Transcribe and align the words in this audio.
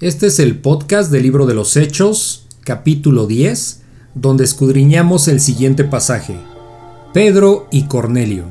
Este 0.00 0.28
es 0.28 0.38
el 0.38 0.56
podcast 0.56 1.12
del 1.12 1.24
libro 1.24 1.44
de 1.44 1.52
los 1.52 1.76
Hechos, 1.76 2.46
capítulo 2.64 3.26
10, 3.26 3.82
donde 4.14 4.44
escudriñamos 4.44 5.28
el 5.28 5.40
siguiente 5.40 5.84
pasaje. 5.84 6.38
Pedro 7.12 7.68
y 7.70 7.82
Cornelio. 7.82 8.46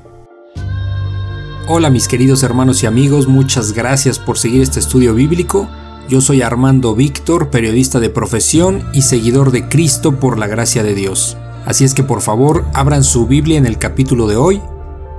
Hola 1.67 1.89
mis 1.89 2.07
queridos 2.07 2.43
hermanos 2.43 2.83
y 2.83 2.85
amigos, 2.85 3.27
muchas 3.27 3.73
gracias 3.73 4.20
por 4.20 4.38
seguir 4.38 4.62
este 4.62 4.79
estudio 4.79 5.15
bíblico. 5.15 5.67
Yo 6.07 6.21
soy 6.21 6.43
Armando 6.43 6.93
Víctor, 6.93 7.50
periodista 7.50 8.00
de 8.00 8.12
profesión 8.12 8.88
y 8.94 9.02
seguidor 9.02 9.50
de 9.50 9.68
Cristo 9.70 10.20
por 10.20 10.38
la 10.38 10.46
gracia 10.46 10.84
de 10.84 10.94
Dios. 10.94 11.36
Así 11.66 11.84
es 11.84 11.96
que 11.96 12.04
por 12.04 12.22
favor 12.22 12.63
abran 12.76 13.04
su 13.04 13.26
Biblia 13.26 13.58
en 13.58 13.66
el 13.66 13.79
capítulo 13.79 14.28
de 14.28 14.36
hoy 14.36 14.62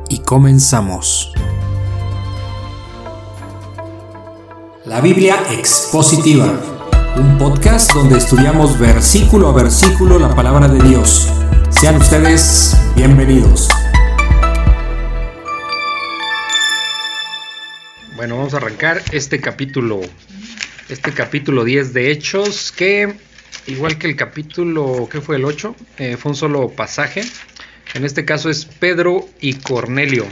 y 0.09 0.21
comenzamos. 0.21 1.33
La 4.91 5.01
Biblia 5.01 5.41
Expositiva, 5.53 6.47
un 7.15 7.39
podcast 7.39 7.93
donde 7.95 8.19
estudiamos 8.19 8.77
versículo 8.77 9.47
a 9.47 9.53
versículo 9.53 10.19
la 10.19 10.35
palabra 10.35 10.67
de 10.67 10.83
Dios. 10.83 11.33
Sean 11.71 11.95
ustedes 11.95 12.77
bienvenidos. 12.97 13.69
Bueno, 18.17 18.39
vamos 18.39 18.53
a 18.55 18.57
arrancar 18.57 19.01
este 19.13 19.41
capítulo, 19.41 20.01
este 20.89 21.13
capítulo 21.13 21.63
10 21.63 21.93
de 21.93 22.11
Hechos, 22.11 22.73
que 22.73 23.15
igual 23.69 23.97
que 23.97 24.09
el 24.09 24.17
capítulo, 24.17 25.09
¿qué 25.09 25.21
fue 25.21 25.37
el 25.37 25.45
8? 25.45 25.77
Eh, 25.99 26.17
fue 26.17 26.33
un 26.33 26.37
solo 26.37 26.69
pasaje. 26.69 27.23
En 27.95 28.05
este 28.05 28.25
caso 28.25 28.51
es 28.51 28.65
Pedro 28.65 29.29
y 29.41 29.53
Cornelio. 29.55 30.27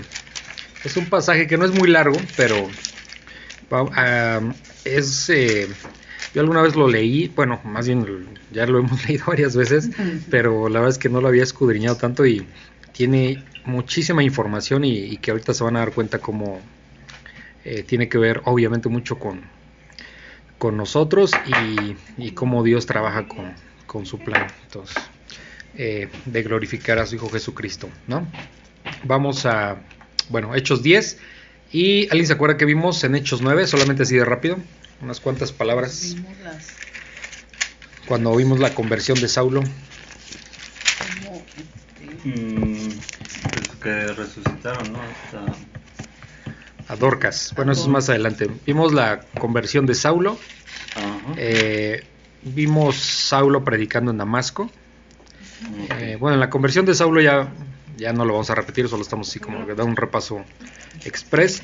Es 0.83 0.97
un 0.97 1.07
pasaje 1.07 1.47
que 1.47 1.57
no 1.57 1.65
es 1.65 1.71
muy 1.71 1.89
largo, 1.89 2.17
pero 2.37 2.69
es, 4.85 5.31
eh, 5.31 5.69
yo 6.35 6.41
alguna 6.41 6.63
vez 6.63 6.75
lo 6.75 6.89
leí, 6.89 7.29
bueno, 7.29 7.61
más 7.65 7.87
bien 7.87 8.27
ya 8.51 8.67
lo 8.67 8.79
hemos 8.79 9.05
leído 9.09 9.27
varias 9.27 9.57
veces, 9.57 9.91
pero 10.31 10.69
la 10.69 10.81
verdad 10.81 10.91
es 10.91 10.99
que 10.99 11.09
no 11.09 11.21
lo 11.21 11.29
había 11.29 11.43
escudriñado 11.43 11.97
tanto 11.97 12.27
y 12.27 12.47
tiene 12.93 13.45
muchísima 13.65 14.23
información 14.23 14.85
y, 14.85 15.19
que 15.19 15.31
ahorita 15.31 15.55
se 15.55 15.65
van 15.65 15.77
a 15.77 15.81
dar 15.81 15.93
cuenta 15.93 16.19
cómo 16.19 16.61
eh, 17.65 17.83
tiene 17.83 18.09
que 18.09 18.19
ver 18.19 18.41
obviamente 18.45 18.89
mucho 18.89 19.19
con, 19.19 19.43
con 20.59 20.77
nosotros 20.77 21.33
y, 21.47 21.97
y 22.17 22.33
cómo 22.33 22.63
Dios 22.63 22.87
trabaja 22.87 23.27
con, 23.29 24.07
su 24.07 24.19
plan 24.19 24.47
entonces, 24.65 24.97
eh, 25.75 26.09
de 26.27 26.43
glorificar 26.43 26.99
a 26.99 27.07
su 27.07 27.17
Hijo 27.17 27.29
Jesucristo. 27.31 27.89
¿no? 28.07 28.27
Vamos 29.05 29.47
a, 29.47 29.77
bueno, 30.29 30.55
Hechos 30.55 30.83
10 30.83 31.19
¿Y 31.73 32.05
alguien 32.05 32.27
se 32.27 32.33
acuerda 32.33 32.57
que 32.57 32.65
vimos 32.65 33.05
en 33.05 33.15
Hechos 33.15 33.43
9? 33.43 33.67
Solamente 33.67 34.05
así 34.05 34.17
de 34.17 34.25
rápido. 34.25 34.57
Unas 35.03 35.21
cuantas 35.21 35.53
palabras. 35.53 36.17
Cuando 38.07 38.35
vimos 38.35 38.59
la 38.59 38.75
conversión 38.75 39.21
de 39.21 39.29
Saulo. 39.29 39.63
Mm, 42.25 42.89
pues 43.53 43.69
que 43.83 44.07
resucitaron, 44.15 44.93
¿no? 44.93 45.01
A 46.89 46.97
Dorcas. 46.97 47.53
Bueno, 47.55 47.73
eso 47.73 47.83
es 47.83 47.89
más 47.89 48.09
adelante. 48.09 48.51
Vimos 48.67 48.95
la 48.95 49.21
conversión 49.39 49.85
de 49.85 49.95
Saulo. 49.95 50.39
Eh, 51.37 52.03
vimos 52.43 52.97
Saulo 52.97 53.63
predicando 53.63 54.11
en 54.11 54.19
Damasco. 54.19 54.71
Eh, 55.99 56.17
bueno, 56.19 56.35
en 56.35 56.41
la 56.41 56.51
conversión 56.51 56.87
de 56.87 56.95
Saulo 56.95 57.21
ya, 57.21 57.53
ya 57.99 58.13
no 58.13 58.25
lo 58.25 58.33
vamos 58.35 58.49
a 58.51 58.55
repetir, 58.55 58.89
solo 58.89 59.03
estamos 59.03 59.29
así 59.29 59.41
como 59.41 59.67
que 59.67 59.75
da 59.75 59.85
un 59.85 59.97
repaso 59.97 60.45
express. 61.05 61.63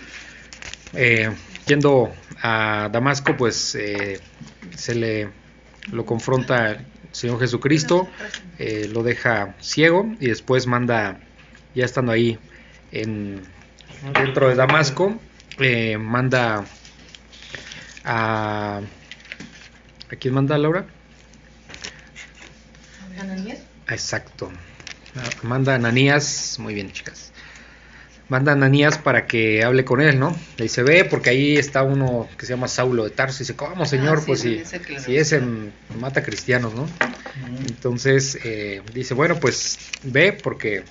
Eh, 0.93 1.31
yendo 1.67 2.13
a 2.43 2.89
Damasco, 2.93 3.37
pues 3.37 3.75
eh, 3.77 4.21
se 4.77 4.95
le 4.95 5.31
lo 5.93 6.05
confronta 6.05 6.73
el 6.73 6.87
Señor 7.13 7.41
Jesucristo, 7.41 8.09
eh, 8.59 8.89
lo 8.93 9.03
deja 9.03 9.55
ciego 9.61 10.07
y 10.19 10.29
después 10.29 10.67
manda, 10.67 11.21
ya 11.75 11.85
estando 11.85 12.13
ahí 12.13 12.39
en, 12.91 13.43
dentro 14.13 14.49
de 14.49 14.55
Damasco, 14.55 15.19
manda 15.99 16.65
a... 18.05 18.81
¿A 20.11 20.17
quién 20.17 20.35
manda 20.35 20.59
Laura? 20.59 20.87
Exacto. 23.89 24.51
Manda 25.43 25.73
a 25.73 25.77
Ananías, 25.77 26.57
muy 26.59 26.75
bien 26.75 26.91
chicas 26.93 27.33
manda 28.29 28.53
a 28.53 28.55
Ananías 28.55 28.99
para 28.99 29.27
que 29.27 29.63
hable 29.65 29.85
con 29.85 30.01
él, 30.01 30.19
¿no? 30.19 30.37
Le 30.57 30.65
dice, 30.65 30.83
ve, 30.83 31.05
porque 31.05 31.31
ahí 31.31 31.57
está 31.57 31.83
uno 31.83 32.29
que 32.39 32.47
se 32.47 32.55
llama 32.55 32.69
Saulo 32.69 33.05
de 33.05 33.11
Tarso. 33.11 33.39
Y 33.39 33.41
dice, 33.45 33.57
¿cómo, 33.57 33.85
señor? 33.85 34.19
Ah, 34.21 34.25
pues 34.27 34.41
si, 34.41 34.63
si 34.99 35.17
ese 35.17 35.43
mata 36.01 36.23
cristianos, 36.23 36.75
¿no? 36.75 36.89
Entonces 37.67 38.39
eh, 38.45 38.83
dice, 38.93 39.15
bueno, 39.15 39.39
pues 39.41 39.79
ve, 40.03 40.33
porque 40.33 40.85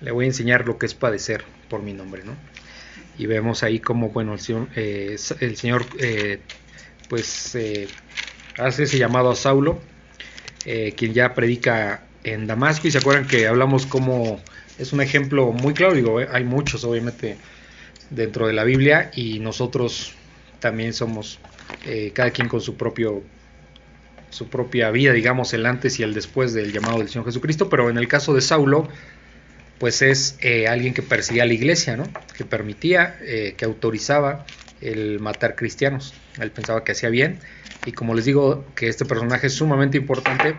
le 0.00 0.10
voy 0.10 0.24
a 0.24 0.28
enseñar 0.28 0.66
lo 0.66 0.78
que 0.78 0.86
es 0.86 0.94
padecer 0.94 1.44
por 1.68 1.82
mi 1.82 1.92
nombre, 1.92 2.24
¿no? 2.24 2.34
Y 3.18 3.26
vemos 3.26 3.62
ahí 3.62 3.78
como, 3.78 4.08
bueno, 4.08 4.32
el 4.32 4.40
Señor, 4.40 4.68
eh, 4.74 5.16
el 5.40 5.56
señor 5.56 5.86
eh, 5.98 6.40
pues, 7.08 7.56
hace 8.58 8.82
ese 8.82 8.98
llamado 8.98 9.30
a 9.30 9.36
Saulo, 9.36 9.80
quien 10.64 11.12
ya 11.12 11.34
predica 11.34 12.02
en 12.24 12.46
Damasco. 12.46 12.88
Y 12.88 12.90
se 12.90 12.98
acuerdan 12.98 13.26
que 13.26 13.46
hablamos 13.46 13.86
como 13.86 14.40
es 14.78 14.92
un 14.92 15.00
ejemplo 15.00 15.52
muy 15.52 15.74
claro, 15.74 15.94
digo, 15.94 16.20
eh, 16.20 16.28
hay 16.30 16.44
muchos 16.44 16.84
obviamente 16.84 17.36
dentro 18.10 18.46
de 18.46 18.52
la 18.52 18.64
Biblia 18.64 19.10
y 19.14 19.38
nosotros 19.38 20.14
también 20.60 20.92
somos 20.92 21.38
eh, 21.86 22.12
cada 22.14 22.30
quien 22.30 22.48
con 22.48 22.60
su 22.60 22.76
propio 22.76 23.22
su 24.30 24.48
propia 24.48 24.90
vida, 24.90 25.12
digamos, 25.12 25.52
el 25.52 25.66
antes 25.66 26.00
y 26.00 26.02
el 26.02 26.14
después 26.14 26.54
del 26.54 26.72
llamado 26.72 26.98
del 26.98 27.10
Señor 27.10 27.26
Jesucristo, 27.26 27.68
pero 27.68 27.90
en 27.90 27.98
el 27.98 28.08
caso 28.08 28.32
de 28.32 28.40
Saulo, 28.40 28.88
pues 29.78 30.00
es 30.00 30.38
eh, 30.40 30.68
alguien 30.68 30.94
que 30.94 31.02
perseguía 31.02 31.42
a 31.42 31.46
la 31.46 31.52
iglesia, 31.52 31.98
¿no? 31.98 32.04
Que 32.34 32.46
permitía, 32.46 33.18
que 33.20 33.64
autorizaba 33.64 34.46
el 34.80 35.20
matar 35.20 35.54
cristianos. 35.54 36.14
Él 36.40 36.50
pensaba 36.50 36.82
que 36.82 36.92
hacía 36.92 37.10
bien 37.10 37.40
y 37.84 37.92
como 37.92 38.14
les 38.14 38.24
digo 38.24 38.64
que 38.74 38.88
este 38.88 39.04
personaje 39.04 39.48
es 39.48 39.52
sumamente 39.52 39.98
importante, 39.98 40.56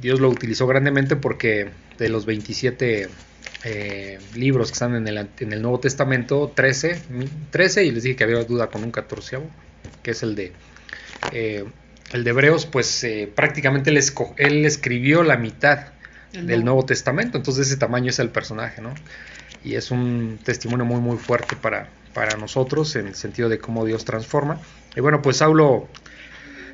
Dios 0.00 0.20
lo 0.20 0.28
utilizó 0.28 0.66
grandemente 0.66 1.16
porque 1.16 1.70
de 1.98 2.08
los 2.08 2.26
27 2.26 3.08
eh, 3.64 4.18
libros 4.34 4.68
que 4.68 4.74
están 4.74 4.94
en 4.94 5.08
el, 5.08 5.28
en 5.38 5.52
el, 5.52 5.62
Nuevo 5.62 5.80
Testamento, 5.80 6.52
13, 6.54 7.02
13, 7.50 7.84
y 7.84 7.90
les 7.90 8.02
dije 8.02 8.16
que 8.16 8.24
había 8.24 8.44
duda 8.44 8.68
con 8.68 8.84
un 8.84 8.90
14, 8.90 9.38
que 10.02 10.10
es 10.10 10.22
el 10.22 10.34
de, 10.34 10.52
eh, 11.32 11.64
el 12.12 12.24
de 12.24 12.30
Hebreos, 12.30 12.66
pues 12.66 13.02
eh, 13.04 13.30
prácticamente 13.34 13.90
él, 13.90 14.00
él, 14.36 14.64
escribió 14.64 15.22
la 15.22 15.36
mitad 15.36 15.86
del 16.32 16.64
Nuevo 16.64 16.84
Testamento, 16.84 17.38
entonces 17.38 17.66
ese 17.66 17.76
tamaño 17.78 18.10
es 18.10 18.18
el 18.18 18.28
personaje, 18.28 18.82
¿no? 18.82 18.92
Y 19.64 19.74
es 19.74 19.90
un 19.90 20.38
testimonio 20.44 20.84
muy, 20.84 21.00
muy 21.00 21.16
fuerte 21.16 21.56
para, 21.56 21.88
para 22.12 22.36
nosotros 22.36 22.94
en 22.96 23.06
el 23.08 23.14
sentido 23.14 23.48
de 23.48 23.58
cómo 23.58 23.86
Dios 23.86 24.04
transforma. 24.04 24.60
Y 24.94 25.00
bueno, 25.00 25.22
pues 25.22 25.38
Saulo, 25.38 25.88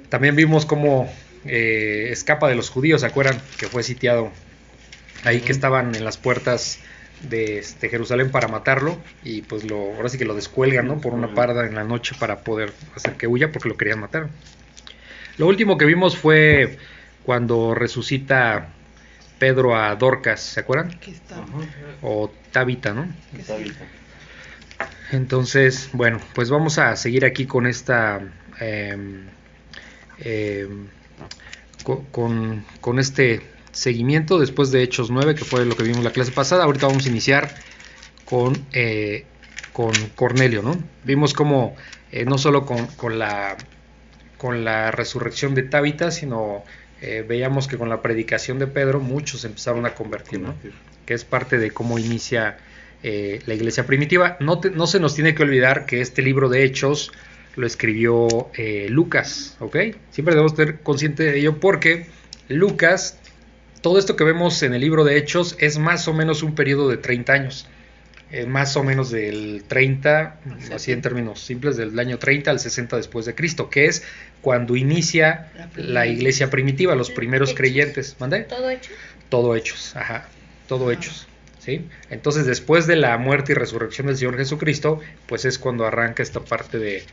también 0.08 0.36
vimos 0.36 0.66
cómo 0.66 1.10
escapa 1.44 2.48
de 2.48 2.54
los 2.54 2.70
judíos, 2.70 3.00
¿se 3.00 3.06
acuerdan? 3.06 3.40
Que 3.58 3.66
fue 3.66 3.82
sitiado 3.82 4.30
ahí 5.24 5.40
que 5.40 5.52
estaban 5.52 5.94
en 5.94 6.04
las 6.04 6.16
puertas 6.16 6.78
de 7.28 7.58
este, 7.58 7.88
Jerusalén 7.88 8.30
para 8.30 8.48
matarlo 8.48 8.98
y 9.22 9.42
pues 9.42 9.64
lo, 9.64 9.94
ahora 9.94 10.08
sí 10.08 10.18
que 10.18 10.24
lo 10.24 10.34
descuelgan 10.34 10.88
¿no? 10.88 11.00
por 11.00 11.14
una 11.14 11.34
parda 11.34 11.66
en 11.66 11.74
la 11.74 11.84
noche 11.84 12.16
para 12.18 12.40
poder 12.40 12.72
hacer 12.96 13.14
que 13.14 13.26
huya 13.26 13.52
porque 13.52 13.68
lo 13.68 13.76
querían 13.76 14.00
matar. 14.00 14.28
Lo 15.38 15.46
último 15.46 15.78
que 15.78 15.84
vimos 15.84 16.16
fue 16.16 16.78
cuando 17.24 17.74
resucita 17.74 18.68
Pedro 19.38 19.76
a 19.76 19.94
Dorcas, 19.96 20.40
¿se 20.40 20.60
acuerdan? 20.60 20.98
O 22.02 22.32
Tabita, 22.50 22.92
¿no? 22.92 23.08
Entonces, 25.10 25.90
bueno, 25.92 26.20
pues 26.34 26.50
vamos 26.50 26.78
a 26.78 26.96
seguir 26.96 27.24
aquí 27.24 27.46
con 27.46 27.66
esta... 27.66 28.20
Em, 28.60 29.26
em, 30.18 30.88
con, 31.82 32.64
con, 32.80 32.98
este 32.98 33.42
seguimiento 33.72 34.38
después 34.38 34.70
de 34.70 34.82
Hechos 34.82 35.10
9, 35.10 35.34
que 35.34 35.44
fue 35.44 35.64
lo 35.64 35.76
que 35.76 35.82
vimos 35.82 36.04
la 36.04 36.12
clase 36.12 36.32
pasada. 36.32 36.64
Ahorita 36.64 36.86
vamos 36.86 37.06
a 37.06 37.08
iniciar 37.08 37.54
con, 38.24 38.54
eh, 38.72 39.24
con 39.72 39.92
Cornelio, 40.14 40.62
¿no? 40.62 40.78
Vimos 41.04 41.34
como 41.34 41.76
eh, 42.10 42.24
no 42.24 42.38
solo 42.38 42.64
con, 42.66 43.18
la, 43.18 43.56
con 44.38 44.64
la 44.64 44.90
resurrección 44.90 45.54
de 45.54 45.62
Tabita, 45.64 46.10
sino 46.10 46.64
eh, 47.00 47.24
veíamos 47.26 47.68
que 47.68 47.78
con 47.78 47.88
la 47.88 48.02
predicación 48.02 48.58
de 48.58 48.66
Pedro 48.66 49.00
muchos 49.00 49.44
empezaron 49.44 49.86
a 49.86 49.94
convertir, 49.94 50.40
¿no? 50.40 50.54
Que 51.06 51.14
es 51.14 51.24
parte 51.24 51.58
de 51.58 51.70
cómo 51.70 51.98
inicia 51.98 52.58
la 53.02 53.54
iglesia 53.54 53.84
primitiva. 53.84 54.36
No, 54.38 54.60
no, 54.74 54.86
se 54.86 55.00
nos 55.00 55.16
tiene 55.16 55.34
que 55.34 55.42
olvidar 55.42 55.86
que 55.86 56.00
este 56.00 56.22
libro 56.22 56.48
de 56.48 56.62
Hechos 56.62 57.10
lo 57.56 57.66
escribió 57.66 58.50
Lucas, 58.88 59.56
¿ok? 59.60 59.76
Siempre 60.10 60.34
debemos 60.34 60.52
estar 60.52 60.80
conscientes 60.80 61.32
de 61.32 61.38
ello 61.38 61.60
porque 61.60 62.06
Lucas 62.48 63.18
todo 63.82 63.98
esto 63.98 64.14
que 64.14 64.22
vemos 64.22 64.62
en 64.62 64.74
el 64.74 64.80
libro 64.80 65.04
de 65.04 65.18
Hechos 65.18 65.56
es 65.58 65.76
más 65.78 66.06
o 66.06 66.14
menos 66.14 66.44
un 66.44 66.54
periodo 66.54 66.88
de 66.88 66.96
30 66.96 67.32
años. 67.32 67.66
eh, 68.30 68.46
más 68.46 68.76
o 68.78 68.84
menos 68.84 69.10
del 69.10 69.64
30, 69.68 70.40
así 70.72 70.90
en 70.90 71.02
términos 71.02 71.40
simples, 71.40 71.76
del 71.76 71.98
año 71.98 72.18
30 72.18 72.50
al 72.50 72.60
60 72.60 72.96
después 72.96 73.26
de 73.26 73.34
Cristo, 73.34 73.68
que 73.68 73.84
es 73.84 74.04
cuando 74.40 74.74
inicia 74.74 75.50
la, 75.76 76.06
iglesia 76.06 76.48
primitiva, 76.48 76.94
los 76.94 77.10
primeros 77.10 77.52
creyentes. 77.52 78.16
¿Mande? 78.20 78.40
Todo 78.44 78.70
hecho. 78.70 78.92
Todo 79.28 79.54
hechos, 79.54 79.94
ajá, 79.96 80.28
todo 80.66 80.90
hechos. 80.90 81.26
¿Sí? 81.58 81.86
Entonces, 82.08 82.46
después 82.46 82.86
de 82.86 82.96
la 82.96 83.18
muerte 83.18 83.52
y 83.52 83.54
resurrección 83.54 84.06
del 84.06 84.16
Señor 84.16 84.38
Jesucristo, 84.38 85.00
pues 85.26 85.44
es 85.44 85.58
cuando 85.58 85.84
arranca 85.84 86.22
esta 86.22 86.40
parte 86.40 86.78
de 86.78 87.04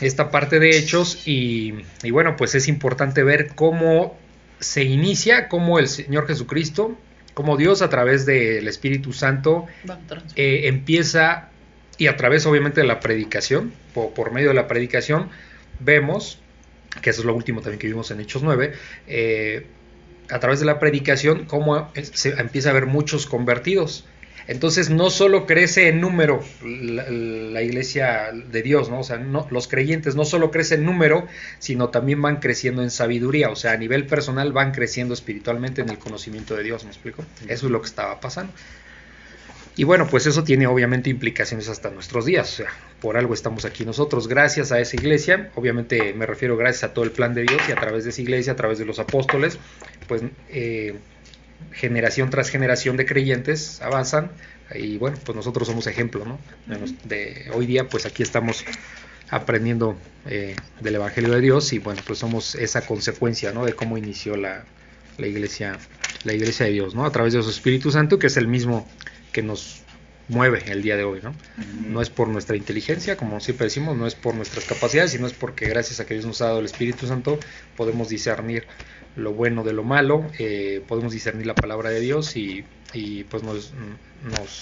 esta 0.00 0.30
parte 0.30 0.58
de 0.58 0.76
hechos 0.78 1.26
y, 1.26 1.74
y 2.02 2.10
bueno, 2.10 2.36
pues 2.36 2.54
es 2.54 2.68
importante 2.68 3.22
ver 3.22 3.48
cómo 3.54 4.18
se 4.58 4.84
inicia, 4.84 5.48
cómo 5.48 5.78
el 5.78 5.88
Señor 5.88 6.26
Jesucristo 6.26 6.96
como 7.34 7.56
Dios 7.56 7.82
a 7.82 7.88
través 7.88 8.26
del 8.26 8.66
Espíritu 8.68 9.12
Santo 9.12 9.66
eh, 10.36 10.62
empieza, 10.64 11.48
y 11.96 12.06
a 12.06 12.16
través 12.16 12.46
obviamente 12.46 12.80
de 12.80 12.86
la 12.86 13.00
predicación, 13.00 13.72
por, 13.94 14.32
medio 14.32 14.48
de 14.48 14.54
la 14.54 14.68
predicación, 14.68 15.30
vemos, 15.78 16.38
que 17.00 17.10
eso 17.10 17.22
es 17.22 17.26
lo 17.26 17.34
último 17.34 17.60
también 17.60 17.78
que 17.78 17.86
vimos 17.86 18.10
en 18.10 18.20
Hechos 18.20 18.42
9, 18.42 18.74
eh, 19.06 19.66
a 20.28 20.38
través 20.38 20.60
de 20.60 20.66
la 20.66 20.78
predicación, 20.78 21.46
cómo 21.46 21.90
se 21.94 22.30
empieza 22.30 22.68
a 22.68 22.72
haber 22.72 22.86
muchos 22.86 23.26
convertidos. 23.26 24.06
Entonces 24.50 24.90
no 24.90 25.10
solo 25.10 25.46
crece 25.46 25.86
en 25.86 26.00
número 26.00 26.42
la, 26.64 27.62
iglesia 27.62 28.32
de 28.32 28.62
Dios, 28.62 28.90
¿no? 28.90 28.98
O 28.98 29.04
sea, 29.04 29.16
los 29.16 29.68
creyentes 29.68 30.16
no 30.16 30.24
solo 30.24 30.50
crecen 30.50 30.80
en 30.80 30.86
número, 30.86 31.28
sino 31.60 31.90
también 31.90 32.20
van 32.20 32.40
creciendo 32.40 32.82
en 32.82 32.90
sabiduría, 32.90 33.50
o 33.50 33.54
sea, 33.54 33.72
a 33.72 33.76
nivel 33.76 34.06
personal 34.08 34.52
van 34.52 34.72
creciendo 34.72 35.14
espiritualmente 35.14 35.82
en 35.82 35.88
el 35.88 35.98
conocimiento 35.98 36.56
de 36.56 36.64
Dios, 36.64 36.82
¿me 36.82 36.90
explico? 36.90 37.24
Eso 37.46 37.66
es 37.66 37.72
lo 37.72 37.80
que 37.80 37.86
estaba 37.86 38.18
pasando. 38.18 38.52
Y 39.76 39.84
bueno, 39.84 40.08
pues 40.08 40.26
eso 40.26 40.42
tiene 40.42 40.66
obviamente 40.66 41.10
implicaciones 41.10 41.68
hasta 41.68 41.90
nuestros 41.90 42.24
días, 42.24 42.52
o 42.52 42.56
sea, 42.56 42.70
por 43.00 43.16
algo 43.16 43.34
estamos 43.34 43.64
aquí 43.64 43.84
nosotros, 43.84 44.26
gracias 44.26 44.72
a 44.72 44.80
esa 44.80 44.96
iglesia, 44.96 45.52
obviamente 45.54 46.12
me 46.12 46.26
refiero 46.26 46.56
gracias 46.56 46.90
a 46.90 46.92
todo 46.92 47.04
el 47.04 47.12
plan 47.12 47.34
de 47.34 47.42
Dios 47.42 47.62
y 47.68 47.72
a 47.72 47.76
través 47.76 48.02
de 48.02 48.10
esa 48.10 48.20
iglesia, 48.20 48.54
a 48.54 48.56
través 48.56 48.80
de 48.80 48.84
los 48.84 48.98
apóstoles, 48.98 49.60
pues... 50.08 50.22
Eh, 50.48 50.96
generación 51.72 52.30
tras 52.30 52.50
generación 52.50 52.96
de 52.96 53.06
creyentes 53.06 53.80
avanzan 53.82 54.30
y 54.74 54.98
bueno, 54.98 55.18
pues 55.24 55.34
nosotros 55.36 55.68
somos 55.68 55.86
ejemplo, 55.86 56.24
¿no? 56.24 56.38
De, 57.04 57.50
hoy 57.54 57.66
día 57.66 57.88
pues 57.88 58.06
aquí 58.06 58.22
estamos 58.22 58.64
aprendiendo 59.30 59.96
eh, 60.26 60.56
del 60.80 60.96
Evangelio 60.96 61.32
de 61.32 61.40
Dios 61.40 61.72
y 61.72 61.78
bueno, 61.78 62.02
pues 62.06 62.18
somos 62.18 62.54
esa 62.54 62.82
consecuencia, 62.86 63.52
¿no? 63.52 63.64
De 63.64 63.72
cómo 63.72 63.98
inició 63.98 64.36
la, 64.36 64.64
la 65.18 65.26
iglesia, 65.26 65.78
la 66.24 66.32
iglesia 66.32 66.66
de 66.66 66.72
Dios, 66.72 66.94
¿no? 66.94 67.04
A 67.04 67.12
través 67.12 67.32
de 67.32 67.42
su 67.42 67.50
Espíritu 67.50 67.90
Santo, 67.90 68.18
que 68.18 68.26
es 68.26 68.36
el 68.36 68.48
mismo 68.48 68.88
que 69.32 69.42
nos 69.42 69.82
mueve 70.28 70.62
el 70.68 70.82
día 70.82 70.96
de 70.96 71.04
hoy, 71.04 71.20
¿no? 71.22 71.34
No 71.88 72.00
es 72.00 72.08
por 72.08 72.28
nuestra 72.28 72.56
inteligencia, 72.56 73.16
como 73.16 73.40
siempre 73.40 73.66
decimos, 73.66 73.96
no 73.96 74.06
es 74.06 74.14
por 74.14 74.34
nuestras 74.34 74.64
capacidades, 74.64 75.12
sino 75.12 75.26
es 75.26 75.32
porque 75.32 75.68
gracias 75.68 75.98
a 76.00 76.06
que 76.06 76.14
Dios 76.14 76.26
nos 76.26 76.40
ha 76.40 76.46
dado 76.46 76.60
el 76.60 76.66
Espíritu 76.66 77.06
Santo 77.06 77.38
podemos 77.76 78.08
discernir 78.08 78.64
lo 79.16 79.32
bueno 79.32 79.64
de 79.64 79.72
lo 79.72 79.82
malo, 79.82 80.26
eh, 80.38 80.82
podemos 80.86 81.12
discernir 81.12 81.46
la 81.46 81.54
palabra 81.54 81.90
de 81.90 82.00
Dios 82.00 82.36
y, 82.36 82.64
pues 83.28 83.42
nos, 83.42 83.72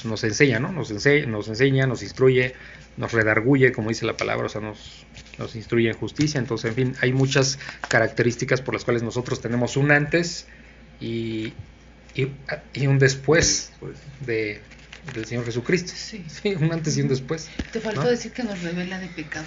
nos, 0.05 0.25
enseña, 0.25 0.59
¿no? 0.59 0.73
Nos, 0.73 0.91
enseña, 0.91 1.27
nos 1.27 1.49
enseña, 1.49 1.87
nos 1.87 2.03
instruye, 2.03 2.55
nos 2.97 3.13
redarguye, 3.13 3.73
como 3.73 3.89
dice 3.89 4.07
la 4.07 4.17
palabra, 4.17 4.47
o 4.47 4.49
sea, 4.49 4.61
nos, 4.61 5.07
nos 5.39 5.55
instruye 5.57 5.89
en 5.89 5.97
justicia. 5.97 6.39
Entonces, 6.39 6.71
en 6.71 6.75
fin, 6.75 6.95
hay 7.01 7.13
muchas 7.13 7.59
características 7.89 8.61
por 8.61 8.75
las 8.75 8.85
cuales 8.85 9.03
nosotros 9.03 9.41
tenemos 9.41 9.77
un 9.77 9.91
antes 9.91 10.47
y, 11.01 11.53
y, 12.15 12.87
un 12.87 12.99
después 12.99 13.73
de, 14.25 14.61
del 15.15 15.25
Señor 15.25 15.45
Jesucristo. 15.45 15.93
Sí. 15.95 16.25
un 16.61 16.73
antes 16.73 16.97
y 16.97 17.03
un 17.03 17.09
después. 17.09 17.49
Te 17.73 17.81
faltó 17.81 18.09
decir 18.09 18.33
que 18.33 18.43
nos 18.43 18.61
revela 18.63 18.99
de 18.99 19.09
pecado 19.09 19.47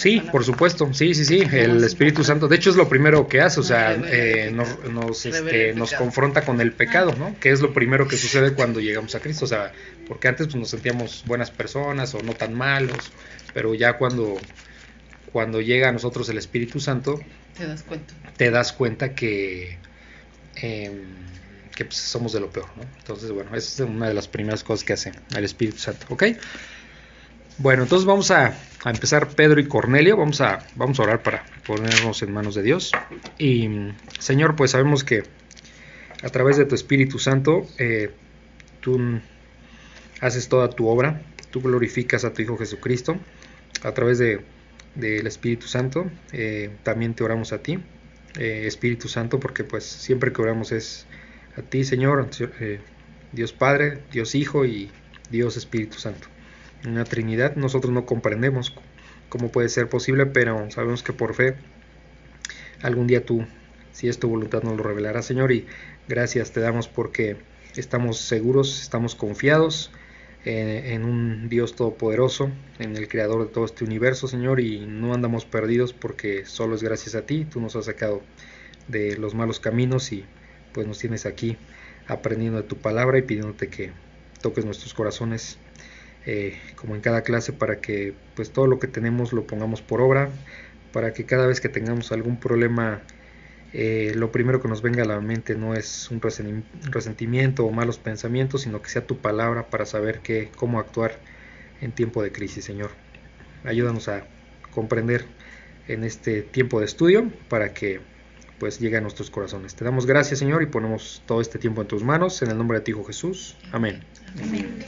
Sí, 0.00 0.22
por 0.32 0.44
supuesto, 0.46 0.94
sí, 0.94 1.12
sí, 1.12 1.26
sí, 1.26 1.42
el 1.52 1.84
Espíritu 1.84 2.24
Santo, 2.24 2.48
de 2.48 2.56
hecho 2.56 2.70
es 2.70 2.76
lo 2.76 2.88
primero 2.88 3.28
que 3.28 3.42
hace, 3.42 3.60
o 3.60 3.62
sea, 3.62 3.92
eh, 3.92 4.50
nos, 4.50 4.82
nos, 4.90 5.26
este, 5.26 5.74
nos 5.74 5.92
confronta 5.92 6.40
con 6.40 6.58
el 6.62 6.72
pecado, 6.72 7.14
¿no? 7.18 7.38
Que 7.38 7.50
es 7.50 7.60
lo 7.60 7.74
primero 7.74 8.08
que 8.08 8.16
sucede 8.16 8.54
cuando 8.54 8.80
llegamos 8.80 9.14
a 9.14 9.20
Cristo, 9.20 9.44
o 9.44 9.48
sea, 9.48 9.74
porque 10.08 10.28
antes 10.28 10.46
pues, 10.46 10.56
nos 10.56 10.70
sentíamos 10.70 11.22
buenas 11.26 11.50
personas 11.50 12.14
o 12.14 12.22
no 12.22 12.32
tan 12.32 12.54
malos, 12.54 13.12
pero 13.52 13.74
ya 13.74 13.98
cuando, 13.98 14.38
cuando 15.32 15.60
llega 15.60 15.90
a 15.90 15.92
nosotros 15.92 16.30
el 16.30 16.38
Espíritu 16.38 16.80
Santo, 16.80 17.20
te 17.58 17.66
das 17.66 17.82
cuenta, 17.82 18.14
te 18.38 18.50
das 18.50 18.72
cuenta 18.72 19.14
que, 19.14 19.76
em, 20.56 21.02
que 21.76 21.84
pues, 21.84 21.98
somos 21.98 22.32
de 22.32 22.40
lo 22.40 22.48
peor, 22.48 22.68
¿no? 22.74 22.84
Entonces, 23.00 23.30
bueno, 23.32 23.54
esa 23.54 23.84
es 23.84 23.90
una 23.90 24.08
de 24.08 24.14
las 24.14 24.28
primeras 24.28 24.64
cosas 24.64 24.82
que 24.82 24.94
hace 24.94 25.12
el 25.36 25.44
Espíritu 25.44 25.76
Santo, 25.76 26.06
¿ok? 26.08 26.22
Bueno, 27.62 27.82
entonces 27.82 28.06
vamos 28.06 28.30
a, 28.30 28.54
empezar 28.86 29.28
Pedro 29.28 29.60
y 29.60 29.66
Cornelio, 29.66 30.16
vamos 30.16 30.40
a, 30.40 30.66
vamos 30.76 30.98
a 30.98 31.02
orar 31.02 31.22
para 31.22 31.44
ponernos 31.66 32.22
en 32.22 32.32
manos 32.32 32.54
de 32.54 32.62
Dios. 32.62 32.90
Y 33.36 33.68
Señor, 34.18 34.56
pues 34.56 34.70
sabemos 34.70 35.04
que 35.04 35.24
a 36.22 36.28
través 36.30 36.56
de 36.56 36.64
tu 36.64 36.74
Espíritu 36.74 37.18
Santo 37.18 37.66
eh, 37.76 38.12
tú 38.80 38.98
haces 40.22 40.48
toda 40.48 40.70
tu 40.70 40.88
obra, 40.88 41.20
tú 41.50 41.60
glorificas 41.60 42.24
a 42.24 42.32
tu 42.32 42.40
Hijo 42.40 42.56
Jesucristo 42.56 43.18
a 43.82 43.92
través 43.92 44.18
de 44.18 44.40
del 44.94 45.26
Espíritu 45.26 45.66
Santo. 45.66 46.10
Eh, 46.32 46.70
también 46.82 47.12
te 47.12 47.24
oramos 47.24 47.52
a 47.52 47.58
ti, 47.58 47.78
eh, 48.38 48.62
Espíritu 48.64 49.06
Santo, 49.06 49.38
porque 49.38 49.64
pues 49.64 49.84
siempre 49.84 50.32
que 50.32 50.40
oramos 50.40 50.72
es 50.72 51.06
a 51.58 51.60
ti, 51.60 51.84
Señor, 51.84 52.30
Dios 53.32 53.52
Padre, 53.52 53.98
Dios 54.10 54.34
Hijo 54.34 54.64
y 54.64 54.90
Dios 55.30 55.58
Espíritu 55.58 55.98
Santo 55.98 56.26
una 56.86 57.04
Trinidad. 57.04 57.56
Nosotros 57.56 57.92
no 57.92 58.06
comprendemos 58.06 58.74
cómo 59.28 59.50
puede 59.50 59.68
ser 59.68 59.88
posible, 59.88 60.26
pero 60.26 60.70
sabemos 60.70 61.02
que 61.02 61.12
por 61.12 61.34
fe 61.34 61.56
algún 62.82 63.06
día 63.06 63.24
tú, 63.24 63.46
si 63.92 64.08
es 64.08 64.18
tu 64.18 64.28
voluntad, 64.28 64.62
nos 64.62 64.76
lo 64.76 64.82
revelarás, 64.82 65.26
Señor. 65.26 65.52
Y 65.52 65.66
gracias 66.08 66.52
te 66.52 66.60
damos 66.60 66.88
porque 66.88 67.36
estamos 67.76 68.18
seguros, 68.18 68.82
estamos 68.82 69.14
confiados 69.14 69.90
eh, 70.44 70.94
en 70.94 71.04
un 71.04 71.48
Dios 71.48 71.76
todopoderoso, 71.76 72.50
en 72.78 72.96
el 72.96 73.08
creador 73.08 73.46
de 73.46 73.52
todo 73.52 73.64
este 73.64 73.84
universo, 73.84 74.26
Señor, 74.26 74.60
y 74.60 74.80
no 74.86 75.12
andamos 75.12 75.44
perdidos 75.44 75.92
porque 75.92 76.46
solo 76.46 76.74
es 76.74 76.82
gracias 76.82 77.14
a 77.14 77.26
ti. 77.26 77.44
Tú 77.44 77.60
nos 77.60 77.76
has 77.76 77.86
sacado 77.86 78.22
de 78.88 79.16
los 79.16 79.34
malos 79.34 79.60
caminos 79.60 80.12
y 80.12 80.24
pues 80.72 80.86
nos 80.86 80.98
tienes 80.98 81.26
aquí 81.26 81.56
aprendiendo 82.06 82.60
de 82.60 82.66
tu 82.66 82.76
palabra 82.76 83.18
y 83.18 83.22
pidiéndote 83.22 83.68
que 83.68 83.92
toques 84.40 84.64
nuestros 84.64 84.94
corazones 84.94 85.58
eh, 86.26 86.58
como 86.76 86.94
en 86.94 87.00
cada 87.00 87.22
clase, 87.22 87.52
para 87.52 87.80
que 87.80 88.14
pues 88.34 88.50
todo 88.50 88.66
lo 88.66 88.78
que 88.78 88.86
tenemos 88.86 89.32
lo 89.32 89.46
pongamos 89.46 89.82
por 89.82 90.00
obra, 90.00 90.30
para 90.92 91.12
que 91.12 91.24
cada 91.24 91.46
vez 91.46 91.60
que 91.60 91.68
tengamos 91.68 92.12
algún 92.12 92.38
problema, 92.38 93.02
eh, 93.72 94.12
lo 94.16 94.32
primero 94.32 94.60
que 94.60 94.68
nos 94.68 94.82
venga 94.82 95.02
a 95.02 95.06
la 95.06 95.20
mente 95.20 95.54
no 95.54 95.74
es 95.74 96.10
un 96.10 96.20
resentimiento 96.20 97.64
o 97.64 97.70
malos 97.70 97.98
pensamientos, 97.98 98.62
sino 98.62 98.82
que 98.82 98.90
sea 98.90 99.06
tu 99.06 99.18
palabra 99.18 99.70
para 99.70 99.86
saber 99.86 100.20
qué, 100.20 100.50
cómo 100.56 100.78
actuar 100.78 101.18
en 101.80 101.92
tiempo 101.92 102.22
de 102.22 102.32
crisis, 102.32 102.64
Señor. 102.64 102.90
Ayúdanos 103.64 104.08
a 104.08 104.24
comprender 104.72 105.24
en 105.88 106.04
este 106.04 106.42
tiempo 106.42 106.80
de 106.80 106.86
estudio 106.86 107.30
para 107.48 107.72
que 107.74 108.00
pues 108.58 108.78
llegue 108.78 108.98
a 108.98 109.00
nuestros 109.00 109.30
corazones. 109.30 109.74
Te 109.74 109.84
damos 109.84 110.04
gracias, 110.04 110.38
Señor, 110.38 110.62
y 110.62 110.66
ponemos 110.66 111.22
todo 111.26 111.40
este 111.40 111.58
tiempo 111.58 111.80
en 111.80 111.88
tus 111.88 112.04
manos, 112.04 112.42
en 112.42 112.50
el 112.50 112.58
nombre 112.58 112.78
de 112.78 112.84
ti, 112.84 112.90
Hijo 112.90 113.04
Jesús. 113.04 113.56
Amén. 113.72 114.04
Amén. 114.42 114.84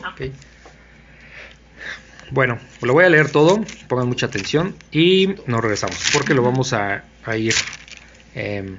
Bueno, 2.33 2.59
lo 2.81 2.95
voy 2.95 3.05
a 3.05 3.11
leer 3.11 3.31
todo, 3.31 3.61
pongan 3.89 4.09
mucha 4.09 4.25
atención 4.25 4.75
y 4.91 5.35
nos 5.47 5.61
regresamos 5.61 5.99
porque 6.15 6.33
lo 6.33 6.43
vamos 6.43 6.73
a, 6.73 7.05
ir 7.37 7.53
em, 8.35 8.79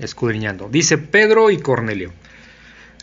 escudriñando. 0.00 0.68
Dice 0.68 0.98
Pedro 0.98 1.52
y 1.52 1.58
Cornelio. 1.58 2.12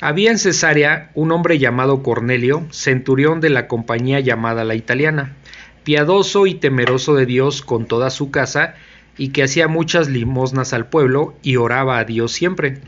Había 0.02 0.32
en 0.32 0.38
Cesarea 0.38 1.12
un 1.14 1.32
hombre 1.32 1.60
llamado 1.60 2.04
Cornelio, 2.04 2.68
centurión 2.72 3.40
de 3.40 3.52
la 3.52 3.70
compañía 3.70 4.20
llamada 4.20 4.66
la 4.66 4.76
italiana, 4.76 5.38
piadoso 5.86 6.46
y 6.46 6.56
temeroso 6.56 7.16
de 7.16 7.26
Dios 7.26 7.62
con 7.62 7.86
toda 7.86 8.10
su 8.10 8.32
casa, 8.32 8.76
y 9.18 9.30
que 9.30 9.44
hacía 9.44 9.70
muchas 9.70 10.10
limosnas 10.10 10.74
al 10.74 10.90
pueblo 10.90 11.36
y 11.42 11.56
oraba 11.56 12.00
a 12.00 12.04
Dios 12.04 12.34
siempre. 12.34 12.82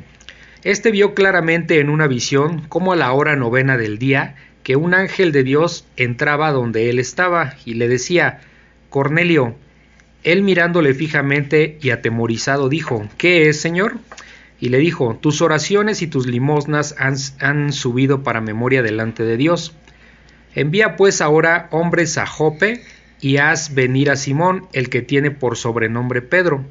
Este 0.65 0.91
vio 0.91 1.13
claramente 1.13 1.79
en 1.79 1.89
una 1.89 2.07
visión 2.07 2.65
cómo 2.67 2.91
a 2.91 2.97
la 2.97 3.13
hora 3.13 3.37
novena 3.37 3.77
del 3.77 3.97
día 3.97 4.35
que 4.67 4.75
un 4.75 4.93
ángel 4.93 5.31
de 5.31 5.43
Dios 5.43 5.85
entraba 5.95 6.51
donde 6.51 6.89
él 6.89 6.99
estaba 6.99 7.55
y 7.63 7.75
le 7.75 7.87
decía, 7.87 8.41
Cornelio, 8.89 9.55
él 10.25 10.43
mirándole 10.43 10.93
fijamente 10.93 11.77
y 11.81 11.91
atemorizado 11.91 12.67
dijo, 12.67 13.07
¿qué 13.17 13.47
es, 13.47 13.61
Señor? 13.61 13.97
Y 14.59 14.67
le 14.67 14.79
dijo, 14.79 15.17
tus 15.21 15.41
oraciones 15.41 16.01
y 16.01 16.07
tus 16.07 16.27
limosnas 16.27 16.97
han, 16.99 17.71
subido 17.71 18.23
para 18.23 18.41
memoria 18.41 18.81
delante 18.81 19.23
de 19.23 19.37
Dios. 19.37 19.73
Envía 20.53 20.97
pues 20.97 21.21
ahora 21.21 21.69
hombres 21.71 22.17
a 22.17 22.25
Jope 22.25 22.83
y 23.21 23.37
haz 23.37 23.73
venir 23.73 24.11
a 24.11 24.17
Simón, 24.17 24.67
el 24.73 24.89
que 24.89 25.01
tiene 25.01 25.31
por 25.31 25.55
sobrenombre 25.55 26.21
Pedro. 26.21 26.65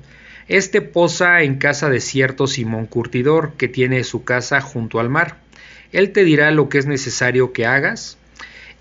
Este 0.49 0.83
posa 0.83 1.41
en 1.41 1.57
casa 1.57 1.89
de 1.89 2.01
cierto 2.01 2.47
Simón 2.47 2.85
Curtidor, 2.85 3.55
que 3.57 3.69
tiene 3.69 4.05
su 4.05 4.23
casa 4.23 4.61
junto 4.61 5.01
al 5.01 5.09
mar 5.09 5.46
él 5.97 6.13
te 6.13 6.25
dirá 6.25 6.51
lo 6.51 6.69
que 6.69 6.77
es 6.77 6.85
necesario 6.85 7.55
que 7.55 7.65
hagas. 7.65 8.19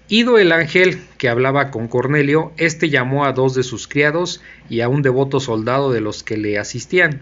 Ido 0.09 0.37
el 0.37 0.51
ángel 0.51 0.99
que 1.17 1.29
hablaba 1.29 1.71
con 1.71 1.87
Cornelio, 1.87 2.51
éste 2.57 2.89
llamó 2.89 3.23
a 3.23 3.31
dos 3.31 3.55
de 3.55 3.63
sus 3.63 3.87
criados 3.87 4.41
y 4.69 4.81
a 4.81 4.89
un 4.89 5.01
devoto 5.01 5.39
soldado 5.39 5.93
de 5.93 6.01
los 6.01 6.23
que 6.23 6.35
le 6.35 6.59
asistían, 6.59 7.21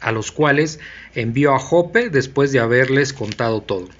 a 0.00 0.10
los 0.10 0.32
cuales 0.32 0.80
envió 1.14 1.54
a 1.54 1.58
Jope 1.58 2.08
después 2.08 2.50
de 2.50 2.60
haberles 2.60 3.12
contado 3.12 3.60
todo. 3.60 3.90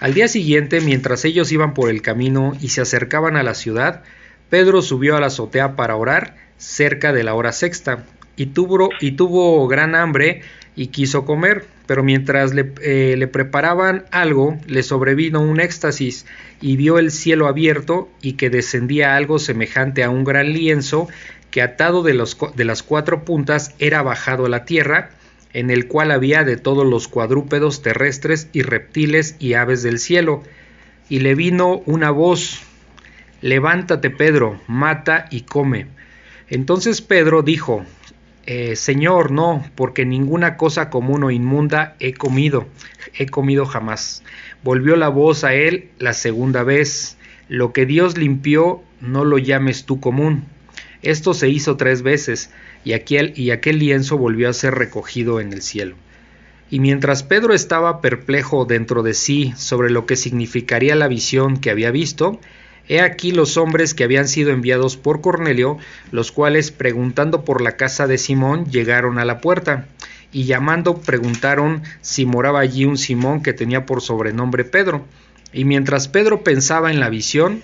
Al 0.00 0.14
día 0.14 0.26
siguiente, 0.26 0.80
mientras 0.80 1.26
ellos 1.26 1.52
iban 1.52 1.74
por 1.74 1.90
el 1.90 2.00
camino 2.00 2.56
y 2.58 2.70
se 2.70 2.80
acercaban 2.80 3.36
a 3.36 3.42
la 3.42 3.52
ciudad, 3.52 4.04
Pedro 4.48 4.80
subió 4.80 5.16
a 5.16 5.20
la 5.20 5.26
azotea 5.26 5.76
para 5.76 5.96
orar 5.96 6.34
cerca 6.56 7.12
de 7.12 7.24
la 7.24 7.34
hora 7.34 7.52
sexta, 7.52 8.06
y 8.36 8.46
tuvo, 8.46 8.88
y 9.00 9.12
tuvo 9.12 9.68
gran 9.68 9.94
hambre 9.94 10.40
y 10.74 10.86
quiso 10.86 11.26
comer, 11.26 11.66
pero 11.86 12.02
mientras 12.02 12.52
le, 12.52 12.72
eh, 12.82 13.14
le, 13.16 13.28
preparaban 13.28 14.04
algo, 14.10 14.58
le 14.66 14.82
sobrevino 14.82 15.40
un 15.40 15.60
éxtasis 15.60 16.26
y 16.60 16.76
vio 16.76 16.98
el 16.98 17.10
cielo 17.10 17.46
abierto 17.46 18.08
y 18.20 18.34
que 18.34 18.50
descendía 18.50 19.16
algo 19.16 19.38
semejante 19.38 20.02
a 20.04 20.10
un 20.10 20.24
gran 20.24 20.52
lienzo 20.52 21.08
que 21.50 21.62
atado 21.62 22.02
de, 22.02 22.12
de 22.54 22.64
las 22.64 22.82
cuatro 22.82 23.24
puntas 23.24 23.74
era 23.78 24.02
bajado 24.02 24.46
a 24.46 24.48
la 24.48 24.64
tierra, 24.64 25.10
en 25.52 25.70
el 25.70 25.86
cual 25.86 26.10
había 26.10 26.44
de 26.44 26.56
todos 26.56 26.86
los 26.86 27.08
cuadrúpedos 27.08 27.80
terrestres 27.82 28.48
y 28.52 28.62
reptiles 28.62 29.36
y 29.38 29.54
aves 29.54 29.82
del 29.82 29.98
cielo. 29.98 30.42
Y 31.08 31.20
le 31.20 31.34
vino 31.34 31.82
una 31.86 32.10
voz, 32.10 32.60
levántate 33.40 34.10
Pedro, 34.10 34.60
mata 34.66 35.26
y 35.30 35.42
come. 35.42 35.86
Entonces 36.48 37.00
Pedro 37.00 37.42
dijo, 37.42 37.86
eh, 38.46 38.76
Señor, 38.76 39.32
no, 39.32 39.64
porque 39.74 40.06
ninguna 40.06 40.56
cosa 40.56 40.88
común 40.88 41.24
o 41.24 41.30
inmunda 41.32 41.96
he 41.98 42.14
comido, 42.14 42.66
he 43.14 43.26
comido 43.26 43.66
jamás. 43.66 44.22
Volvió 44.62 44.94
la 44.94 45.08
voz 45.08 45.42
a 45.42 45.54
él 45.54 45.90
la 45.98 46.12
segunda 46.12 46.62
vez, 46.62 47.16
lo 47.48 47.72
que 47.72 47.86
Dios 47.86 48.16
limpió, 48.16 48.82
no 49.00 49.24
lo 49.24 49.38
llames 49.38 49.84
tú 49.84 50.00
común. 50.00 50.44
Esto 51.02 51.34
se 51.34 51.48
hizo 51.48 51.76
tres 51.76 52.02
veces, 52.02 52.50
y 52.84 52.92
aquel, 52.92 53.32
y 53.36 53.50
aquel 53.50 53.80
lienzo 53.80 54.16
volvió 54.16 54.48
a 54.48 54.52
ser 54.52 54.74
recogido 54.74 55.40
en 55.40 55.52
el 55.52 55.62
cielo. 55.62 55.96
Y 56.70 56.80
mientras 56.80 57.22
Pedro 57.22 57.52
estaba 57.52 58.00
perplejo 58.00 58.64
dentro 58.64 59.02
de 59.02 59.14
sí 59.14 59.54
sobre 59.56 59.90
lo 59.90 60.06
que 60.06 60.16
significaría 60.16 60.96
la 60.96 61.08
visión 61.08 61.58
que 61.58 61.70
había 61.70 61.90
visto, 61.90 62.40
He 62.88 63.00
aquí 63.00 63.32
los 63.32 63.56
hombres 63.56 63.94
que 63.94 64.04
habían 64.04 64.28
sido 64.28 64.50
enviados 64.50 64.96
por 64.96 65.20
Cornelio, 65.20 65.78
los 66.12 66.30
cuales 66.30 66.70
preguntando 66.70 67.44
por 67.44 67.60
la 67.60 67.76
casa 67.76 68.06
de 68.06 68.18
Simón 68.18 68.70
llegaron 68.70 69.18
a 69.18 69.24
la 69.24 69.40
puerta, 69.40 69.88
y 70.32 70.44
llamando 70.44 70.98
preguntaron 70.98 71.82
si 72.00 72.26
moraba 72.26 72.60
allí 72.60 72.84
un 72.84 72.98
Simón 72.98 73.42
que 73.42 73.52
tenía 73.52 73.86
por 73.86 74.02
sobrenombre 74.02 74.64
Pedro. 74.64 75.04
Y 75.52 75.64
mientras 75.64 76.08
Pedro 76.08 76.44
pensaba 76.44 76.90
en 76.90 77.00
la 77.00 77.08
visión, 77.08 77.62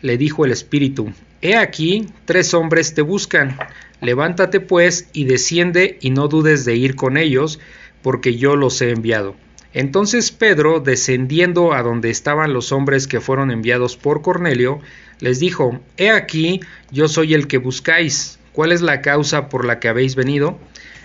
le 0.00 0.16
dijo 0.16 0.44
el 0.44 0.52
Espíritu, 0.52 1.12
He 1.42 1.56
aquí, 1.56 2.06
tres 2.24 2.54
hombres 2.54 2.94
te 2.94 3.02
buscan, 3.02 3.58
levántate 4.00 4.60
pues 4.60 5.08
y 5.12 5.24
desciende 5.24 5.98
y 6.00 6.10
no 6.10 6.28
dudes 6.28 6.64
de 6.64 6.76
ir 6.76 6.94
con 6.94 7.16
ellos, 7.16 7.58
porque 8.00 8.36
yo 8.36 8.56
los 8.56 8.80
he 8.80 8.90
enviado. 8.90 9.34
Entonces 9.74 10.30
Pedro, 10.30 10.80
descendiendo 10.80 11.72
a 11.72 11.82
donde 11.82 12.10
estaban 12.10 12.52
los 12.52 12.72
hombres 12.72 13.06
que 13.06 13.20
fueron 13.20 13.50
enviados 13.50 13.96
por 13.96 14.22
Cornelio, 14.22 14.80
les 15.20 15.38
dijo, 15.40 15.80
He 15.96 16.10
aquí, 16.10 16.60
yo 16.90 17.08
soy 17.08 17.34
el 17.34 17.46
que 17.46 17.58
buscáis. 17.58 18.38
¿Cuál 18.52 18.72
es 18.72 18.82
la 18.82 19.00
causa 19.00 19.48
por 19.48 19.64
la 19.64 19.80
que 19.80 19.88
habéis 19.88 20.14
venido? 20.14 20.58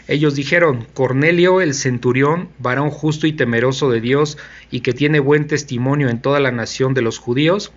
Ellos 0.09 0.35
dijeron, 0.35 0.87
Cornelio 0.93 1.61
el 1.61 1.73
centurión, 1.73 2.49
varón 2.59 2.89
justo 2.89 3.27
y 3.27 3.33
temeroso 3.33 3.89
de 3.89 4.01
Dios, 4.01 4.37
y 4.71 4.81
que 4.81 4.93
tiene 4.93 5.19
buen 5.19 5.47
testimonio 5.47 6.09
en 6.09 6.21
toda 6.21 6.39
la 6.39 6.51
nación 6.51 6.93
de 6.93 7.01
los 7.01 7.19
judíos, 7.19 7.71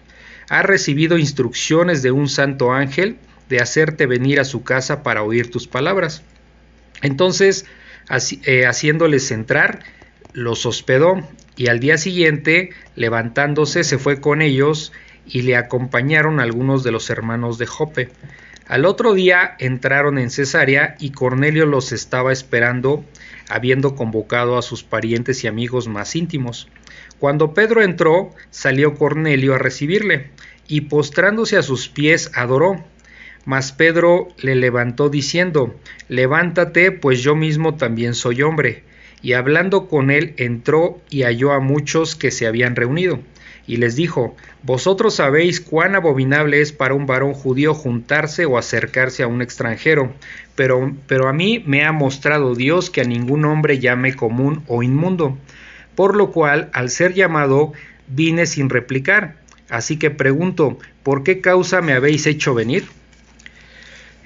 ha 0.48 0.62
recibido 0.62 1.18
instrucciones 1.18 2.02
de 2.02 2.10
un 2.10 2.28
santo 2.28 2.72
ángel 2.72 3.18
de 3.48 3.60
hacerte 3.60 4.06
venir 4.06 4.40
a 4.40 4.44
su 4.44 4.62
casa 4.62 5.02
para 5.02 5.22
oír 5.22 5.50
tus 5.50 5.66
palabras. 5.66 6.22
Entonces, 7.02 7.66
eh, 8.44 8.66
haciéndoles 8.66 9.30
entrar, 9.30 9.80
los 10.32 10.66
hospedó 10.66 11.20
y 11.56 11.68
al 11.68 11.80
día 11.80 11.98
siguiente, 11.98 12.70
levantándose, 12.96 13.84
se 13.84 13.98
fue 13.98 14.20
con 14.20 14.42
ellos 14.42 14.92
y 15.26 15.42
le 15.42 15.56
acompañaron 15.56 16.40
algunos 16.40 16.82
de 16.82 16.92
los 16.92 17.10
hermanos 17.10 17.58
de 17.58 17.66
Jope. 17.66 18.08
Al 18.66 18.84
otro 18.84 19.14
día 19.14 19.56
entraron 19.58 20.18
en 20.18 20.30
Cesarea 20.30 20.96
y 21.00 21.10
Cornelio 21.10 21.66
los 21.66 21.92
estaba 21.92 22.32
esperando, 22.32 23.04
habiendo 23.48 23.96
convocado 23.96 24.56
a 24.56 24.62
sus 24.62 24.84
parientes 24.84 25.42
y 25.42 25.48
amigos 25.48 25.88
más 25.88 26.14
íntimos. 26.14 26.68
Cuando 27.18 27.52
Pedro 27.52 27.82
entró, 27.82 28.30
salió 28.50 28.94
Cornelio 28.94 29.54
a 29.54 29.58
recibirle, 29.58 30.30
y 30.68 30.82
postrándose 30.82 31.56
a 31.56 31.62
sus 31.62 31.88
pies 31.88 32.30
adoró. 32.34 32.84
Mas 33.44 33.72
Pedro 33.72 34.28
le 34.38 34.54
levantó 34.54 35.08
diciendo, 35.08 35.74
Levántate, 36.08 36.92
pues 36.92 37.22
yo 37.22 37.34
mismo 37.34 37.74
también 37.74 38.14
soy 38.14 38.42
hombre 38.42 38.84
y 39.22 39.34
hablando 39.34 39.88
con 39.88 40.10
él 40.10 40.34
entró 40.36 41.00
y 41.10 41.22
halló 41.22 41.52
a 41.52 41.60
muchos 41.60 42.16
que 42.16 42.30
se 42.30 42.46
habían 42.46 42.76
reunido, 42.76 43.20
y 43.66 43.76
les 43.76 43.94
dijo, 43.96 44.34
Vosotros 44.62 45.14
sabéis 45.14 45.60
cuán 45.60 45.94
abominable 45.94 46.60
es 46.60 46.72
para 46.72 46.94
un 46.94 47.06
varón 47.06 47.32
judío 47.32 47.72
juntarse 47.72 48.44
o 48.44 48.58
acercarse 48.58 49.22
a 49.22 49.26
un 49.26 49.42
extranjero, 49.42 50.12
pero, 50.54 50.94
pero 51.06 51.28
a 51.28 51.32
mí 51.32 51.62
me 51.66 51.84
ha 51.84 51.92
mostrado 51.92 52.54
Dios 52.54 52.90
que 52.90 53.00
a 53.00 53.04
ningún 53.04 53.44
hombre 53.44 53.78
llame 53.78 54.14
común 54.14 54.62
o 54.66 54.82
inmundo, 54.82 55.38
por 55.94 56.16
lo 56.16 56.30
cual, 56.30 56.70
al 56.72 56.90
ser 56.90 57.14
llamado, 57.14 57.72
vine 58.08 58.46
sin 58.46 58.68
replicar. 58.68 59.36
Así 59.68 59.98
que 59.98 60.10
pregunto, 60.10 60.78
¿por 61.02 61.22
qué 61.22 61.40
causa 61.40 61.80
me 61.80 61.92
habéis 61.92 62.26
hecho 62.26 62.54
venir? 62.54 62.84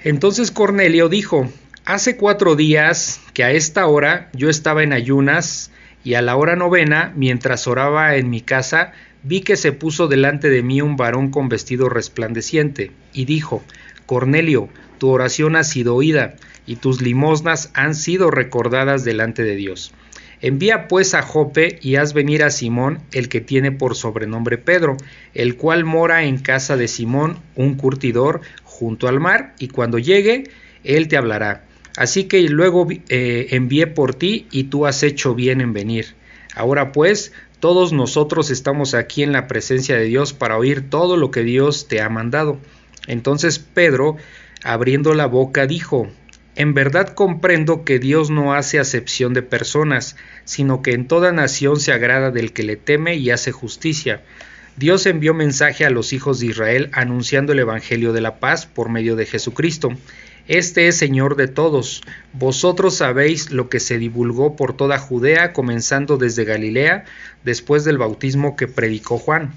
Entonces 0.03 0.51
Cornelio 0.51 1.07
dijo, 1.07 1.49
Hace 1.87 2.17
cuatro 2.17 2.55
días 2.55 3.21
que 3.35 3.43
a 3.43 3.51
esta 3.51 3.85
hora 3.85 4.31
yo 4.33 4.49
estaba 4.49 4.81
en 4.81 4.91
ayunas 4.91 5.69
y 6.03 6.15
a 6.15 6.23
la 6.23 6.35
hora 6.35 6.55
novena, 6.55 7.13
mientras 7.15 7.67
oraba 7.67 8.15
en 8.15 8.27
mi 8.31 8.41
casa, 8.41 8.93
vi 9.21 9.41
que 9.41 9.55
se 9.55 9.71
puso 9.71 10.07
delante 10.07 10.49
de 10.49 10.63
mí 10.63 10.81
un 10.81 10.97
varón 10.97 11.29
con 11.29 11.47
vestido 11.47 11.87
resplandeciente 11.87 12.91
y 13.13 13.25
dijo, 13.25 13.63
Cornelio, 14.07 14.67
tu 14.97 15.09
oración 15.09 15.55
ha 15.55 15.63
sido 15.63 15.93
oída 15.93 16.37
y 16.65 16.77
tus 16.77 17.01
limosnas 17.03 17.69
han 17.75 17.93
sido 17.93 18.31
recordadas 18.31 19.03
delante 19.03 19.43
de 19.43 19.55
Dios. 19.55 19.93
Envía 20.41 20.87
pues 20.87 21.13
a 21.13 21.21
Jope 21.21 21.77
y 21.83 21.97
haz 21.97 22.13
venir 22.13 22.43
a 22.43 22.49
Simón, 22.49 23.01
el 23.11 23.29
que 23.29 23.41
tiene 23.41 23.71
por 23.71 23.95
sobrenombre 23.95 24.57
Pedro, 24.57 24.97
el 25.35 25.55
cual 25.55 25.85
mora 25.85 26.23
en 26.23 26.39
casa 26.39 26.77
de 26.77 26.87
Simón, 26.87 27.37
un 27.55 27.75
curtidor, 27.75 28.41
junto 28.63 29.07
al 29.07 29.19
mar, 29.19 29.53
y 29.59 29.67
cuando 29.67 29.99
llegue, 29.99 30.45
él 30.83 31.07
te 31.07 31.17
hablará. 31.17 31.64
Así 31.97 32.25
que 32.25 32.41
luego 32.49 32.87
eh, 33.09 33.47
envié 33.51 33.87
por 33.87 34.15
ti 34.15 34.47
y 34.51 34.65
tú 34.65 34.85
has 34.85 35.03
hecho 35.03 35.33
bien 35.33 35.61
en 35.61 35.73
venir. 35.73 36.15
Ahora 36.53 36.91
pues, 36.91 37.31
todos 37.59 37.93
nosotros 37.93 38.51
estamos 38.51 38.93
aquí 38.93 39.23
en 39.23 39.31
la 39.31 39.47
presencia 39.47 39.95
de 39.95 40.05
Dios 40.05 40.33
para 40.33 40.57
oír 40.57 40.89
todo 40.89 41.17
lo 41.17 41.31
que 41.31 41.43
Dios 41.43 41.87
te 41.87 42.01
ha 42.01 42.09
mandado. 42.09 42.57
Entonces 43.07 43.59
Pedro, 43.59 44.17
abriendo 44.63 45.13
la 45.13 45.25
boca, 45.25 45.67
dijo, 45.67 46.07
En 46.55 46.73
verdad 46.73 47.13
comprendo 47.13 47.85
que 47.85 47.99
Dios 47.99 48.29
no 48.29 48.53
hace 48.53 48.79
acepción 48.79 49.33
de 49.33 49.41
personas, 49.41 50.17
sino 50.43 50.81
que 50.81 50.91
en 50.91 51.07
toda 51.07 51.31
nación 51.31 51.79
se 51.79 51.93
agrada 51.93 52.31
del 52.31 52.51
que 52.51 52.63
le 52.63 52.75
teme 52.75 53.15
y 53.15 53.29
hace 53.29 53.51
justicia. 53.51 54.21
Dios 54.77 55.05
envió 55.05 55.33
mensaje 55.33 55.85
a 55.85 55.89
los 55.89 56.11
hijos 56.11 56.39
de 56.39 56.47
Israel 56.47 56.89
anunciando 56.91 57.53
el 57.53 57.59
Evangelio 57.59 58.11
de 58.11 58.19
la 58.19 58.39
paz 58.39 58.65
por 58.65 58.89
medio 58.89 59.15
de 59.15 59.25
Jesucristo 59.25 59.89
este 60.47 60.87
es 60.87 60.97
Señor 60.97 61.35
de 61.37 61.47
todos. 61.47 62.03
Vosotros 62.33 62.97
sabéis 62.97 63.51
lo 63.51 63.67
que 63.67 63.79
se 63.79 63.97
divulgó 63.97 64.55
por 64.55 64.77
toda 64.77 64.99
Judea, 64.99 65.53
comenzando 65.53 66.17
desde 66.17 66.45
Galilea, 66.45 67.05
después 67.43 67.83
del 67.83 67.97
bautismo 67.97 68.55
que 68.55 68.67
predicó 68.67 69.17
Juan. 69.17 69.53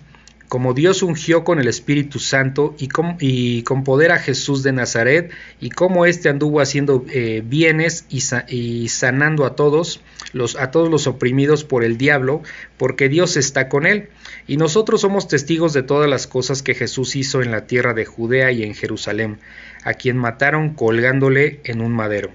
Como 0.48 0.72
Dios 0.72 1.02
ungió 1.02 1.44
con 1.44 1.58
el 1.58 1.68
Espíritu 1.68 2.18
Santo 2.18 2.74
y 2.78 2.88
con, 2.88 3.84
poder 3.84 4.12
a 4.12 4.18
Jesús 4.18 4.62
de 4.62 4.72
Nazaret, 4.72 5.30
y 5.60 5.68
como 5.68 6.06
éste 6.06 6.30
anduvo 6.30 6.62
haciendo 6.62 7.04
eh, 7.10 7.42
bienes 7.44 8.06
y, 8.08 8.22
y, 8.48 8.88
sanando 8.88 9.44
a 9.44 9.54
todos, 9.56 10.00
los, 10.32 10.56
a 10.56 10.70
todos 10.70 10.88
los 10.88 11.06
oprimidos 11.06 11.64
por 11.64 11.84
el 11.84 11.98
diablo, 11.98 12.42
porque 12.78 13.10
Dios 13.10 13.36
está 13.36 13.68
con 13.68 13.84
él. 13.84 14.08
Y 14.46 14.56
nosotros 14.56 15.02
somos 15.02 15.28
testigos 15.28 15.74
de 15.74 15.82
todas 15.82 16.08
las 16.08 16.26
cosas 16.26 16.62
que 16.62 16.74
Jesús 16.74 17.14
hizo 17.14 17.42
en 17.42 17.50
la 17.50 17.66
tierra 17.66 17.92
de 17.92 18.06
Judea 18.06 18.50
y 18.50 18.62
en 18.62 18.74
Jerusalén 18.74 19.38
a 19.84 19.94
quien 19.94 20.16
mataron 20.16 20.74
colgándole 20.74 21.60
en 21.64 21.80
un 21.80 21.92
madero. 21.92 22.30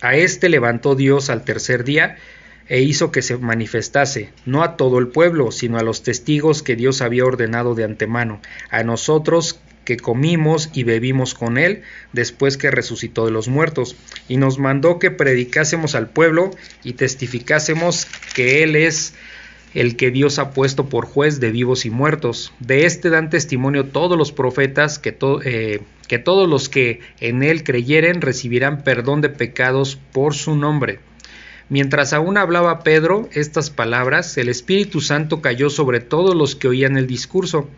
A 0.00 0.16
éste 0.16 0.48
levantó 0.48 0.94
Dios 0.94 1.30
al 1.30 1.44
tercer 1.44 1.84
día 1.84 2.16
e 2.68 2.80
hizo 2.80 3.10
que 3.12 3.22
se 3.22 3.36
manifestase, 3.36 4.30
no 4.46 4.62
a 4.62 4.76
todo 4.76 4.98
el 4.98 5.08
pueblo, 5.08 5.52
sino 5.52 5.78
a 5.78 5.82
los 5.82 6.02
testigos 6.02 6.62
que 6.62 6.76
Dios 6.76 7.02
había 7.02 7.24
ordenado 7.24 7.74
de 7.74 7.84
antemano, 7.84 8.40
a 8.70 8.82
nosotros 8.82 9.60
que 9.84 9.96
comimos 9.98 10.70
y 10.72 10.82
bebimos 10.82 11.34
con 11.34 11.58
él 11.58 11.82
después 12.12 12.56
que 12.56 12.70
resucitó 12.70 13.26
de 13.26 13.32
los 13.32 13.48
muertos, 13.48 13.96
y 14.28 14.38
nos 14.38 14.58
mandó 14.58 14.98
que 14.98 15.10
predicásemos 15.10 15.94
al 15.94 16.08
pueblo 16.08 16.50
y 16.82 16.94
testificásemos 16.94 18.06
que 18.34 18.62
él 18.62 18.76
es 18.76 19.14
el 19.74 19.96
que 19.96 20.10
Dios 20.10 20.38
ha 20.38 20.50
puesto 20.52 20.88
por 20.88 21.04
juez 21.04 21.40
de 21.40 21.50
vivos 21.50 21.84
y 21.84 21.90
muertos. 21.90 22.52
De 22.60 22.86
este 22.86 23.10
dan 23.10 23.30
testimonio 23.30 23.86
todos 23.86 24.16
los 24.16 24.32
profetas 24.32 24.98
que, 24.98 25.16
eh, 25.44 25.80
que 26.08 26.18
todos 26.18 26.48
los 26.48 26.68
que 26.68 27.00
en 27.20 27.42
él 27.42 27.64
creyeren 27.64 28.20
recibirán 28.20 28.84
perdón 28.84 29.20
de 29.20 29.28
pecados 29.28 29.98
por 30.12 30.34
su 30.34 30.56
nombre. 30.56 31.00
Mientras 31.70 32.12
aún 32.12 32.36
hablaba 32.36 32.80
Pedro 32.80 33.28
estas 33.32 33.70
palabras, 33.70 34.36
el 34.36 34.48
Espíritu 34.48 35.00
Santo 35.00 35.40
cayó 35.40 35.70
sobre 35.70 36.00
todos 36.00 36.34
los 36.34 36.54
que 36.54 36.68
oían 36.68 36.98
el 36.98 37.06
discurso, 37.06 37.68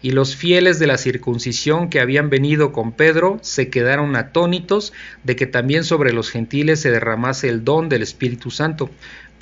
y 0.00 0.10
los 0.10 0.36
fieles 0.36 0.78
de 0.78 0.86
la 0.86 0.98
circuncisión 0.98 1.88
que 1.88 1.98
habían 1.98 2.28
venido 2.28 2.72
con 2.72 2.92
Pedro 2.92 3.38
se 3.40 3.70
quedaron 3.70 4.16
atónitos 4.16 4.92
de 5.24 5.34
que 5.34 5.46
también 5.46 5.82
sobre 5.82 6.12
los 6.12 6.30
gentiles 6.30 6.80
se 6.80 6.90
derramase 6.90 7.48
el 7.48 7.64
don 7.64 7.88
del 7.88 8.02
Espíritu 8.02 8.50
Santo, 8.50 8.90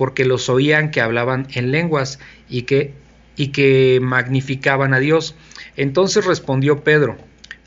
porque 0.02 0.25
los 0.25 0.49
oían 0.49 0.90
que 0.90 1.00
hablaban 1.00 1.47
en 1.52 1.71
lenguas 1.71 2.18
y 2.49 2.62
que, 2.62 2.92
y 3.37 3.52
que 3.52 4.00
magnificaban 4.02 4.94
a 4.94 4.99
Dios. 4.99 5.37
Entonces 5.76 6.25
respondió 6.25 6.82
Pedro, 6.82 7.16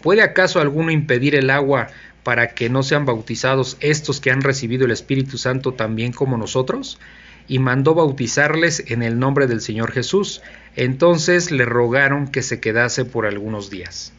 ¿puede 0.02 0.22
acaso 0.22 0.60
alguno 0.60 0.92
impedir 0.92 1.34
el 1.34 1.50
agua 1.50 1.88
para 2.24 2.50
que 2.50 2.70
no 2.70 2.84
sean 2.84 3.06
bautizados 3.06 3.78
estos 3.80 4.20
que 4.20 4.32
han 4.32 4.42
recibido 4.42 4.84
el 4.84 4.92
Espíritu 4.92 5.38
Santo 5.38 5.76
también 5.76 6.12
como 6.12 6.36
nosotros? 6.36 7.00
Y 7.48 7.60
mandó 7.60 7.96
bautizarles 7.96 8.84
en 8.88 9.02
el 9.02 9.18
nombre 9.18 9.48
del 9.48 9.62
Señor 9.62 9.94
Jesús. 9.94 10.42
Entonces 10.76 11.52
le 11.52 11.64
rogaron 11.64 12.28
que 12.28 12.42
se 12.42 12.60
quedase 12.60 13.06
por 13.06 13.28
algunos 13.28 13.70
días. 13.70 14.12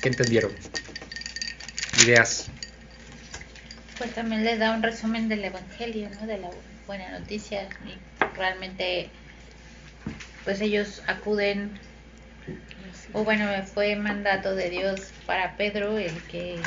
¿Qué 0.00 0.08
entendieron? 0.08 0.52
Ideas. 2.04 2.48
Pues 4.00 4.14
también 4.14 4.44
les 4.44 4.58
da 4.58 4.72
un 4.74 4.82
resumen 4.82 5.28
del 5.28 5.44
Evangelio, 5.44 6.08
¿no? 6.18 6.26
De 6.26 6.38
la 6.38 6.48
buena 6.86 7.18
noticia. 7.18 7.68
Y 7.84 7.98
realmente, 8.34 9.10
pues 10.42 10.58
ellos 10.62 11.02
acuden, 11.06 11.78
o 13.12 13.24
bueno, 13.24 13.44
fue 13.74 13.94
mandato 13.96 14.54
de 14.54 14.70
Dios 14.70 15.12
para 15.26 15.54
Pedro 15.58 15.98
el 15.98 16.14
que 16.22 16.58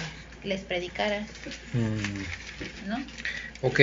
les 0.44 0.62
predicara, 0.62 1.26
Mm, 1.74 2.88
¿no? 2.88 3.04
ok. 3.64 3.80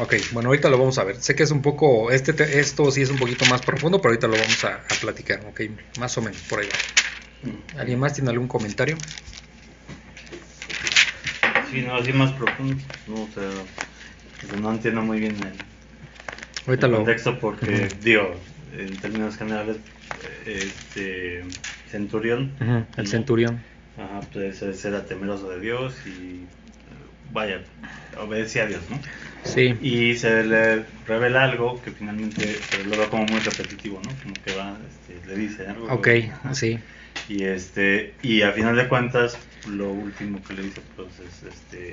Ok, 0.00 0.14
bueno, 0.32 0.50
ahorita 0.50 0.68
lo 0.70 0.78
vamos 0.78 0.96
a 0.98 1.02
ver. 1.04 1.16
Sé 1.20 1.34
que 1.34 1.42
es 1.42 1.50
un 1.50 1.60
poco, 1.60 2.12
este, 2.12 2.32
te- 2.32 2.60
esto 2.60 2.88
sí 2.92 3.02
es 3.02 3.10
un 3.10 3.18
poquito 3.18 3.44
más 3.46 3.62
profundo, 3.62 4.00
pero 4.00 4.10
ahorita 4.12 4.28
lo 4.28 4.34
vamos 4.36 4.62
a, 4.64 4.76
a 4.76 4.94
platicar, 5.00 5.40
ok, 5.44 5.62
más 5.98 6.16
o 6.18 6.22
menos, 6.22 6.40
por 6.42 6.60
ahí 6.60 6.68
va. 6.68 7.50
Mm. 7.50 7.78
¿Alguien 7.80 7.98
más 7.98 8.12
tiene 8.14 8.30
algún 8.30 8.46
comentario? 8.46 8.96
Sí, 11.72 11.82
no, 11.82 11.96
así 11.96 12.12
más 12.12 12.32
profundo. 12.34 12.80
No, 13.06 13.22
o 13.24 13.30
sea, 13.30 13.66
pues 14.40 14.52
no 14.52 14.70
entiendo 14.72 15.02
muy 15.02 15.20
bien 15.20 15.42
el, 15.44 15.60
Ahorita 16.66 16.86
el 16.86 16.88
lo... 16.88 16.98
contexto 16.98 17.38
porque, 17.38 17.88
Ujú. 17.88 18.02
digo, 18.02 18.40
en 18.72 18.98
términos 19.00 19.36
generales, 19.36 19.80
este 20.46 21.44
centurión, 21.86 22.58
Ujú, 22.60 22.86
el 22.96 23.06
¿no? 23.06 23.08
centurión. 23.08 23.60
Ajá, 23.96 24.30
pues 24.32 24.62
ese 24.62 24.88
era 24.88 25.06
temeroso 25.06 25.50
de 25.50 25.60
Dios 25.60 26.06
y, 26.06 26.48
vaya, 27.30 27.64
obedecía 28.18 28.64
a 28.64 28.66
Dios, 28.66 28.90
¿no? 28.90 29.00
Sí. 29.44 29.74
Y 29.80 30.14
se 30.16 30.44
le 30.44 30.84
revela 31.06 31.44
algo 31.44 31.82
que 31.82 31.92
finalmente, 31.92 32.66
pero 32.70 32.84
lo 32.84 32.96
veo 32.96 33.10
como 33.10 33.26
muy 33.26 33.40
repetitivo, 33.40 34.00
¿no? 34.00 34.18
Como 34.22 34.40
que 34.42 34.52
va, 34.52 34.80
este, 34.88 35.22
le 35.26 35.36
dice 35.36 35.66
algo. 35.68 35.88
Ok, 35.88 36.08
Ajá. 36.32 36.54
sí. 36.54 36.78
Y 37.28 37.44
este, 37.44 38.18
y 38.22 38.42
a 38.42 38.52
final 38.52 38.76
de 38.76 38.88
cuentas, 38.88 39.38
lo 39.68 39.90
último 39.90 40.42
que 40.42 40.54
le 40.54 40.62
dice, 40.62 40.80
pues 40.96 41.08
es 41.20 41.54
este, 41.54 41.92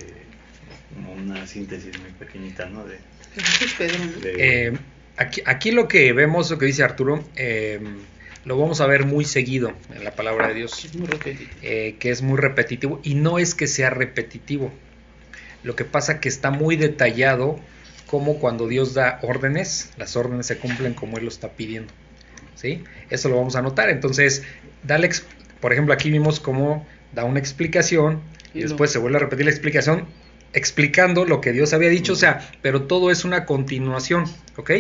como 0.94 1.14
una 1.14 1.46
síntesis 1.48 1.98
muy 2.00 2.12
pequeñita, 2.12 2.66
¿no? 2.68 2.86
De, 2.86 2.98
Eh, 4.26 4.78
aquí, 5.18 5.42
aquí 5.46 5.72
lo 5.72 5.88
que 5.88 6.12
vemos, 6.14 6.50
lo 6.52 6.58
que 6.58 6.66
dice 6.66 6.84
Arturo, 6.84 7.24
eh, 7.36 7.80
lo 8.46 8.58
vamos 8.58 8.82
a 8.82 8.88
ver 8.88 9.06
muy 9.06 9.26
seguido 9.26 9.74
en 9.96 10.04
la 10.04 10.12
palabra 10.12 10.48
de 10.48 10.54
Dios. 10.56 10.84
Es 10.86 10.96
muy 10.96 11.08
repetitivo. 11.08 11.52
eh, 11.62 11.96
que 12.00 12.10
es 12.10 12.22
muy 12.22 12.38
repetitivo 12.38 13.00
y 13.04 13.16
no 13.16 13.38
es 13.40 13.54
que 13.56 13.68
sea 13.68 13.90
repetitivo. 13.90 14.72
Lo 15.64 15.76
que 15.76 15.86
pasa 15.86 16.20
que 16.20 16.30
está 16.30 16.52
muy 16.52 16.76
detallado 16.78 17.60
como 18.08 18.40
cuando 18.40 18.68
Dios 18.68 18.94
da 18.96 19.20
órdenes, 19.22 19.92
las 19.98 20.16
órdenes 20.16 20.48
se 20.48 20.58
cumplen 20.58 20.94
como 20.96 21.18
Él 21.18 21.24
lo 21.26 21.30
está 21.30 21.50
pidiendo. 21.50 21.94
¿Sí? 22.56 22.84
Eso 23.10 23.30
lo 23.30 23.38
vamos 23.38 23.56
a 23.56 23.62
notar. 23.62 23.90
Entonces, 23.90 24.44
dale, 24.84 25.08
ex- 25.08 25.26
por 25.62 25.72
ejemplo, 25.72 25.94
aquí 25.94 26.10
vimos 26.10 26.40
cómo 26.40 26.86
da 27.14 27.24
una 27.24 27.40
explicación 27.40 28.22
y 28.54 28.62
después 28.62 28.92
se 28.92 29.00
vuelve 29.00 29.18
a 29.18 29.20
repetir 29.22 29.46
la 29.46 29.52
explicación 29.52 30.06
explicando 30.54 31.26
lo 31.26 31.42
que 31.42 31.52
Dios 31.52 31.74
había 31.74 31.90
dicho, 31.90 32.14
o 32.14 32.16
sea, 32.16 32.50
pero 32.62 32.84
todo 32.84 33.12
es 33.12 33.24
una 33.24 33.46
continuación, 33.46 34.26
¿ok? 34.58 34.72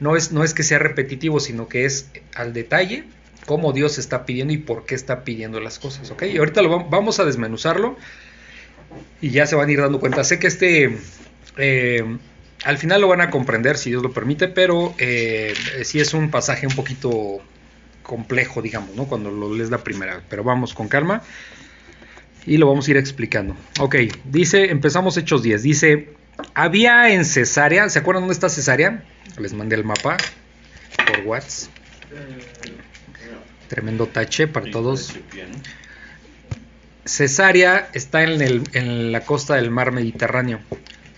No 0.00 0.16
es, 0.16 0.32
no 0.32 0.44
es 0.44 0.52
que 0.52 0.62
sea 0.62 0.78
repetitivo, 0.78 1.40
sino 1.40 1.66
que 1.68 1.86
es 1.86 2.10
al 2.34 2.52
detalle 2.52 3.04
cómo 3.46 3.72
Dios 3.72 3.96
está 3.98 4.26
pidiendo 4.26 4.52
y 4.52 4.58
por 4.58 4.84
qué 4.84 4.94
está 4.94 5.24
pidiendo 5.24 5.60
las 5.60 5.78
cosas, 5.78 6.10
¿ok? 6.10 6.24
Y 6.24 6.36
ahorita 6.36 6.60
lo 6.60 6.70
vam- 6.70 6.90
vamos 6.90 7.18
a 7.20 7.24
desmenuzarlo 7.24 7.96
y 9.20 9.30
ya 9.30 9.46
se 9.46 9.56
van 9.56 9.68
a 9.68 9.72
ir 9.72 9.80
dando 9.80 9.98
cuenta. 10.00 10.22
Sé 10.24 10.38
que 10.38 10.46
este, 10.46 10.98
eh, 11.56 12.04
al 12.64 12.78
final 12.78 13.00
lo 13.00 13.08
van 13.08 13.22
a 13.22 13.30
comprender 13.30 13.78
si 13.78 13.90
Dios 13.90 14.02
lo 14.02 14.12
permite, 14.12 14.48
pero 14.48 14.94
eh, 14.98 15.54
sí 15.84 16.00
es 16.00 16.12
un 16.14 16.30
pasaje 16.30 16.66
un 16.66 16.74
poquito 16.74 17.38
complejo, 18.02 18.62
digamos, 18.62 18.94
¿no? 18.94 19.06
Cuando 19.06 19.30
lo 19.30 19.54
lees 19.54 19.70
la 19.70 19.78
primera 19.78 20.16
vez, 20.16 20.24
pero 20.28 20.44
vamos 20.44 20.74
con 20.74 20.88
calma 20.88 21.22
y 22.48 22.56
lo 22.56 22.66
vamos 22.66 22.88
a 22.88 22.90
ir 22.90 22.96
explicando. 22.96 23.54
Ok, 23.78 23.94
dice, 24.24 24.70
empezamos 24.70 25.16
Hechos 25.16 25.42
10, 25.42 25.62
dice, 25.62 26.08
había 26.54 27.10
en 27.12 27.24
Cesarea, 27.24 27.88
¿se 27.88 27.98
acuerdan 27.98 28.22
dónde 28.22 28.32
está 28.34 28.48
Cesarea? 28.48 29.04
Les 29.38 29.52
mandé 29.52 29.76
el 29.76 29.84
mapa 29.84 30.16
por 31.06 31.20
WhatsApp. 31.26 31.70
Tremendo 33.68 34.06
tache 34.06 34.48
para 34.48 34.70
todos. 34.70 35.14
Cesarea 37.04 37.88
está 37.94 38.22
en, 38.24 38.40
el- 38.42 38.62
en 38.72 39.12
la 39.12 39.20
costa 39.22 39.54
del 39.56 39.70
mar 39.70 39.92
Mediterráneo. 39.92 40.60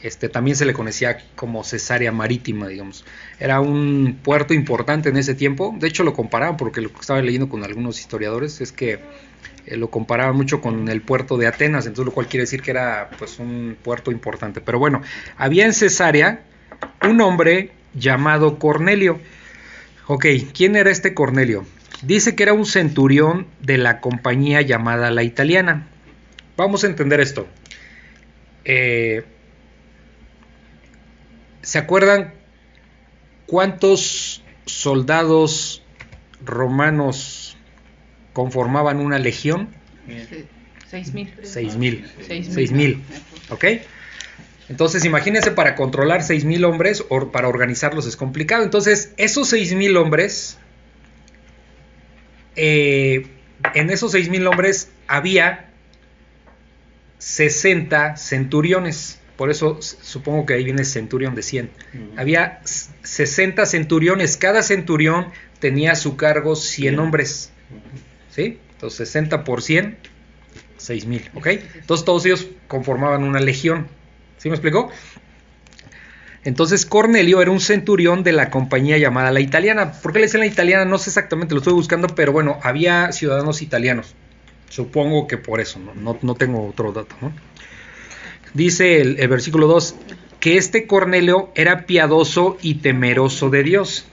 Este, 0.03 0.29
también 0.29 0.57
se 0.57 0.65
le 0.65 0.73
conocía 0.73 1.19
como 1.37 1.63
Cesarea 1.63 2.11
Marítima, 2.11 2.69
digamos. 2.69 3.05
Era 3.39 3.61
un 3.61 4.19
puerto 4.23 4.55
importante 4.55 5.11
en 5.11 5.17
ese 5.17 5.35
tiempo. 5.35 5.75
De 5.79 5.89
hecho, 5.89 6.05
lo 6.05 6.15
comparaban, 6.15 6.57
porque 6.57 6.81
lo 6.81 6.91
que 6.93 7.01
estaba 7.01 7.21
leyendo 7.21 7.49
con 7.49 7.65
algunos 7.65 8.01
historiadores 8.01 8.61
es 8.61 8.73
que 8.73 8.99
eh, 9.67 9.77
lo 9.77 9.91
comparaban 9.91 10.37
mucho 10.37 10.61
con 10.61 10.89
el 10.89 11.03
puerto 11.03 11.37
de 11.37 11.47
Atenas, 11.47 11.87
entonces 11.87 12.07
lo 12.07 12.13
cual 12.13 12.27
quiere 12.27 12.43
decir 12.43 12.63
que 12.63 12.71
era 12.71 13.11
pues 13.19 13.39
un 13.39 13.77
puerto 13.83 14.11
importante. 14.11 14.61
Pero 14.61 14.79
bueno, 14.79 15.03
había 15.37 15.67
en 15.67 15.73
Cesarea 15.73 16.43
un 17.03 17.21
hombre 17.21 17.73
llamado 17.95 18.59
Cornelio. 18.59 19.21
Ok, 20.07 20.27
¿quién 20.53 20.77
era 20.77 20.91
este 20.91 21.15
Cornelio? 21.15 21.67
Dice 22.03 22.35
que 22.35 22.43
era 22.43 22.53
un 22.53 22.67
centurión 22.67 23.47
de 23.61 23.79
la 23.79 24.01
compañía 24.01 24.63
llamada 24.63 25.11
La 25.11 25.23
Italiana. 25.23 25.87
Vamos 26.57 26.85
a 26.85 26.87
entender 26.87 27.21
esto. 27.21 27.47
Eh, 28.65 29.25
¿Se 31.63 31.79
acuerdan 31.79 32.35
cuántos 33.47 34.43
soldados 34.65 35.83
romanos 36.45 37.40
conformaban 38.41 39.01
una 39.01 39.19
legión? 39.19 39.69
Se- 40.07 40.47
Seis 40.91 41.13
mil. 41.13 41.33
Seis 41.43 41.77
mil. 41.77 42.05
Seis 42.27 42.47
mil. 42.47 42.55
Seis 42.55 42.73
mil. 42.73 43.03
¿Ok? 43.51 43.65
Entonces, 44.71 45.05
imagínense 45.05 45.51
para 45.51 45.75
controlar 45.75 46.21
6.000 46.23 46.65
hombres 46.65 47.05
o 47.09 47.31
para 47.33 47.49
organizarlos 47.49 48.07
es 48.07 48.17
complicado. 48.17 48.63
Entonces, 48.63 49.13
esos 49.17 49.53
6.000 49.53 49.97
hombres, 49.97 50.59
eh, 52.57 53.27
en 53.75 53.91
esos 53.91 54.13
6.000 54.15 54.47
hombres 54.47 54.91
había 55.09 55.71
60 57.19 58.17
centuriones. 58.17 59.19
Por 59.37 59.51
eso 59.51 59.79
supongo 59.81 60.47
que 60.47 60.55
ahí 60.55 60.65
viene 60.65 60.85
centurión 60.85 61.35
de 61.35 61.43
100. 61.43 61.71
Ujú. 61.95 62.13
Había 62.17 62.61
s- 62.65 62.91
60 63.03 63.67
centuriones. 63.67 64.37
Cada 64.37 64.63
centurión 64.63 65.27
tenía 65.59 65.93
a 65.93 65.97
su 65.97 66.17
cargo 66.17 66.55
100 66.57 66.95
Bien. 66.95 67.01
hombres. 67.01 67.51
¿Sí? 68.31 68.59
Entonces 68.73 69.09
60 69.09 69.45
por 69.45 69.63
100, 69.63 69.99
6000, 70.77 71.31
¿ok? 71.35 71.47
Entonces 71.47 72.05
todos 72.05 72.25
ellos 72.27 72.47
conformaban 72.69 73.25
una 73.25 73.41
legión. 73.41 73.89
¿Sí 74.39 74.49
me 74.49 74.55
explicó? 74.55 74.91
Entonces 76.43 76.87
Cornelio 76.87 77.43
era 77.43 77.51
un 77.51 77.61
centurión 77.61 78.23
de 78.23 78.33
la 78.33 78.51
compañía 78.51 78.97
llamada 78.97 79.31
la 79.31 79.41
italiana. 79.41 79.93
¿Por 79.93 80.13
qué 80.13 80.21
le 80.21 80.27
dicen 80.27 80.41
la 80.41 80.47
italiana? 80.47 80.87
No 80.87 80.97
sé 80.97 81.11
exactamente, 81.11 81.55
lo 81.55 81.59
estoy 81.59 81.75
buscando, 81.75 82.09
pero 82.09 82.33
bueno, 82.33 82.59
había 82.63 83.13
ciudadanos 83.13 83.61
italianos. 83.61 84.15
Supongo 84.71 85.27
que 85.27 85.37
por 85.37 85.61
eso, 85.61 85.79
no, 85.79 86.19
no, 86.23 86.35
tengo 86.37 86.67
otro 86.67 86.93
dato. 86.93 87.17
Dice 88.55 89.01
el, 89.03 89.19
el 89.19 89.29
versículo 89.29 89.67
2, 89.67 89.97
que 90.39 90.57
este 90.57 90.87
Cornelio 90.87 91.51
era 91.55 91.85
piadoso 91.85 92.57
y 92.63 92.77
temeroso 92.77 93.51
de 93.51 93.63
Dios. 93.63 94.07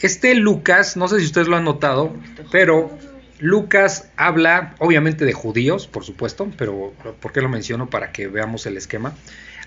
Este 0.00 0.36
Lucas, 0.36 0.96
no 0.96 1.08
sé 1.08 1.18
si 1.18 1.26
ustedes 1.26 1.48
lo 1.48 1.56
han 1.56 1.64
notado, 1.64 2.14
pero 2.52 2.96
Lucas 3.38 4.10
habla 4.16 4.74
obviamente 4.78 5.24
de 5.24 5.32
judíos, 5.32 5.86
por 5.86 6.04
supuesto, 6.04 6.50
pero 6.56 6.92
¿por 7.20 7.32
qué 7.32 7.40
lo 7.40 7.48
menciono? 7.48 7.88
Para 7.88 8.10
que 8.10 8.26
veamos 8.26 8.66
el 8.66 8.76
esquema. 8.76 9.14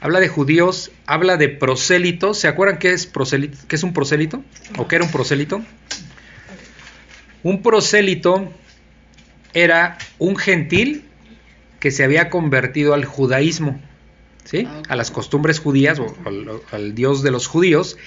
Habla 0.01 0.19
de 0.19 0.27
judíos, 0.27 0.91
habla 1.05 1.37
de 1.37 1.47
prosélitos. 1.47 2.39
¿Se 2.39 2.47
acuerdan 2.47 2.79
qué 2.79 2.91
es, 2.91 3.05
prosélito, 3.05 3.57
qué 3.67 3.75
es 3.75 3.83
un 3.83 3.93
prosélito? 3.93 4.43
¿O 4.77 4.87
qué 4.87 4.95
era 4.95 5.05
un 5.05 5.11
prosélito? 5.11 5.61
Un 7.43 7.61
prosélito 7.61 8.51
era 9.53 9.97
un 10.19 10.35
gentil 10.35 11.05
que 11.79 11.91
se 11.91 12.03
había 12.03 12.29
convertido 12.29 12.93
al 12.93 13.05
judaísmo, 13.05 13.79
¿sí? 14.43 14.67
Ah, 14.67 14.81
a 14.89 14.95
las 14.95 15.11
costumbres 15.11 15.59
judías 15.59 15.99
o 15.99 16.15
al, 16.25 16.61
al 16.71 16.95
Dios 16.95 17.23
de 17.23 17.31
los 17.31 17.47
judíos, 17.47 17.97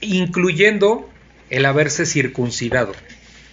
incluyendo 0.00 1.08
el 1.50 1.66
haberse 1.66 2.06
circuncidado. 2.06 2.92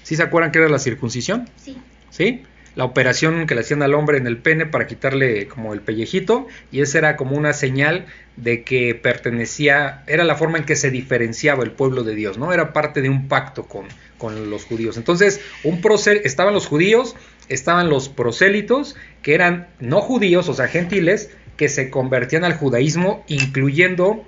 ¿Sí 0.10 0.15
se 0.15 0.24
acuerdan 0.24 0.52
qué 0.52 0.58
era 0.58 0.69
la 0.69 0.80
circuncisión? 0.80 1.48
Sí. 1.56 1.78
¿Sí? 2.10 2.41
La 2.74 2.84
operación 2.84 3.45
que 3.45 3.54
le 3.54 3.62
hacían 3.62 3.84
al 3.84 3.93
hombre 3.93 4.17
en 4.17 4.26
el 4.26 4.39
pene 4.39 4.65
para 4.65 4.88
quitarle 4.88 5.48
como 5.48 5.72
el 5.72 5.82
pellejito 5.82 6.48
y 6.72 6.82
esa 6.82 6.98
era 6.98 7.15
como 7.15 7.38
una 7.38 7.54
señal 7.54 8.08
de 8.36 8.63
que 8.63 8.95
pertenecía, 8.95 10.04
era 10.08 10.24
la 10.24 10.34
forma 10.34 10.58
en 10.58 10.63
que 10.63 10.76
se 10.76 10.89
diferenciaba 10.89 11.63
el 11.63 11.69
pueblo 11.69 12.02
de 12.02 12.15
Dios, 12.15 12.39
¿no? 12.39 12.52
Era 12.52 12.74
parte 12.74 13.04
de 13.04 13.10
un 13.10 13.28
pacto 13.28 13.67
con, 13.67 13.86
con 14.17 14.50
los 14.50 14.65
judíos. 14.65 14.98
Entonces, 14.98 15.41
un 15.63 15.80
estaban 16.24 16.56
los 16.56 16.65
judíos, 16.65 17.15
estaban 17.48 17.88
los 17.88 18.10
prosélitos, 18.10 18.95
que 19.22 19.36
eran 19.36 19.67
no 19.80 20.02
judíos, 20.02 20.50
o 20.50 20.56
sea, 20.56 20.67
gentiles, 20.69 21.30
que 21.56 21.69
se 21.69 21.91
convertían 21.91 22.43
al 22.45 22.56
judaísmo, 22.56 23.24
incluyendo 23.28 24.26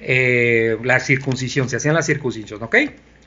eh, 0.00 0.76
la 0.84 1.00
circuncisión, 1.00 1.68
se 1.68 1.78
hacían 1.78 1.96
la 1.96 2.02
circuncisión, 2.02 2.62
¿ok? 2.62 2.76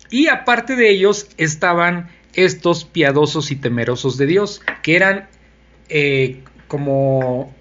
Y 0.10 0.28
aparte 0.28 0.76
de 0.76 0.90
ellos 0.90 1.28
estaban 1.38 2.10
estos 2.34 2.86
piadosos 2.86 3.52
y 3.52 3.56
temerosos 3.56 4.18
de 4.18 4.26
Dios, 4.28 4.62
que 4.84 4.96
eran 4.96 5.28
eh, 5.90 6.42
como 6.68 7.54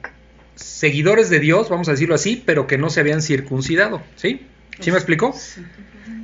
seguidores 0.54 1.30
de 1.30 1.40
Dios, 1.40 1.68
vamos 1.68 1.88
a 1.88 1.92
decirlo 1.92 2.14
así, 2.14 2.42
pero 2.44 2.66
que 2.66 2.78
no 2.78 2.90
se 2.90 3.00
habían 3.00 3.22
circuncidado, 3.22 4.02
¿sí? 4.16 4.46
¿Sí 4.80 4.90
me 4.90 4.96
explicó? 4.98 5.32
Sí. 5.32 5.62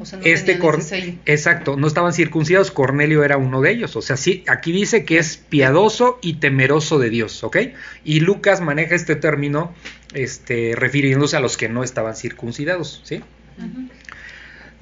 O 0.01 0.05
sea, 0.05 0.19
no 0.19 0.25
Este 0.25 0.53
tenían 0.55 0.61
Cor- 0.61 0.79
ese 0.81 0.89
sello. 0.89 1.13
Exacto, 1.27 1.77
no 1.77 1.87
estaban 1.87 2.13
circuncidados, 2.13 2.71
Cornelio 2.71 3.25
era 3.25 3.37
uno 3.37 3.61
de 3.61 3.71
ellos, 3.71 3.95
o 3.97 4.03
sea, 4.03 4.17
sí, 4.17 4.45
aquí 4.49 4.73
dice 4.73 5.05
que 5.05 5.19
es 5.19 5.37
piadoso 5.37 6.19
y 6.23 6.35
temeroso 6.35 6.99
de 6.99 7.11
Dios, 7.11 7.43
¿ok? 7.45 7.57
Y 8.05 8.21
Lucas 8.21 8.61
maneja 8.61 8.95
este 8.95 9.17
término 9.17 9.75
este, 10.15 10.75
refiriéndose 10.77 11.37
a 11.37 11.41
los 11.41 11.57
que 11.57 11.69
no 11.69 11.85
estaban 11.85 12.17
circuncidados, 12.17 13.01
¿sí? 13.05 13.23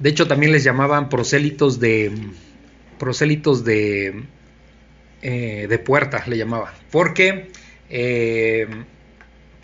De 0.01 0.09
hecho, 0.09 0.27
también 0.27 0.51
les 0.51 0.63
llamaban 0.63 1.07
prosélitos 1.09 1.79
de. 1.79 2.11
prosélitos 2.99 3.63
de. 3.63 4.23
eh, 5.21 5.67
de 5.69 5.79
puerta, 5.79 6.23
le 6.27 6.37
llamaban. 6.37 6.73
Porque. 6.91 7.51
eh, 7.89 8.67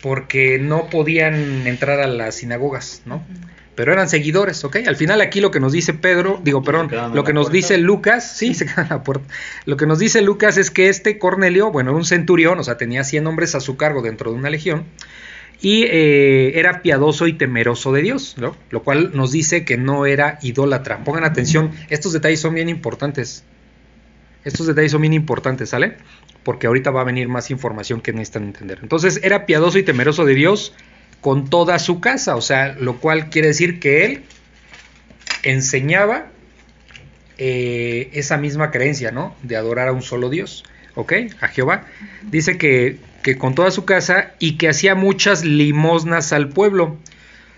porque 0.00 0.58
no 0.58 0.88
podían 0.90 1.66
entrar 1.66 2.00
a 2.00 2.06
las 2.06 2.36
sinagogas, 2.36 3.02
¿no? 3.04 3.24
Pero 3.74 3.92
eran 3.92 4.08
seguidores, 4.08 4.64
¿ok? 4.64 4.76
Al 4.86 4.96
final 4.96 5.20
aquí 5.20 5.40
lo 5.40 5.50
que 5.50 5.60
nos 5.60 5.72
dice 5.72 5.94
Pedro, 5.94 6.40
digo, 6.42 6.62
perdón, 6.62 6.90
lo 7.14 7.24
que 7.24 7.32
nos 7.32 7.46
puerta. 7.46 7.56
dice 7.56 7.78
Lucas, 7.78 8.36
sí, 8.36 8.54
se 8.54 8.66
quedan 8.66 8.88
la 8.90 9.02
puerta. 9.02 9.32
Lo 9.66 9.76
que 9.76 9.86
nos 9.86 9.98
dice 9.98 10.20
Lucas 10.20 10.56
es 10.56 10.70
que 10.70 10.88
este 10.88 11.18
Cornelio, 11.18 11.70
bueno, 11.70 11.90
era 11.90 11.96
un 11.96 12.04
centurión, 12.04 12.58
o 12.58 12.64
sea, 12.64 12.76
tenía 12.76 13.04
100 13.04 13.26
hombres 13.26 13.54
a 13.54 13.60
su 13.60 13.76
cargo 13.76 14.02
dentro 14.02 14.32
de 14.32 14.36
una 14.36 14.50
legión, 14.50 14.84
y 15.60 15.84
eh, 15.84 16.58
era 16.58 16.82
piadoso 16.82 17.26
y 17.26 17.32
temeroso 17.32 17.92
de 17.92 18.02
Dios, 18.02 18.36
¿no? 18.38 18.56
Lo 18.70 18.82
cual 18.82 19.10
nos 19.14 19.32
dice 19.32 19.64
que 19.64 19.76
no 19.76 20.06
era 20.06 20.38
idólatra. 20.42 21.02
Pongan 21.04 21.24
atención, 21.24 21.72
estos 21.90 22.12
detalles 22.12 22.40
son 22.40 22.54
bien 22.54 22.68
importantes. 22.68 23.44
Estos 24.44 24.66
detalles 24.66 24.92
son 24.92 25.00
bien 25.00 25.14
importantes, 25.14 25.70
¿sale? 25.70 25.96
Porque 26.44 26.68
ahorita 26.68 26.90
va 26.90 27.00
a 27.00 27.04
venir 27.04 27.28
más 27.28 27.50
información 27.50 28.00
que 28.00 28.12
necesitan 28.12 28.44
entender. 28.44 28.78
Entonces, 28.82 29.20
era 29.22 29.46
piadoso 29.46 29.78
y 29.78 29.82
temeroso 29.82 30.24
de 30.24 30.34
Dios 30.34 30.74
con 31.20 31.50
toda 31.50 31.78
su 31.80 32.00
casa, 32.00 32.36
o 32.36 32.40
sea, 32.40 32.74
lo 32.78 32.98
cual 32.98 33.28
quiere 33.28 33.48
decir 33.48 33.80
que 33.80 34.04
él 34.04 34.22
enseñaba 35.42 36.28
eh, 37.36 38.10
esa 38.12 38.36
misma 38.36 38.70
creencia, 38.70 39.10
¿no? 39.10 39.34
De 39.42 39.56
adorar 39.56 39.88
a 39.88 39.92
un 39.92 40.02
solo 40.02 40.30
Dios, 40.30 40.64
¿ok? 40.94 41.12
A 41.40 41.48
Jehová. 41.48 41.86
Dice 42.22 42.58
que, 42.58 42.98
que 43.22 43.38
con 43.38 43.54
toda 43.54 43.70
su 43.70 43.84
casa 43.84 44.32
y 44.38 44.56
que 44.56 44.68
hacía 44.68 44.94
muchas 44.94 45.44
limosnas 45.44 46.32
al 46.32 46.48
pueblo. 46.48 46.96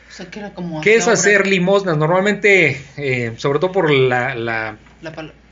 O 0.08 0.12
sea, 0.12 0.26
que 0.30 0.40
era 0.40 0.54
como. 0.54 0.80
¿Qué 0.80 0.96
es 0.96 1.06
hacer 1.08 1.46
limosnas? 1.46 1.96
Normalmente, 1.96 2.80
eh, 2.96 3.32
sobre 3.36 3.58
todo 3.58 3.72
por 3.72 3.90
la, 3.90 4.34
la, 4.34 4.76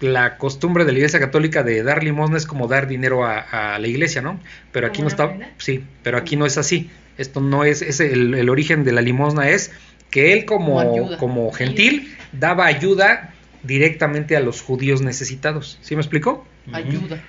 La 0.01 0.37
costumbre 0.37 0.85
de 0.85 0.93
la 0.93 0.99
iglesia 0.99 1.21
católica 1.21 1.63
de 1.63 1.83
dar 1.83 2.03
limosna 2.05 2.37
es 2.37 2.47
como 2.47 2.67
dar 2.69 2.87
dinero 2.89 3.25
a, 3.25 3.39
a 3.75 3.79
la 3.79 3.87
iglesia, 3.87 4.21
¿no? 4.21 4.41
Pero 4.73 4.87
aquí 4.87 4.99
¿Como 5.03 5.05
no 5.05 5.09
está, 5.11 5.53
sí, 5.59 5.85
pero 6.03 6.19
aquí 6.19 6.37
no 6.37 6.45
es 6.47 6.59
así. 6.59 6.91
Esto 7.17 7.41
no 7.41 7.65
es, 7.65 7.83
es 7.83 8.01
el, 8.01 8.35
el 8.35 8.49
origen 8.49 8.85
de 8.85 8.93
la 8.93 9.01
limosna 9.01 9.49
es 9.49 9.73
que 10.11 10.33
él 10.33 10.45
como, 10.45 10.75
Como 10.77 10.93
ayuda. 10.93 11.17
como 11.19 11.53
gentil 11.53 12.17
daba 12.33 12.67
ayuda 12.67 13.35
directamente 13.63 14.37
a 14.37 14.41
los 14.41 14.63
judíos 14.63 15.03
necesitados. 15.03 15.79
¿Sí 15.83 15.95
me 15.97 16.01
explicó? 16.01 16.47
Ayuda. 16.73 17.21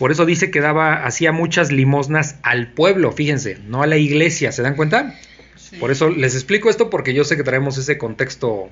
Por 0.00 0.10
eso 0.10 0.24
dice 0.26 0.50
que 0.50 0.60
daba, 0.60 1.04
hacía 1.04 1.30
muchas 1.30 1.70
limosnas 1.70 2.36
al 2.42 2.72
pueblo, 2.72 3.12
fíjense, 3.12 3.58
no 3.68 3.82
a 3.82 3.86
la 3.86 3.98
iglesia, 3.98 4.50
¿se 4.50 4.62
dan 4.62 4.74
cuenta? 4.74 5.14
Sí. 5.56 5.76
Por 5.76 5.92
eso 5.92 6.08
les 6.10 6.34
explico 6.34 6.68
esto 6.70 6.90
porque 6.90 7.14
yo 7.14 7.22
sé 7.22 7.36
que 7.36 7.44
traemos 7.44 7.78
ese 7.78 7.98
contexto 7.98 8.70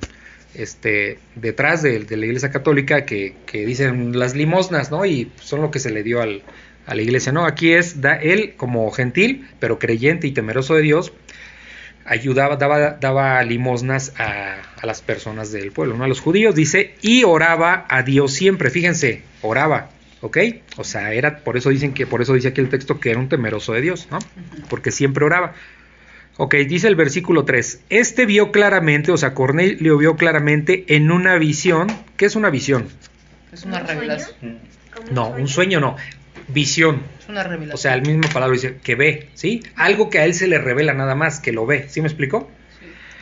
este, 0.54 1.18
detrás 1.36 1.82
de, 1.82 2.00
de 2.00 2.16
la 2.16 2.24
Iglesia 2.26 2.50
Católica 2.50 3.04
que, 3.04 3.34
que 3.46 3.66
dicen 3.66 4.18
las 4.18 4.34
limosnas, 4.34 4.90
¿no? 4.90 5.04
Y 5.04 5.30
son 5.40 5.60
lo 5.60 5.70
que 5.70 5.78
se 5.78 5.90
le 5.90 6.02
dio 6.02 6.22
al- 6.22 6.42
a 6.86 6.94
la 6.94 7.02
Iglesia, 7.02 7.30
¿no? 7.30 7.44
Aquí 7.44 7.72
es 7.72 8.00
da, 8.00 8.14
él 8.14 8.54
como 8.56 8.90
gentil, 8.90 9.46
pero 9.60 9.78
creyente 9.78 10.26
y 10.26 10.32
temeroso 10.32 10.74
de 10.74 10.80
Dios, 10.82 11.12
ayudaba, 12.06 12.56
daba, 12.56 12.92
daba 12.92 13.42
limosnas 13.42 14.14
a, 14.18 14.56
a 14.80 14.86
las 14.86 15.02
personas 15.02 15.52
del 15.52 15.70
pueblo, 15.72 15.96
¿no? 15.98 16.04
A 16.04 16.08
los 16.08 16.20
judíos, 16.20 16.54
dice, 16.54 16.94
y 17.02 17.24
oraba 17.24 17.84
a 17.90 18.02
Dios 18.02 18.32
siempre, 18.32 18.70
fíjense, 18.70 19.22
oraba, 19.42 19.90
¿ok? 20.20 20.38
O 20.76 20.84
sea, 20.84 21.12
era, 21.12 21.38
por 21.38 21.56
eso 21.56 21.70
dicen 21.70 21.94
que, 21.94 22.06
por 22.06 22.22
eso 22.22 22.34
dice 22.34 22.48
aquí 22.48 22.60
el 22.60 22.68
texto 22.68 23.00
que 23.00 23.10
era 23.10 23.20
un 23.20 23.28
temeroso 23.28 23.72
de 23.72 23.80
Dios, 23.80 24.08
¿no? 24.10 24.18
Porque 24.68 24.90
siempre 24.90 25.24
oraba. 25.24 25.54
Ok, 26.36 26.54
dice 26.68 26.86
el 26.86 26.94
versículo 26.94 27.44
3. 27.44 27.80
Este 27.88 28.24
vio 28.24 28.52
claramente, 28.52 29.10
o 29.10 29.16
sea, 29.16 29.34
Cornelio 29.34 29.98
vio 29.98 30.16
claramente 30.16 30.84
en 30.88 31.10
una 31.10 31.36
visión. 31.36 31.88
¿Qué 32.16 32.26
es 32.26 32.36
una 32.36 32.50
visión? 32.50 32.86
Es 33.52 33.64
una 33.64 33.80
revelación. 33.80 34.36
Mm. 34.40 34.56
¿Como 34.94 35.10
No, 35.10 35.28
un 35.30 35.48
sueño 35.48 35.80
no. 35.80 35.96
Visión. 36.46 37.02
Es 37.18 37.28
una 37.28 37.42
revelación. 37.42 37.74
O 37.74 37.76
sea, 37.76 37.94
el 37.94 38.02
mismo 38.02 38.32
palabra 38.32 38.54
dice 38.54 38.76
que 38.82 38.94
ve, 38.94 39.30
¿sí? 39.34 39.62
Algo 39.74 40.10
que 40.10 40.20
a 40.20 40.24
él 40.24 40.34
se 40.34 40.46
le 40.46 40.58
revela 40.58 40.94
nada 40.94 41.16
más, 41.16 41.40
que 41.40 41.52
lo 41.52 41.66
ve. 41.66 41.88
¿Sí 41.88 42.00
me 42.00 42.06
explicó? 42.06 42.48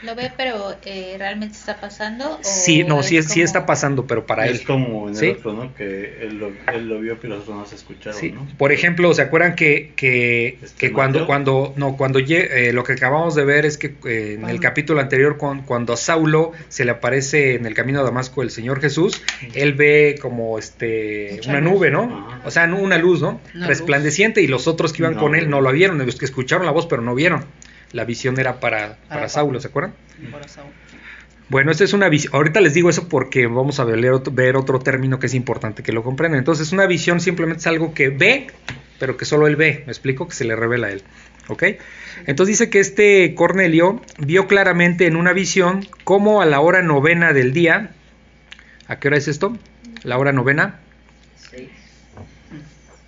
¿Lo 0.03 0.15
ve, 0.15 0.31
pero 0.37 0.75
eh, 0.85 1.17
realmente 1.19 1.57
está 1.57 1.81
pasando? 1.81 2.35
o 2.35 2.39
Sí, 2.43 2.85
no, 2.85 3.03
sí, 3.03 3.17
es- 3.17 3.27
sí 3.27 3.35
como- 3.41 3.45
está 3.45 3.65
pasando, 3.67 4.07
pero 4.07 4.27
para 4.27 4.47
es 4.47 4.61
él. 4.61 4.67
como 4.67 5.09
en 5.09 5.15
el 5.15 5.21
¿Sí? 5.21 5.29
otro, 5.31 5.53
¿no? 5.55 5.75
Que 5.75 6.19
él 6.23 6.39
lo, 6.39 6.53
él 6.73 6.89
lo 6.89 7.01
vio, 7.01 7.19
pero 7.19 7.35
los 7.37 7.45
otros 7.45 7.57
no 7.57 7.67
se 7.67 7.77
escucharon, 7.77 8.21
Sí. 8.21 8.31
¿no? 8.31 8.47
Por 8.59 8.73
ejemplo, 8.73 9.13
¿se 9.15 9.23
acuerdan 9.23 9.55
que, 9.55 9.93
que, 9.97 10.59
Este, 10.63 10.77
que 10.89 10.93
cuando, 10.93 11.27
cuando, 11.27 11.73
no, 11.77 11.97
cuando 11.97 12.19
eh, 12.19 12.73
lo 12.75 12.85
que 12.85 12.93
acabamos 12.93 13.35
de 13.35 13.45
ver 13.47 13.65
es 13.65 13.79
que 13.79 13.95
eh, 14.07 14.35
en 14.39 14.49
el 14.49 14.61
capítulo 14.61 15.01
anterior, 15.01 15.39
cuan- 15.39 15.63
cuando 15.63 15.95
a 15.95 15.97
Saulo 15.97 16.53
se 16.69 16.85
le 16.85 16.91
aparece 16.91 17.55
en 17.55 17.65
el 17.65 17.73
camino 17.75 18.01
a 18.01 18.03
Damasco 18.03 18.43
el 18.43 18.51
Señor 18.51 18.81
Jesús, 18.83 19.23
él 19.55 19.73
ve 19.75 20.19
como 20.21 20.59
este 20.59 21.31
Mucha 21.37 21.51
una 21.51 21.61
luz. 21.61 21.73
nube, 21.73 21.91
¿no? 21.91 22.29
O 22.45 22.51
sea, 22.51 22.65
una 22.67 22.99
luz, 22.99 23.23
¿no? 23.23 23.41
Una 23.55 23.67
Resplandeciente 23.67 24.43
y 24.43 24.47
los 24.47 24.67
otros 24.69 24.93
que 24.93 25.03
iban 25.03 25.15
No. 25.15 25.21
con 25.21 25.35
él 25.35 25.49
no 25.49 25.61
lo 25.63 25.73
vieron, 25.73 25.99
los 26.05 26.17
que 26.17 26.27
escucharon 26.27 26.67
la 26.67 26.73
voz 26.73 26.87
pero 26.87 27.01
no 27.03 27.15
vieron. 27.15 27.45
La 27.97 28.05
visión 28.05 28.39
era 28.39 28.61
para, 28.61 28.99
para 29.09 29.27
Saulo. 29.31 29.59
¿se 29.59 29.69
acuerdan? 29.69 29.95
Para 30.31 30.47
Saúl. 30.47 30.71
Bueno, 31.49 31.71
esta 31.71 31.85
es 31.85 31.95
una 31.95 32.11
visión. 32.11 32.35
Ahorita 32.35 32.61
les 32.61 32.75
digo 32.75 32.91
eso 32.91 33.09
porque 33.09 33.47
vamos 33.47 33.81
a 33.81 33.85
ver 33.85 34.11
otro, 34.11 34.35
ver 34.35 34.55
otro 34.57 34.81
término 34.81 35.19
que 35.19 35.29
es 35.29 35.35
importante 35.35 35.83
que 35.83 35.93
lo 35.93 36.03
comprendan. 36.03 36.39
Entonces, 36.39 36.73
una 36.73 36.85
visión 36.85 37.21
simplemente 37.21 37.61
es 37.61 37.67
algo 37.69 37.95
que 37.95 38.11
ve, 38.11 38.49
pero 38.99 39.17
que 39.17 39.25
solo 39.25 39.47
él 39.47 39.57
ve. 39.57 39.83
¿Me 39.87 39.93
explico? 39.93 40.29
Que 40.29 40.35
se 40.35 40.45
le 40.45 40.55
revela 40.55 40.89
a 40.89 40.91
él. 40.91 41.05
¿Ok? 41.49 41.63
Entonces 42.27 42.59
dice 42.59 42.69
que 42.69 42.81
este 42.81 43.35
Cornelio 43.35 44.03
vio 44.19 44.47
claramente 44.47 45.07
en 45.07 45.17
una 45.17 45.33
visión 45.33 45.87
cómo 46.05 46.43
a 46.43 46.47
la 46.47 46.61
hora 46.61 46.83
novena 46.83 47.33
del 47.33 47.55
día. 47.55 47.93
¿A 48.89 48.99
qué 48.99 49.09
hora 49.09 49.17
es 49.17 49.27
esto? 49.27 49.57
La 50.03 50.19
hora 50.19 50.33
novena. 50.33 50.81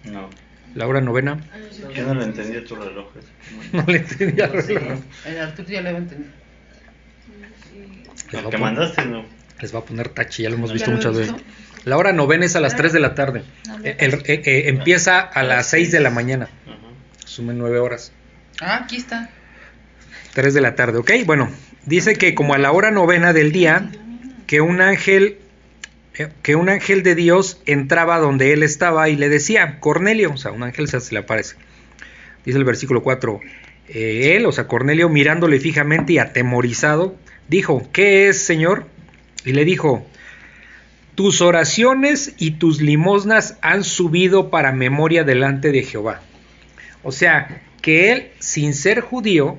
No. 0.05 0.31
La 0.74 0.87
hora 0.87 1.00
novena. 1.00 1.38
Yo 1.94 2.04
no 2.07 2.14
lo 2.14 2.22
entendía 2.24 2.64
tu 2.64 2.74
reloj. 2.76 3.07
No 3.72 3.85
le 3.87 3.98
entendía 3.98 4.44
el 4.46 4.52
reloj. 4.62 4.98
El 5.26 5.38
Arturo 5.40 5.68
ya 5.68 5.81
lo 5.83 5.88
había 5.88 5.98
entendido. 6.00 6.31
A 8.46 8.50
que 8.50 8.59
mandaste, 8.59 9.04
no. 9.07 9.24
Les 9.61 9.74
va 9.74 9.81
a 9.81 9.85
poner 9.85 10.09
tachi, 10.11 10.42
ya 10.44 10.50
lo 10.50 10.57
hemos 10.57 10.70
¿Ya 10.70 10.74
visto 10.74 10.90
muchas 10.90 11.16
veces. 11.16 11.35
La 11.85 11.96
hora 11.96 12.12
novena 12.12 12.44
es 12.44 12.54
a 12.57 12.61
las 12.61 12.76
3 12.76 12.92
de 12.92 13.00
la 13.00 13.14
tarde. 13.14 13.42
Eh, 13.83 13.96
el- 14.00 14.14
eh, 14.14 14.42
eh, 14.44 14.62
empieza 14.68 15.20
a 15.20 15.42
las 15.42 15.66
6 15.68 15.90
de 15.90 16.00
la 16.00 16.11
mañana. 16.11 16.48
Sumen 17.24 17.59
9 17.59 17.78
horas. 17.78 18.12
Ah, 18.61 18.81
aquí 18.85 18.96
está. 18.96 19.31
3 20.35 20.54
de 20.54 20.61
la 20.61 20.74
tarde, 20.74 20.98
¿ok? 20.98 21.11
Bueno, 21.26 21.50
dice 21.87 22.14
que 22.16 22.35
como 22.35 22.54
a 22.54 22.59
la 22.59 22.70
hora 22.72 22.90
novena 22.90 23.33
del 23.33 23.50
día, 23.52 23.90
que 24.46 24.61
un 24.61 24.81
ángel 24.81 25.38
que 26.42 26.57
un 26.57 26.68
ángel 26.68 27.02
de 27.02 27.14
Dios 27.14 27.61
entraba 27.66 28.18
donde 28.18 28.52
él 28.52 28.62
estaba 28.62 29.09
y 29.09 29.16
le 29.16 29.28
decía, 29.28 29.78
Cornelio, 29.81 30.33
o 30.33 30.37
sea, 30.37 30.52
un 30.52 30.62
ángel 30.62 30.88
se 30.88 31.12
le 31.12 31.20
aparece. 31.20 31.57
Dice 32.44 32.59
el 32.59 32.64
versículo 32.64 33.02
4, 33.02 33.40
eh, 33.88 34.37
él, 34.37 34.46
o 34.46 34.52
sea, 34.52 34.66
Cornelio, 34.66 35.09
mirándole 35.09 35.61
fijamente 35.61 36.14
y 36.14 36.18
atemorizado, 36.18 37.16
dijo, 37.48 37.88
¿qué 37.92 38.28
es, 38.28 38.42
Señor? 38.42 38.87
Y 39.44 39.52
le 39.52 39.64
dijo, 39.64 40.07
tus 41.14 41.40
oraciones 41.40 42.35
y 42.38 42.52
tus 42.52 42.81
limosnas 42.81 43.57
han 43.61 43.85
subido 43.85 44.50
para 44.50 44.72
memoria 44.72 45.24
delante 45.24 45.72
de 45.72 45.83
Jehová. 45.83 46.20
O 47.02 47.12
sea, 47.12 47.62
que 47.83 48.12
él, 48.12 48.31
sin 48.38 48.74
ser 48.74 49.00
judío, 49.00 49.59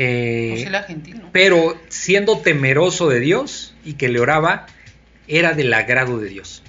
eh, 0.00 0.68
Pues 0.70 0.96
pero 1.32 1.76
siendo 1.88 2.38
temeroso 2.38 3.08
de 3.08 3.18
Dios 3.18 3.67
y 3.88 3.94
que 3.94 4.10
le 4.10 4.20
oraba, 4.20 4.66
era 5.28 5.54
del 5.54 5.72
agrado 5.72 6.18
de 6.18 6.28
Dios. 6.28 6.62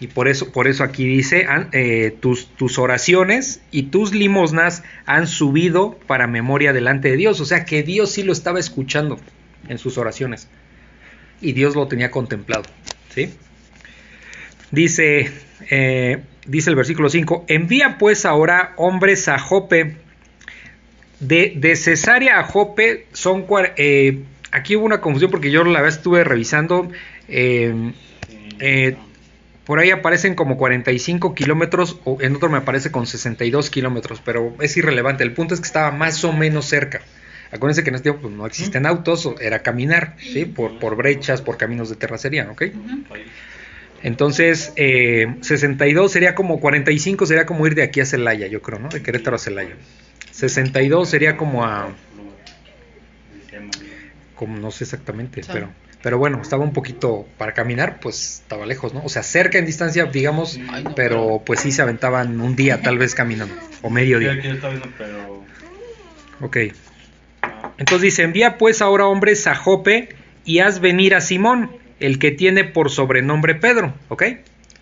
Y 0.00 0.08
por 0.08 0.26
eso, 0.26 0.50
por 0.50 0.66
eso 0.66 0.82
aquí 0.82 1.06
dice, 1.06 1.46
eh, 1.70 2.16
tus, 2.20 2.48
tus 2.48 2.78
oraciones 2.78 3.60
y 3.70 3.84
tus 3.84 4.12
limosnas 4.12 4.82
han 5.06 5.28
subido 5.28 5.96
para 6.08 6.26
memoria 6.26 6.72
delante 6.72 7.10
de 7.10 7.16
Dios. 7.16 7.40
O 7.40 7.44
sea 7.44 7.64
que 7.64 7.84
Dios 7.84 8.10
sí 8.10 8.24
lo 8.24 8.32
estaba 8.32 8.58
escuchando 8.58 9.20
en 9.68 9.78
sus 9.78 9.96
oraciones. 9.96 10.48
Y 11.40 11.52
Dios 11.52 11.76
lo 11.76 11.86
tenía 11.86 12.10
contemplado. 12.10 12.64
¿sí? 13.14 13.32
Dice, 14.72 15.30
eh, 15.70 16.22
dice 16.44 16.70
el 16.70 16.76
versículo 16.76 17.08
5, 17.08 17.44
envía 17.46 17.98
pues 17.98 18.26
ahora 18.26 18.72
hombres 18.76 19.28
a 19.28 19.38
Jope. 19.38 19.96
De, 21.20 21.52
de 21.56 21.76
Cesarea 21.76 22.40
a 22.40 22.42
Jope 22.42 23.06
son... 23.12 23.46
eh, 23.76 24.24
aquí 24.54 24.76
hubo 24.76 24.86
una 24.86 25.00
confusión 25.00 25.30
porque 25.30 25.50
yo 25.50 25.64
la 25.64 25.82
vez 25.82 25.96
estuve 25.96 26.24
revisando. 26.24 26.90
eh, 27.28 27.92
eh, 28.60 28.96
por 29.64 29.78
ahí 29.78 29.90
aparecen 29.90 30.34
como 30.34 30.58
45 30.58 31.34
kilómetros, 31.34 31.98
o 32.04 32.18
en 32.20 32.36
otro 32.36 32.50
me 32.50 32.58
aparece 32.58 32.90
con 32.90 33.06
62 33.06 33.70
kilómetros, 33.70 34.20
pero 34.22 34.54
es 34.60 34.76
irrelevante. 34.76 35.24
El 35.24 35.32
punto 35.32 35.54
es 35.54 35.60
que 35.60 35.66
estaba 35.66 35.90
más 35.90 36.22
o 36.24 36.32
menos 36.34 36.66
cerca. 36.66 37.00
Acuérdense 37.50 37.82
que 37.82 37.88
en 37.88 37.94
este 37.94 38.10
tiempo 38.10 38.22
pues, 38.22 38.34
no 38.34 38.46
existen 38.46 38.84
autos, 38.84 39.26
era 39.40 39.62
caminar, 39.62 40.16
¿sí? 40.18 40.44
Por, 40.44 40.78
por 40.78 40.96
brechas, 40.96 41.40
por 41.40 41.56
caminos 41.56 41.88
de 41.88 41.96
terracería, 41.96 42.50
¿ok? 42.50 42.62
Entonces, 44.02 44.72
eh, 44.76 45.34
62 45.40 46.12
sería 46.12 46.34
como 46.34 46.60
45, 46.60 47.24
sería 47.24 47.46
como 47.46 47.66
ir 47.66 47.74
de 47.74 47.84
aquí 47.84 48.00
a 48.00 48.04
Celaya, 48.04 48.46
yo 48.48 48.60
creo, 48.60 48.80
¿no? 48.80 48.90
De 48.90 49.02
Querétaro 49.02 49.36
a 49.36 49.38
Celaya. 49.38 49.76
62 50.30 51.08
sería 51.08 51.38
como 51.38 51.64
a, 51.64 51.88
como 54.34 54.56
no 54.58 54.70
sé 54.70 54.84
exactamente, 54.84 55.42
Sí. 55.42 55.50
pero, 55.52 55.70
pero 56.02 56.18
bueno, 56.18 56.40
estaba 56.42 56.62
un 56.64 56.72
poquito 56.72 57.26
para 57.38 57.54
caminar, 57.54 57.98
pues 58.00 58.40
estaba 58.42 58.66
lejos, 58.66 58.92
¿no? 58.94 59.02
O 59.04 59.08
sea, 59.08 59.22
cerca 59.22 59.58
en 59.58 59.66
distancia, 59.66 60.04
digamos, 60.06 60.58
Ay, 60.70 60.84
no, 60.84 60.94
pero 60.94 61.42
pues 61.44 61.60
sí 61.60 61.72
se 61.72 61.82
aventaban 61.82 62.40
un 62.40 62.56
día 62.56 62.82
tal 62.82 62.98
vez 62.98 63.14
caminando, 63.14 63.54
o 63.82 63.90
medio 63.90 64.18
Sí, 64.18 64.24
día. 64.24 64.32
aquí 64.34 64.48
yo 64.48 64.54
estaba 64.54 64.74
viendo, 64.74 64.90
pero. 64.98 65.44
Ok. 66.40 66.56
Entonces 67.78 68.02
dice, 68.02 68.22
envía 68.22 68.58
pues 68.58 68.82
ahora 68.82 69.06
hombres 69.06 69.46
a 69.46 69.54
Jope 69.54 70.10
y 70.44 70.58
haz 70.60 70.80
venir 70.80 71.14
a 71.14 71.20
Simón, 71.20 71.70
el 72.00 72.18
que 72.18 72.30
tiene 72.30 72.64
por 72.64 72.90
sobrenombre 72.90 73.54
Pedro, 73.54 73.94
¿ok? 74.08 74.22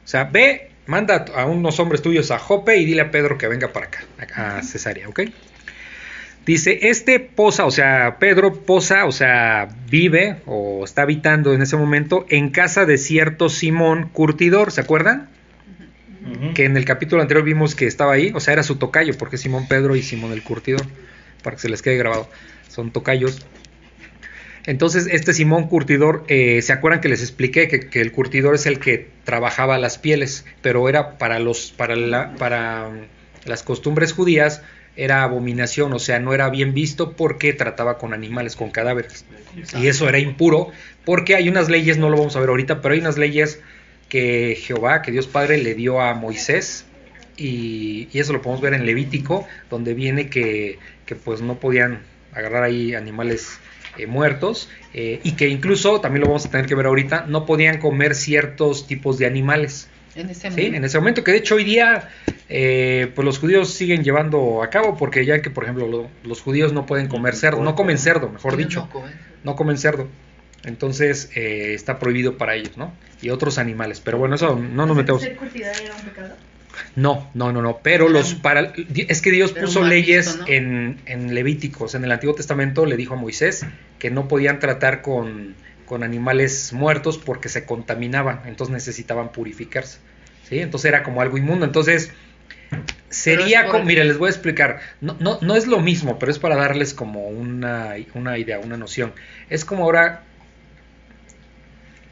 O 0.05 0.09
sea, 0.09 0.25
ve, 0.25 0.71
manda 0.87 1.25
a 1.37 1.47
unos 1.47 1.79
hombres 1.79 2.03
tuyos 2.03 2.31
a 2.31 2.39
Jope 2.39 2.77
y 2.79 2.85
dile 2.85 3.03
a 3.03 3.11
Pedro 3.11 3.39
que 3.39 3.47
venga 3.49 3.73
para 3.73 3.87
acá, 3.87 4.05
a 4.37 4.59
a 4.59 4.63
Cesarea, 4.63 5.09
¿ok? 5.09 5.21
Dice, 6.45 6.89
este 6.89 7.21
posa, 7.21 7.67
o 7.67 7.71
sea, 7.71 8.17
Pedro 8.19 8.53
posa, 8.65 9.05
o 9.05 9.13
sea, 9.13 9.69
vive 9.89 10.39
o 10.47 10.85
está 10.85 11.03
habitando 11.03 11.55
en 11.55 11.63
ese 11.63 11.77
momento 11.77 12.27
en 12.31 12.51
casa 12.51 12.85
de 12.85 12.99
cierto 12.99 13.49
Simón 13.49 14.09
Curtidor, 14.13 14.73
¿se 14.73 14.81
acuerdan? 14.81 15.29
Que 16.55 16.65
en 16.65 16.77
el 16.77 16.85
capítulo 16.85 17.23
anterior 17.23 17.45
vimos 17.45 17.75
que 17.75 17.87
estaba 17.87 18.13
ahí, 18.13 18.33
o 18.35 18.41
sea, 18.41 18.55
era 18.55 18.63
su 18.63 18.77
tocayo, 18.77 19.17
porque 19.19 19.39
Simón 19.39 19.67
Pedro 19.69 19.95
y 19.95 20.03
Simón 20.03 20.33
el 20.33 20.43
Curtidor, 20.43 20.83
para 21.43 21.57
que 21.57 21.63
se 21.63 21.69
les 21.69 21.81
quede 21.81 21.97
grabado, 21.97 22.29
son 22.69 22.91
tocayos. 22.91 23.45
Entonces, 24.67 25.09
este 25.11 25.33
Simón 25.35 25.69
Curtidor, 25.69 26.25
eh, 26.29 26.61
¿se 26.63 26.73
acuerdan 26.73 27.01
que 27.01 27.09
les 27.09 27.23
expliqué 27.23 27.69
que, 27.69 27.89
que 27.89 28.01
el 28.01 28.13
curtidor 28.13 28.55
es 28.55 28.67
el 28.67 28.79
que 28.79 29.09
trabajaba 29.25 29.79
las 29.79 29.99
pieles, 29.99 30.45
pero 30.61 30.89
era 30.89 31.19
para 31.19 31.41
los, 31.41 31.73
para 31.73 31.97
la, 31.97 32.35
para 32.35 32.91
las 33.45 33.63
costumbres 33.65 34.13
judías 34.13 34.63
era 34.97 35.23
abominación, 35.23 35.93
o 35.93 35.99
sea, 35.99 36.19
no 36.19 36.35
era 36.35 36.51
bien 36.51 36.75
visto 36.75 37.13
porque 37.13 37.53
trataba 37.53 37.99
con 37.99 38.13
animales, 38.13 38.57
con 38.57 38.71
cadáveres. 38.71 39.25
Y 39.81 39.87
eso 39.87 40.09
era 40.09 40.19
impuro, 40.19 40.71
porque 41.05 41.35
hay 41.35 41.49
unas 41.49 41.69
leyes, 41.69 41.99
no 41.99 42.11
lo 42.11 42.19
vamos 42.19 42.37
a 42.37 42.41
ver 42.41 42.51
ahorita, 42.51 42.81
pero 42.81 42.95
hay 42.95 43.01
unas 43.01 43.19
leyes 43.19 43.61
que 44.09 44.59
Jehová, 44.61 45.03
que 45.03 45.11
Dios 45.11 45.27
Padre 45.27 45.59
le 45.59 45.75
dio 45.75 46.01
a 46.01 46.15
Moisés, 46.15 46.85
y, 47.37 48.09
eso 48.13 48.33
lo 48.33 48.43
podemos 48.43 48.61
ver 48.61 48.75
en 48.75 48.85
Levítico, 48.85 49.47
donde 49.71 49.95
viene 49.95 50.29
que, 50.29 50.79
que 51.07 51.17
pues 51.17 51.41
no 51.41 51.59
podían 51.59 52.01
agarrar 52.35 52.63
ahí 52.63 52.95
animales 52.95 53.59
eh, 53.99 54.07
muertos, 54.07 54.69
eh, 54.95 55.21
y 55.23 55.33
que 55.33 55.49
incluso, 55.49 56.01
también 56.01 56.23
lo 56.23 56.29
vamos 56.29 56.47
a 56.47 56.51
tener 56.51 56.67
que 56.67 56.75
ver 56.75 56.87
ahorita, 56.87 57.27
no 57.27 57.47
podían 57.47 57.79
comer 57.79 58.15
ciertos 58.15 58.87
tipos 58.87 59.19
de 59.19 59.27
animales. 59.27 59.89
En 60.15 60.29
ese 60.31 60.43
¿sí? 60.43 60.57
momento. 60.57 60.77
En 60.77 60.85
ese 60.85 60.99
momento, 60.99 61.25
que 61.25 61.33
de 61.33 61.39
hecho 61.39 61.55
hoy 61.57 61.65
día 61.65 62.09
eh, 62.49 63.11
pues 63.15 63.25
los 63.25 63.39
judíos 63.39 63.73
siguen 63.73 64.05
llevando 64.05 64.63
a 64.63 64.71
cabo, 64.71 64.97
porque 64.97 65.25
ya 65.25 65.41
que 65.43 65.51
por 65.51 65.65
ejemplo 65.65 65.89
lo- 65.89 66.11
los 66.25 66.41
judíos 66.43 66.73
no 66.73 66.85
pueden 66.87 67.09
comer 67.09 67.35
cerdo, 67.35 67.63
no 67.63 67.75
comen 67.75 67.99
cerdo, 67.99 68.29
mejor 68.29 68.57
dicho 68.57 68.81
no 68.81 68.91
comen. 68.91 69.13
no 69.45 69.57
comen 69.57 69.79
cerdo. 69.79 70.09
Entonces 70.65 71.31
eh, 71.35 71.75
está 71.75 71.99
prohibido 71.99 72.37
para 72.39 72.55
ellos, 72.55 72.77
¿no? 72.77 72.93
Y 73.21 73.31
otros 73.31 73.59
animales. 73.59 74.01
Pero 74.01 74.19
bueno, 74.19 74.37
eso 74.37 74.57
no 74.57 74.87
nos 74.87 74.97
metemos. 74.97 75.23
¿Ser 75.23 75.37
curtidor 75.37 75.73
era 75.83 75.95
un 75.95 76.03
pecado? 76.03 76.35
No, 76.97 77.31
no, 77.35 77.53
no, 77.53 77.61
no. 77.63 77.81
Pero 77.83 78.09
los 78.09 78.35
para 78.35 78.73
es 78.95 79.21
que 79.23 79.31
Dios 79.31 79.53
Pero 79.53 79.67
puso 79.67 79.83
leyes 79.85 80.27
visto, 80.27 80.43
¿no? 80.43 80.49
en, 80.49 81.01
en 81.07 81.35
Levíticos. 81.35 81.95
En 81.95 82.05
el 82.05 82.13
Antiguo 82.13 82.35
Testamento 82.35 82.87
le 82.87 82.97
dijo 82.97 83.15
a 83.15 83.17
Moisés 83.17 83.67
que 83.99 84.11
no 84.11 84.29
podían 84.29 84.59
tratar 84.59 85.03
con, 85.03 85.55
con 85.93 86.05
animales 86.05 86.73
muertos 86.73 87.19
porque 87.19 87.51
se 87.51 87.67
contaminaban. 87.67 88.41
Entonces 88.47 88.73
necesitaban 88.73 89.31
purificarse. 89.31 89.99
¿Sí? 90.49 90.59
Entonces 90.59 90.89
era 90.89 91.03
como 91.03 91.21
algo 91.21 91.37
inmundo. 91.37 91.67
Entonces 91.67 92.11
sería 93.11 93.67
como, 93.67 93.85
mire, 93.85 94.03
les 94.05 94.17
voy 94.17 94.29
a 94.29 94.31
explicar. 94.31 94.81
No, 95.03 95.19
no, 95.21 95.39
no 95.43 95.55
es 95.55 95.67
lo 95.67 95.81
mismo, 95.81 96.19
pero 96.19 96.33
es 96.33 96.39
para 96.39 96.57
darles 96.57 96.95
como 96.95 97.29
una, 97.29 97.97
una 98.15 98.39
idea, 98.39 98.59
una 98.59 98.79
noción. 98.79 99.13
Es 99.51 99.67
como 99.67 99.85
ahora 99.85 100.23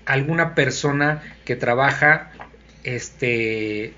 alguna 0.05 0.55
persona 0.55 1.23
que 1.47 1.57
trabaja 1.57 2.33
este 2.85 3.95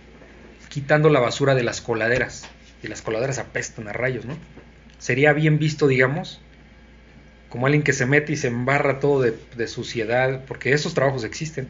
quitando 0.68 1.11
la 1.11 1.18
basura 1.18 1.57
de 1.57 1.64
las 1.64 1.81
coladeras 1.81 2.49
y 2.85 2.87
las 2.87 3.03
coladeras 3.03 3.40
apestan 3.40 3.88
a 3.88 3.92
rayos, 3.92 4.27
¿no? 4.27 4.37
Sería 4.99 5.33
bien 5.33 5.59
visto, 5.59 5.88
digamos, 5.88 6.40
como 7.52 7.66
alguien 7.66 7.82
que 7.82 7.92
se 7.92 8.06
mete 8.06 8.32
y 8.32 8.36
se 8.36 8.48
embarra 8.48 8.98
todo 8.98 9.20
de, 9.20 9.34
de 9.58 9.68
suciedad, 9.68 10.42
porque 10.48 10.72
esos 10.72 10.94
trabajos 10.94 11.22
existen, 11.22 11.68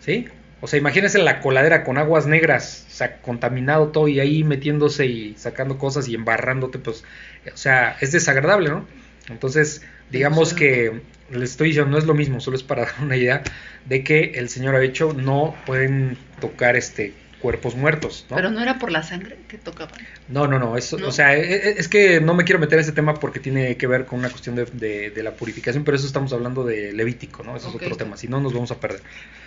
¿sí? 0.00 0.28
O 0.60 0.66
sea, 0.66 0.78
imagínense 0.78 1.18
la 1.18 1.40
coladera 1.40 1.82
con 1.82 1.96
aguas 1.96 2.26
negras, 2.26 2.84
o 2.86 2.90
sea, 2.90 3.22
contaminado 3.22 3.88
todo 3.88 4.06
y 4.06 4.20
ahí 4.20 4.44
metiéndose 4.44 5.06
y 5.06 5.34
sacando 5.38 5.78
cosas 5.78 6.08
y 6.08 6.14
embarrándote, 6.14 6.78
pues, 6.78 7.04
o 7.50 7.56
sea, 7.56 7.96
es 8.02 8.12
desagradable, 8.12 8.68
¿no? 8.68 8.86
Entonces, 9.30 9.80
digamos 10.10 10.52
que 10.52 11.00
les 11.30 11.52
estoy 11.52 11.68
diciendo, 11.68 11.90
no 11.90 11.96
es 11.96 12.04
lo 12.04 12.12
mismo, 12.12 12.40
solo 12.40 12.58
es 12.58 12.62
para 12.62 12.82
dar 12.84 12.94
una 13.00 13.16
idea 13.16 13.42
de 13.86 14.04
que 14.04 14.32
el 14.34 14.50
Señor 14.50 14.74
ha 14.74 14.80
dicho 14.80 15.14
no 15.14 15.56
pueden 15.64 16.18
tocar 16.38 16.76
este 16.76 17.14
cuerpos 17.40 17.74
muertos, 17.76 18.26
¿no? 18.30 18.36
Pero 18.36 18.50
no 18.50 18.62
era 18.62 18.78
por 18.78 18.90
la 18.90 19.02
sangre 19.02 19.36
que 19.48 19.58
tocaban. 19.58 19.94
No, 20.28 20.46
no, 20.46 20.58
no, 20.58 20.76
eso, 20.76 20.98
¿No? 20.98 21.08
o 21.08 21.12
sea, 21.12 21.36
e- 21.36 21.40
e- 21.54 21.74
es 21.78 21.86
que 21.88 22.20
no 22.20 22.34
me 22.34 22.44
quiero 22.44 22.58
meter 22.58 22.78
en 22.78 22.82
ese 22.84 22.92
tema 22.92 23.14
porque 23.14 23.40
tiene 23.40 23.76
que 23.76 23.86
ver 23.86 24.06
con 24.06 24.18
una 24.18 24.30
cuestión 24.30 24.54
de, 24.56 24.64
de- 24.64 25.10
de 25.10 25.22
la 25.22 25.32
purificación, 25.32 25.84
pero 25.84 25.96
eso 25.96 26.06
estamos 26.06 26.32
hablando 26.32 26.64
de 26.64 26.92
Levítico, 26.92 27.42
¿no? 27.44 27.56
Eso 27.56 27.68
Ok. 27.68 27.76
es 27.76 27.82
otro 27.82 27.96
tema, 27.96 28.16
si 28.16 28.26
no 28.26 28.40
nos 28.40 28.52
vamos 28.54 28.70
a 28.70 28.80
perder. 28.80 29.02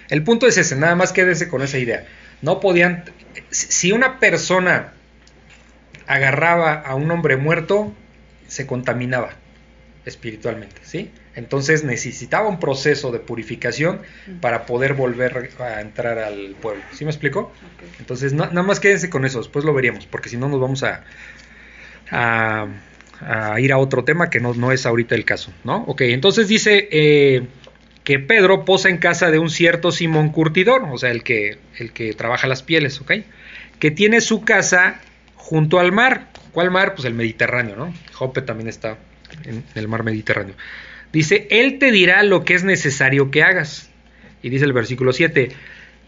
El 0.09 0.23
punto 0.23 0.47
es 0.47 0.57
ese, 0.57 0.75
nada 0.75 0.95
más 0.95 1.11
quédese 1.13 1.47
con 1.47 1.61
esa 1.61 1.77
idea. 1.79 2.05
No 2.41 2.59
podían, 2.59 3.03
si 3.49 3.91
una 3.91 4.19
persona 4.19 4.93
agarraba 6.07 6.73
a 6.73 6.95
un 6.95 7.09
hombre 7.11 7.37
muerto, 7.37 7.93
se 8.47 8.65
contaminaba 8.65 9.31
espiritualmente, 10.05 10.81
¿sí? 10.83 11.11
Entonces 11.39 11.83
necesitaba 11.83 12.47
un 12.47 12.59
proceso 12.59 13.11
de 13.11 13.19
purificación 13.19 14.01
para 14.41 14.65
poder 14.65 14.93
volver 14.93 15.49
a 15.59 15.81
entrar 15.81 16.19
al 16.19 16.55
pueblo. 16.61 16.83
¿Sí 16.91 17.05
me 17.05 17.11
explico? 17.11 17.51
Entonces, 17.99 18.33
na- 18.33 18.47
nada 18.47 18.63
más 18.63 18.79
quédense 18.79 19.09
con 19.09 19.25
eso, 19.25 19.39
después 19.39 19.63
lo 19.65 19.73
veríamos, 19.73 20.05
porque 20.05 20.29
si 20.29 20.37
no 20.37 20.49
nos 20.49 20.59
vamos 20.59 20.83
a, 20.83 21.03
a, 22.11 22.67
a 23.21 23.59
ir 23.59 23.71
a 23.71 23.77
otro 23.77 24.03
tema 24.03 24.29
que 24.29 24.39
no, 24.39 24.53
no 24.53 24.71
es 24.71 24.85
ahorita 24.85 25.15
el 25.15 25.25
caso, 25.25 25.53
¿no? 25.63 25.83
Ok, 25.87 26.01
entonces 26.01 26.47
dice 26.47 26.87
eh, 26.91 27.47
que 28.03 28.19
Pedro 28.19 28.65
posa 28.65 28.89
en 28.89 28.97
casa 28.97 29.31
de 29.31 29.39
un 29.39 29.49
cierto 29.49 29.91
Simón 29.91 30.29
Curtidor, 30.29 30.83
o 30.91 30.97
sea, 30.97 31.11
el 31.11 31.23
que, 31.23 31.57
el 31.77 31.91
que 31.93 32.13
trabaja 32.13 32.47
las 32.47 32.63
pieles, 32.63 32.99
¿ok? 33.01 33.11
Que 33.79 33.91
tiene 33.91 34.21
su 34.21 34.43
casa 34.43 34.99
junto 35.35 35.79
al 35.79 35.91
mar. 35.91 36.27
¿Cuál 36.51 36.71
mar? 36.71 36.95
Pues 36.95 37.05
el 37.05 37.13
Mediterráneo, 37.13 37.75
¿no? 37.75 37.93
Jope 38.13 38.41
también 38.41 38.67
está 38.67 38.97
en 39.45 39.63
el 39.75 39.87
mar 39.87 40.03
Mediterráneo. 40.03 40.55
Dice, 41.11 41.47
Él 41.49 41.79
te 41.79 41.91
dirá 41.91 42.23
lo 42.23 42.45
que 42.45 42.53
es 42.53 42.63
necesario 42.63 43.31
que 43.31 43.43
hagas. 43.43 43.89
Y 44.41 44.49
dice 44.49 44.65
el 44.65 44.73
versículo 44.73 45.11
7, 45.11 45.49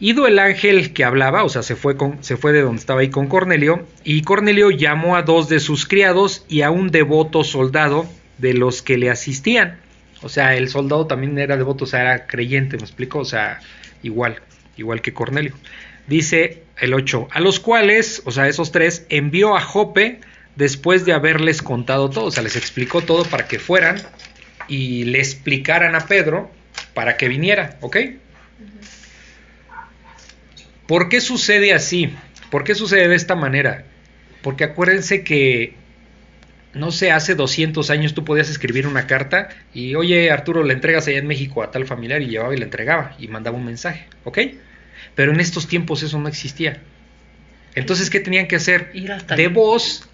Ido 0.03 0.25
el 0.25 0.39
ángel 0.39 0.93
que 0.93 1.03
hablaba, 1.03 1.43
o 1.43 1.49
sea, 1.49 1.61
se 1.61 1.75
fue, 1.75 1.95
con, 1.95 2.23
se 2.23 2.35
fue 2.35 2.53
de 2.53 2.61
donde 2.63 2.79
estaba 2.79 3.01
ahí 3.01 3.11
con 3.11 3.27
Cornelio, 3.27 3.85
y 4.03 4.23
Cornelio 4.23 4.71
llamó 4.71 5.15
a 5.15 5.21
dos 5.21 5.47
de 5.47 5.59
sus 5.59 5.85
criados 5.85 6.43
y 6.49 6.63
a 6.63 6.71
un 6.71 6.89
devoto 6.89 7.43
soldado 7.43 8.09
de 8.39 8.55
los 8.55 8.81
que 8.81 8.97
le 8.97 9.11
asistían. 9.11 9.79
O 10.23 10.29
sea, 10.29 10.55
el 10.55 10.69
soldado 10.69 11.05
también 11.05 11.37
era 11.37 11.55
devoto, 11.55 11.83
o 11.83 11.87
sea, 11.87 12.01
era 12.01 12.25
creyente, 12.25 12.77
¿me 12.77 12.83
explico? 12.83 13.19
O 13.19 13.25
sea, 13.25 13.59
igual, 14.01 14.41
igual 14.75 15.01
que 15.01 15.13
Cornelio. 15.13 15.53
Dice 16.07 16.63
el 16.79 16.95
8, 16.95 17.27
a 17.29 17.39
los 17.39 17.59
cuales, 17.59 18.23
o 18.25 18.31
sea, 18.31 18.47
esos 18.47 18.71
tres, 18.71 19.05
envió 19.09 19.55
a 19.55 19.61
Jope 19.61 20.19
después 20.55 21.05
de 21.05 21.13
haberles 21.13 21.61
contado 21.61 22.09
todo, 22.09 22.25
o 22.25 22.31
sea, 22.31 22.41
les 22.41 22.55
explicó 22.55 23.01
todo 23.01 23.23
para 23.23 23.47
que 23.47 23.59
fueran 23.59 24.01
y 24.67 25.05
le 25.05 25.19
explicaran 25.19 25.95
a 25.95 26.07
Pedro 26.07 26.51
para 26.93 27.17
que 27.17 27.27
viniera, 27.27 27.77
¿ok? 27.81 27.97
¿Por 30.87 31.09
qué 31.09 31.21
sucede 31.21 31.73
así? 31.73 32.13
¿Por 32.49 32.63
qué 32.63 32.75
sucede 32.75 33.07
de 33.07 33.15
esta 33.15 33.35
manera? 33.35 33.85
Porque 34.41 34.65
acuérdense 34.65 35.23
que, 35.23 35.73
no 36.73 36.91
sé, 36.91 37.11
hace 37.11 37.35
200 37.35 37.89
años 37.89 38.13
tú 38.13 38.25
podías 38.25 38.49
escribir 38.49 38.87
una 38.87 39.07
carta 39.07 39.49
y, 39.73 39.95
oye, 39.95 40.31
Arturo, 40.31 40.63
le 40.63 40.73
entregas 40.73 41.07
allá 41.07 41.19
en 41.19 41.27
México 41.27 41.63
a 41.63 41.71
tal 41.71 41.85
familiar 41.85 42.21
y 42.21 42.27
llevaba 42.27 42.53
y 42.53 42.57
le 42.57 42.65
entregaba 42.65 43.15
y 43.19 43.29
mandaba 43.29 43.57
un 43.57 43.65
mensaje, 43.65 44.05
¿ok? 44.25 44.39
Pero 45.15 45.31
en 45.31 45.39
estos 45.39 45.67
tiempos 45.67 46.03
eso 46.03 46.19
no 46.19 46.27
existía. 46.27 46.81
Entonces, 47.73 48.09
¿qué 48.09 48.19
tenían 48.19 48.47
que 48.47 48.57
hacer? 48.57 48.91
Ir 48.93 49.13
hasta 49.13 49.35
De 49.35 49.47
voz 49.47 50.09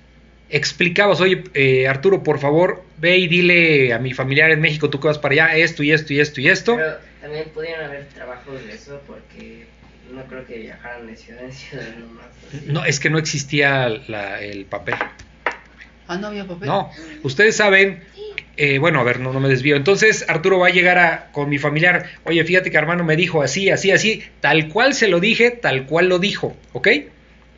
explicabas, 0.50 1.20
oye, 1.22 1.44
eh, 1.54 1.88
Arturo, 1.88 2.24
por 2.24 2.40
favor, 2.40 2.84
ve 2.98 3.18
y 3.18 3.28
dile 3.28 3.94
a 3.94 4.00
mi 4.00 4.14
familiar 4.14 4.52
en 4.52 4.62
México, 4.62 4.90
tú 4.90 5.00
que 5.00 5.08
vas 5.08 5.20
para 5.20 5.34
allá, 5.34 5.56
esto 5.58 5.84
y 5.84 5.92
esto 5.92 6.14
y 6.14 6.20
esto 6.20 6.42
y 6.42 6.48
esto. 6.50 6.76
Pero 6.78 6.98
también 7.22 7.46
pudieron 7.54 7.86
haber 7.86 8.06
trabajos 8.10 8.66
de 8.66 8.74
eso 8.74 9.02
porque 9.08 9.66
no 10.14 10.24
creo 10.26 10.46
que 10.46 10.58
viajaran 10.60 11.06
de 11.08 11.16
ciudad 11.18 11.44
en 11.44 11.52
ciudad 11.54 11.86
nomás. 12.00 12.26
así. 12.48 12.62
No, 12.66 12.86
es 12.86 13.00
que 13.00 13.10
no 13.10 13.18
existía 13.18 13.90
la- 14.08 14.42
el 14.42 14.66
papel. 14.66 14.96
Ah, 16.08 16.18
no 16.18 16.28
había 16.28 16.46
papel. 16.48 16.68
No, 16.68 16.92
ustedes 17.24 17.58
saben, 17.58 18.02
eh, 18.56 18.78
bueno, 18.80 19.02
a 19.02 19.04
ver, 19.04 19.20
no, 19.20 19.34
no 19.34 19.42
me 19.42 19.50
desvío. 19.50 19.76
Entonces 19.76 20.24
Arturo 20.30 20.58
va 20.60 20.68
a 20.68 20.72
llegar 20.72 20.98
a, 20.98 21.32
con 21.34 21.50
mi 21.50 21.58
familiar, 21.58 22.06
oye, 22.24 22.42
fíjate 22.46 22.72
que 22.72 22.78
hermano 22.78 23.04
me 23.04 23.18
dijo 23.18 23.42
así, 23.42 23.70
así, 23.70 23.92
así, 23.92 24.24
tal 24.40 24.70
cual 24.70 24.94
se 24.94 25.10
lo 25.10 25.20
dije, 25.20 25.52
tal 25.52 25.86
cual 25.86 26.08
lo 26.08 26.20
dijo, 26.20 26.56
¿ok? 26.72 26.88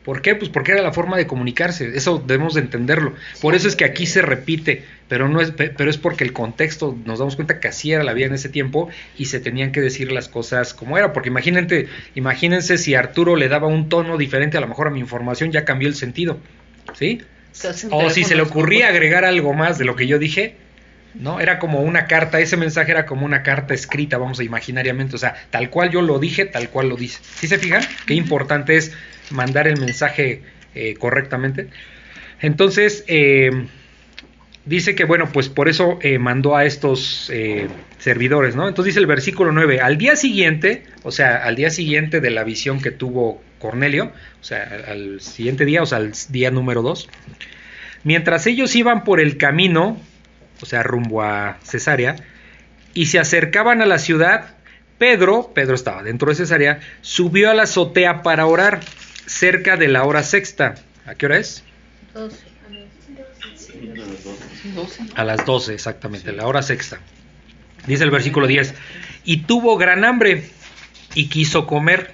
¿Por 0.04 0.22
qué? 0.22 0.34
Pues 0.36 0.50
porque 0.50 0.72
era 0.72 0.82
la 0.82 0.94
forma 0.94 1.18
de 1.18 1.28
comunicarse, 1.28 1.96
eso 1.96 2.24
debemos 2.26 2.54
de 2.54 2.62
entenderlo. 2.62 3.14
Por 3.42 3.54
eso 3.54 3.68
es 3.68 3.76
que 3.76 3.86
aquí 3.86 4.06
se 4.06 4.22
repite, 4.22 4.84
pero 5.08 5.28
no 5.28 5.42
es, 5.42 5.52
pe- 5.52 5.70
pero 5.70 5.90
es 5.90 5.98
porque 5.98 6.24
el 6.24 6.34
contexto, 6.34 6.98
nos 7.06 7.20
damos 7.20 7.36
cuenta 7.36 7.60
que 7.60 7.68
así 7.68 7.92
era 7.92 8.04
la 8.04 8.14
vida 8.14 8.28
en 8.28 8.34
ese 8.34 8.50
tiempo 8.50 8.90
y 9.18 9.26
se 9.26 9.40
tenían 9.40 9.72
que 9.72 9.82
decir 9.82 10.12
las 10.12 10.30
cosas 10.30 10.74
como 10.74 10.98
era, 10.98 11.12
porque 11.14 11.30
imagínate, 11.30 11.88
imagínense 12.16 12.78
si 12.78 12.96
Arturo 12.96 13.36
le 13.36 13.50
daba 13.50 13.68
un 13.68 13.90
tono 13.90 14.18
diferente, 14.18 14.58
a 14.58 14.62
lo 14.62 14.68
mejor 14.68 14.88
a 14.88 14.92
mi 14.92 15.00
información 15.00 15.52
ya 15.52 15.66
cambió 15.66 15.88
el 15.88 15.96
sentido, 15.96 16.40
¿sí? 16.98 17.22
O 17.92 18.10
si 18.10 18.24
se 18.24 18.36
le 18.36 18.42
ocurría 18.44 18.88
agregar 18.88 19.26
algo 19.26 19.54
más 19.54 19.78
de 19.78 19.86
lo 19.86 19.96
que 19.96 20.08
yo 20.08 20.18
dije, 20.18 20.56
¿no? 21.16 21.40
Era 21.42 21.60
como 21.60 21.82
una 21.82 22.06
carta, 22.08 22.40
ese 22.40 22.56
mensaje 22.56 22.92
era 22.92 23.06
como 23.06 23.26
una 23.26 23.44
carta 23.44 23.74
escrita, 23.74 24.18
vamos 24.18 24.40
a 24.40 24.44
imaginariamente, 24.44 25.16
o 25.16 25.20
sea, 25.20 25.36
tal 25.50 25.70
cual 25.70 25.90
yo 25.92 26.02
lo 26.02 26.20
dije, 26.20 26.46
tal 26.46 26.70
cual 26.70 26.88
lo 26.90 26.96
dice. 26.96 27.20
¿Sí 27.36 27.48
se 27.48 27.58
fijan? 27.58 27.82
Qué 28.06 28.14
importante 28.14 28.78
es 28.78 28.94
mandar 29.32 29.68
el 29.68 29.80
mensaje 29.80 30.42
eh, 30.76 30.96
correctamente. 31.00 31.68
Entonces, 32.42 33.04
eh, 33.08 33.50
dice 34.66 34.96
que, 34.96 35.06
bueno, 35.06 35.30
pues 35.34 35.50
por 35.50 35.68
eso 35.68 36.00
eh, 36.02 36.20
mandó 36.20 36.56
a 36.56 36.66
estos 36.66 37.32
servidores, 37.98 38.56
¿no? 38.56 38.68
Entonces 38.68 38.94
dice 38.94 39.00
el 39.00 39.08
versículo 39.08 39.52
9, 39.52 39.82
al 39.82 39.98
día 39.98 40.16
siguiente, 40.16 40.84
o 41.04 41.12
sea, 41.12 41.44
al 41.44 41.56
día 41.56 41.70
siguiente 41.70 42.22
de 42.22 42.30
la 42.30 42.44
visión 42.44 42.82
que 42.82 42.92
tuvo 42.92 43.42
Cornelio, 43.60 44.14
o 44.40 44.44
sea, 44.44 44.64
al, 44.64 44.86
al 44.86 45.22
siguiente 45.22 45.66
día, 45.66 45.82
o 45.82 45.86
sea, 45.86 45.98
al 45.98 46.14
día 46.30 46.50
número 46.52 46.82
2, 46.82 47.10
mientras 48.04 48.48
ellos 48.48 48.76
iban 48.76 49.04
por 49.04 49.20
el 49.20 49.38
camino, 49.38 50.00
o 50.62 50.66
sea, 50.66 50.84
rumbo 50.84 51.24
a 51.24 51.58
Cesarea, 51.64 52.16
y 52.94 53.08
se 53.08 53.20
acercaban 53.20 53.82
a 53.82 53.86
la 53.86 53.98
ciudad, 53.98 54.56
Pedro, 54.98 55.52
Pedro 55.54 55.76
estaba 55.76 56.04
dentro 56.04 56.30
de 56.30 56.36
Cesarea, 56.36 56.80
subió 57.02 57.50
a 57.50 57.54
la 57.54 57.64
azotea 57.64 58.22
para 58.22 58.46
orar 58.46 58.82
cerca 59.30 59.78
de 59.78 59.88
la 59.88 60.04
hora 60.04 60.24
sexta. 60.24 60.76
¿A 61.06 61.16
qué 61.16 61.26
hora 61.28 61.38
es? 61.38 61.64
12. 62.14 62.38
De 63.82 63.96
los 63.96 64.24
dos. 64.24 64.38
Sí, 64.62 64.72
12, 64.72 65.04
¿no? 65.04 65.10
A 65.16 65.24
las 65.24 65.46
12, 65.46 65.74
exactamente, 65.74 66.32
la 66.32 66.46
hora 66.48 66.62
sexta. 66.62 67.00
Dice 67.88 68.04
el 68.04 68.12
versículo 68.12 68.48
10, 68.48 68.74
y 69.24 69.38
tuvo 69.44 69.78
gran 69.78 70.04
hambre 70.04 70.50
y 71.16 71.28
quiso 71.28 71.66
comer, 71.66 72.14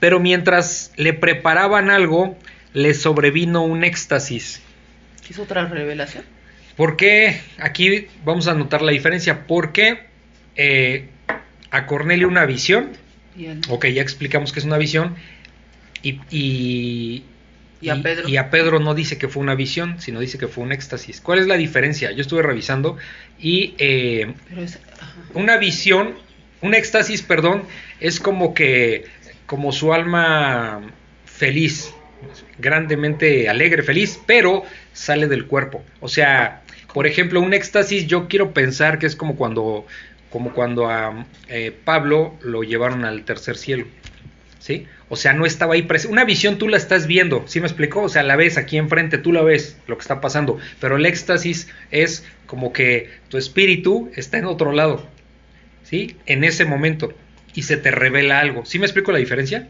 pero 0.00 0.18
mientras 0.20 0.92
le 0.96 1.12
preparaban 1.12 1.90
algo, 1.90 2.38
le 2.72 2.94
sobrevino 2.94 3.62
un 3.64 3.84
éxtasis. 3.84 4.62
¿Hizo 5.28 5.42
otra 5.42 5.66
revelación? 5.66 6.24
¿Por 6.76 6.96
qué? 6.96 7.40
Aquí 7.58 8.06
vamos 8.24 8.46
a 8.48 8.54
notar 8.54 8.82
la 8.82 8.92
diferencia. 8.92 9.46
¿Por 9.46 9.72
qué 9.72 10.04
eh, 10.56 11.08
a 11.70 11.86
Cornelio 11.86 12.28
una 12.28 12.46
visión? 12.46 12.90
Él- 13.38 13.60
Ok, 13.68 13.86
ya 13.86 14.02
explicamos 14.02 14.52
que 14.52 14.58
es 14.60 14.64
una 14.64 14.78
visión. 14.78 15.14
Y, 16.02 16.20
y, 16.30 17.24
Y 17.80 17.88
a 17.90 18.02
Pedro. 18.02 18.28
y 18.28 18.36
a 18.36 18.50
Pedro 18.50 18.80
no 18.80 18.94
dice 18.94 19.18
que 19.18 19.28
fue 19.28 19.42
una 19.42 19.54
visión, 19.54 20.00
sino 20.00 20.20
dice 20.20 20.38
que 20.38 20.48
fue 20.48 20.64
un 20.64 20.72
éxtasis. 20.72 21.20
¿Cuál 21.20 21.38
es 21.38 21.46
la 21.46 21.56
diferencia? 21.56 22.10
Yo 22.12 22.22
estuve 22.22 22.42
revisando 22.42 22.96
y 23.38 23.74
eh, 23.78 24.34
es, 24.56 24.78
una 25.34 25.56
visión, 25.56 26.14
un 26.60 26.74
éxtasis, 26.74 27.22
perdón, 27.22 27.64
es 28.00 28.20
como 28.20 28.54
que, 28.54 29.04
como 29.46 29.72
su 29.72 29.92
alma 29.92 30.80
feliz, 31.24 31.92
grandemente 32.58 33.48
alegre, 33.48 33.82
feliz, 33.82 34.20
pero 34.26 34.64
sale 34.92 35.26
del 35.26 35.46
cuerpo. 35.46 35.82
O 36.00 36.08
sea, 36.08 36.62
por 36.92 37.06
ejemplo, 37.06 37.40
un 37.40 37.54
éxtasis, 37.54 38.06
yo 38.06 38.28
quiero 38.28 38.52
pensar 38.52 38.98
que 38.98 39.06
es 39.06 39.16
como 39.16 39.36
cuando, 39.36 39.86
como 40.30 40.52
cuando 40.52 40.88
a 40.88 41.26
eh, 41.48 41.76
Pablo 41.84 42.38
lo 42.42 42.62
llevaron 42.62 43.04
al 43.04 43.24
tercer 43.24 43.56
cielo. 43.56 43.86
¿Sí? 44.62 44.86
O 45.08 45.16
sea, 45.16 45.32
no 45.32 45.44
estaba 45.44 45.74
ahí 45.74 45.82
presente. 45.82 46.12
Una 46.12 46.24
visión 46.24 46.56
tú 46.56 46.68
la 46.68 46.76
estás 46.76 47.08
viendo, 47.08 47.42
¿sí 47.48 47.58
me 47.58 47.66
explicó? 47.66 48.02
O 48.02 48.08
sea, 48.08 48.22
la 48.22 48.36
ves 48.36 48.56
aquí 48.56 48.78
enfrente, 48.78 49.18
tú 49.18 49.32
la 49.32 49.42
ves 49.42 49.76
lo 49.88 49.96
que 49.96 50.02
está 50.02 50.20
pasando. 50.20 50.56
Pero 50.80 50.96
el 50.98 51.04
éxtasis 51.04 51.68
es 51.90 52.24
como 52.46 52.72
que 52.72 53.10
tu 53.28 53.38
espíritu 53.38 54.12
está 54.14 54.38
en 54.38 54.44
otro 54.44 54.70
lado, 54.70 55.04
¿sí? 55.82 56.14
En 56.26 56.44
ese 56.44 56.64
momento. 56.64 57.12
Y 57.56 57.62
se 57.62 57.76
te 57.76 57.90
revela 57.90 58.38
algo. 58.38 58.64
¿Sí 58.64 58.78
me 58.78 58.86
explico 58.86 59.10
la 59.10 59.18
diferencia? 59.18 59.66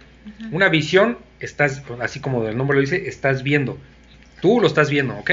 Una 0.51 0.69
visión, 0.69 1.17
estás, 1.41 1.83
así 2.03 2.21
como 2.21 2.47
el 2.47 2.55
nombre 2.59 2.75
lo 2.75 2.83
dice, 2.83 3.09
estás 3.09 3.43
viendo. 3.43 3.79
Tú 4.43 4.61
lo 4.61 4.67
estás 4.67 4.91
viendo, 4.91 5.17
¿ok? 5.17 5.31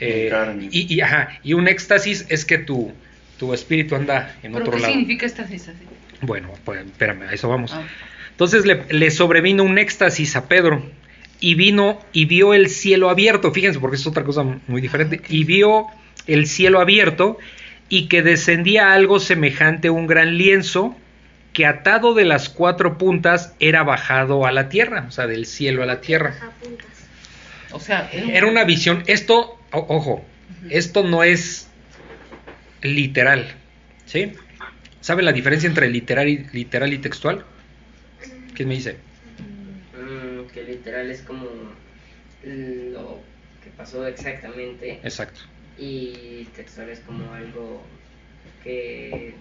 Eh, 0.00 0.30
y, 0.70 0.94
y, 0.94 1.00
ajá, 1.00 1.40
y 1.42 1.54
un 1.54 1.66
éxtasis 1.66 2.26
es 2.28 2.44
que 2.44 2.58
tu, 2.58 2.92
tu 3.38 3.54
espíritu 3.54 3.96
anda 3.96 4.36
en 4.42 4.52
¿Pero 4.52 4.64
otro 4.64 4.72
qué 4.76 4.80
lado. 4.82 4.92
significa 4.92 5.24
esta 5.24 5.48
sensación? 5.48 5.88
Bueno, 6.20 6.52
pues 6.64 6.84
espérame, 6.84 7.22
a 7.22 7.32
eso 7.32 7.48
vamos. 7.48 7.72
Ah, 7.72 7.82
Entonces 8.36 8.66
le, 8.66 8.84
le 8.90 9.10
sobrevino 9.10 9.64
un 9.64 9.78
éxtasis 9.78 10.36
a 10.36 10.46
Pedro 10.46 10.84
y 11.40 11.54
vino 11.54 11.98
y 12.12 12.26
vio 12.26 12.52
el 12.52 12.68
cielo 12.68 13.08
abierto, 13.08 13.50
fíjense 13.50 13.78
porque 13.80 13.96
es 13.96 14.06
otra 14.06 14.24
cosa 14.24 14.42
muy 14.66 14.80
diferente, 14.82 15.22
y 15.28 15.44
vio 15.44 15.86
el 16.26 16.46
cielo 16.46 16.80
abierto 16.80 17.38
y 17.88 18.08
que 18.08 18.22
descendía 18.22 18.92
algo 18.92 19.20
semejante 19.20 19.88
a 19.88 19.92
un 19.92 20.06
gran 20.06 20.36
lienzo 20.36 20.94
que 21.54 21.64
atado 21.64 22.12
de 22.12 22.26
las 22.26 22.50
cuatro 22.50 22.98
puntas 22.98 23.54
era 23.60 23.82
bajado 23.84 24.44
a 24.44 24.52
la 24.52 24.68
tierra, 24.68 25.06
o 25.08 25.10
sea, 25.10 25.26
del 25.26 25.46
cielo 25.46 25.82
a 25.82 25.86
la 25.86 26.02
tierra. 26.02 26.34
o 27.72 27.80
sea, 27.80 28.10
era, 28.12 28.24
un- 28.26 28.30
Era 28.30 28.46
una 28.48 28.64
visión, 28.64 29.02
esto, 29.06 29.58
ojo, 29.72 30.22
esto 30.68 31.02
no 31.04 31.22
es 31.24 31.68
literal, 32.82 33.46
¿sí? 34.04 34.32
¿Saben 35.00 35.24
la 35.24 35.32
diferencia 35.32 35.66
entre 35.68 35.88
literal 35.88 36.28
y, 36.28 36.46
literal 36.52 36.92
y 36.92 36.98
textual? 36.98 37.44
¿Quién 38.56 38.68
me 38.70 38.74
dice? 38.76 38.96
Mm, 39.96 40.46
que 40.52 40.64
literal 40.64 41.10
es 41.10 41.20
como 41.20 41.44
lo 42.44 43.20
que 43.62 43.70
pasó 43.76 44.06
exactamente 44.06 45.00
Exacto. 45.02 45.40
y 45.78 46.44
textual 46.56 46.88
es 46.90 47.00
como 47.00 47.32
algo 47.34 47.82
que 48.62 49.34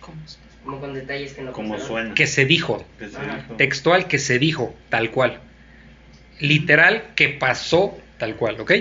¿cómo? 0.00 0.16
como 0.64 0.80
con 0.80 0.94
detalles 0.94 1.32
que 1.34 1.42
no 1.42 1.52
Como 1.52 1.70
pasaron. 1.74 1.88
suena. 1.88 2.14
Que 2.14 2.26
se 2.26 2.44
dijo. 2.44 2.84
Que 2.98 3.08
se 3.08 3.20
dijo. 3.20 3.54
Textual 3.56 4.08
que 4.08 4.18
se 4.18 4.38
dijo, 4.38 4.74
tal 4.90 5.10
cual. 5.10 5.40
Literal 6.40 7.14
que 7.14 7.28
pasó, 7.30 7.98
tal 8.18 8.36
cual, 8.36 8.60
¿ok? 8.60 8.72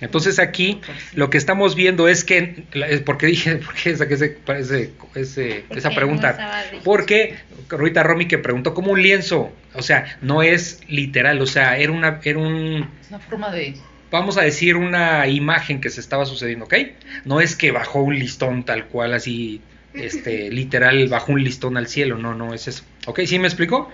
Entonces 0.00 0.38
aquí 0.38 0.80
lo 1.14 1.30
que 1.30 1.38
estamos 1.38 1.74
viendo 1.74 2.06
es 2.08 2.22
que, 2.24 2.64
es 2.74 3.00
porque 3.00 3.26
dije, 3.26 3.56
¿por 3.64 3.74
qué 3.74 3.96
saqué 3.96 4.14
ese- 4.14 4.38
ese- 4.56 4.92
ese- 5.14 5.64
Porque 5.68 5.78
esa 5.78 5.90
pregunta? 5.90 6.36
Porque 6.84 7.36
Rita 7.70 8.02
Romy 8.02 8.28
que 8.28 8.38
preguntó 8.38 8.74
como 8.74 8.92
un 8.92 9.02
lienzo, 9.02 9.52
o 9.74 9.82
sea, 9.82 10.18
no 10.20 10.42
es 10.42 10.80
literal, 10.88 11.40
o 11.40 11.46
sea, 11.46 11.78
era 11.78 11.92
una, 11.92 12.20
era 12.24 12.38
un, 12.38 12.88
una 13.08 13.18
forma 13.20 13.50
de... 13.50 13.74
vamos 14.10 14.36
a 14.36 14.42
decir 14.42 14.76
una 14.76 15.26
imagen 15.28 15.80
que 15.80 15.88
se 15.90 16.00
estaba 16.00 16.26
sucediendo, 16.26 16.66
¿ok? 16.66 16.74
No 17.24 17.40
es 17.40 17.56
que 17.56 17.70
bajó 17.70 18.02
un 18.02 18.18
listón 18.18 18.64
tal 18.64 18.86
cual 18.88 19.14
así, 19.14 19.62
este, 19.94 20.50
literal, 20.52 21.08
bajó 21.08 21.32
un 21.32 21.42
listón 21.42 21.78
al 21.78 21.86
cielo, 21.88 22.18
no, 22.18 22.34
no 22.34 22.52
es 22.52 22.68
eso. 22.68 22.84
¿Ok? 23.06 23.20
¿Sí 23.26 23.38
me 23.38 23.46
explicó? 23.48 23.90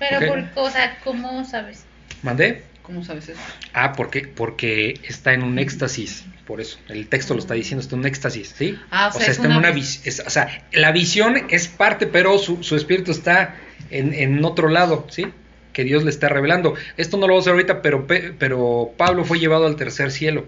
Pero, 0.00 0.18
Ok. 0.18 0.24
por, 0.54 0.64
o 0.64 0.70
sea, 0.70 0.98
¿cómo 1.04 1.44
sabes? 1.44 1.84
¿Mandé? 2.22 2.62
¿Cómo 2.82 3.04
sabes 3.04 3.28
eso? 3.28 3.40
Ah, 3.74 3.92
porque, 3.92 4.26
porque 4.26 5.00
está 5.08 5.32
en 5.34 5.42
un 5.44 5.58
éxtasis, 5.58 6.24
por 6.46 6.60
eso. 6.60 6.78
El 6.88 7.06
texto 7.08 7.34
lo 7.34 7.40
está 7.40 7.54
diciendo, 7.54 7.80
está 7.80 7.94
en 7.94 8.00
un 8.00 8.06
éxtasis, 8.06 8.54
¿sí? 8.56 8.76
Ah, 8.90 9.08
o 9.08 9.12
sea, 9.12 9.22
es 9.22 9.28
está 9.32 9.44
en 9.44 9.50
una 9.52 9.58
una 9.60 9.70
vis- 9.70 10.02
visión. 10.04 10.26
O 10.26 10.30
sea, 10.30 10.66
la 10.72 10.90
visión 10.92 11.46
es 11.50 11.68
parte, 11.68 12.06
pero 12.06 12.38
su, 12.38 12.62
su 12.62 12.74
espíritu 12.76 13.12
está 13.12 13.56
en, 13.90 14.12
en 14.14 14.44
otro 14.44 14.68
lado, 14.68 15.06
¿sí? 15.10 15.26
Que 15.72 15.84
Dios 15.84 16.02
le 16.04 16.10
está 16.10 16.28
revelando. 16.28 16.74
Esto 16.96 17.16
no 17.18 17.26
lo 17.28 17.34
vamos 17.34 17.46
a 17.46 17.50
hacer 17.50 17.52
ahorita, 17.54 17.82
pero, 17.82 18.06
Pe- 18.06 18.34
pero 18.38 18.92
Pablo 18.98 19.24
fue 19.24 19.38
llevado 19.38 19.66
al 19.66 19.76
tercer 19.76 20.10
cielo 20.10 20.46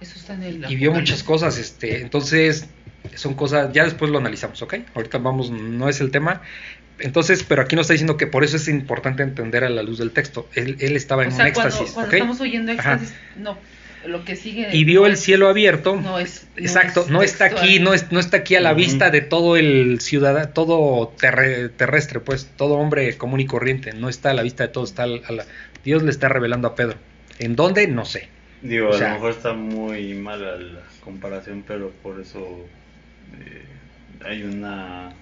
Eso 0.00 0.18
está 0.18 0.34
en 0.34 0.42
el. 0.42 0.64
y 0.70 0.76
vio 0.76 0.90
muchas 0.92 1.22
cosas, 1.22 1.58
este, 1.58 2.00
entonces 2.00 2.66
son 3.14 3.34
cosas, 3.34 3.72
ya 3.72 3.84
después 3.84 4.10
lo 4.10 4.18
analizamos, 4.18 4.60
¿ok? 4.62 4.74
Ahorita 4.94 5.18
vamos, 5.18 5.50
no 5.50 5.88
es 5.88 6.00
el 6.00 6.10
tema. 6.10 6.40
Entonces, 6.98 7.42
pero 7.46 7.62
aquí 7.62 7.74
nos 7.76 7.84
está 7.84 7.94
diciendo 7.94 8.16
que 8.16 8.26
por 8.26 8.44
eso 8.44 8.56
es 8.56 8.68
importante 8.68 9.22
entender 9.22 9.64
a 9.64 9.68
la 9.68 9.82
luz 9.82 9.98
del 9.98 10.12
texto. 10.12 10.48
Él, 10.54 10.76
él 10.80 10.96
estaba 10.96 11.24
en 11.24 11.32
sea, 11.32 11.46
un 11.46 11.52
cuando, 11.52 11.68
éxtasis, 11.70 11.92
cuando 11.94 12.08
¿ok? 12.08 12.14
estamos 12.14 12.40
oyendo 12.40 12.72
Ajá. 12.72 12.92
éxtasis, 12.94 13.14
no. 13.36 13.58
Lo 14.06 14.22
que 14.22 14.36
sigue. 14.36 14.68
y 14.70 14.84
vio 14.84 15.00
no 15.00 15.06
el 15.06 15.14
es- 15.14 15.20
cielo 15.20 15.48
abierto. 15.48 15.96
No 15.98 16.18
es. 16.18 16.46
no 16.56 16.62
Exacto, 16.62 17.00
es 17.00 17.08
no 17.08 17.22
está 17.22 17.46
textual. 17.46 17.64
aquí, 17.68 17.78
no, 17.80 17.94
es, 17.94 18.12
no 18.12 18.20
está 18.20 18.36
aquí 18.36 18.54
a 18.54 18.60
la 18.60 18.74
vista 18.74 19.10
de 19.10 19.22
todo 19.22 19.56
el 19.56 19.98
ciudadano, 20.02 20.50
todo 20.50 21.08
terre- 21.18 21.70
terrestre, 21.70 22.20
pues, 22.20 22.50
todo 22.56 22.74
hombre 22.74 23.16
común 23.16 23.40
y 23.40 23.46
corriente, 23.46 23.94
no 23.94 24.10
está 24.10 24.30
a 24.30 24.34
la 24.34 24.42
vista 24.42 24.62
de 24.64 24.68
todos, 24.68 24.90
está 24.90 25.04
al- 25.04 25.22
a 25.26 25.32
la- 25.32 25.46
Dios 25.86 26.02
le 26.02 26.10
está 26.10 26.28
revelando 26.28 26.68
a 26.68 26.74
Pedro. 26.74 26.98
¿En 27.38 27.56
dónde? 27.56 27.86
No 27.88 28.04
sé. 28.04 28.28
Digo, 28.60 28.90
O 28.90 28.94
a 28.94 28.98
sea- 28.98 29.08
lo 29.08 29.14
mejor 29.14 29.30
está 29.32 29.54
muy 29.54 30.12
mala 30.12 30.56
la 30.56 30.80
comparación, 31.00 31.64
pero 31.66 31.90
por 32.02 32.20
eso 32.20 32.66
eh, 33.40 33.64
hay 34.22 34.42
una 34.42 35.14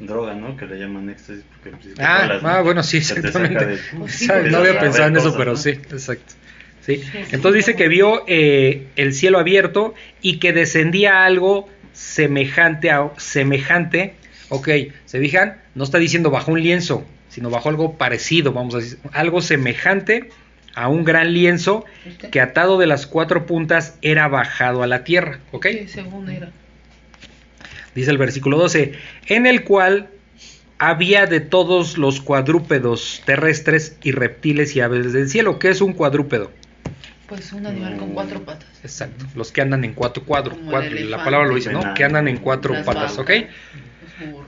droga, 0.00 0.34
¿no? 0.34 0.56
Que 0.56 0.66
le 0.66 0.78
jaman 0.80 1.08
éxtasis. 1.10 1.44
Porque, 1.50 1.70
pues, 1.76 1.94
si 1.94 2.02
Ah, 2.02 2.38
¿no? 2.42 2.48
ah, 2.48 2.62
bueno, 2.62 2.82
sí, 2.82 2.98
exactamente. 2.98 3.66
de- 3.66 3.78
Pues 3.98 4.12
sí, 4.14 4.26
¿Sabes? 4.26 4.50
No 4.52 4.58
había 4.58 4.78
pensado 4.78 5.08
en 5.08 5.16
eso, 5.16 5.34
pero 5.36 5.52
¿no? 5.52 5.56
sí, 5.56 5.70
exacto. 5.70 6.34
Sí. 6.82 7.02
Entonces 7.32 7.66
dice 7.66 7.74
que 7.76 7.88
vio 7.88 8.22
eh, 8.28 8.86
el 8.94 9.12
cielo 9.12 9.38
abierto 9.40 9.94
y 10.22 10.38
que 10.38 10.52
descendía 10.52 11.24
algo 11.24 11.68
semejante 11.92 12.90
a 12.92 13.10
semejante. 13.16 14.14
Ok, 14.50 14.68
se 15.04 15.18
fijan, 15.18 15.56
no 15.74 15.82
está 15.82 15.98
diciendo 15.98 16.30
bajo 16.30 16.52
un 16.52 16.62
lienzo, 16.62 17.04
sino 17.28 17.50
bajo 17.50 17.68
algo 17.68 17.98
parecido, 17.98 18.52
vamos 18.52 18.74
a 18.76 18.78
decir, 18.78 18.98
algo 19.12 19.40
semejante 19.42 20.30
a 20.76 20.88
un 20.88 21.02
gran 21.04 21.32
lienzo 21.32 21.84
que 22.30 22.40
atado 22.40 22.78
de 22.78 22.86
las 22.86 23.06
cuatro 23.08 23.46
puntas 23.46 23.98
era 24.02 24.28
bajado 24.28 24.84
a 24.84 24.86
la 24.86 25.02
tierra. 25.02 25.40
Ok, 25.50 25.66
según 25.88 26.28
era. 26.30 26.50
Dice 27.96 28.10
el 28.12 28.18
versículo 28.18 28.56
12, 28.58 28.92
en 29.26 29.46
el 29.46 29.64
cual 29.64 30.08
había 30.78 31.26
de 31.26 31.40
todos 31.40 31.98
los 31.98 32.20
cuadrúpedos 32.20 33.22
terrestres 33.24 33.96
y 34.02 34.12
reptiles 34.12 34.76
y 34.76 34.80
aves 34.80 35.12
del 35.12 35.28
cielo. 35.28 35.58
¿Qué 35.58 35.70
es 35.70 35.80
un 35.80 35.94
cuadrúpedo? 35.94 36.52
Pues 37.28 37.52
un 37.52 37.66
animal 37.66 37.96
con 37.96 38.10
cuatro 38.10 38.40
patas. 38.44 38.68
Exacto, 38.84 39.24
los 39.34 39.50
que 39.50 39.60
andan 39.62 39.84
en 39.84 39.94
cuatro 39.94 40.22
cuadros, 40.22 40.56
cuatro, 40.70 40.90
la 41.00 41.24
palabra 41.24 41.48
lo 41.48 41.54
dice, 41.56 41.72
¿no? 41.72 41.94
Que 41.94 42.04
andan 42.04 42.28
en 42.28 42.36
cuatro 42.36 42.74
Las 42.74 42.84
patas, 42.86 43.18
¿ok? 43.18 43.30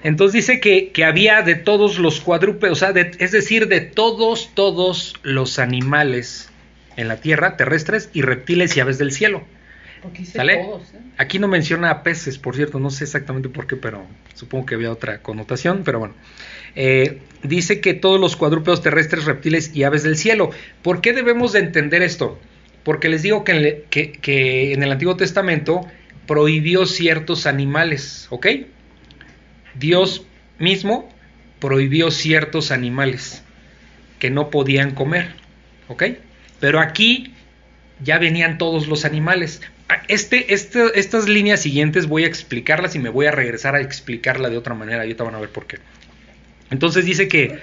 Entonces 0.02 0.32
dice 0.46 0.60
que, 0.60 0.92
que 0.92 1.04
había 1.04 1.42
de 1.42 1.54
todos 1.56 1.98
los 1.98 2.20
cuadrúpedos, 2.20 2.78
o 2.78 2.80
sea, 2.80 2.92
de- 2.92 3.10
es 3.18 3.32
decir, 3.32 3.68
de 3.68 3.80
todos, 3.80 4.50
todos 4.54 5.14
los 5.22 5.58
animales 5.58 6.48
en 6.96 7.08
la 7.08 7.16
tierra, 7.16 7.56
terrestres 7.56 8.08
y 8.12 8.22
reptiles 8.22 8.76
y 8.76 8.80
aves 8.80 8.98
del 8.98 9.12
cielo. 9.12 9.42
Porque 10.02 10.24
¿Sale? 10.24 10.56
todos, 10.56 10.94
¿eh? 10.94 10.98
Aquí 11.18 11.38
no 11.38 11.48
menciona 11.48 12.02
peces, 12.02 12.38
por 12.38 12.54
cierto, 12.54 12.78
no 12.78 12.90
sé 12.90 13.04
exactamente 13.04 13.48
por 13.48 13.66
qué, 13.66 13.76
pero 13.76 14.06
supongo 14.34 14.66
que 14.66 14.74
había 14.76 14.92
otra 14.92 15.20
connotación, 15.22 15.82
pero 15.84 15.98
bueno. 15.98 16.14
Eh, 16.76 17.18
dice 17.42 17.80
que 17.80 17.94
todos 17.94 18.20
los 18.20 18.36
cuadrúpedos 18.36 18.82
terrestres, 18.82 19.24
reptiles 19.24 19.74
y 19.74 19.82
aves 19.82 20.02
del 20.04 20.16
cielo. 20.16 20.50
¿Por 20.82 21.00
qué 21.00 21.12
debemos 21.12 21.52
de 21.52 21.60
entender 21.60 22.02
esto? 22.02 22.38
Porque 22.84 23.08
les 23.08 23.22
digo 23.22 23.42
que 23.44 23.52
en, 23.52 23.62
le- 23.62 23.84
que- 23.90 24.12
que 24.12 24.72
en 24.72 24.82
el 24.82 24.92
Antiguo 24.92 25.16
Testamento 25.16 25.80
prohibió 26.26 26.86
ciertos 26.86 27.46
animales, 27.46 28.26
¿ok? 28.30 28.46
Dios 29.74 30.24
mismo 30.58 31.08
prohibió 31.60 32.10
ciertos 32.10 32.70
animales 32.70 33.42
que 34.18 34.30
no 34.30 34.50
podían 34.50 34.92
comer, 34.92 35.30
¿ok? 35.88 36.04
Pero 36.60 36.80
aquí 36.80 37.34
ya 38.02 38.18
venían 38.18 38.58
todos 38.58 38.86
los 38.88 39.04
animales. 39.04 39.60
Este, 40.08 40.52
este, 40.52 40.98
estas 40.98 41.28
líneas 41.28 41.60
siguientes 41.60 42.06
voy 42.06 42.24
a 42.24 42.26
explicarlas 42.26 42.94
y 42.94 42.98
me 42.98 43.08
voy 43.08 43.26
a 43.26 43.30
regresar 43.30 43.74
a 43.74 43.80
explicarla 43.80 44.50
de 44.50 44.58
otra 44.58 44.74
manera. 44.74 45.02
Ahorita 45.02 45.24
van 45.24 45.34
a 45.34 45.40
ver 45.40 45.50
por 45.50 45.66
qué. 45.66 45.78
Entonces 46.70 47.04
dice 47.04 47.28
que, 47.28 47.58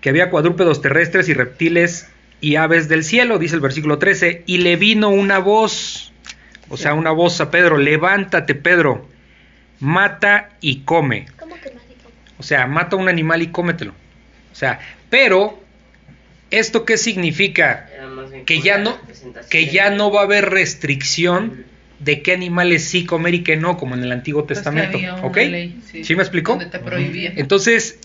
que 0.00 0.08
había 0.08 0.30
cuadrúpedos 0.30 0.80
terrestres 0.80 1.28
y 1.28 1.34
reptiles 1.34 2.08
y 2.40 2.56
aves 2.56 2.88
del 2.88 3.04
cielo, 3.04 3.38
dice 3.38 3.54
el 3.54 3.60
versículo 3.60 3.98
13. 3.98 4.44
Y 4.46 4.58
le 4.58 4.76
vino 4.76 5.10
una 5.10 5.38
voz, 5.38 6.12
o 6.68 6.76
sea, 6.76 6.94
una 6.94 7.10
voz 7.10 7.40
a 7.40 7.50
Pedro: 7.50 7.76
Levántate, 7.76 8.54
Pedro, 8.54 9.08
mata 9.80 10.50
y 10.60 10.80
come. 10.80 11.26
¿Cómo 11.38 11.56
que? 11.60 11.72
O 12.38 12.42
sea, 12.42 12.66
mata 12.66 12.96
un 12.96 13.08
animal 13.08 13.42
y 13.42 13.48
cómetelo. 13.48 13.92
O 14.52 14.54
sea, 14.54 14.80
pero, 15.10 15.62
¿esto 16.58 16.84
qué 16.84 16.96
significa? 16.96 17.88
Que 18.44 18.60
ya 18.60 18.78
no 18.78 18.98
que 19.50 19.66
ya 19.66 19.90
no 19.90 20.10
va 20.10 20.22
a 20.22 20.24
haber 20.24 20.50
restricción 20.50 21.64
de 21.98 22.22
qué 22.22 22.32
animales 22.32 22.84
sí 22.84 23.06
comer 23.06 23.34
y 23.34 23.42
qué 23.42 23.56
no 23.56 23.76
como 23.76 23.94
en 23.94 24.02
el 24.02 24.12
Antiguo 24.12 24.46
Pues 24.46 24.58
Testamento, 24.58 24.98
¿ok? 25.22 25.36
ley, 25.36 25.80
¿Sí 26.02 26.14
me 26.14 26.22
explicó? 26.22 26.52
Donde 26.52 26.66
te 26.66 26.78
prohibía. 26.78 27.32
Entonces, 27.36 27.98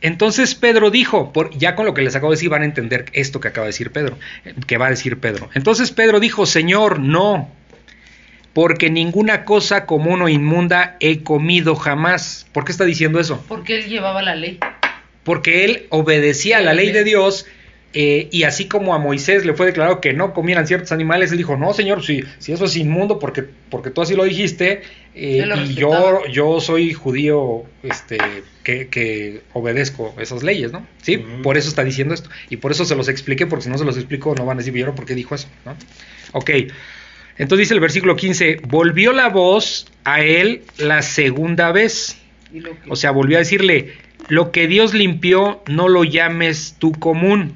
entonces 0.00 0.54
Pedro 0.54 0.90
dijo, 0.90 1.32
por, 1.32 1.56
ya 1.56 1.74
con 1.74 1.86
lo 1.86 1.94
que 1.94 2.02
les 2.02 2.14
acabo 2.16 2.32
de 2.32 2.36
decir 2.36 2.50
van 2.50 2.62
a 2.62 2.64
entender 2.64 3.06
esto 3.12 3.40
que 3.40 3.48
acaba 3.48 3.66
de 3.66 3.68
decir 3.70 3.92
Pedro, 3.92 4.18
que 4.66 4.78
va 4.78 4.86
a 4.86 4.90
decir 4.90 5.18
Pedro. 5.18 5.48
Entonces 5.54 5.92
Pedro 5.92 6.20
dijo, 6.20 6.44
Señor, 6.44 6.98
no, 6.98 7.50
porque 8.52 8.90
ninguna 8.90 9.44
cosa 9.44 9.86
común 9.86 10.22
o 10.22 10.28
inmunda 10.28 10.96
he 11.00 11.22
comido 11.22 11.76
jamás. 11.76 12.46
¿Por 12.52 12.64
qué 12.64 12.72
está 12.72 12.84
diciendo 12.84 13.20
eso? 13.20 13.44
Porque 13.48 13.76
él 13.78 13.86
llevaba 13.86 14.22
la 14.22 14.34
ley. 14.34 14.58
porque 15.22 15.64
él 15.64 15.86
obedecía 15.90 16.58
a 16.58 16.60
la 16.60 16.72
ley 16.72 16.90
de 16.92 17.04
Dios 17.04 17.46
eh, 17.92 18.28
y 18.30 18.42
así 18.42 18.66
como 18.66 18.94
a 18.94 18.98
Moisés 18.98 19.46
le 19.46 19.54
fue 19.54 19.66
declarado 19.66 20.00
que 20.00 20.12
no 20.12 20.34
comieran 20.34 20.66
ciertos 20.66 20.92
animales, 20.92 21.32
él 21.32 21.38
dijo, 21.38 21.56
no 21.56 21.72
señor, 21.72 22.04
si, 22.04 22.24
si 22.38 22.52
eso 22.52 22.66
es 22.66 22.76
inmundo 22.76 23.18
porque, 23.18 23.44
porque 23.70 23.90
tú 23.90 24.02
así 24.02 24.14
lo 24.14 24.24
dijiste 24.24 24.82
eh, 25.14 25.44
lo 25.46 25.62
y 25.62 25.74
yo, 25.74 26.26
yo 26.26 26.60
soy 26.60 26.92
judío 26.92 27.64
este, 27.82 28.18
que, 28.62 28.88
que 28.88 29.40
obedezco 29.54 30.14
esas 30.20 30.42
leyes, 30.42 30.72
¿no? 30.72 30.86
Sí, 31.00 31.16
Ujú. 31.16 31.42
por 31.42 31.56
eso 31.56 31.68
está 31.68 31.84
diciendo 31.84 32.12
esto 32.12 32.28
y 32.50 32.58
por 32.58 32.72
eso 32.72 32.84
se 32.84 32.96
los 32.96 33.08
expliqué, 33.08 33.46
porque 33.46 33.64
si 33.64 33.70
no 33.70 33.78
se 33.78 33.84
los 33.84 33.96
explico 33.96 34.34
no 34.34 34.44
van 34.44 34.58
a 34.58 34.60
decir, 34.60 34.74
¿vieron 34.74 34.94
por 34.94 35.06
qué 35.06 35.14
dijo 35.14 35.34
eso? 35.34 35.48
¿no? 35.64 35.74
Ok, 36.32 36.50
entonces 37.38 37.64
dice 37.64 37.74
el 37.74 37.80
versículo 37.80 38.16
15, 38.16 38.60
volvió 38.68 39.12
la 39.12 39.28
voz 39.28 39.86
a 40.04 40.22
él 40.22 40.62
la 40.78 41.02
segunda 41.02 41.72
vez. 41.72 42.18
O 42.88 42.96
sea, 42.96 43.10
volvió 43.10 43.36
a 43.36 43.40
decirle, 43.40 43.92
lo 44.28 44.52
que 44.52 44.66
Dios 44.66 44.94
limpió, 44.94 45.62
no 45.66 45.88
lo 45.88 46.04
llames 46.04 46.76
tú 46.78 46.92
común. 46.92 47.54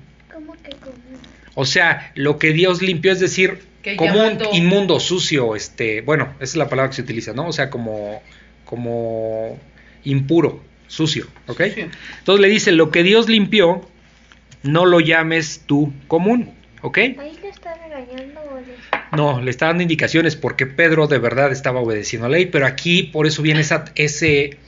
O 1.55 1.65
sea, 1.65 2.13
lo 2.15 2.39
que 2.39 2.53
Dios 2.53 2.83
limpió 2.83 3.13
es 3.13 3.21
decir, 3.21 3.59
Que 3.83 3.97
común, 3.97 4.39
inmundo, 4.53 5.01
sucio, 5.01 5.57
este, 5.57 6.01
bueno, 6.03 6.35
esa 6.37 6.45
es 6.45 6.57
la 6.57 6.69
palabra 6.69 6.91
que 6.91 6.97
se 6.97 7.03
utiliza, 7.03 7.33
¿no? 7.33 7.49
O 7.49 7.53
sea, 7.53 7.71
como, 7.71 8.23
como 8.65 9.59
impuro, 10.05 10.63
sucio, 10.87 11.27
¿ok? 11.47 11.61
Entonces 11.61 12.41
le 12.41 12.49
dice, 12.49 12.73
lo 12.73 12.91
que 12.91 13.03
Dios 13.03 13.29
limpió, 13.29 13.89
no 14.63 14.87
lo 14.87 15.01
llames 15.01 15.63
tú 15.67 15.93
común, 16.09 16.53
¿ok? 16.83 16.99
¿Ahí 16.99 17.39
le 17.43 17.49
está 17.49 17.75
regañando. 17.75 18.41
No, 19.13 19.41
le 19.41 19.51
está 19.51 19.67
dando 19.67 19.83
indicaciones 19.83 20.37
porque 20.37 20.67
Pedro 20.67 21.09
de 21.09 21.19
verdad 21.19 21.51
estaba 21.51 21.81
obedeciendo 21.81 22.29
la 22.29 22.37
ley, 22.37 22.47
pero 22.47 22.67
aquí 22.67 23.05
por 23.05 23.27
eso 23.27 23.43
viene 23.43 23.61
esa, 23.61 23.87
ese, 23.97 24.59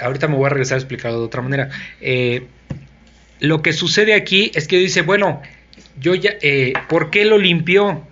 ahorita 0.00 0.28
me 0.28 0.36
voy 0.36 0.46
a 0.46 0.50
regresar 0.50 0.76
a 0.76 0.78
explicarlo 0.78 1.20
de 1.20 1.26
otra 1.26 1.42
manera. 1.42 1.70
Eh, 2.00 2.46
lo 3.38 3.62
que 3.62 3.72
sucede 3.72 4.14
aquí 4.14 4.50
es 4.54 4.66
que 4.66 4.78
dice, 4.78 5.02
bueno, 5.02 5.42
yo 6.00 6.14
ya, 6.14 6.34
eh, 6.40 6.72
¿por 6.88 7.10
qué 7.10 7.24
lo 7.24 7.38
limpió? 7.38 8.06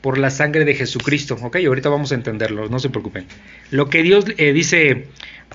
Por 0.00 0.18
la 0.18 0.30
sangre 0.30 0.66
de 0.66 0.74
Jesucristo, 0.74 1.38
¿ok? 1.40 1.56
Ahorita 1.66 1.88
vamos 1.88 2.12
a 2.12 2.14
entenderlo, 2.14 2.68
no 2.68 2.78
se 2.78 2.90
preocupen. 2.90 3.26
Lo 3.70 3.88
que 3.88 4.02
Dios 4.02 4.26
eh, 4.36 4.52
dice, 4.52 5.06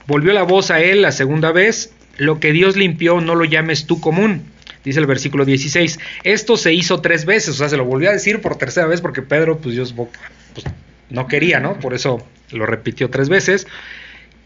volvió 0.07 0.33
la 0.33 0.41
voz 0.41 0.71
a 0.71 0.81
él 0.81 1.03
la 1.03 1.11
segunda 1.11 1.51
vez, 1.51 1.93
lo 2.17 2.39
que 2.39 2.51
Dios 2.51 2.75
limpió 2.75 3.21
no 3.21 3.35
lo 3.35 3.45
llames 3.45 3.85
tú 3.85 4.01
común. 4.01 4.43
Dice 4.83 4.99
el 4.99 5.05
versículo 5.05 5.45
16, 5.45 5.99
esto 6.23 6.57
se 6.57 6.73
hizo 6.73 7.01
tres 7.01 7.25
veces, 7.25 7.49
o 7.49 7.53
sea, 7.57 7.69
se 7.69 7.77
lo 7.77 7.85
volvió 7.85 8.09
a 8.09 8.13
decir 8.13 8.41
por 8.41 8.57
tercera 8.57 8.87
vez 8.87 9.01
porque 9.01 9.21
Pedro, 9.21 9.59
pues 9.59 9.75
Dios 9.75 9.93
pues, 9.93 10.65
no 11.09 11.27
quería, 11.27 11.59
¿no? 11.59 11.79
Por 11.79 11.93
eso 11.93 12.25
lo 12.51 12.65
repitió 12.65 13.09
tres 13.09 13.29
veces. 13.29 13.67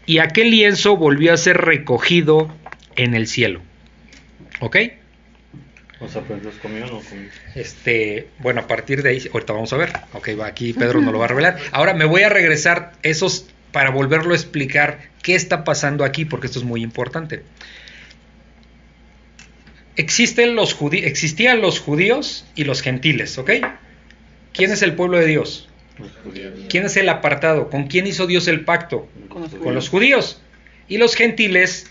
Y 0.06 0.18
aquel 0.18 0.50
lienzo 0.50 0.96
volvió 0.96 1.32
a 1.32 1.36
ser 1.36 1.58
recogido 1.58 2.54
en 2.96 3.14
el 3.14 3.26
cielo. 3.26 3.62
¿Ok? 4.60 4.76
O 6.00 6.08
sea, 6.08 6.22
pues 6.22 6.42
los 6.42 6.54
comió 6.56 6.84
o 6.86 6.88
no 6.90 7.00
comió. 7.00 7.28
Este, 7.54 8.28
bueno, 8.38 8.62
a 8.62 8.66
partir 8.66 9.02
de 9.02 9.10
ahí, 9.10 9.28
ahorita 9.32 9.52
vamos 9.52 9.72
a 9.72 9.76
ver. 9.76 9.92
Ok, 10.12 10.30
va 10.38 10.46
aquí 10.46 10.72
Pedro 10.72 11.00
nos 11.00 11.12
lo 11.12 11.18
va 11.20 11.26
a 11.26 11.28
revelar. 11.28 11.58
Ahora 11.72 11.94
me 11.94 12.04
voy 12.04 12.22
a 12.22 12.28
regresar 12.28 12.92
esos 13.02 13.46
para 13.72 13.90
volverlo 13.90 14.32
a 14.32 14.36
explicar 14.36 14.98
qué 15.22 15.34
está 15.34 15.64
pasando 15.64 16.04
aquí, 16.04 16.24
porque 16.24 16.46
esto 16.48 16.58
es 16.58 16.64
muy 16.64 16.82
importante. 16.82 17.42
Existen 19.96 20.56
los 20.56 20.76
judí- 20.76 21.04
existían 21.04 21.60
los 21.60 21.78
judíos 21.78 22.44
y 22.56 22.64
los 22.64 22.82
gentiles, 22.82 23.38
¿ok? 23.38 23.50
¿Quién 24.52 24.72
es 24.72 24.82
el 24.82 24.94
pueblo 24.94 25.18
de 25.18 25.26
Dios? 25.26 25.68
Los 25.98 26.10
judíos. 26.24 26.52
¿Quién 26.68 26.84
es 26.86 26.96
el 26.96 27.08
apartado? 27.08 27.70
¿Con 27.70 27.86
quién 27.86 28.06
hizo 28.06 28.26
Dios 28.26 28.48
el 28.48 28.64
pacto? 28.64 29.08
Con 29.28 29.42
los 29.42 29.54
Con 29.54 29.74
los 29.74 29.88
judíos. 29.88 30.40
Y 30.88 30.98
los 30.98 31.14
gentiles 31.14 31.86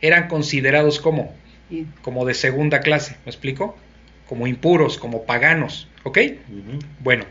eran 0.00 0.26
considerados 0.28 0.98
como 1.00 1.32
como 2.02 2.24
de 2.24 2.34
segunda 2.34 2.80
clase, 2.80 3.16
¿me 3.24 3.30
explico? 3.30 3.76
Como 4.26 4.46
impuros, 4.46 4.98
como 4.98 5.24
paganos, 5.24 5.88
¿ok? 6.04 6.18
Bueno, 7.00 7.24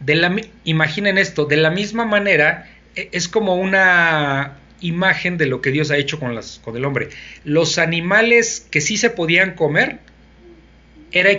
de 0.00 0.14
la, 0.14 0.34
imaginen 0.64 1.18
esto, 1.18 1.44
de 1.44 1.56
la 1.56 1.70
misma 1.70 2.04
manera 2.04 2.68
e- 2.96 3.08
es 3.12 3.28
como 3.28 3.56
una 3.56 4.58
imagen 4.80 5.38
de 5.38 5.46
lo 5.46 5.60
que 5.60 5.70
Dios 5.70 5.90
ha 5.90 5.96
hecho 5.96 6.18
con, 6.18 6.34
las, 6.34 6.60
con 6.64 6.76
el 6.76 6.84
hombre. 6.84 7.08
Los 7.44 7.78
animales 7.78 8.66
que 8.70 8.80
sí 8.80 8.96
se 8.96 9.10
podían 9.10 9.54
comer, 9.54 9.98
era 11.12 11.30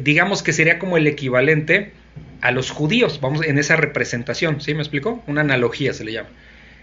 digamos 0.00 0.42
que 0.42 0.52
sería 0.52 0.78
como 0.78 0.96
el 0.96 1.06
equivalente 1.06 1.92
a 2.42 2.50
los 2.50 2.70
judíos, 2.70 3.20
vamos, 3.20 3.44
en 3.44 3.58
esa 3.58 3.76
representación, 3.76 4.60
¿sí 4.60 4.74
me 4.74 4.80
explico? 4.80 5.22
Una 5.26 5.40
analogía 5.40 5.92
se 5.94 6.04
le 6.04 6.12
llama. 6.12 6.28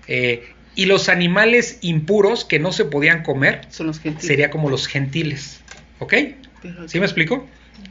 Eh, 0.08 0.44
y 0.76 0.86
los 0.86 1.10
animales 1.10 1.80
impuros 1.82 2.46
que 2.46 2.60
no 2.60 2.72
se 2.72 2.86
podían 2.86 3.24
comer, 3.24 3.62
Son 3.70 3.88
los 3.88 4.00
gentiles. 4.00 4.28
sería 4.28 4.50
como 4.50 4.70
los 4.70 4.88
gentiles, 4.88 5.62
¿ok? 6.00 6.14
Pero- 6.62 6.88
¿Sí 6.88 7.00
me 7.00 7.06
explico? 7.06 7.48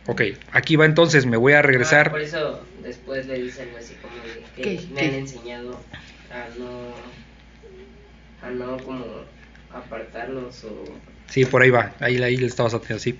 Ok, 0.07 0.22
aquí 0.53 0.76
va 0.76 0.87
entonces, 0.87 1.26
me 1.26 1.37
voy 1.37 1.53
a 1.53 1.59
Ah, 1.59 1.62
regresar. 1.62 2.11
por 2.11 2.20
eso 2.20 2.64
después 2.83 3.26
le 3.26 3.39
dice 3.39 3.62
algo 3.62 3.76
así 3.79 3.95
como 4.01 4.14
de 4.14 4.43
que 4.57 4.62
¿Qué? 4.62 4.81
me 4.95 5.01
¿Qué? 5.01 5.07
han 5.09 5.14
enseñado 5.14 5.79
a 6.31 6.47
no, 6.59 6.95
a 8.43 8.51
no 8.51 8.76
como 8.85 9.05
apartarnos 9.72 10.64
o 10.64 10.85
Sí, 11.29 11.45
por 11.45 11.61
ahí 11.61 11.68
va, 11.68 11.95
ahí, 12.01 12.22
ahí 12.22 12.39
le 12.39 12.47
estabas 12.47 12.72
atendiendo, 12.72 13.01
sí. 13.03 13.18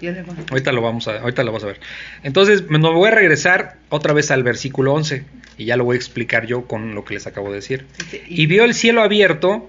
Ahorita 0.51 0.73
lo 0.73 0.81
vamos 0.81 1.09
a, 1.09 1.21
ahorita 1.21 1.45
lo 1.45 1.53
vas 1.53 1.63
a 1.65 1.67
ver. 1.67 1.81
Entonces, 2.23 2.63
me 2.71 2.79
me 2.79 2.91
voy 2.91 3.09
a 3.09 3.11
regresar 3.11 3.77
otra 3.91 4.15
vez 4.15 4.31
al 4.31 4.43
versículo 4.43 4.95
11 4.95 5.27
y 5.59 5.65
ya 5.67 5.77
lo 5.77 5.85
voy 5.85 5.95
a 5.95 5.99
explicar 5.99 6.47
yo 6.47 6.63
con 6.67 6.95
lo 6.95 7.05
que 7.05 7.15
les 7.15 7.27
acabo 7.27 7.49
de 7.51 7.57
decir. 7.57 7.85
Y 8.29 8.47
vio 8.47 8.65
el 8.65 8.73
cielo 8.75 9.03
abierto 9.03 9.69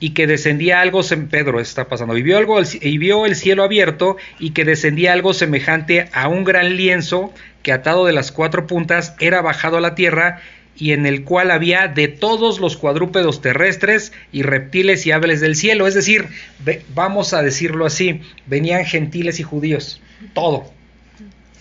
y 0.00 0.10
que 0.10 0.26
descendía 0.28 0.80
algo, 0.80 1.00
Pedro 1.28 1.58
está 1.60 1.88
pasando, 1.88 2.16
y 2.16 2.22
vio, 2.22 2.38
algo, 2.38 2.60
y 2.80 2.98
vio 2.98 3.26
el 3.26 3.34
cielo 3.34 3.64
abierto 3.64 4.16
y 4.38 4.50
que 4.50 4.64
descendía 4.64 5.12
algo 5.12 5.34
semejante 5.34 6.08
a 6.12 6.28
un 6.28 6.44
gran 6.44 6.76
lienzo 6.76 7.34
que 7.64 7.72
atado 7.72 8.06
de 8.06 8.12
las 8.12 8.30
cuatro 8.30 8.66
puntas 8.68 9.14
era 9.18 9.42
bajado 9.42 9.76
a 9.78 9.80
la 9.80 9.96
tierra 9.96 10.40
y 10.76 10.92
en 10.92 11.04
el 11.06 11.24
cual 11.24 11.50
había 11.50 11.88
de 11.88 12.06
todos 12.06 12.60
los 12.60 12.76
cuadrúpedos 12.76 13.42
terrestres 13.42 14.12
y 14.30 14.42
reptiles 14.42 15.04
y 15.04 15.10
aves 15.10 15.40
del 15.40 15.56
cielo. 15.56 15.88
Es 15.88 15.94
decir, 15.94 16.26
ve- 16.64 16.82
vamos 16.94 17.34
a 17.34 17.42
decirlo 17.42 17.84
así, 17.84 18.20
venían 18.46 18.84
gentiles 18.84 19.40
y 19.40 19.42
judíos, 19.42 20.00
todo. 20.34 20.70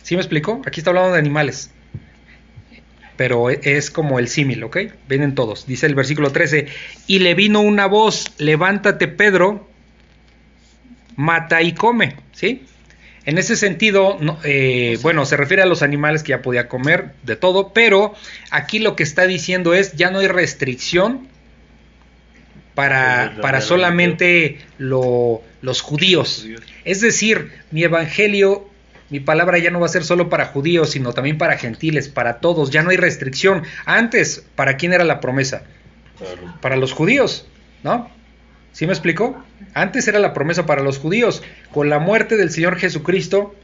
¿Sí 0.03 0.13
me 0.15 0.21
explico? 0.21 0.61
Aquí 0.67 0.79
está 0.81 0.91
hablando 0.91 1.13
de 1.13 1.19
animales 1.19 1.71
pero 3.17 3.49
e- 3.49 3.59
es 3.63 3.91
como 3.91 4.19
el 4.19 4.27
símil, 4.29 4.63
¿ok? 4.63 4.77
Vienen 5.09 5.35
todos. 5.35 5.67
Dice 5.67 5.85
el 5.87 5.95
versículo 5.95 6.31
13, 6.31 6.67
y 7.07 7.19
le 7.19 7.33
vino 7.33 7.59
una 7.61 7.87
voz, 7.87 8.25
levántate 8.37 9.07
Pedro, 9.07 9.67
mata 11.15 11.61
y 11.61 11.73
come, 11.73 12.15
¿sí? 12.31 12.63
En 13.25 13.37
ese 13.37 13.57
sentido, 13.57 14.17
no, 14.21 14.39
eh, 14.45 14.97
bueno, 15.01 15.25
se 15.25 15.35
refiere 15.35 15.61
a 15.61 15.65
los 15.65 15.81
animales 15.81 16.23
que 16.23 16.29
ya 16.29 16.41
podía 16.41 16.69
comer 16.69 17.11
de 17.23 17.35
todo, 17.35 17.73
pero 17.73 18.13
aquí 18.51 18.79
lo 18.79 18.95
que 18.95 19.03
está 19.03 19.27
diciendo 19.27 19.73
es, 19.73 19.93
ya 19.97 20.11
no 20.11 20.19
hay 20.19 20.27
restricción 20.27 21.27
para, 22.73 23.31
Pues, 23.33 23.41
para 23.41 23.61
solamente 23.61 24.59
lo- 24.77 25.41
los. 25.61 25.81
Judíos. 25.81 26.45
Es 26.85 27.01
decir, 27.01 27.51
mi 27.71 27.83
evangelio, 27.83 28.69
mi 29.09 29.19
palabra 29.19 29.57
ya 29.57 29.71
no 29.71 29.79
va 29.79 29.85
a 29.85 29.89
ser 29.89 30.03
solo 30.03 30.29
para 30.29 30.45
judíos, 30.47 30.91
sino 30.91 31.13
también 31.13 31.37
para 31.37 31.57
gentiles, 31.57 32.09
para 32.09 32.39
todos, 32.39 32.69
ya 32.71 32.83
no 32.83 32.89
hay 32.89 32.97
restricción. 32.97 33.63
Antes, 33.85 34.43
¿para 34.55 34.77
quién 34.77 34.93
era 34.93 35.03
la 35.03 35.19
promesa? 35.19 35.63
Para 36.19 36.35
los- 36.41 36.55
Para 36.61 36.75
los 36.75 36.93
judíos, 36.93 37.47
¿no? 37.83 38.09
¿Sí 38.73 38.85
me 38.85 38.93
explico? 38.93 39.43
Antes 39.73 40.07
era 40.07 40.19
la 40.19 40.33
promesa 40.33 40.65
para 40.65 40.81
los 40.83 40.97
judíos. 40.99 41.41
Con 41.71 41.89
la 41.89 41.99
muerte 41.99 42.37
del 42.37 42.51
Señor 42.51 42.77
Jesucristo 42.77 43.55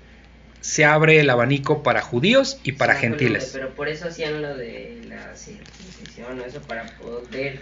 se 0.62 0.86
abre 0.86 1.20
el 1.20 1.30
abanico 1.30 1.84
para 1.84 2.02
judíos 2.02 2.58
y 2.64 2.72
para 2.74 2.96
Sí, 2.96 3.02
gentiles. 3.02 3.50
pero 3.54 3.70
por 3.76 3.90
eso 3.90 4.08
hacían 4.08 4.42
lo 4.42 4.56
de 4.56 5.02
la 5.10 5.36
circuncisión 5.36 6.42
eso 6.48 6.62
para 6.62 6.84
poder 7.02 7.60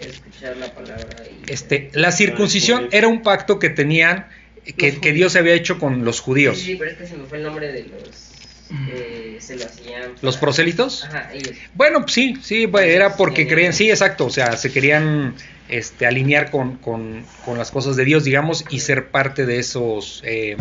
escuchar 0.00 0.56
la 0.56 0.66
palabra 0.74 1.22
y 1.30 1.50
Este, 1.50 1.90
la 1.94 2.10
circuncisión 2.10 2.88
era 2.90 3.06
un 3.08 3.22
pacto 3.22 3.58
que 3.58 3.70
tenían, 3.70 4.26
que, 4.64 5.00
que 5.00 5.12
Dios 5.12 5.36
había 5.36 5.54
hecho 5.54 5.78
con 5.78 6.04
los 6.04 6.20
judíos. 6.20 6.58
Sí, 6.58 6.66
sí, 6.66 6.76
pero 6.76 6.90
es 6.90 6.96
que 6.96 7.06
se 7.06 7.16
me 7.16 7.24
fue 7.26 7.38
el 7.38 7.44
nombre 7.44 7.72
de 7.72 7.84
los 7.84 8.30
que 8.86 9.36
se 9.40 9.56
lo 9.56 9.64
hacían. 9.66 10.12
¿Los 10.22 10.36
prosélitos? 10.38 11.04
Ajá, 11.04 11.30
ellos. 11.34 11.56
Bueno, 11.74 12.00
pues 12.02 12.12
sí, 12.12 12.34
sí, 12.42 12.66
pues, 12.66 12.86
era 12.86 13.16
porque 13.16 13.46
creían, 13.46 13.72
sí, 13.74 13.90
exacto, 13.90 14.26
o 14.26 14.30
sea, 14.30 14.56
se 14.56 14.72
querían 14.72 15.34
este, 15.68 16.06
alinear 16.06 16.50
con, 16.50 16.76
con- 16.76 17.26
con 17.44 17.58
las 17.58 17.70
cosas 17.70 17.96
de 17.96 18.04
Dios, 18.04 18.24
digamos, 18.24 18.64
y 18.70 18.80
ser 18.80 19.08
parte 19.10 19.44
de 19.46 19.58
esos, 19.58 20.22
eh, 20.24 20.56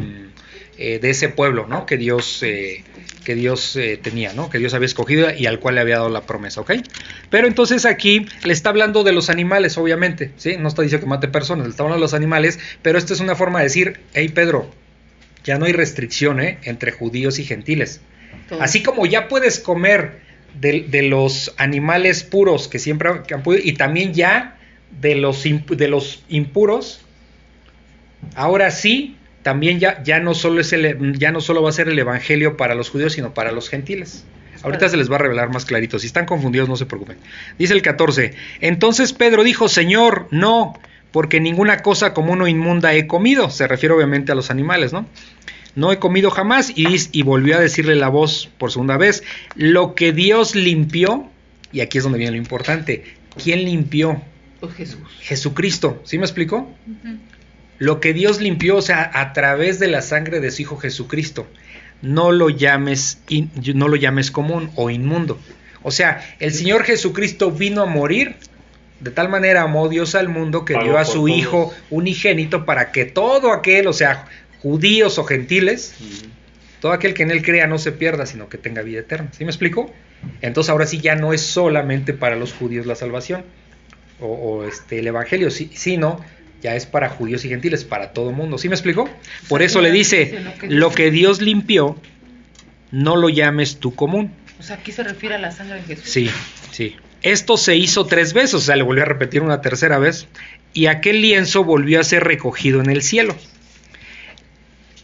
eh, 0.77 0.99
de 0.99 1.09
ese 1.09 1.29
pueblo, 1.29 1.67
¿no? 1.67 1.85
Que 1.85 1.97
Dios, 1.97 2.41
eh, 2.43 2.83
que 3.23 3.35
Dios 3.35 3.75
eh, 3.75 3.97
tenía, 4.01 4.33
¿no? 4.33 4.49
Que 4.49 4.57
Dios 4.57 4.73
había 4.73 4.85
escogido 4.85 5.31
y 5.33 5.45
al 5.45 5.59
cual 5.59 5.75
le 5.75 5.81
había 5.81 5.95
dado 5.97 6.09
la 6.09 6.21
promesa, 6.21 6.61
¿ok? 6.61 6.71
Pero 7.29 7.47
entonces 7.47 7.85
aquí 7.85 8.25
le 8.43 8.53
está 8.53 8.69
hablando 8.69 9.03
de 9.03 9.11
los 9.11 9.29
animales, 9.29 9.77
obviamente, 9.77 10.31
¿sí? 10.37 10.57
No 10.57 10.67
está 10.67 10.81
diciendo 10.81 11.05
que 11.05 11.09
mate 11.09 11.27
personas, 11.27 11.65
le 11.65 11.71
está 11.71 11.83
hablando 11.83 11.99
de 11.99 12.05
los 12.05 12.13
animales, 12.13 12.59
pero 12.81 12.97
esto 12.97 13.13
es 13.13 13.19
una 13.19 13.35
forma 13.35 13.59
de 13.59 13.65
decir, 13.65 13.99
hey 14.13 14.29
Pedro, 14.29 14.71
ya 15.43 15.57
no 15.57 15.65
hay 15.65 15.73
restricción, 15.73 16.39
¿eh? 16.39 16.57
Entre 16.63 16.91
judíos 16.91 17.39
y 17.39 17.45
gentiles. 17.45 18.01
Así 18.61 18.83
como 18.83 19.05
ya 19.05 19.27
puedes 19.27 19.59
comer 19.59 20.19
de, 20.59 20.81
de 20.89 21.01
los 21.03 21.53
animales 21.57 22.23
puros 22.23 22.67
que 22.67 22.79
siempre 22.79 23.09
han 23.09 23.43
podido, 23.43 23.63
y 23.63 23.73
también 23.73 24.13
ya 24.13 24.57
de 24.99 25.15
los, 25.15 25.45
imp- 25.45 25.75
de 25.75 25.87
los 25.87 26.23
impuros, 26.27 27.01
ahora 28.35 28.71
sí, 28.71 29.15
también 29.43 29.79
ya, 29.79 30.03
ya, 30.03 30.19
no 30.19 30.33
solo 30.33 30.61
es 30.61 30.71
el, 30.73 31.17
ya 31.17 31.31
no 31.31 31.41
solo 31.41 31.63
va 31.63 31.69
a 31.69 31.73
ser 31.73 31.89
el 31.89 31.97
evangelio 31.97 32.57
para 32.57 32.75
los 32.75 32.89
judíos, 32.89 33.13
sino 33.13 33.33
para 33.33 33.51
los 33.51 33.69
gentiles. 33.69 34.23
Ahorita 34.63 34.89
se 34.89 34.97
les 34.97 35.11
va 35.11 35.15
a 35.15 35.19
revelar 35.19 35.51
más 35.51 35.65
clarito. 35.65 35.97
Si 35.97 36.07
están 36.07 36.25
confundidos, 36.25 36.69
no 36.69 36.75
se 36.75 36.85
preocupen. 36.85 37.17
Dice 37.57 37.73
el 37.73 37.81
14. 37.81 38.33
Entonces 38.59 39.13
Pedro 39.13 39.43
dijo, 39.43 39.67
Señor, 39.67 40.27
no, 40.29 40.79
porque 41.11 41.39
ninguna 41.39 41.81
cosa 41.81 42.13
común 42.13 42.41
o 42.41 42.47
inmunda 42.47 42.93
he 42.93 43.07
comido. 43.07 43.49
Se 43.49 43.67
refiere 43.67 43.95
obviamente 43.95 44.31
a 44.31 44.35
los 44.35 44.51
animales, 44.51 44.93
¿no? 44.93 45.07
No 45.73 45.91
he 45.91 45.97
comido 45.97 46.29
jamás. 46.29 46.71
Y, 46.75 46.85
y 47.11 47.23
volvió 47.23 47.57
a 47.57 47.59
decirle 47.59 47.95
la 47.95 48.09
voz 48.09 48.49
por 48.59 48.71
segunda 48.71 48.97
vez, 48.97 49.23
lo 49.55 49.95
que 49.95 50.13
Dios 50.13 50.53
limpió, 50.55 51.27
y 51.71 51.79
aquí 51.79 51.97
es 51.97 52.03
donde 52.03 52.19
viene 52.19 52.33
lo 52.33 52.37
importante, 52.37 53.03
¿quién 53.41 53.63
limpió? 53.65 54.21
Pues 54.59 54.75
Jesús. 54.75 54.99
Jesucristo. 55.21 56.01
¿Sí 56.05 56.19
me 56.19 56.25
explicó? 56.25 56.57
Ujú. 56.85 57.17
Lo 57.81 57.99
que 57.99 58.13
Dios 58.13 58.39
limpió, 58.39 58.77
o 58.77 58.81
sea, 58.83 59.09
a 59.11 59.33
través 59.33 59.79
de 59.79 59.87
la 59.87 60.03
sangre 60.03 60.39
de 60.39 60.51
su 60.51 60.61
Hijo 60.61 60.77
Jesucristo. 60.77 61.47
No 62.03 62.31
lo 62.31 62.51
llames, 62.51 63.19
in- 63.27 63.49
no 63.73 63.87
lo 63.87 63.95
llames 63.95 64.29
común 64.29 64.69
o 64.75 64.91
inmundo. 64.91 65.39
O 65.81 65.89
sea, 65.89 66.23
el 66.39 66.51
Señor 66.53 66.83
Jesucristo 66.83 67.49
vino 67.51 67.81
a 67.81 67.87
morir. 67.87 68.35
De 68.99 69.09
tal 69.09 69.29
manera 69.29 69.63
amó 69.63 69.89
Dios 69.89 70.13
al 70.13 70.29
mundo 70.29 70.63
que 70.63 70.75
dio 70.77 70.99
a 70.99 71.05
su 71.05 71.25
todos. 71.25 71.29
Hijo 71.31 71.73
unigénito 71.89 72.65
para 72.65 72.91
que 72.91 73.05
todo 73.05 73.51
aquel, 73.51 73.87
o 73.87 73.93
sea, 73.93 74.27
judíos 74.61 75.17
o 75.17 75.23
gentiles, 75.23 75.95
todo 76.81 76.91
aquel 76.91 77.15
que 77.15 77.23
en 77.23 77.31
él 77.31 77.41
crea 77.41 77.65
no 77.65 77.79
se 77.79 77.91
pierda, 77.91 78.27
sino 78.27 78.47
que 78.47 78.59
tenga 78.59 78.83
vida 78.83 78.99
eterna. 78.99 79.29
¿Sí 79.35 79.43
me 79.43 79.49
explico? 79.49 79.91
Entonces 80.43 80.69
ahora 80.69 80.85
sí 80.85 80.99
ya 81.01 81.15
no 81.15 81.33
es 81.33 81.41
solamente 81.41 82.13
para 82.13 82.35
los 82.35 82.53
judíos 82.53 82.85
la 82.85 82.93
salvación 82.93 83.43
o, 84.19 84.27
o, 84.27 84.65
este 84.65 84.99
el 84.99 85.07
evangelio, 85.07 85.49
sino 85.49 86.23
ya 86.61 86.75
es 86.75 86.85
para 86.85 87.09
judíos 87.09 87.43
y 87.45 87.49
gentiles, 87.49 87.83
para 87.83 88.13
todo 88.13 88.31
mundo. 88.31 88.57
¿Sí 88.57 88.69
me 88.69 88.75
explico? 88.75 89.09
Por 89.47 89.61
eso 89.61 89.81
le 89.81 89.91
dice, 89.91 90.39
lo 90.67 90.91
que 90.91 91.11
Dios 91.11 91.41
limpió, 91.41 91.97
no 92.91 93.15
lo 93.15 93.29
llames 93.29 93.77
tú 93.77 93.95
común. 93.95 94.31
O 94.59 94.63
sea, 94.63 94.77
aquí 94.77 94.91
se 94.91 95.03
refiere 95.03 95.35
a 95.35 95.39
la 95.39 95.51
sangre 95.51 95.77
de 95.77 95.83
Jesús. 95.83 96.09
Sí, 96.09 96.29
sí. 96.71 96.95
Esto 97.23 97.57
se 97.57 97.75
hizo 97.75 98.05
tres 98.05 98.33
veces, 98.33 98.53
o 98.55 98.59
sea, 98.59 98.75
le 98.75 98.83
volvió 98.83 99.03
a 99.03 99.07
repetir 99.07 99.41
una 99.41 99.61
tercera 99.61 99.99
vez, 99.99 100.27
y 100.73 100.87
aquel 100.87 101.21
lienzo 101.21 101.63
volvió 101.63 101.99
a 101.99 102.03
ser 102.03 102.23
recogido 102.23 102.79
en 102.79 102.89
el 102.89 103.01
cielo. 103.01 103.35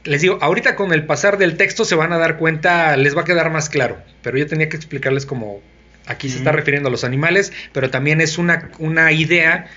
Les 0.04 0.22
digo, 0.22 0.38
ahorita 0.42 0.76
con 0.76 0.94
el 0.94 1.06
pasar 1.06 1.38
del 1.38 1.58
texto 1.58 1.86
se 1.86 1.96
van 1.96 2.14
a 2.14 2.18
dar 2.18 2.38
cuenta, 2.38 2.96
les 2.96 3.16
va 3.16 3.22
a 3.22 3.26
quedar 3.26 3.52
más 3.52 3.70
claro, 3.70 3.98
pero 4.22 4.38
yo 4.38 4.48
tenía 4.48 4.70
que 4.70 4.78
explicarles 4.78 5.26
como 5.26 5.60
aquí 6.06 6.30
se 6.30 6.38
está 6.38 6.54
refiriendo 6.54 6.88
a 6.88 6.92
los 6.92 7.04
animales, 7.04 7.52
pero 7.74 7.90
también 7.90 8.22
es 8.22 8.38
una, 8.38 8.72
una 8.80 9.12
idea 9.12 9.68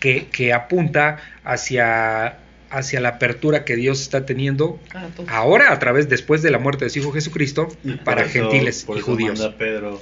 que, 0.00 0.26
que 0.26 0.52
apunta 0.52 1.18
hacia 1.44 2.38
hacia 2.72 3.00
la 3.00 3.08
apertura 3.10 3.64
que 3.64 3.74
Dios 3.74 4.00
está 4.00 4.24
teniendo 4.26 4.78
Ah, 4.94 5.08
ahora 5.26 5.72
a 5.72 5.78
través, 5.80 6.08
después 6.08 6.40
de 6.40 6.50
la 6.52 6.58
muerte 6.60 6.84
de 6.84 6.90
su 6.90 7.00
Hijo 7.00 7.10
Jesucristo, 7.12 7.66
Y 7.82 7.94
para 7.94 8.22
eso- 8.22 8.32
gentiles 8.32 8.84
por 8.84 8.96
y 8.96 9.00
eso 9.00 9.10
judíos. 9.10 9.40
manda 9.40 9.58
Pedro. 9.58 10.00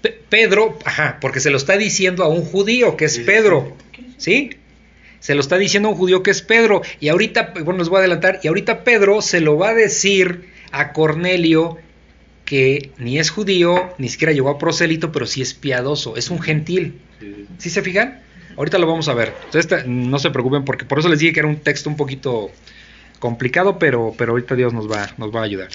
Pe- 0.00 0.18
Pedro, 0.28 0.78
ajá, 0.84 1.18
porque 1.20 1.40
se 1.40 1.50
lo 1.50 1.56
está 1.56 1.76
diciendo 1.76 2.24
a 2.24 2.28
un 2.28 2.42
judío 2.44 2.96
que 2.96 3.06
es 3.06 3.12
Sí, 3.12 3.18
sí, 3.20 3.24
Pedro, 3.26 3.76
¿sí? 4.16 4.50
Se 5.18 5.34
lo 5.34 5.40
está 5.40 5.58
diciendo 5.58 5.88
a 5.88 5.92
un 5.92 5.98
judío 5.98 6.22
que 6.22 6.30
es 6.30 6.40
Pedro. 6.40 6.80
Y 6.98 7.08
ahorita, 7.08 7.52
bueno, 7.62 7.78
les 7.80 7.88
voy 7.90 7.96
a 7.96 8.00
adelantar, 8.00 8.40
y 8.42 8.48
ahorita 8.48 8.84
Pedro 8.84 9.20
se 9.20 9.40
lo 9.40 9.58
va 9.58 9.70
a 9.70 9.74
decir 9.74 10.48
a 10.72 10.92
Cornelio 10.92 11.76
que 12.50 12.90
ni 12.98 13.20
es 13.20 13.30
judío, 13.30 13.94
ni 13.98 14.08
siquiera 14.08 14.32
llegó 14.32 14.48
a 14.50 14.58
prosélito, 14.58 15.12
pero 15.12 15.24
sí 15.24 15.40
es 15.40 15.54
piadoso, 15.54 16.16
es 16.16 16.30
un 16.30 16.40
gentil. 16.40 16.98
Sí, 17.20 17.32
sí. 17.36 17.46
¿Sí 17.58 17.70
se 17.70 17.80
fijan? 17.80 18.18
Ahorita 18.56 18.76
lo 18.78 18.88
vamos 18.88 19.06
a 19.08 19.14
ver. 19.14 19.32
Entonces, 19.44 19.86
no 19.86 20.18
se 20.18 20.32
preocupen 20.32 20.64
porque 20.64 20.84
por 20.84 20.98
eso 20.98 21.08
les 21.08 21.20
dije 21.20 21.32
que 21.32 21.38
era 21.38 21.48
un 21.48 21.58
texto 21.60 21.88
un 21.88 21.96
poquito 21.96 22.50
complicado, 23.20 23.78
pero, 23.78 24.12
pero 24.18 24.32
ahorita 24.32 24.56
Dios 24.56 24.72
nos 24.74 24.90
va, 24.90 25.10
nos 25.16 25.32
va 25.32 25.42
a 25.42 25.44
ayudar. 25.44 25.68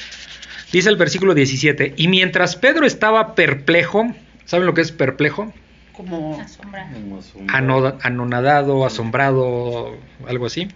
Dice 0.73 0.89
el 0.89 0.97
versículo 0.97 1.33
17, 1.33 1.93
y 1.95 2.09
mientras 2.09 2.57
Pedro 2.57 2.85
estaba 2.85 3.35
perplejo, 3.35 4.13
¿saben 4.43 4.65
lo 4.65 4.73
que 4.73 4.81
es 4.81 4.91
perplejo? 4.91 5.53
Como 5.93 6.41
Asombra. 6.41 6.89
Como 6.91 7.21
su- 7.21 7.39
Ano- 7.47 7.97
anonadado, 8.01 8.85
asombrado, 8.85 9.95
algo 10.27 10.47
así. 10.47 10.67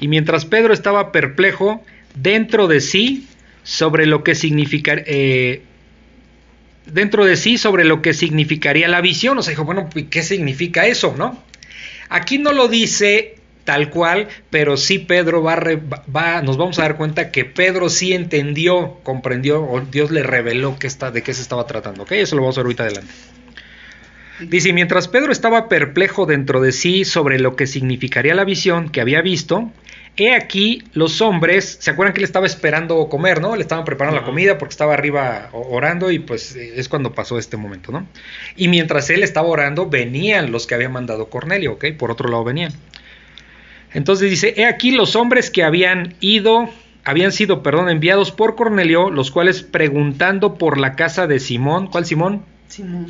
Y 0.00 0.08
mientras 0.08 0.46
Pedro 0.46 0.74
estaba 0.74 1.12
perplejo 1.12 1.80
dentro 2.16 2.66
de 2.66 2.80
sí 2.80 3.28
sobre 3.64 4.06
lo 4.06 4.22
que 4.22 4.36
significar, 4.36 5.02
eh, 5.06 5.62
dentro 6.86 7.24
de 7.24 7.36
sí 7.36 7.58
sobre 7.58 7.84
lo 7.84 8.02
que 8.02 8.14
significaría 8.14 8.86
la 8.88 9.00
visión. 9.00 9.36
O 9.38 9.42
sea, 9.42 9.50
dijo, 9.50 9.64
bueno, 9.64 9.88
¿y 9.94 10.04
¿qué 10.04 10.22
significa 10.22 10.86
eso, 10.86 11.14
no? 11.18 11.42
Aquí 12.08 12.38
no 12.38 12.52
lo 12.52 12.68
dice 12.68 13.36
tal 13.64 13.88
cual, 13.88 14.28
pero 14.50 14.76
sí 14.76 14.98
Pedro 14.98 15.42
va, 15.42 15.56
va- 16.14 16.42
nos 16.42 16.58
vamos 16.58 16.78
a 16.78 16.82
dar 16.82 16.96
cuenta 16.98 17.30
que 17.32 17.46
Pedro 17.46 17.88
sí 17.88 18.12
entendió, 18.12 19.00
comprendió, 19.02 19.64
o 19.64 19.80
Dios 19.80 20.10
le 20.10 20.22
reveló 20.22 20.78
que 20.78 20.86
está, 20.86 21.10
de 21.10 21.22
qué 21.22 21.32
se 21.32 21.40
estaba 21.42 21.66
tratando. 21.66 22.02
¿ok? 22.02 22.12
Eso 22.12 22.36
lo 22.36 22.42
vamos 22.42 22.58
a 22.58 22.60
ver 22.60 22.66
ahorita 22.66 22.82
adelante. 22.84 23.12
Dice, 24.40 24.72
mientras 24.72 25.08
Pedro 25.08 25.32
estaba 25.32 25.68
perplejo 25.68 26.26
dentro 26.26 26.60
de 26.60 26.72
sí 26.72 27.04
sobre 27.04 27.38
lo 27.38 27.56
que 27.56 27.66
significaría 27.66 28.34
la 28.34 28.44
visión 28.44 28.90
que 28.90 29.00
había 29.00 29.22
visto, 29.22 29.72
he 30.16 30.34
aquí 30.34 30.84
los 30.92 31.20
hombres, 31.20 31.78
¿se 31.80 31.90
acuerdan 31.90 32.12
que 32.14 32.20
él 32.20 32.24
estaba 32.24 32.46
esperando 32.46 33.08
comer, 33.08 33.40
no? 33.40 33.56
Le 33.56 33.62
estaban 33.62 33.84
preparando 33.84 34.14
la 34.16 34.20
Ajá. 34.22 34.30
comida 34.30 34.58
porque 34.58 34.72
estaba 34.72 34.94
arriba 34.94 35.48
orando 35.52 36.10
y 36.10 36.18
pues 36.20 36.54
eh, 36.56 36.74
es 36.76 36.88
cuando 36.88 37.12
pasó 37.12 37.38
este 37.38 37.56
momento, 37.56 37.90
¿no? 37.92 38.06
Y 38.56 38.68
mientras 38.68 39.10
él 39.10 39.22
estaba 39.22 39.48
orando, 39.48 39.88
venían 39.88 40.52
los 40.52 40.66
que 40.66 40.74
había 40.74 40.88
mandado 40.88 41.28
Cornelio, 41.30 41.72
¿ok? 41.72 41.86
Por 41.98 42.10
otro 42.10 42.28
lado 42.28 42.44
venían. 42.44 42.72
Entonces 43.92 44.30
dice, 44.30 44.54
he 44.56 44.66
aquí 44.66 44.90
los 44.90 45.14
hombres 45.16 45.50
que 45.50 45.62
habían 45.62 46.14
ido, 46.20 46.68
habían 47.04 47.32
sido, 47.32 47.62
perdón, 47.62 47.88
enviados 47.88 48.32
por 48.32 48.56
Cornelio, 48.56 49.10
los 49.10 49.30
cuales 49.30 49.62
preguntando 49.62 50.54
por 50.54 50.78
la 50.78 50.96
casa 50.96 51.26
de 51.26 51.38
Simón, 51.38 51.86
¿cuál 51.88 52.04
Simón? 52.04 52.44
Simón. 52.68 53.06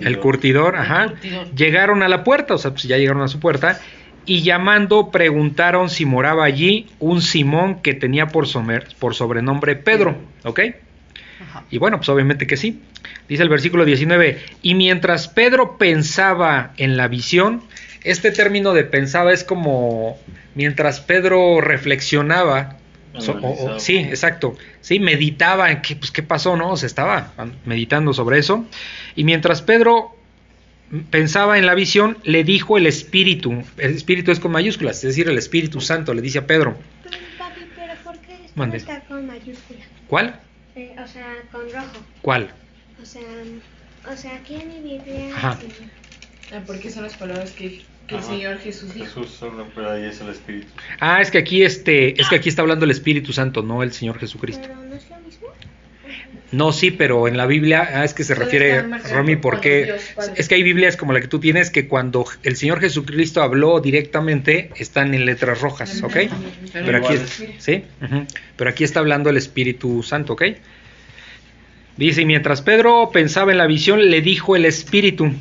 El 0.00 0.06
El 0.06 0.18
curtidor, 0.20 0.76
ajá. 0.76 1.08
curtidor. 1.08 1.50
Llegaron 1.54 2.02
a 2.04 2.08
la 2.08 2.22
puerta, 2.22 2.54
o 2.54 2.58
sea, 2.58 2.70
pues 2.72 2.84
ya 2.84 2.96
llegaron 2.96 3.22
a 3.22 3.28
su 3.28 3.40
puerta. 3.40 3.80
Y 4.26 4.42
llamando, 4.42 5.10
preguntaron 5.10 5.90
si 5.90 6.06
moraba 6.06 6.44
allí 6.44 6.86
un 6.98 7.20
Simón 7.22 7.80
que 7.82 7.94
tenía 7.94 8.28
por, 8.28 8.46
somer- 8.46 8.94
por 8.98 9.14
sobrenombre 9.14 9.76
Pedro, 9.76 10.16
¿ok? 10.44 10.60
Ajá. 11.42 11.64
Y 11.70 11.78
bueno, 11.78 11.98
pues 11.98 12.08
obviamente 12.08 12.46
que 12.46 12.56
sí. 12.56 12.80
Dice 13.28 13.42
el 13.42 13.48
versículo 13.48 13.84
19, 13.84 14.38
y 14.62 14.74
mientras 14.74 15.28
Pedro 15.28 15.76
pensaba 15.78 16.72
en 16.76 16.96
la 16.96 17.08
visión, 17.08 17.62
este 18.02 18.30
término 18.30 18.72
de 18.74 18.84
pensaba 18.84 19.32
es 19.32 19.44
como 19.44 20.18
mientras 20.54 21.00
Pedro 21.00 21.60
reflexionaba, 21.60 22.76
so- 23.18 23.32
o- 23.32 23.36
o- 23.36 23.38
Analizaba. 23.38 23.78
sí, 23.80 23.96
exacto, 23.98 24.56
sí, 24.80 25.00
meditaba 25.00 25.70
en 25.70 25.80
qué, 25.82 25.96
pues, 25.96 26.10
qué 26.10 26.22
pasó, 26.22 26.56
¿no? 26.56 26.76
Se 26.76 26.86
estaba 26.86 27.32
meditando 27.64 28.12
sobre 28.14 28.38
eso. 28.38 28.64
Y 29.16 29.24
mientras 29.24 29.62
Pedro 29.62 30.13
pensaba 31.10 31.58
en 31.58 31.66
la 31.66 31.74
visión, 31.74 32.18
le 32.24 32.44
dijo 32.44 32.78
el 32.78 32.86
Espíritu, 32.86 33.64
el 33.78 33.94
Espíritu 33.94 34.30
es 34.30 34.40
con 34.40 34.52
mayúsculas, 34.52 34.96
es 34.98 35.02
decir, 35.02 35.28
el 35.28 35.38
Espíritu 35.38 35.80
Santo, 35.80 36.14
le 36.14 36.22
dice 36.22 36.38
a 36.38 36.46
Pedro, 36.46 36.76
Pero, 37.02 37.16
papi, 37.38 37.60
pero 37.74 37.94
¿por 38.04 38.18
qué 38.18 38.76
está 38.76 39.00
con 39.00 39.26
mayúscula? 39.26 39.80
¿cuál? 40.08 40.40
Eh, 40.76 40.94
o 41.02 41.06
sea, 41.06 41.26
con 41.52 41.62
rojo. 41.72 42.04
¿Cuál? 42.20 42.50
O 43.02 43.06
sea, 43.06 43.22
o 44.10 44.16
sea, 44.16 44.36
aquí 44.36 44.56
en 44.56 44.68
mi 44.68 44.80
Biblia. 44.80 45.34
Ajá. 45.34 45.58
Ah, 46.52 46.60
porque 46.66 46.90
son 46.90 47.04
las 47.04 47.16
palabras 47.16 47.52
que, 47.52 47.82
que 48.06 48.16
el. 48.16 48.22
Señor 48.22 48.58
Jesús 48.58 48.92
dijo. 48.92 49.06
Jesús 49.06 49.30
solo, 49.30 49.66
pero 49.74 49.90
ahí 49.90 50.04
es 50.04 50.20
el 50.20 50.28
Espíritu. 50.30 50.66
Ah, 51.00 51.20
es 51.20 51.30
que 51.30 51.38
aquí 51.38 51.62
este, 51.62 52.20
es 52.20 52.28
que 52.28 52.36
aquí 52.36 52.48
está 52.48 52.62
hablando 52.62 52.84
el 52.84 52.90
Espíritu 52.90 53.32
Santo, 53.32 53.62
no 53.62 53.82
el 53.82 53.92
Señor 53.92 54.18
Jesucristo. 54.18 54.66
Pero 54.68 54.82
no 54.82 54.94
es. 54.94 55.04
No, 56.52 56.72
sí, 56.72 56.90
pero 56.90 57.26
en 57.26 57.36
la 57.36 57.46
Biblia, 57.46 57.88
ah, 57.94 58.04
es 58.04 58.14
que 58.14 58.22
se 58.22 58.34
refiere, 58.34 58.82
Romy, 59.12 59.36
por 59.36 59.54
porque 59.54 59.84
Dios 59.84 60.30
es 60.36 60.48
que 60.48 60.54
hay 60.54 60.62
Biblias 60.62 60.96
como 60.96 61.12
la 61.12 61.20
que 61.20 61.26
tú 61.26 61.40
tienes 61.40 61.70
que 61.70 61.88
cuando 61.88 62.24
el 62.42 62.56
Señor 62.56 62.80
Jesucristo 62.80 63.42
habló 63.42 63.80
directamente 63.80 64.70
están 64.76 65.14
en 65.14 65.26
letras 65.26 65.60
rojas, 65.60 66.02
¿ok? 66.02 66.16
Pero 66.72 66.98
aquí, 66.98 67.14
sí, 67.58 67.82
pero 68.56 68.70
aquí 68.70 68.84
está 68.84 69.00
hablando 69.00 69.30
el 69.30 69.36
Espíritu 69.36 70.02
Santo, 70.02 70.34
¿ok? 70.34 70.42
Dice, 71.96 72.22
y 72.22 72.24
mientras 72.24 72.62
Pedro 72.62 73.10
pensaba 73.12 73.52
en 73.52 73.58
la 73.58 73.66
visión, 73.66 74.10
le 74.10 74.20
dijo 74.20 74.56
el 74.56 74.64
Espíritu, 74.64 75.32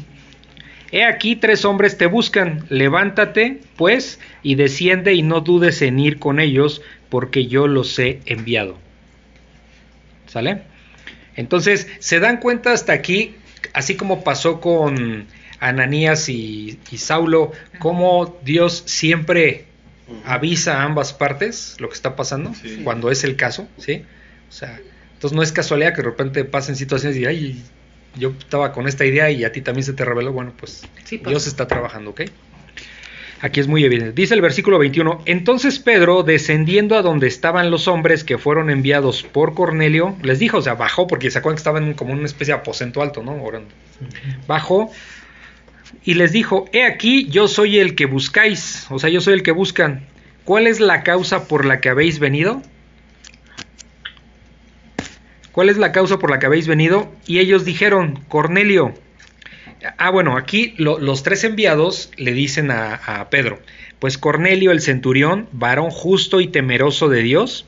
He 0.93 1.04
aquí 1.04 1.36
tres 1.36 1.66
hombres 1.66 1.97
te 1.97 2.06
buscan, 2.06 2.66
levántate, 2.70 3.62
pues, 3.78 4.20
y 4.43 4.54
desciende 4.54 5.16
y 5.16 5.24
no 5.24 5.41
dudes 5.41 5.82
en 5.82 5.97
ir 5.97 6.20
con 6.20 6.39
ellos, 6.39 6.84
porque 7.10 7.47
yo 7.47 7.68
los 7.68 7.97
he 7.97 8.20
enviado. 8.28 8.78
¿Sale? 10.28 10.62
Entonces, 11.36 11.88
se 11.99 12.19
dan 12.19 12.38
cuenta 12.38 12.71
hasta 12.73 12.93
aquí, 12.93 13.36
así 13.73 13.95
como 13.95 14.23
pasó 14.23 14.59
con 14.61 15.25
Ananías 15.59 16.29
y, 16.29 16.79
y 16.91 16.97
Saulo, 16.97 17.51
cómo 17.79 18.38
Dios 18.43 18.84
siempre 18.86 19.65
avisa 20.25 20.81
a 20.81 20.84
ambas 20.84 21.13
partes 21.13 21.75
lo 21.79 21.88
que 21.89 21.95
está 21.95 22.15
pasando, 22.15 22.53
Sí. 22.53 22.81
cuando 22.84 23.09
es 23.09 23.23
el 23.23 23.36
caso, 23.36 23.67
¿sí? 23.77 24.03
O 24.49 24.51
sea, 24.51 24.79
entonces 25.13 25.36
no 25.36 25.41
es 25.41 25.51
casualidad 25.51 25.91
que 25.95 26.01
de 26.01 26.09
repente 26.09 26.43
pasen 26.43 26.75
situaciones 26.75 27.17
y, 27.17 27.25
ay, 27.25 27.63
yo 28.15 28.34
estaba 28.38 28.73
con 28.73 28.88
esta 28.88 29.05
idea 29.05 29.31
y 29.31 29.43
a 29.45 29.51
ti 29.51 29.61
también 29.61 29.84
se 29.86 29.93
te 29.93 30.03
reveló, 30.05 30.34
bueno, 30.34 30.53
pues 30.59 30.84
Sí, 31.05 31.17
pasa. 31.17 31.29
Dios 31.31 31.47
está 31.47 31.67
trabajando, 31.67 32.11
¿ok? 32.11 32.21
Aquí 33.43 33.59
es 33.59 33.67
muy 33.67 33.83
evidente. 33.83 34.13
Dice 34.13 34.35
el 34.35 34.41
versículo 34.41 34.79
21, 34.79 35.23
entonces 35.25 35.77
Pedro, 35.77 36.23
descendiendo 36.23 36.95
a 36.95 37.01
donde 37.01 37.27
estaban 37.27 37.71
los 37.71 37.89
hombres 37.89 38.23
que 38.23 38.37
fueron 38.37 38.69
enviados 38.69 39.23
por 39.23 39.53
Cornelio, 39.53 40.15
les 40.21 40.39
dijo, 40.39 40.59
o 40.59 40.61
sea, 40.61 40.75
bajó 40.75 41.07
porque 41.07 41.29
se 41.29 41.39
acuerdan 41.39 41.57
que 41.57 41.59
estaban 41.59 41.83
en 41.87 41.93
como 41.93 42.13
una 42.13 42.25
especie 42.25 42.53
de 42.53 42.61
aposento 42.61 43.01
alto, 43.01 43.21
¿no? 43.21 43.43
Orando. 43.43 43.67
Bajó 44.47 44.91
y 46.05 46.13
les 46.13 46.31
dijo, 46.31 46.69
he 46.71 46.85
aquí, 46.85 47.27
yo 47.27 47.49
soy 47.49 47.79
el 47.79 47.95
que 47.95 48.05
buscáis, 48.05 48.87
o 48.89 48.97
sea, 48.97 49.09
yo 49.09 49.19
soy 49.19 49.33
el 49.33 49.43
que 49.43 49.51
buscan. 49.51 50.07
¿Cuál 50.45 50.65
es 50.65 50.79
la 50.79 51.03
causa 51.03 51.49
por 51.49 51.65
la 51.65 51.81
que 51.81 51.89
habéis 51.89 52.19
venido? 52.19 52.61
¿Cuál 55.51 55.67
es 55.67 55.75
la 55.75 55.91
causa 55.91 56.17
por 56.17 56.31
la 56.31 56.39
que 56.39 56.45
habéis 56.45 56.67
venido? 56.67 57.11
Y 57.27 57.39
ellos 57.39 57.65
dijeron, 57.65 58.23
Cornelio. 58.29 58.93
Ah, 59.97 60.09
bueno, 60.11 60.38
aquí 60.38 60.73
lo- 60.77 60.99
los 60.99 61.23
tres 61.23 61.43
enviados 61.43 62.11
le 62.17 62.34
dicen 62.34 62.71
a, 62.71 62.95
a 62.95 63.29
Pedro, 63.29 63.59
pues 63.99 64.17
Cornelio 64.17 64.71
el 64.71 64.81
centurión, 64.81 65.47
varón 65.51 65.89
justo 65.89 66.39
y 66.41 66.47
temeroso 66.47 67.09
de 67.09 67.21
Dios, 67.23 67.65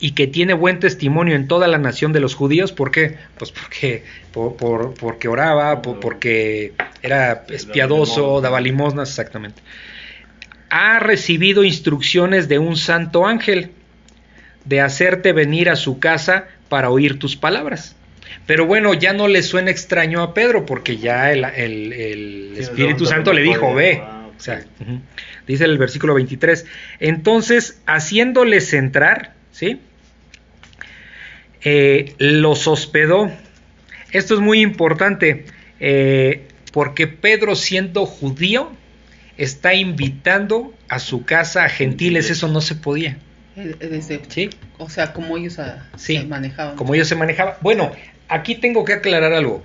y 0.00 0.10
que 0.12 0.26
tiene 0.26 0.52
buen 0.54 0.80
testimonio 0.80 1.36
en 1.36 1.48
toda 1.48 1.66
la 1.68 1.78
nación 1.78 2.12
de 2.12 2.20
los 2.20 2.34
judíos, 2.34 2.72
¿por 2.72 2.90
qué? 2.90 3.16
Pues 3.38 3.52
porque, 3.52 4.04
por, 4.32 4.56
por- 4.56 4.94
porque 4.94 5.28
oraba, 5.28 5.80
por- 5.82 6.00
porque 6.00 6.72
era 7.02 7.44
piadoso, 7.72 8.20
limosnas. 8.20 8.42
daba 8.42 8.60
limosnas, 8.60 9.08
exactamente. 9.10 9.62
Ha 10.70 10.98
recibido 10.98 11.62
instrucciones 11.64 12.48
de 12.48 12.58
un 12.58 12.76
santo 12.76 13.26
ángel 13.26 13.70
de 14.64 14.80
hacerte 14.80 15.32
venir 15.32 15.70
a 15.70 15.76
su 15.76 15.98
casa 16.00 16.46
para 16.68 16.90
oír 16.90 17.18
tus 17.18 17.36
palabras. 17.36 17.96
Pero 18.46 18.66
bueno, 18.66 18.94
ya 18.94 19.12
no 19.12 19.28
le 19.28 19.42
suena 19.42 19.70
extraño 19.70 20.22
a 20.22 20.34
Pedro 20.34 20.66
porque 20.66 20.96
ya 20.98 21.32
el, 21.32 21.44
el- 21.44 21.92
el 21.92 22.50
Sí, 22.56 22.60
Espíritu 22.62 23.06
Santo 23.06 23.32
le 23.32 23.42
dijo, 23.42 23.74
ve. 23.74 24.00
Ah. 24.02 24.28
O 24.36 24.40
sea, 24.44 24.64
dice 25.46 25.64
el 25.64 25.78
versículo 25.78 26.14
23. 26.14 26.66
Entonces, 27.00 27.80
haciéndoles 27.86 28.72
entrar, 28.74 29.32
¿sí? 29.52 29.80
Eh, 31.62 32.14
los 32.18 32.66
hospedó. 32.66 33.30
Esto 34.12 34.34
es 34.34 34.40
muy 34.40 34.60
importante 34.60 35.46
eh, 35.80 36.46
porque 36.72 37.06
Pedro 37.06 37.54
siendo 37.56 38.04
judío 38.06 38.70
está 39.38 39.74
invitando 39.74 40.74
a 40.88 40.98
su 40.98 41.24
casa 41.24 41.64
a 41.64 41.68
gentiles, 41.68 42.30
eso 42.30 42.48
no 42.48 42.60
se 42.60 42.74
podía. 42.74 43.16
Eh, 43.56 43.74
Desde, 43.80 44.20
¿Sí? 44.28 44.50
O 44.78 44.90
sea, 44.90 45.12
como 45.12 45.36
ellos 45.38 45.58
ah, 45.58 45.88
Sí, 45.96 46.16
se 46.18 46.24
manejaban. 46.24 46.76
como 46.76 46.94
ellos 46.94 47.08
se 47.08 47.14
manejaban. 47.16 47.54
Bueno, 47.60 47.92
aquí 48.28 48.54
tengo 48.56 48.84
que 48.84 48.94
aclarar 48.94 49.32
algo. 49.32 49.62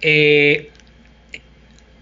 Eh, 0.00 0.70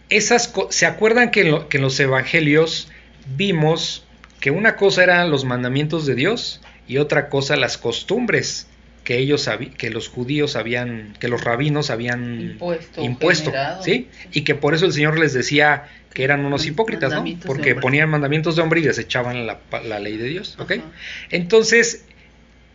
esas 0.09 0.53
¿Se 0.70 0.86
acuerdan 0.86 1.30
que 1.30 1.43
en, 1.43 1.51
lo- 1.53 1.68
que 1.68 1.78
en 1.78 1.82
los 1.82 1.99
evangelios 2.01 2.88
vimos 3.36 4.05
que 4.40 4.51
una 4.51 4.76
cosa 4.76 5.03
eran 5.05 5.30
los 5.30 5.45
mandamientos 5.45 6.05
de 6.07 6.14
Dios 6.14 6.61
y 6.88 6.99
otra 6.99 7.28
cosa 7.28 7.57
las 7.57 7.78
costumbres 7.78 8.66
que 9.05 9.18
ellos 9.18 9.49
que 9.78 9.90
los 9.90 10.09
judíos 10.09 10.55
habían 10.55 11.16
que 11.18 11.28
los 11.28 11.43
rabinos 11.43 11.90
habían 11.90 12.53
Impuesto, 12.53 13.03
impuesto. 13.03 13.53
¿sí? 13.82 14.09
Y 14.32 14.43
que 14.43 14.55
por 14.55 14.74
eso 14.74 14.86
el 14.86 14.93
Señor 14.93 15.18
les 15.18 15.32
decía 15.32 15.88
que 16.12 16.24
eran 16.24 16.45
unos 16.45 16.66
hipócritas, 16.66 17.11
¿no? 17.11 17.24
Porque 17.47 17.74
ponían 17.74 18.11
mandamientos 18.11 18.57
de 18.57 18.62
hombre 18.62 18.80
y 18.80 18.84
desechaban 18.84 19.47
la, 19.47 19.59
ley 19.99 20.18
de 20.18 20.28
Dios, 20.28 20.57
¿ok? 20.59 20.72
Ajá. 20.72 20.82
Entonces, 21.30 22.05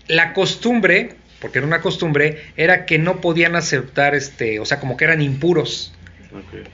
la 0.08 0.34
costumbre, 0.34 1.12
porque 1.40 1.60
era 1.60 1.68
una 1.68 1.82
costumbre, 1.82 2.44
era 2.58 2.86
que 2.86 2.98
no 2.98 3.22
podían 3.22 3.56
aceptar, 3.56 4.16
este, 4.16 4.60
o 4.60 4.66
sea, 4.66 4.80
como 4.80 4.98
que 4.98 5.06
eran 5.06 5.22
impuros. 5.22 5.94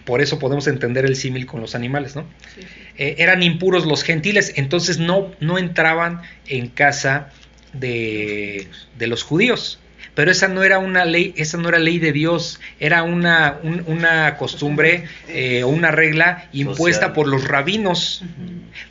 Por 0.05 0.22
eso 0.22 0.39
podemos 0.39 0.68
entender 0.68 1.05
el 1.05 1.16
símil 1.16 1.45
con 1.45 1.61
los 1.61 1.76
animales, 1.76 2.16
¿no? 2.16 2.26
Sí, 2.55 2.61
sí. 2.61 2.68
Eh, 2.97 3.16
eran 3.20 3.43
impuros 3.43 3.86
los 3.86 4.03
gentiles, 4.03 4.53
entonces 4.55 4.97
no, 4.97 5.32
no 5.39 5.57
entraban 5.57 6.22
en 6.47 6.68
casa 6.70 7.30
de, 7.72 8.68
de 8.97 9.07
los 9.07 9.24
judíos. 9.24 9.80
Pero 10.16 10.30
esa 10.30 10.47
no 10.47 10.64
era 10.64 10.78
una 10.78 11.05
ley, 11.05 11.34
esa 11.38 11.57
no 11.57 11.70
era 11.70 11.80
ley 11.80 11.97
de 11.97 12.11
Dios, 12.11 12.59
era 12.80 13.01
una, 13.01 13.57
un- 13.64 13.84
una 13.88 14.38
costumbre 14.38 15.05
eh, 15.28 15.64
o 15.64 15.70
una 15.70 15.89
regla 15.89 16.49
impuesta 16.53 17.07
Social. 17.07 17.14
por 17.14 17.28
los 17.28 17.47
rabinos. 17.47 18.24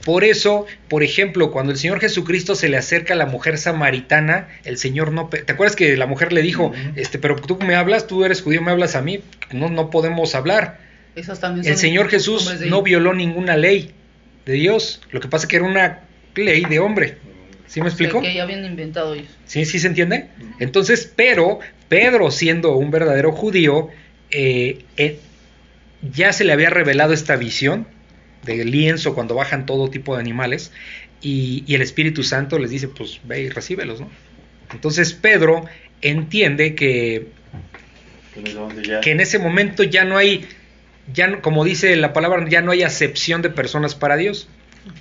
Por 0.05 0.25
eso, 0.25 0.67
por 0.89 1.03
ejemplo, 1.05 1.53
cuando 1.53 1.71
el 1.73 1.79
Señor 1.79 2.01
Jesucristo 2.01 2.55
se 2.57 2.69
le 2.69 2.77
acerca 2.77 3.15
a 3.15 3.17
la 3.17 3.27
mujer 3.27 3.57
samaritana, 3.59 4.49
el 4.65 4.79
Señor 4.79 5.13
no... 5.13 5.29
¿Te 5.29 5.53
acuerdas 5.53 5.77
que 5.77 5.97
la 5.97 6.07
mujer 6.07 6.33
le 6.33 6.43
dijo, 6.43 6.73
este, 6.97 7.19
pero 7.21 7.37
tú 7.37 7.57
me 7.59 7.77
hablas, 7.77 8.07
tú 8.09 8.25
eres 8.25 8.43
judío, 8.43 8.61
me 8.63 8.73
hablas 8.73 8.97
a 8.97 9.03
mí, 9.03 9.21
no, 9.53 9.69
no 9.69 9.91
podemos 9.91 10.35
hablar? 10.35 10.81
Esas 11.15 11.39
también 11.41 11.65
El 11.67 11.75
son 11.75 11.81
Señor 11.81 12.09
Jesús 12.09 12.53
no 12.67 12.83
violó 12.83 13.15
ninguna 13.15 13.57
ley 13.57 13.93
de 14.47 14.55
Dios. 14.55 15.01
Lo 15.13 15.21
que 15.21 15.29
pasa 15.29 15.45
es 15.45 15.49
que 15.51 15.57
era 15.57 15.67
una 15.67 16.01
ley 16.35 16.65
de 16.65 16.79
hombre. 16.81 17.19
¿Sí 17.67 17.81
me 17.81 17.89
explico? 17.89 18.21
que 18.21 18.35
ya 18.35 18.43
habían 18.43 18.65
inventado 18.65 19.15
ellos. 19.15 19.31
¿Sí, 19.47 19.65
sí 19.65 19.79
se 19.79 19.87
entiende? 19.89 20.29
Entonces, 20.59 21.11
pero 21.15 21.61
Pedro, 21.89 22.31
siendo 22.31 22.77
un 22.77 22.91
verdadero 22.91 23.33
judío, 23.33 23.89
eh, 24.31 24.85
eh, 24.97 25.19
ya 26.15 26.33
se 26.33 26.45
le 26.45 26.53
había 26.53 26.71
revelado 26.71 27.13
esta 27.13 27.37
visión 27.37 27.87
del 28.45 28.71
lienzo 28.71 29.15
cuando 29.15 29.35
bajan 29.35 29.67
todo 29.67 29.89
tipo 29.91 30.15
de 30.15 30.21
animales 30.21 30.73
y, 31.21 31.65
y 31.67 31.75
el 31.75 31.83
Espíritu 31.83 32.23
Santo 32.25 32.59
les 32.59 32.71
dice, 32.71 32.89
pues 32.89 33.21
ve 33.25 33.43
y 33.43 33.49
recíbelos, 33.49 34.01
¿no? 34.01 34.11
Entonces 34.73 35.13
Pedro 35.13 35.65
entiende 36.01 36.75
que 36.75 37.29
Que 38.35 38.41
en 38.41 38.47
ese 38.47 38.59
momento 38.59 38.83
ya- 38.83 39.01
que 39.01 39.11
en 39.13 39.21
ese 39.21 39.39
momento 39.39 39.83
ya 39.85 40.05
no 40.05 40.17
hay, 40.17 40.47
ya 41.13 41.29
no- 41.29 41.41
como 41.43 41.65
dice 41.65 41.95
la 41.97 42.13
palabra, 42.13 42.45
ya 42.49 42.63
no 42.63 42.73
hay 42.73 42.83
acepción 42.83 43.43
de 43.43 43.51
personas 43.51 43.95
para 43.95 44.17
Dios. 44.17 44.49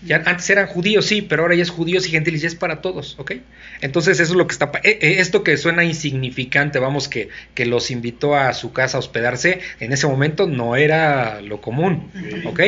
Ya 0.05 0.17
antes 0.25 0.49
eran 0.49 0.67
judíos, 0.67 1.05
sí, 1.05 1.21
pero 1.21 1.41
ahora 1.43 1.55
ya 1.55 1.63
es 1.63 1.69
judíos 1.71 2.07
y 2.07 2.11
gentiles, 2.11 2.41
ya 2.41 2.47
es 2.47 2.55
para 2.55 2.82
todos, 2.82 3.15
¿ok? 3.19 3.34
Entonces 3.82 4.19
eso 4.19 4.34
es 4.34 4.38
lo 4.38 4.45
que 4.47 4.53
está, 4.53 4.71
pa- 4.71 4.79
eh, 4.84 4.99
eh, 5.01 5.15
esto 5.19 5.43
que 5.43 5.57
suena 5.57 5.84
insignificante, 5.84 6.77
vamos, 6.79 7.07
que, 7.07 7.29
que 7.55 7.65
los 7.65 7.89
invitó 7.91 8.36
a 8.36 8.53
su 8.53 8.73
casa 8.73 8.97
a 8.97 8.99
hospedarse, 8.99 9.59
en 9.79 9.91
ese 9.91 10.05
momento 10.07 10.45
no 10.47 10.75
era 10.75 11.41
lo 11.41 11.61
común, 11.61 12.11
¿ok? 12.45 12.61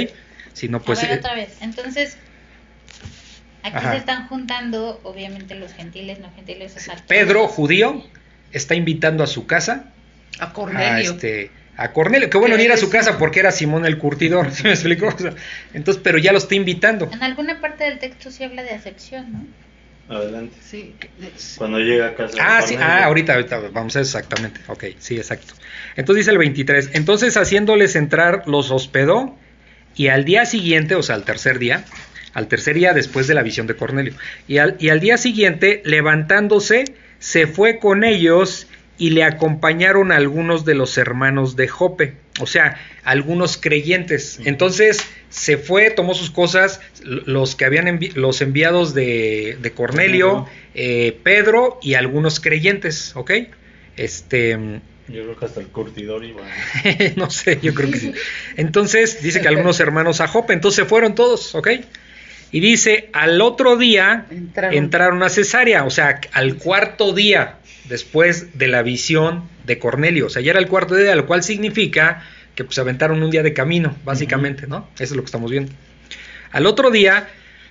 Sino 0.54 0.82
pues... 0.82 1.00
a 1.00 1.08
ver 1.08 1.12
eh, 1.16 1.20
otra 1.20 1.36
vez. 1.36 1.50
Entonces, 1.62 2.18
aquí 3.64 3.78
Ajá. 3.78 3.92
se 3.92 3.98
están 3.98 4.28
juntando, 4.28 5.00
obviamente, 5.04 5.56
los 5.56 5.74
gentiles, 5.74 6.20
no 6.20 6.32
gentiles. 6.36 6.76
o 6.76 6.80
sea, 6.80 6.96
Pedro, 7.08 7.48
judío, 7.48 8.04
está 8.52 8.76
invitando 8.76 9.24
a 9.24 9.28
su 9.28 9.46
casa 9.46 9.86
A 10.40 10.46
a 10.46 10.54
Cornelio. 10.54 11.12
este 11.12 11.52
a 11.76 11.92
Cornelio, 11.92 12.30
que 12.30 12.38
bueno 12.38 12.56
ni 12.56 12.64
ir 12.64 12.72
a 12.72 12.76
es 12.76 12.80
su 12.80 12.90
casa 12.90 13.18
porque 13.18 13.40
era 13.40 13.52
Simón 13.52 13.86
el 13.86 13.98
curtidor, 13.98 14.52
¿sí 14.54 14.64
me 14.64 14.72
explicó? 14.72 15.08
O 15.08 15.18
sea, 15.18 15.34
entonces, 15.74 16.02
pero 16.04 16.18
ya 16.18 16.32
lo 16.32 16.38
está 16.38 16.56
invitando. 16.56 17.10
En 17.12 17.24
alguna 17.24 17.60
parte 17.62 17.84
del 17.86 18.00
texto 18.00 18.32
sí 18.32 18.44
habla 18.44 18.64
de 18.64 18.72
acepción, 18.72 19.32
¿no? 19.32 19.46
Adelante. 20.10 20.58
Sí. 20.62 20.94
Cuando 21.58 21.80
llega 21.80 22.08
a 22.08 22.16
casa. 22.16 22.38
Ah, 22.40 22.62
sí, 22.62 22.76
ah, 22.78 23.06
ahorita, 23.06 23.34
ahorita, 23.34 23.60
vamos 23.72 23.96
a 23.96 24.00
ver 24.00 24.06
exactamente. 24.06 24.60
Ok, 24.68 24.84
sí, 25.00 25.16
exacto. 25.16 25.54
Entonces 25.96 26.26
dice 26.26 26.32
el 26.32 26.38
23, 26.38 26.92
entonces 26.94 27.38
haciéndoles 27.38 27.96
entrar 27.96 28.44
los 28.46 28.70
hospedó 28.70 29.36
y 29.96 30.10
al 30.10 30.26
día 30.26 30.46
siguiente, 30.46 30.96
o 30.96 31.04
sea, 31.04 31.16
al 31.16 31.24
tercer 31.24 31.58
día, 31.58 31.86
al 32.34 32.48
tercer 32.48 32.76
día 32.76 32.94
después 32.94 33.28
de 33.28 33.34
la 33.34 33.44
visión 33.44 33.66
de 33.66 33.76
Cornelio, 33.76 34.14
y 34.48 34.58
al, 34.58 34.76
y 34.80 34.90
al 34.90 35.00
día 35.00 35.18
siguiente, 35.18 35.82
levantándose, 35.86 36.84
se 37.20 37.48
fue 37.48 37.80
con 37.80 38.04
ellos 38.04 38.68
y 38.98 39.10
le 39.10 39.24
acompañaron 39.24 40.12
algunos 40.12 40.66
de 40.66 40.76
los 40.76 40.98
hermanos 40.98 41.56
de 41.56 41.68
Jope, 41.68 42.14
o 42.40 42.46
sea, 42.48 42.80
algunos 43.04 43.58
creyentes. 43.58 44.40
Entonces 44.46 45.04
se 45.30 45.58
fue, 45.58 45.90
tomó 45.90 46.14
sus 46.14 46.30
cosas, 46.32 46.80
los 47.04 47.56
que 47.56 47.66
habían 47.66 47.86
envi- 47.88 48.14
los 48.14 48.42
enviados 48.42 48.94
de, 48.94 49.58
de 49.62 49.72
Cornelio, 49.72 50.48
eh, 50.76 51.18
Pedro 51.24 51.80
y 51.82 51.96
algunos 51.96 52.40
creyentes, 52.40 53.16
¿ok? 53.16 53.32
Este, 53.98 54.52
Yo 55.08 55.24
creo 55.24 55.38
que 55.38 55.46
hasta 55.46 55.60
el 55.60 55.68
curtidor 55.68 56.24
iba. 56.24 56.42
no 57.16 57.30
sé, 57.30 57.60
yo 57.62 57.74
creo 57.74 57.92
que 57.92 57.98
sí. 58.00 58.14
Entonces 58.58 59.22
dice 59.22 59.42
que 59.42 59.48
algunos 59.48 59.80
hermanos 59.80 60.22
a 60.22 60.28
Jope, 60.28 60.54
entonces 60.54 60.84
se 60.84 60.86
fueron 60.90 61.16
todos, 61.16 61.54
¿ok? 61.56 61.68
Y 62.52 62.60
dice, 62.60 63.10
al 63.14 63.42
otro 63.42 63.78
día 63.78 64.28
Entraron. 64.30 64.78
entraron 64.78 65.24
a 65.24 65.30
Cesarea, 65.30 65.86
o 65.86 65.90
sea, 65.90 66.22
al 66.34 66.58
cuarto 66.58 67.12
día 67.12 67.58
después 67.86 68.58
de 68.58 68.68
la 68.68 68.82
visión 68.82 69.44
de 69.66 69.80
Cornelio, 69.80 70.28
o 70.28 70.30
sea, 70.30 70.42
ya 70.42 70.52
era 70.52 70.60
el 70.60 70.68
cuarto 70.68 70.96
día, 70.96 71.16
lo 71.16 71.26
cual 71.26 71.44
significa 71.44 72.24
que 72.56 72.64
pues 72.64 72.78
aventaron 72.80 73.24
un 73.24 73.32
día 73.32 73.44
de 73.44 73.54
camino, 73.54 73.96
básicamente, 74.04 74.68
¿no? 74.68 74.88
Eso 74.96 75.04
es 75.04 75.12
lo 75.12 75.22
que 75.24 75.28
estamos 75.28 75.52
viendo. 75.52 75.72
Al 76.52 76.66
otro 76.66 76.92
día 76.92 77.30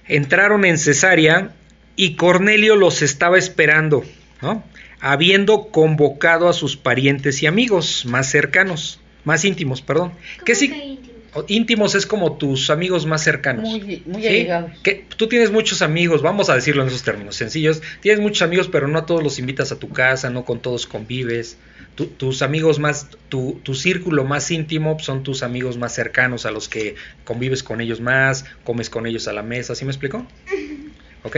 entraron 0.09 0.65
en 0.65 0.79
Cesarea 0.79 1.53
y 1.95 2.17
Cornelio 2.17 2.77
los 2.77 3.03
estaba 3.03 3.39
esperando, 3.39 4.05
¿no? 4.41 4.65
Habiendo 5.01 5.69
convocado 5.69 6.49
a 6.49 6.53
sus 6.53 6.77
parientes 6.77 7.43
y 7.43 7.47
amigos 7.47 8.05
más 8.07 8.31
cercanos, 8.31 9.01
más 9.25 9.45
íntimos, 9.45 9.83
perdón. 9.83 10.11
¿Cómo 10.11 10.45
¿Qué 10.45 10.55
sí? 10.55 10.69
que? 10.69 11.12
Íntimos 11.49 11.95
es 11.95 12.05
como 12.07 12.37
tus 12.37 12.69
amigos 12.69 13.07
más 13.07 13.25
cercanos. 13.25 13.65
Muy, 13.69 14.03
muy 14.05 14.21
¿sí? 14.23 14.29
allegados. 14.29 14.73
Que 14.83 15.07
tú 15.17 15.29
tienes 15.29 15.51
muchos 15.51 15.81
amigos, 15.81 16.21
vamos 16.21 16.51
a 16.51 16.55
decirlo 16.55 16.83
en 16.83 16.89
esos 16.89 17.03
términos 17.03 17.37
sencillos. 17.37 17.81
Tienes 18.01 18.21
muchos 18.21 18.43
amigos, 18.43 18.69
pero 18.71 18.87
no 18.87 18.99
a 18.99 19.07
todos 19.07 19.23
los 19.23 19.39
invitas 19.39 19.73
a 19.73 19.79
tu 19.79 19.89
casa, 19.89 20.29
no 20.29 20.45
con 20.45 20.61
todos 20.61 20.87
convives. 20.87 21.57
Tu- 21.95 22.07
tus 22.07 22.43
amigos 22.43 22.79
más, 22.79 23.09
tu, 23.31 23.61
tu 23.63 23.75
círculo 23.75 24.25
más 24.25 24.51
íntimo 24.51 24.99
son 24.99 25.23
tus 25.23 25.43
amigos 25.43 25.79
más 25.79 25.95
cercanos, 25.95 26.45
a 26.47 26.51
los 26.51 26.69
que 26.69 26.97
convives 27.25 27.63
con 27.63 27.81
ellos 27.81 28.01
más, 28.01 28.45
comes 28.65 28.91
con 28.91 29.07
ellos 29.07 29.27
a 29.29 29.33
la 29.33 29.43
mesa, 29.43 29.75
¿sí 29.75 29.85
me 29.87 29.91
explico? 29.91 30.27
¿Ok? 31.25 31.37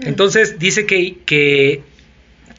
Entonces 0.00 0.58
dice 0.58 0.86
que, 0.86 1.18
que, 1.24 1.82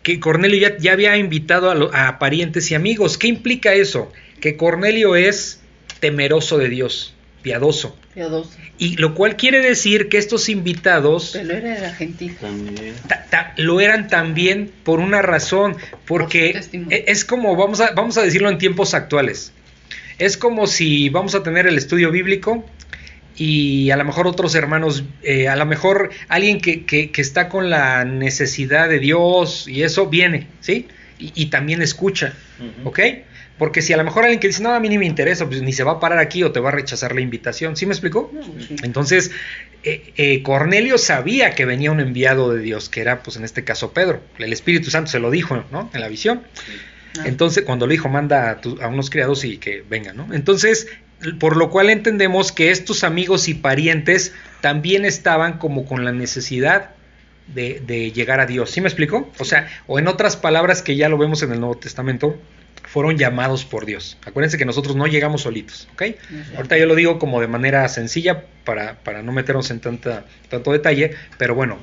que 0.04 0.20
Cornelio 0.20 0.58
ya, 0.60 0.78
ya 0.78 0.94
había 0.94 1.18
invitado 1.18 1.70
a, 1.70 1.76
lo- 1.76 1.94
a 1.94 2.18
parientes 2.18 2.72
y 2.72 2.76
amigos. 2.76 3.18
¿Qué 3.18 3.28
implica 3.28 3.74
eso? 3.74 4.12
Que 4.40 4.56
Cornelio 4.56 5.16
es 5.16 5.62
temeroso 6.00 6.58
de 6.58 6.70
Dios, 6.70 7.14
piadoso. 7.42 7.96
Piadoso. 8.14 8.52
Y 8.78 8.96
lo 8.98 9.14
cual 9.14 9.36
quiere 9.36 9.60
decir 9.62 10.08
que 10.10 10.18
estos 10.18 10.48
invitados 10.50 11.32
Pero 11.34 11.54
era 11.54 11.80
de 11.82 11.90
gentil. 11.96 12.36
También. 12.40 12.94
ta- 13.08 13.26
ta- 13.30 13.54
lo 13.58 13.80
eran 13.82 14.08
también 14.08 14.72
por 14.84 15.00
una 15.00 15.22
razón, 15.22 15.76
porque 16.06 16.60
e- 16.90 17.06
es 17.08 17.26
como, 17.26 17.56
vamos 17.56 17.82
a, 17.82 17.92
vamos 17.92 18.18
a 18.18 18.22
decirlo 18.24 18.50
en 18.50 18.58
tiempos 18.58 18.94
actuales, 18.94 19.52
es 20.18 20.38
como 20.38 20.66
si 20.68 21.10
vamos 21.10 21.36
a 21.36 21.44
tener 21.44 21.68
el 21.68 21.78
estudio 21.78 22.10
bíblico 22.12 22.66
y 23.38 23.90
a 23.92 23.98
lo 23.98 24.06
mejor 24.06 24.28
otros 24.28 24.56
hermanos, 24.56 25.04
eh, 25.24 25.50
a 25.50 25.58
lo 25.58 25.66
mejor 25.66 26.10
alguien 26.30 26.62
que, 26.62 26.86
que- 26.86 27.12
que 27.12 27.22
está 27.22 27.50
con 27.50 27.70
la 27.70 28.06
necesidad 28.06 28.88
de 28.88 29.00
Dios 29.00 29.68
y 29.68 29.84
eso 29.84 30.08
viene, 30.08 30.48
¿sí? 30.62 30.88
Y, 31.20 31.32
y 31.36 31.46
también 31.48 31.82
escucha. 31.82 32.34
¿ok? 32.86 33.00
Porque 33.58 33.82
si 33.82 33.94
a 33.94 33.98
lo 33.98 34.04
mejor 34.04 34.24
alguien 34.24 34.40
que 34.40 34.48
dice, 34.48 34.62
no, 34.62 34.74
a 34.74 34.80
mí 34.80 34.90
ni 34.90 34.98
me 34.98 35.06
interesa, 35.06 35.46
pues 35.48 35.62
ni 35.62 35.72
se 35.72 35.84
va 35.84 35.94
a 35.94 36.00
parar 36.00 36.20
aquí 36.20 36.44
o 36.44 36.52
te 36.52 36.60
va 36.60 36.70
a 36.70 36.72
rechazar 36.74 37.16
la 37.16 37.22
invitación, 37.22 37.78
¿sí 37.78 37.86
me 37.86 37.94
explicó? 37.94 38.30
Sí. 38.68 38.76
Entonces, 38.84 39.32
eh, 39.84 40.12
eh, 40.18 40.44
Cornelio 40.44 40.98
sabía 40.98 41.56
que 41.56 41.64
venía 41.66 41.92
un 41.92 42.00
enviado 42.02 42.54
de 42.54 42.62
Dios, 42.62 42.90
que 42.90 43.00
era, 43.02 43.24
pues 43.24 43.38
en 43.38 43.46
este 43.46 43.64
caso, 43.64 43.94
Pedro. 43.94 44.22
El 44.40 44.52
Espíritu 44.52 44.90
Santo 44.90 45.10
se 45.12 45.20
lo 45.20 45.32
dijo, 45.32 45.64
¿no? 45.72 45.90
En 45.94 46.02
la 46.02 46.10
visión. 46.10 46.42
Ah. 47.18 47.24
Entonces, 47.26 47.64
cuando 47.64 47.88
le 47.88 47.94
dijo, 47.94 48.10
manda 48.10 48.50
a, 48.50 48.62
tu- 48.62 48.78
a 48.82 48.88
unos 48.90 49.10
criados 49.10 49.46
y 49.46 49.58
que 49.58 49.84
vengan, 49.90 50.18
¿no? 50.18 50.34
Entonces, 50.34 50.88
por 51.40 51.56
lo 51.56 51.70
cual 51.70 51.90
entendemos 51.90 52.52
que 52.52 52.72
estos 52.72 53.06
amigos 53.06 53.48
y 53.48 53.54
parientes 53.54 54.34
también 54.60 55.06
estaban 55.06 55.60
como 55.60 55.86
con 55.86 56.04
la 56.04 56.12
necesidad 56.12 56.90
de, 57.54 57.82
de 57.88 58.12
llegar 58.12 58.42
a 58.42 58.46
Dios. 58.48 58.70
¿Sí 58.72 58.82
me 58.82 58.88
explico? 58.90 59.32
O 59.40 59.46
sea, 59.46 59.70
o 59.88 59.98
en 59.98 60.10
otras 60.10 60.36
palabras 60.36 60.82
que 60.82 60.98
ya 60.98 61.08
lo 61.08 61.18
vemos 61.18 61.42
en 61.42 61.54
el 61.54 61.60
Nuevo 61.62 61.78
Testamento, 61.78 62.38
fueron 62.88 63.18
llamados 63.18 63.66
por 63.66 63.86
Dios. 63.86 64.18
Acuérdense 64.26 64.58
que 64.58 64.66
nosotros 64.66 64.96
no 64.96 65.08
llegamos 65.08 65.42
solitos, 65.42 65.88
¿ok? 65.94 66.04
Ahorita 66.56 66.78
yo 66.78 66.86
lo 66.86 66.96
digo 66.96 67.20
como 67.20 67.42
de 67.42 67.48
manera 67.48 67.88
sencilla 67.90 68.44
para, 68.64 68.96
para 69.04 69.22
no 69.22 69.32
meternos 69.32 69.70
en 69.72 69.80
tanta, 69.80 70.26
tanto 70.50 70.72
detalle, 70.72 71.12
pero 71.38 71.56
bueno, 71.56 71.78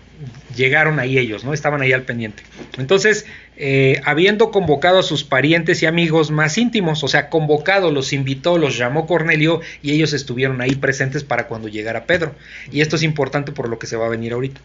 llegaron 0.55 0.99
ahí 0.99 1.19
ellos, 1.19 1.45
¿no? 1.45 1.55
Estaban 1.55 1.83
ahí 1.83 1.93
al 1.93 2.03
pendiente. 2.03 2.43
Entonces, 2.79 3.27
eh, 3.57 4.01
habiendo 4.05 4.51
convocado 4.51 4.99
a 4.99 5.03
sus 5.03 5.25
parientes 5.25 5.83
y 5.83 5.87
amigos 5.87 6.31
más 6.31 6.57
íntimos, 6.59 7.03
o 7.05 7.09
sea, 7.09 7.29
convocado, 7.29 7.91
los 7.91 8.13
invitó, 8.13 8.59
los 8.59 8.79
llamó 8.79 9.07
Cornelio 9.07 9.61
y 9.83 9.93
ellos 9.93 10.13
estuvieron 10.13 10.61
ahí 10.61 10.75
presentes 10.75 11.25
para 11.25 11.47
cuando 11.47 11.69
llegara 11.69 12.07
Pedro. 12.07 12.35
Y 12.71 12.81
esto 12.81 12.97
es 12.97 13.03
importante 13.03 13.53
por 13.53 13.69
lo 13.69 13.79
que 13.79 13.87
se 13.87 13.97
va 13.97 14.07
a 14.07 14.11
venir 14.11 14.33
ahorita. 14.33 14.61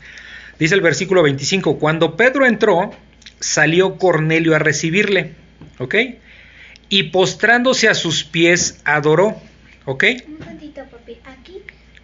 Dice 0.60 0.76
el 0.76 0.82
versículo 0.82 1.24
25, 1.24 1.78
cuando 1.78 2.16
Pedro 2.16 2.46
entró, 2.46 2.92
salió 3.40 3.98
Cornelio 3.98 4.56
a 4.56 4.60
recibirle, 4.60 5.34
¿ok? 5.78 5.96
Y 6.90 7.04
postrándose 7.04 7.90
a 7.90 7.94
sus 7.94 8.24
pies, 8.24 8.82
adoró, 8.86 9.40
¿ok? 9.86 10.04
Un 10.28 10.38
tantito, 10.38 10.84
papi. 10.86 11.18
Aquí, 11.26 11.62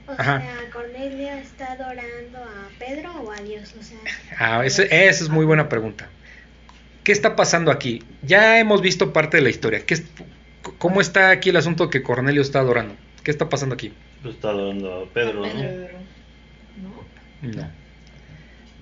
o 0.08 0.12
Ajá. 0.12 0.42
sea, 0.42 0.58
Cornelio 0.72 1.30
está 1.34 1.72
adorando 1.74 2.38
a 2.40 2.70
Pedro 2.80 3.12
o 3.22 3.32
a 3.32 3.38
Dios. 3.42 3.74
O 3.80 3.84
sea, 3.84 3.98
Ah, 4.38 4.66
ese- 4.66 4.84
esa 5.08 5.24
es 5.24 5.30
muy 5.30 5.46
buena 5.46 5.70
pregunta. 5.70 6.10
¿Qué 7.04 7.12
está 7.12 7.36
pasando 7.36 7.72
aquí? 7.72 8.04
Ya 8.22 8.60
hemos 8.60 8.82
visto 8.82 9.14
parte 9.14 9.38
de 9.38 9.44
la 9.44 9.50
historia. 9.50 9.86
¿Qué 9.86 9.94
es- 9.96 10.04
¿Cómo 10.78 11.02
está 11.02 11.30
aquí 11.32 11.50
el 11.50 11.58
asunto 11.58 11.90
que 11.90 12.04
Cornelio 12.04 12.42
está 12.42 12.60
adorando? 12.60 12.96
¿Qué 13.24 13.32
está 13.32 13.50
pasando 13.50 13.76
aquí? 13.76 13.94
Lo 14.24 14.32
está 14.32 14.54
dando 14.54 15.04
a 15.04 15.06
Pedro, 15.14 15.42
¿no? 15.42 15.54
No. 16.78 17.54
No. 17.62 17.72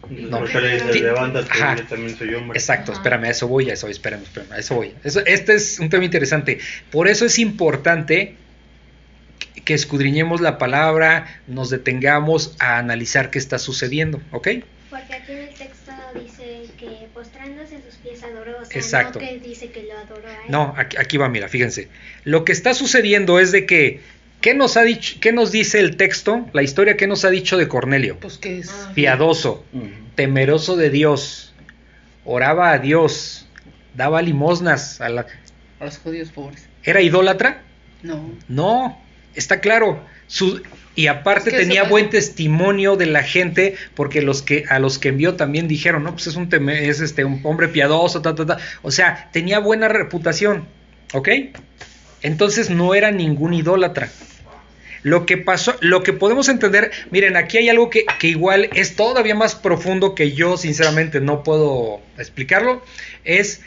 Porque 0.01 0.61
le 0.61 0.73
dice, 0.73 0.93
Sí. 0.93 0.99
levántate, 0.99 1.49
Ajá. 1.51 1.75
yo 1.77 1.85
también 1.85 2.17
soy 2.17 2.33
hombre. 2.33 2.57
Exacto, 2.59 2.91
espérame, 2.91 3.25
a 3.25 3.29
eso 3.29 3.47
voy, 3.47 3.69
a 3.69 3.73
eso 3.73 3.85
voy, 3.85 3.91
espérame, 3.91 4.23
espérame, 4.23 4.51
a 4.51 4.57
eso 4.59 4.75
voy. 4.75 4.93
Eso, 5.03 5.21
este 5.25 5.53
es 5.53 5.79
un 5.79 5.89
tema 5.89 6.03
interesante. 6.03 6.59
Por 6.91 7.07
eso 7.07 7.25
es 7.25 7.39
importante 7.39 8.35
que- 9.65 9.73
escudriñemos 9.73 10.41
la 10.41 10.57
palabra, 10.57 11.41
nos 11.47 11.69
detengamos 11.69 12.55
a 12.59 12.77
analizar 12.77 13.29
qué 13.29 13.39
está 13.39 13.59
sucediendo, 13.59 14.21
¿ok? 14.31 14.47
porque 14.89 15.13
aquí 15.13 15.31
en 15.31 15.37
el 15.37 15.49
texto 15.53 15.91
dice 16.21 16.63
que 16.77 17.07
postrándose 17.13 17.77
a 17.77 17.81
sus 17.81 17.95
pies 18.03 18.21
adoró. 18.23 18.57
O 18.61 18.65
sea, 18.65 18.77
Exacto. 18.77 19.19
no 19.21 19.25
que 19.25 19.39
dice 19.39 19.71
que 19.71 19.83
lo 19.83 19.97
adoró 19.97 20.27
a 20.27 20.31
él. 20.31 20.37
No, 20.49 20.73
aquí, 20.77 20.97
aquí 20.99 21.15
va, 21.15 21.29
mira, 21.29 21.47
fíjense. 21.47 21.87
Lo 22.25 22.43
que 22.43 22.51
está 22.51 22.73
sucediendo 22.73 23.39
es 23.39 23.53
de 23.53 23.65
que, 23.65 24.01
¿qué 24.41 24.53
nos 24.53 24.75
ha 24.77 24.81
dicho, 24.83 25.17
qué 25.21 25.31
nos 25.31 25.51
dice 25.51 25.79
el 25.79 25.97
texto, 25.97 26.45
la 26.53 26.63
historia 26.63 26.97
que 26.97 27.07
nos 27.07 27.23
ha 27.25 27.29
dicho 27.29 27.57
de 27.57 27.67
Cornelio? 27.67 28.17
Pues 28.19 28.37
que 28.37 28.59
es 28.59 28.69
Ah. 28.69 28.91
Piadoso, 28.93 29.63
temeroso 30.15 30.75
de 30.75 30.89
Dios, 30.89 31.53
oraba 32.25 32.71
a 32.71 32.79
Dios, 32.79 33.47
daba 33.95 34.21
limosnas, 34.21 34.99
a 35.01 35.09
la... 35.09 35.25
a 35.79 35.85
los 35.85 35.97
judíos 35.97 36.29
pobres. 36.29 36.65
¿era 36.83 37.01
idólatra? 37.01 37.61
No. 38.03 38.31
No, 38.47 38.99
está 39.35 39.59
claro. 39.59 40.03
Su- 40.27 40.61
y 40.95 41.07
aparte 41.07 41.49
Es 41.51 41.55
que 41.55 41.61
tenía 41.61 41.83
buen 41.83 42.09
testimonio 42.09 42.95
de 42.97 43.05
la 43.05 43.23
gente, 43.23 43.75
porque 43.95 44.21
los 44.21 44.41
que 44.41 44.65
a 44.69 44.79
los 44.79 44.97
que 44.99 45.09
envió 45.09 45.35
también 45.35 45.67
dijeron, 45.67 46.03
no, 46.03 46.11
pues 46.13 46.27
es 46.27 46.35
un 46.35 46.49
teme- 46.49 46.81
es 46.89 46.99
este 47.01 47.23
un 47.23 47.39
hombre 47.43 47.67
piadoso, 47.69 48.21
ta, 48.21 48.33
ta, 48.35 48.45
ta. 48.45 48.57
O 48.81 48.91
sea, 48.91 49.29
tenía 49.31 49.59
buena 49.59 49.87
reputación, 49.87 50.65
¿ok? 51.13 51.29
Entonces 52.23 52.69
no 52.69 52.93
era 52.93 53.11
ningún 53.11 53.53
idólatra. 53.53 54.09
Lo 55.03 55.25
que 55.25 55.37
pasó, 55.37 55.75
lo 55.81 56.03
que 56.03 56.13
podemos 56.13 56.47
entender, 56.47 56.91
miren, 57.09 57.35
aquí 57.35 57.57
hay 57.57 57.69
algo 57.69 57.89
que, 57.89 58.05
que 58.19 58.27
igual 58.27 58.69
es 58.73 58.95
todavía 58.95 59.35
más 59.35 59.55
profundo 59.55 60.13
que 60.13 60.33
yo 60.33 60.57
sinceramente 60.57 61.19
no 61.21 61.43
puedo 61.43 62.01
explicarlo, 62.17 62.83
es 63.23 63.61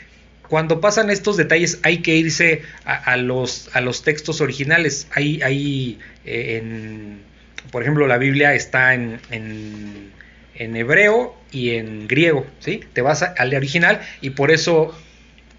cuando 0.47 0.79
pasan 0.79 1.09
estos 1.09 1.37
detalles 1.37 1.79
hay 1.83 1.99
que 1.99 2.15
irse 2.15 2.61
a, 2.85 3.17
los, 3.17 3.69
a 3.73 3.81
los 3.81 4.03
textos 4.03 4.41
originales. 4.41 5.07
Hay, 5.11 5.41
hay 5.41 5.99
eh, 6.25 6.61
en, 6.61 7.21
por 7.71 7.81
ejemplo, 7.81 8.07
la 8.07 8.17
Biblia 8.17 8.53
está 8.53 8.93
en, 8.93 9.19
en, 9.31 10.11
en 10.55 10.75
hebreo 10.75 11.35
y 11.51 11.71
en 11.71 12.07
griego, 12.07 12.45
¿sí? 12.59 12.81
Te 12.93 13.01
vas 13.01 13.23
al 13.23 13.53
original 13.53 14.01
y 14.21 14.31
por 14.31 14.51
eso 14.51 14.95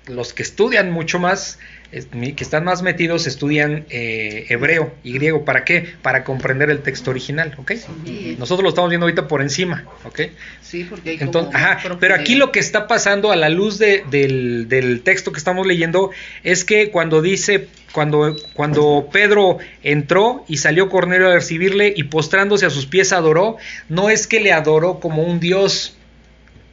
los 0.07 0.33
que 0.33 0.43
estudian 0.43 0.93
mucho 0.93 1.19
más, 1.19 1.59
que 1.91 2.43
están 2.45 2.65
más 2.65 2.83
metidos, 2.83 3.27
estudian 3.27 3.87
eh, 3.91 4.47
hebreo 4.49 4.93
y 5.05 5.13
griego. 5.13 5.45
¿Para 5.45 5.65
qué? 5.65 5.87
Para 6.03 6.25
comprender 6.25 6.69
el 6.71 6.81
texto 6.83 7.11
original, 7.11 7.55
¿ok? 7.59 7.73
Sí, 8.05 8.37
Nosotros 8.39 8.65
lo 8.65 8.69
estamos 8.71 8.91
viendo 8.91 9.07
ahorita 9.07 9.29
por 9.29 9.41
encima, 9.41 9.85
¿ok? 10.05 10.21
sí, 10.61 10.85
porque 10.85 11.11
hay 11.11 11.19
Entonces, 11.21 11.53
como 11.55 11.65
ajá, 11.65 11.97
pero 12.01 12.15
aquí 12.17 12.35
lo 12.35 12.51
que 12.51 12.59
está 12.59 12.89
pasando 12.89 13.31
a 13.31 13.37
la 13.37 13.49
luz 13.49 13.79
de- 13.79 14.05
del, 14.11 14.69
del 14.69 15.03
texto 15.03 15.31
que 15.33 15.39
estamos 15.39 15.65
leyendo 15.67 16.11
es 16.43 16.65
que 16.65 16.91
cuando 16.91 17.23
dice, 17.23 17.69
cuando, 17.93 18.35
cuando 18.53 19.09
Pedro 19.13 19.59
entró 19.85 20.45
y 20.49 20.57
salió 20.57 20.89
Cornelio 20.89 21.31
a 21.31 21.35
recibirle 21.35 21.95
y 21.97 22.03
postrándose 22.05 22.67
a 22.67 22.71
sus 22.71 22.87
pies 22.87 23.13
adoró, 23.13 23.57
no 23.89 24.11
es 24.11 24.27
que 24.27 24.41
le 24.41 24.53
adoró 24.53 24.99
como 24.99 25.23
un 25.23 25.39
dios, 25.39 25.97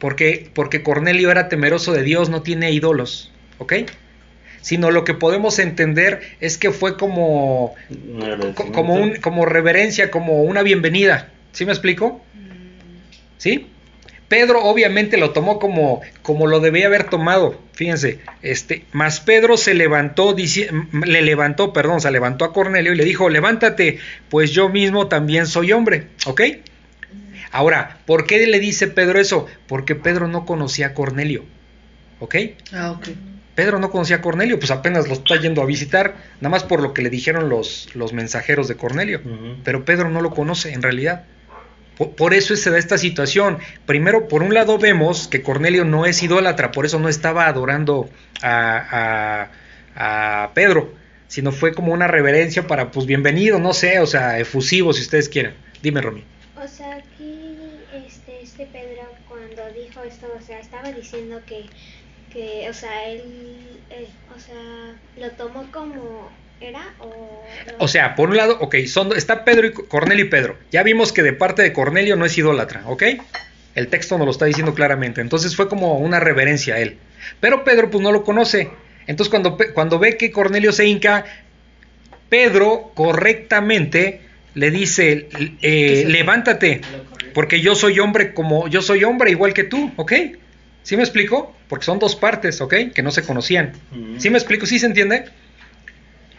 porque, 0.00 0.50
porque 0.54 0.82
Cornelio 0.82 1.30
era 1.30 1.48
temeroso 1.48 1.92
de 1.92 2.02
Dios, 2.02 2.28
no 2.28 2.42
tiene 2.42 2.72
ídolos, 2.72 3.30
¿ok? 3.58 3.74
Sino 4.64 4.90
lo 4.90 5.04
que 5.04 5.12
podemos 5.12 5.58
entender 5.58 6.22
es 6.40 6.56
que 6.56 6.70
fue 6.70 6.96
como, 6.96 7.74
como, 8.72 8.94
un, 8.94 9.16
como 9.16 9.44
reverencia, 9.44 10.10
como 10.10 10.42
una 10.42 10.62
bienvenida. 10.62 11.28
¿Sí 11.52 11.66
me 11.66 11.72
explico? 11.72 12.24
¿Sí? 13.36 13.66
Pedro 14.28 14.64
obviamente 14.64 15.18
lo 15.18 15.32
tomó 15.32 15.58
como, 15.58 16.00
como 16.22 16.46
lo 16.46 16.60
debía 16.60 16.86
haber 16.86 17.04
tomado. 17.10 17.60
Fíjense, 17.74 18.20
este, 18.40 18.86
más 18.92 19.20
Pedro 19.20 19.58
se 19.58 19.74
levantó, 19.74 20.34
m- 20.34 21.06
le 21.06 21.20
levantó, 21.20 21.74
perdón, 21.74 22.00
se 22.00 22.10
levantó 22.10 22.46
a 22.46 22.54
Cornelio 22.54 22.94
y 22.94 22.96
le 22.96 23.04
dijo, 23.04 23.28
levántate, 23.28 23.98
pues 24.30 24.50
yo 24.52 24.70
mismo 24.70 25.08
también 25.08 25.46
soy 25.46 25.72
hombre, 25.72 26.06
¿ok? 26.24 26.40
Ahora, 27.52 27.98
¿por 28.06 28.26
qué 28.26 28.46
le 28.46 28.60
dice 28.60 28.86
Pedro 28.88 29.20
eso? 29.20 29.46
Porque 29.66 29.94
Pedro 29.94 30.26
no 30.26 30.46
conocía 30.46 30.86
a 30.86 30.94
Cornelio, 30.94 31.44
¿ok? 32.18 32.34
Ah, 32.72 32.92
ok. 32.92 33.08
Pedro 33.54 33.78
no 33.78 33.90
conocía 33.90 34.16
a 34.16 34.20
Cornelio, 34.20 34.58
pues 34.58 34.70
apenas 34.70 35.06
lo 35.08 35.14
está 35.14 35.36
yendo 35.36 35.62
a 35.62 35.66
visitar, 35.66 36.14
nada 36.40 36.48
más 36.50 36.64
por 36.64 36.80
lo 36.82 36.92
que 36.92 37.02
le 37.02 37.10
dijeron 37.10 37.48
los, 37.48 37.88
los 37.94 38.12
mensajeros 38.12 38.66
de 38.68 38.76
Cornelio. 38.76 39.20
Pero 39.64 39.84
Pedro 39.84 40.10
no 40.10 40.20
lo 40.20 40.30
conoce 40.30 40.72
en 40.72 40.82
realidad. 40.82 41.24
Por, 41.96 42.10
por 42.16 42.34
eso 42.34 42.56
se 42.56 42.70
da 42.70 42.78
esta 42.78 42.98
situación. 42.98 43.58
Primero, 43.86 44.26
por 44.26 44.42
un 44.42 44.52
lado 44.54 44.78
vemos 44.78 45.28
que 45.28 45.42
Cornelio 45.42 45.84
no 45.84 46.04
es 46.06 46.22
idólatra, 46.22 46.72
por 46.72 46.84
eso 46.86 46.98
no 46.98 47.08
estaba 47.08 47.46
adorando 47.46 48.10
a, 48.42 49.48
a- 49.96 50.42
a 50.44 50.54
Pedro, 50.54 50.92
sino 51.28 51.52
fue 51.52 51.72
como 51.72 51.92
una 51.92 52.08
reverencia 52.08 52.66
para, 52.66 52.90
pues 52.90 53.06
bienvenido, 53.06 53.58
no 53.60 53.72
sé, 53.72 54.00
o 54.00 54.06
sea, 54.06 54.38
efusivo 54.40 54.92
si 54.92 55.02
ustedes 55.02 55.28
quieren. 55.28 55.54
Dime, 55.82 56.00
Romy. 56.00 56.24
O 56.62 56.66
sea, 56.66 56.96
aquí 56.96 57.56
este, 58.06 58.42
este 58.42 58.66
Pedro 58.66 59.02
cuando 59.28 59.62
dijo 59.80 60.02
esto, 60.02 60.26
o 60.36 60.44
sea, 60.44 60.58
estaba 60.58 60.90
diciendo 60.90 61.40
que, 61.46 61.66
que 62.34 62.66
o 62.68 62.74
sea, 62.74 63.08
él, 63.08 63.22
eh, 63.90 64.06
o 64.36 64.38
sea, 64.38 64.96
lo 65.18 65.30
tomó 65.36 65.70
como 65.72 66.30
era 66.60 66.92
o... 67.00 67.42
O 67.78 67.88
sea, 67.88 68.14
por 68.14 68.28
un 68.30 68.36
lado, 68.36 68.58
ok, 68.60 68.76
son, 68.86 69.16
está 69.16 69.44
Pedro 69.44 69.66
y 69.68 69.72
Cornelio 69.72 70.26
y 70.26 70.28
Pedro. 70.28 70.58
Ya 70.70 70.82
vimos 70.82 71.12
que 71.12 71.22
de 71.22 71.32
parte 71.32 71.62
de 71.62 71.72
Cornelio 71.72 72.16
no 72.16 72.24
es 72.26 72.36
idólatra, 72.36 72.82
¿ok? 72.86 73.02
El 73.74 73.88
texto 73.88 74.18
nos 74.18 74.26
lo 74.26 74.30
está 74.32 74.44
diciendo 74.44 74.74
claramente. 74.74 75.20
Entonces 75.20 75.56
fue 75.56 75.68
como 75.68 75.98
una 75.98 76.20
reverencia 76.20 76.74
a 76.74 76.78
él. 76.80 76.98
Pero 77.40 77.64
Pedro 77.64 77.90
pues 77.90 78.02
no 78.02 78.12
lo 78.12 78.22
conoce. 78.24 78.70
Entonces 79.06 79.30
cuando, 79.30 79.56
Pe- 79.56 79.72
cuando 79.72 79.98
ve 79.98 80.16
que 80.16 80.30
Cornelio 80.30 80.72
se 80.72 80.86
hinca, 80.86 81.24
Pedro 82.28 82.92
correctamente 82.94 84.20
le 84.54 84.70
dice, 84.70 85.28
eh, 85.62 86.04
levántate, 86.06 86.80
porque 87.32 87.60
yo 87.60 87.74
soy 87.74 87.98
hombre 88.00 88.32
como 88.32 88.68
yo 88.68 88.80
soy 88.82 89.04
hombre 89.04 89.30
igual 89.30 89.52
que 89.52 89.64
tú, 89.64 89.92
¿ok? 89.96 90.12
¿Sí 90.84 90.96
me 90.96 91.02
explico? 91.02 91.56
Porque 91.68 91.84
son 91.84 91.98
dos 91.98 92.14
partes, 92.14 92.60
¿ok? 92.60 92.74
Que 92.94 93.02
no 93.02 93.10
se 93.10 93.24
conocían. 93.24 93.72
¿Sí 94.18 94.30
me 94.30 94.38
explico? 94.38 94.66
¿Sí 94.66 94.78
se 94.78 94.86
entiende? 94.86 95.24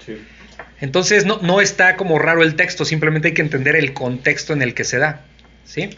Sí. 0.06 0.18
Entonces 0.80 1.26
no, 1.26 1.40
no 1.42 1.62
está 1.62 1.98
como 1.98 2.20
raro 2.20 2.44
el 2.44 2.56
texto, 2.56 2.86
simplemente 2.86 3.30
hay 3.30 3.34
que 3.34 3.42
entender 3.42 3.76
el 3.76 3.94
contexto 3.94 4.54
en 4.54 4.62
el 4.62 4.74
que 4.74 4.84
se 4.84 5.00
da. 5.00 5.26
¿Sí? 5.66 5.90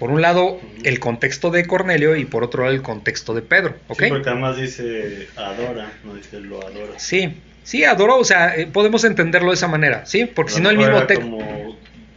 Por 0.00 0.10
un 0.10 0.20
lado, 0.20 0.60
el 0.82 0.98
contexto 0.98 1.50
de 1.50 1.66
Cornelio 1.66 2.16
y 2.16 2.24
por 2.24 2.42
otro 2.42 2.64
lado, 2.64 2.74
el 2.74 2.82
contexto 2.82 3.34
de 3.34 3.42
Pedro. 3.42 3.76
¿Ok? 3.86 4.02
Sí, 4.02 4.08
porque 4.08 4.30
además 4.30 4.56
dice 4.56 5.28
adora, 5.36 5.92
no 6.02 6.14
dice 6.14 6.40
lo 6.40 6.66
adora. 6.66 6.98
Sí, 6.98 7.36
sí, 7.62 7.84
adoró, 7.84 8.16
o 8.16 8.24
sea, 8.24 8.56
eh, 8.56 8.66
podemos 8.66 9.04
entenderlo 9.04 9.50
de 9.50 9.54
esa 9.54 9.68
manera, 9.68 10.06
¿sí? 10.06 10.24
Porque 10.24 10.54
si 10.54 10.60
no 10.60 10.70
el 10.70 10.78
mismo 10.78 11.04
texto... 11.06 11.24
como, 11.24 11.69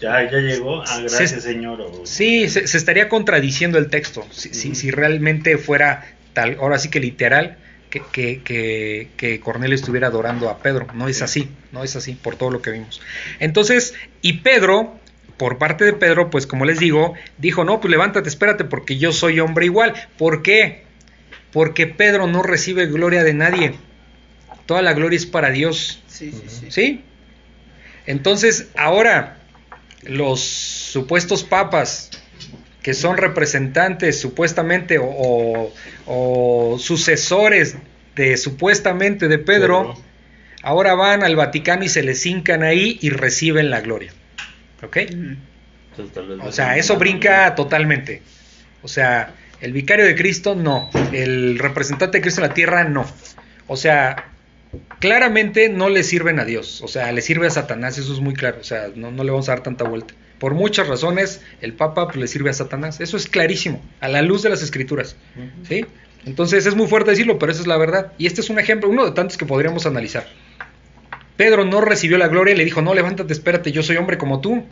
ya, 0.04 0.30
ya 0.32 0.38
llegó, 0.40 0.82
ah, 0.82 0.88
Se- 0.88 1.02
gracias 1.02 1.44
señor. 1.44 1.82
o- 1.82 2.06
Sí, 2.06 2.48
se, 2.50 2.68
se 2.68 2.78
estaría 2.78 3.10
contradiciendo 3.10 3.78
el 3.78 3.90
texto. 3.90 4.26
Si, 4.32 4.54
si- 4.54 4.68
Ujú. 4.70 4.76
si 4.76 4.92
realmente 4.92 5.58
fuera 5.58 6.06
tal, 6.34 6.58
ahora 6.60 6.78
sí 6.80 6.90
que 6.90 7.00
literal, 7.00 7.58
que, 7.90 8.02
que, 8.12 8.42
que, 8.44 9.10
que 9.18 9.40
Cornelio 9.40 9.76
estuviera 9.76 10.08
adorando 10.08 10.50
a 10.50 10.58
Pedro. 10.60 10.88
No 10.96 11.08
es 11.08 11.22
así, 11.22 11.48
no 11.72 11.84
es 11.84 11.96
así, 11.96 12.14
por 12.14 12.36
todo 12.36 12.50
lo 12.50 12.62
que 12.62 12.72
vimos. 12.72 13.02
Entonces, 13.40 13.94
y 14.22 14.34
Pedro, 14.40 15.00
por 15.38 15.58
parte 15.60 15.86
de 15.86 15.94
Pedro, 15.94 16.30
pues 16.32 16.48
como 16.48 16.66
les 16.66 16.80
digo, 16.80 17.14
dijo, 17.38 17.64
no, 17.64 17.80
pues 17.80 17.92
levántate, 17.92 18.30
espérate, 18.30 18.64
porque 18.66 18.98
yo 18.98 19.12
soy 19.12 19.40
hombre 19.40 19.66
igual. 19.66 19.94
¿Por 20.18 20.42
qué? 20.42 20.84
Porque 21.52 21.86
Pedro 21.86 22.26
no 22.26 22.42
recibe 22.42 22.88
gloria 22.88 23.24
de 23.24 23.34
nadie. 23.36 23.74
Toda 24.66 24.82
la 24.82 24.94
gloria 24.94 25.18
es 25.18 25.28
para 25.28 25.52
Dios. 25.52 26.02
Sí, 26.08 26.32
sí, 26.32 26.44
sí. 26.48 26.66
¿Sí? 26.72 27.02
Entonces, 28.06 28.70
ahora, 28.76 29.38
los 30.06 30.40
supuestos 30.42 31.44
papas, 31.44 32.10
que 32.82 32.94
son 32.94 33.18
representantes 33.18 34.20
supuestamente 34.20 34.98
o, 35.00 35.06
o- 35.06 35.74
o 36.06 36.78
sucesores 36.80 37.78
de 38.16 38.38
supuestamente 38.38 39.28
de 39.28 39.38
Pedro, 39.40 39.94
Pedro. 39.94 40.04
ahora 40.64 40.94
van 40.94 41.24
al 41.24 41.36
Vaticano 41.36 41.84
y 41.86 41.90
se 41.90 42.04
les 42.04 42.26
hincan 42.26 42.64
ahí 42.64 42.98
y 43.02 43.10
reciben 43.10 43.70
la 43.70 43.82
gloria. 43.82 44.12
¿Ok? 44.84 44.98
Entonces, 44.98 46.40
O 46.46 46.52
sea, 46.52 46.78
eso 46.78 46.98
brinca 46.98 47.56
totalmente. 47.56 48.22
O 48.82 48.88
sea, 48.88 49.34
el 49.62 49.72
vicario 49.72 50.06
de 50.06 50.16
Cristo 50.16 50.56
no, 50.56 50.90
el 51.14 51.58
representante 51.60 52.18
de 52.18 52.22
Cristo 52.22 52.42
en 52.42 52.48
la 52.50 52.54
tierra 52.54 52.84
no. 52.84 53.06
O 53.68 53.78
sea, 53.78 54.33
claramente 55.00 55.70
no 55.70 55.90
le 55.90 56.04
sirven 56.04 56.40
a 56.40 56.46
Dios, 56.46 56.82
o 56.82 56.88
sea, 56.88 57.12
le 57.12 57.22
sirve 57.22 57.48
a 57.48 57.52
Satanás, 57.52 57.98
eso 57.98 58.14
es 58.14 58.20
muy 58.20 58.34
claro, 58.34 58.58
o 58.62 58.64
sea, 58.64 58.90
no, 58.96 59.12
no 59.12 59.24
le 59.24 59.32
vamos 59.32 59.50
a 59.50 59.54
dar 59.54 59.64
tanta 59.64 59.84
vuelta. 59.86 60.14
Por 60.40 60.56
muchas 60.56 60.88
razones, 60.88 61.42
el 61.62 61.74
Papa 61.74 62.08
pues, 62.08 62.18
le 62.18 62.28
sirve 62.28 62.50
a 62.50 62.54
Satanás, 62.54 63.00
eso 63.00 63.16
es 63.16 63.28
clarísimo, 63.28 63.82
a 64.02 64.10
la 64.10 64.22
luz 64.22 64.44
de 64.44 64.50
las 64.50 64.62
escrituras. 64.62 65.16
¿Sí? 65.68 65.86
Entonces 66.26 66.66
es 66.66 66.76
muy 66.76 66.88
fuerte 66.88 67.12
decirlo, 67.12 67.40
pero 67.40 67.52
esa 67.52 67.62
es 67.62 67.68
la 67.68 67.78
verdad. 67.78 68.12
Y 68.18 68.26
este 68.26 68.42
es 68.42 68.50
un 68.50 68.60
ejemplo, 68.60 68.90
uno 68.90 69.06
de 69.06 69.12
tantos 69.12 69.38
que 69.38 69.46
podríamos 69.46 69.86
analizar. 69.86 70.28
Pedro 71.38 71.66
no 71.66 71.82
recibió 71.82 72.18
la 72.18 72.28
gloria 72.28 72.54
y 72.54 72.58
le 72.58 72.66
dijo, 72.66 72.82
no, 72.82 72.94
levántate, 72.94 73.32
espérate, 73.32 73.72
yo 73.72 73.84
soy 73.84 73.98
hombre 73.98 74.18
como 74.18 74.42
tú. 74.42 74.64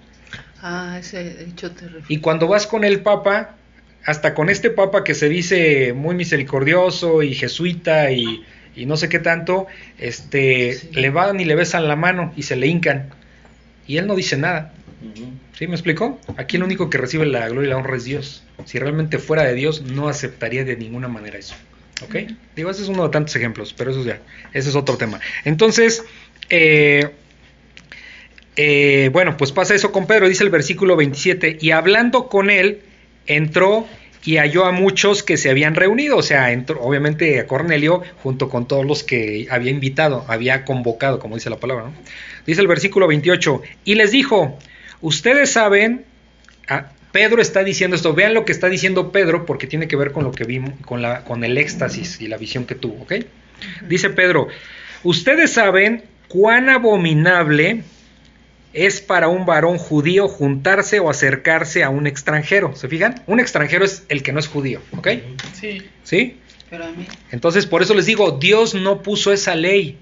Ah, 0.62 0.98
ese 1.00 1.44
hecho 1.44 1.72
te 1.72 1.86
refieres. 1.86 2.10
Y 2.10 2.18
cuando 2.18 2.48
vas 2.48 2.68
con 2.68 2.84
el 2.84 3.02
Papa, 3.02 3.56
hasta 4.06 4.34
con 4.34 4.50
este 4.50 4.70
Papa 4.72 5.04
que 5.04 5.14
se 5.14 5.30
dice 5.30 5.94
muy 5.94 6.16
misericordioso 6.16 7.24
y 7.24 7.34
jesuita 7.34 8.12
y, 8.12 8.44
y 8.76 8.86
no 8.86 8.98
sé 8.98 9.10
qué 9.10 9.20
tanto, 9.20 9.68
este, 9.98 10.74
Sí. 10.74 10.90
le 10.94 11.10
van 11.10 11.40
y 11.40 11.46
le 11.46 11.56
besan 11.56 11.88
la 11.88 11.96
mano 11.96 12.34
y 12.36 12.44
se 12.44 12.56
le 12.56 12.68
hincan. 12.68 13.10
Y 13.88 13.98
él 13.98 14.08
no 14.08 14.16
dice 14.16 14.38
nada. 14.38 14.74
¿Sí 15.58 15.68
me 15.68 15.74
explicó? 15.74 16.20
Aquí 16.38 16.58
el 16.58 16.64
único 16.64 16.90
que 16.90 16.98
recibe 16.98 17.26
la 17.26 17.50
gloria 17.50 17.68
y 17.68 17.70
la 17.72 17.78
honra 17.78 17.98
es 17.98 18.04
Dios. 18.06 18.44
Si 18.66 18.78
realmente 18.80 19.18
fuera 19.18 19.44
de 19.44 19.54
Dios, 19.56 19.82
no 19.82 20.08
aceptaría 20.08 20.64
de 20.64 20.76
ninguna 20.76 21.08
manera 21.08 21.38
eso. 21.38 21.56
¿Ok? 22.04 22.16
Digo, 22.56 22.70
ese 22.72 22.84
es 22.84 22.88
uno 22.88 23.04
de 23.04 23.10
tantos 23.10 23.36
ejemplos, 23.36 23.74
pero 23.78 23.92
eso 23.92 24.04
ya, 24.04 24.20
ese 24.54 24.70
es 24.70 24.76
otro 24.76 24.98
tema. 24.98 25.20
Entonces, 25.44 26.04
eh, 26.50 27.10
eh, 28.56 29.10
bueno, 29.14 29.38
pues 29.38 29.52
pasa 29.52 29.76
eso 29.76 29.92
con 29.92 30.08
Pedro, 30.08 30.28
dice 30.28 30.44
el 30.44 30.50
versículo 30.50 30.96
27, 30.96 31.58
y 31.62 31.72
hablando 31.72 32.28
con 32.28 32.50
él, 32.50 32.82
entró 33.28 33.88
y 34.24 34.38
halló 34.38 34.66
a 34.66 34.72
muchos 34.72 35.24
que 35.24 35.38
se 35.38 35.50
habían 35.50 35.76
reunido, 35.76 36.18
o 36.18 36.24
sea, 36.24 36.52
entró, 36.52 36.82
obviamente 36.82 37.40
a 37.40 37.48
Cornelio 37.48 38.04
junto 38.22 38.50
con 38.50 38.68
todos 38.68 38.86
los 38.86 39.04
que 39.04 39.48
había 39.50 39.72
invitado, 39.72 40.26
había 40.28 40.64
convocado, 40.64 41.20
como 41.20 41.36
dice 41.36 41.50
la 41.50 41.58
palabra, 41.58 41.86
¿no? 41.86 41.94
Dice 42.46 42.62
el 42.62 42.68
versículo 42.68 43.08
28, 43.08 43.62
y 43.86 43.96
les 43.96 44.12
dijo, 44.12 44.58
ustedes 45.02 45.52
saben, 45.52 46.06
ah, 46.68 46.92
Pedro 47.12 47.42
está 47.42 47.64
diciendo 47.64 47.96
esto, 47.96 48.14
vean 48.14 48.34
lo 48.34 48.46
que 48.46 48.52
está 48.52 48.70
diciendo 48.70 49.12
Pedro 49.12 49.46
porque 49.46 49.68
tiene 49.68 49.88
que 49.88 49.96
ver 49.96 50.12
con 50.12 50.24
lo 50.24 50.32
que 50.32 50.44
vimos, 50.44 50.74
con, 50.86 51.02
la, 51.02 51.24
con 51.24 51.44
el 51.44 51.58
éxtasis 51.58 52.22
y 52.22 52.28
la 52.28 52.38
visión 52.38 52.66
que 52.66 52.76
tuvo, 52.76 53.04
¿ok? 53.04 53.14
Dice 53.88 54.10
Pedro, 54.10 54.48
ustedes 55.04 55.52
saben 55.52 56.04
cuán 56.28 56.70
abominable 56.70 57.84
es 58.74 59.02
para 59.02 59.28
un 59.28 59.46
varón 59.46 59.78
judío 59.78 60.28
juntarse 60.28 61.00
o 61.00 61.10
acercarse 61.10 61.84
a 61.84 61.90
un 61.90 62.08
extranjero, 62.08 62.76
¿se 62.76 62.88
fijan? 62.88 63.24
Un 63.28 63.40
extranjero 63.40 63.84
es 63.84 64.04
el 64.10 64.24
que 64.24 64.32
no 64.32 64.40
es 64.40 64.48
judío, 64.48 64.82
¿ok? 64.98 65.08
Sí, 65.54 65.82
¿Sí? 66.04 66.38
pero 66.70 66.86
a 66.86 66.92
mí. 66.92 67.06
Entonces, 67.32 67.66
por 67.66 67.82
eso 67.82 67.94
les 67.94 68.06
digo, 68.06 68.32
Dios 68.32 68.74
no 68.74 69.04
puso 69.04 69.34
esa 69.34 69.56
ley. 69.56 69.98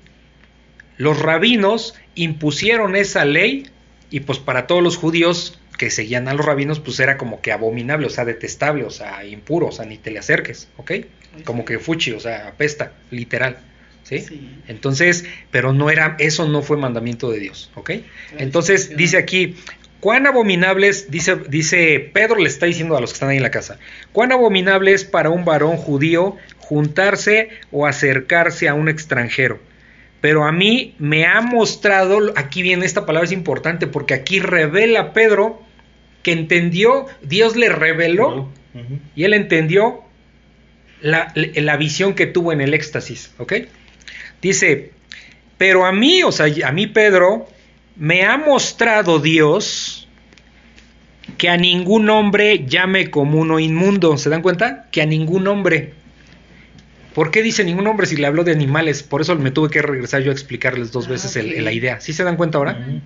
Los 0.97 1.19
rabinos 1.19 1.95
impusieron 2.13 2.95
esa 2.95 3.25
ley 3.25 3.67
y 4.11 4.21
pues 4.21 4.37
para 4.37 4.67
todos 4.67 4.83
los 4.83 4.95
judíos 4.95 5.59
que 5.77 5.89
seguían 5.89 6.27
a 6.27 6.33
los 6.33 6.45
rabinos, 6.45 6.79
pues 6.79 6.99
era 6.99 7.17
como 7.17 7.41
que 7.41 7.51
abominable, 7.51 8.05
o 8.05 8.09
sea, 8.09 8.25
detestable, 8.25 8.83
o 8.83 8.89
sea, 8.89 9.25
impuro, 9.25 9.67
o 9.67 9.71
sea, 9.71 9.85
ni 9.85 9.97
te 9.97 10.11
le 10.11 10.19
acerques, 10.19 10.67
¿ok? 10.77 10.91
Como 11.45 11.63
que 11.63 11.79
fuchi, 11.79 12.11
o 12.11 12.19
sea, 12.19 12.49
apesta, 12.49 12.91
literal, 13.11 13.57
¿sí? 14.03 14.19
Sí. 14.19 14.61
Entonces, 14.67 15.25
pero 15.51 15.73
no 15.73 15.89
era, 15.89 16.15
eso 16.19 16.47
no 16.47 16.61
fue 16.61 16.77
mandamiento 16.77 17.31
de 17.31 17.39
Dios, 17.39 17.71
¿ok? 17.75 17.91
Entonces 18.37 18.95
dice 18.95 19.17
aquí, 19.17 19.55
cuán 19.99 20.27
abominables, 20.27 21.11
dice, 21.11 21.37
dice 21.47 22.11
Pedro 22.13 22.37
le 22.37 22.47
está 22.47 22.65
diciendo 22.65 22.95
a 22.95 23.01
los 23.01 23.11
que 23.11 23.15
están 23.15 23.29
ahí 23.29 23.37
en 23.37 23.43
la 23.43 23.51
casa, 23.51 23.79
cuán 24.11 24.31
abominable 24.31 24.93
es 24.93 25.03
para 25.03 25.29
un 25.29 25.45
varón 25.45 25.77
judío 25.77 26.37
juntarse 26.57 27.49
o 27.71 27.87
acercarse 27.87 28.67
a 28.67 28.73
un 28.73 28.89
extranjero. 28.89 29.59
Pero 30.21 30.43
a 30.43 30.51
mí 30.51 30.95
me 30.99 31.25
ha 31.25 31.41
mostrado, 31.41 32.33
aquí 32.35 32.61
viene 32.61 32.85
esta 32.85 33.05
palabra 33.05 33.25
es 33.25 33.31
importante 33.31 33.87
porque 33.87 34.13
aquí 34.13 34.39
revela 34.39 35.13
Pedro 35.13 35.61
que 36.23 36.33
entendió, 36.33 37.05
Dios 37.21 37.55
le 37.55 37.69
reveló 37.69 38.51
y 39.15 39.23
él 39.23 39.33
entendió 39.33 40.03
la, 41.01 41.31
la 41.35 41.77
visión 41.77 42.13
que 42.13 42.27
tuvo 42.27 42.51
en 42.51 42.61
el 42.61 42.73
éxtasis, 42.73 43.33
¿ok? 43.37 43.53
Dice, 44.41 44.91
pero 45.57 45.85
a 45.85 45.91
mí, 45.91 46.23
o 46.23 46.31
sea, 46.31 46.47
a 46.67 46.71
mí 46.71 46.87
Pedro, 46.87 47.47
me 47.95 48.23
ha 48.23 48.37
mostrado 48.37 49.19
Dios 49.19 50.07
que 51.37 51.49
a 51.49 51.57
ningún 51.57 52.09
hombre 52.09 52.65
llame 52.67 53.09
como 53.11 53.39
uno 53.39 53.59
inmundo. 53.59 54.17
¿Se 54.17 54.29
dan 54.29 54.41
cuenta? 54.41 54.87
Que 54.91 55.01
a 55.01 55.05
ningún 55.05 55.47
hombre. 55.47 55.93
¿Por 57.13 57.31
qué 57.31 57.43
dice 57.43 57.63
ningún 57.63 57.87
hombre 57.87 58.07
si 58.07 58.15
le 58.15 58.27
habló 58.27 58.43
de 58.43 58.51
animales? 58.51 59.03
Por 59.03 59.21
eso 59.21 59.35
me 59.35 59.51
tuve 59.51 59.69
que 59.69 59.81
regresar 59.81 60.21
yo 60.21 60.31
a 60.31 60.33
explicarles 60.33 60.91
dos 60.91 61.07
Ah, 61.07 61.11
veces 61.11 61.35
el- 61.35 61.63
la 61.63 61.71
idea. 61.71 61.99
¿Sí 61.99 62.13
se 62.13 62.23
dan 62.23 62.37
cuenta 62.37 62.57
ahora? 62.57 63.01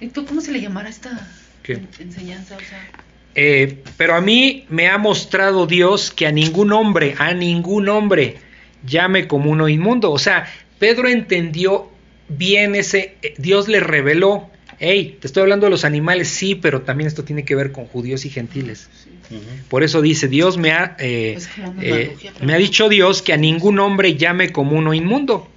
¿Y 0.00 0.08
tú 0.08 0.24
cómo 0.24 0.40
se 0.40 0.52
le 0.52 0.60
llamará 0.60 0.88
esta 0.88 1.28
enseñanza? 1.98 2.56
O 2.56 2.60
sea, 2.60 2.88
Eh, 3.34 3.82
pero 3.96 4.14
a 4.16 4.20
mí 4.20 4.64
me 4.68 4.88
ha 4.88 4.98
mostrado 4.98 5.66
Dios 5.66 6.10
que 6.10 6.26
a 6.26 6.32
ningún 6.32 6.72
hombre, 6.72 7.14
a 7.18 7.34
ningún 7.34 7.88
hombre 7.88 8.38
llame 8.84 9.28
como 9.28 9.50
uno 9.50 9.68
inmundo. 9.68 10.10
O 10.10 10.18
sea, 10.18 10.46
Pedro 10.78 11.08
entendió 11.08 11.90
bien 12.28 12.74
ese, 12.74 13.16
eh, 13.22 13.34
Dios 13.38 13.68
le 13.68 13.80
reveló, 13.80 14.48
hey, 14.78 15.16
te 15.20 15.26
estoy 15.26 15.42
hablando 15.42 15.66
de 15.66 15.70
los 15.70 15.84
animales, 15.84 16.28
sí, 16.28 16.54
pero 16.54 16.82
también 16.82 17.08
esto 17.08 17.24
tiene 17.24 17.44
que 17.44 17.54
ver 17.54 17.72
con 17.72 17.86
judíos 17.86 18.24
y 18.24 18.30
gentiles. 18.30 18.88
sí. 19.02 19.10
Por 19.68 19.82
eso 19.82 20.00
dice, 20.00 20.28
Dios 20.28 20.56
me 20.56 20.72
ha, 20.72 20.96
eh, 20.98 21.38
eh, 21.82 22.16
me 22.40 22.54
ha 22.54 22.56
dicho 22.56 22.88
Dios 22.88 23.20
que 23.20 23.32
a 23.32 23.36
ningún 23.36 23.78
hombre 23.78 24.16
llame 24.16 24.52
como 24.52 24.76
uno 24.76 24.94
inmundo. 24.94 25.48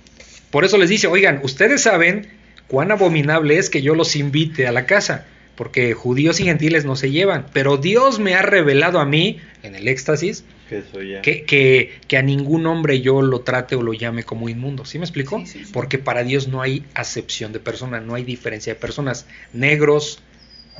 Por 0.49 0.65
eso 0.65 0.77
les 0.77 0.89
dice, 0.89 1.07
oigan, 1.07 1.39
ustedes 1.43 1.83
saben 1.83 2.27
cuán 2.67 2.91
abominable 2.91 3.57
es 3.57 3.69
que 3.69 3.81
yo 3.81 3.95
los 3.95 4.15
invite 4.15 4.67
a 4.67 4.71
la 4.71 4.85
casa, 4.85 5.25
porque 5.55 5.93
judíos 5.93 6.39
y 6.39 6.43
gentiles 6.43 6.83
no 6.83 6.95
se 6.95 7.11
llevan, 7.11 7.45
pero 7.53 7.77
Dios 7.77 8.19
me 8.19 8.35
ha 8.35 8.41
revelado 8.41 8.99
a 8.99 9.05
mí, 9.05 9.39
en 9.63 9.75
el 9.75 9.87
éxtasis, 9.87 10.43
Que 10.71 10.77
eso 10.77 11.01
ya. 11.01 11.21
que, 11.21 11.43
que, 11.43 11.99
que 12.07 12.15
a 12.15 12.21
ningún 12.21 12.65
hombre 12.65 13.01
yo 13.01 13.21
lo 13.21 13.41
trate 13.41 13.75
o 13.75 13.81
lo 13.81 13.91
llame 13.91 14.23
como 14.23 14.47
inmundo. 14.47 14.85
¿Sí 14.85 14.99
me 14.99 15.03
explico? 15.03 15.39
Sí, 15.39 15.45
sí, 15.47 15.65
sí. 15.65 15.71
Porque 15.73 15.97
para 15.97 16.23
Dios 16.23 16.47
no 16.47 16.61
hay 16.61 16.85
acepción 16.93 17.51
de 17.51 17.59
persona, 17.59 17.99
no 17.99 18.15
hay 18.15 18.23
diferencia 18.23 18.73
de 18.73 18.79
personas. 18.79 19.27
Negros, 19.51 20.23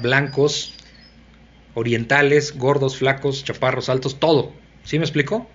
blancos, 0.02 0.76
orientales, 1.74 2.58
gordos, 2.58 2.96
flacos, 2.96 3.44
chaparros, 3.44 3.90
altos, 3.90 4.18
todo. 4.18 4.54
¿Sí 4.86 4.98
me 4.98 5.04
explico? 5.04 5.50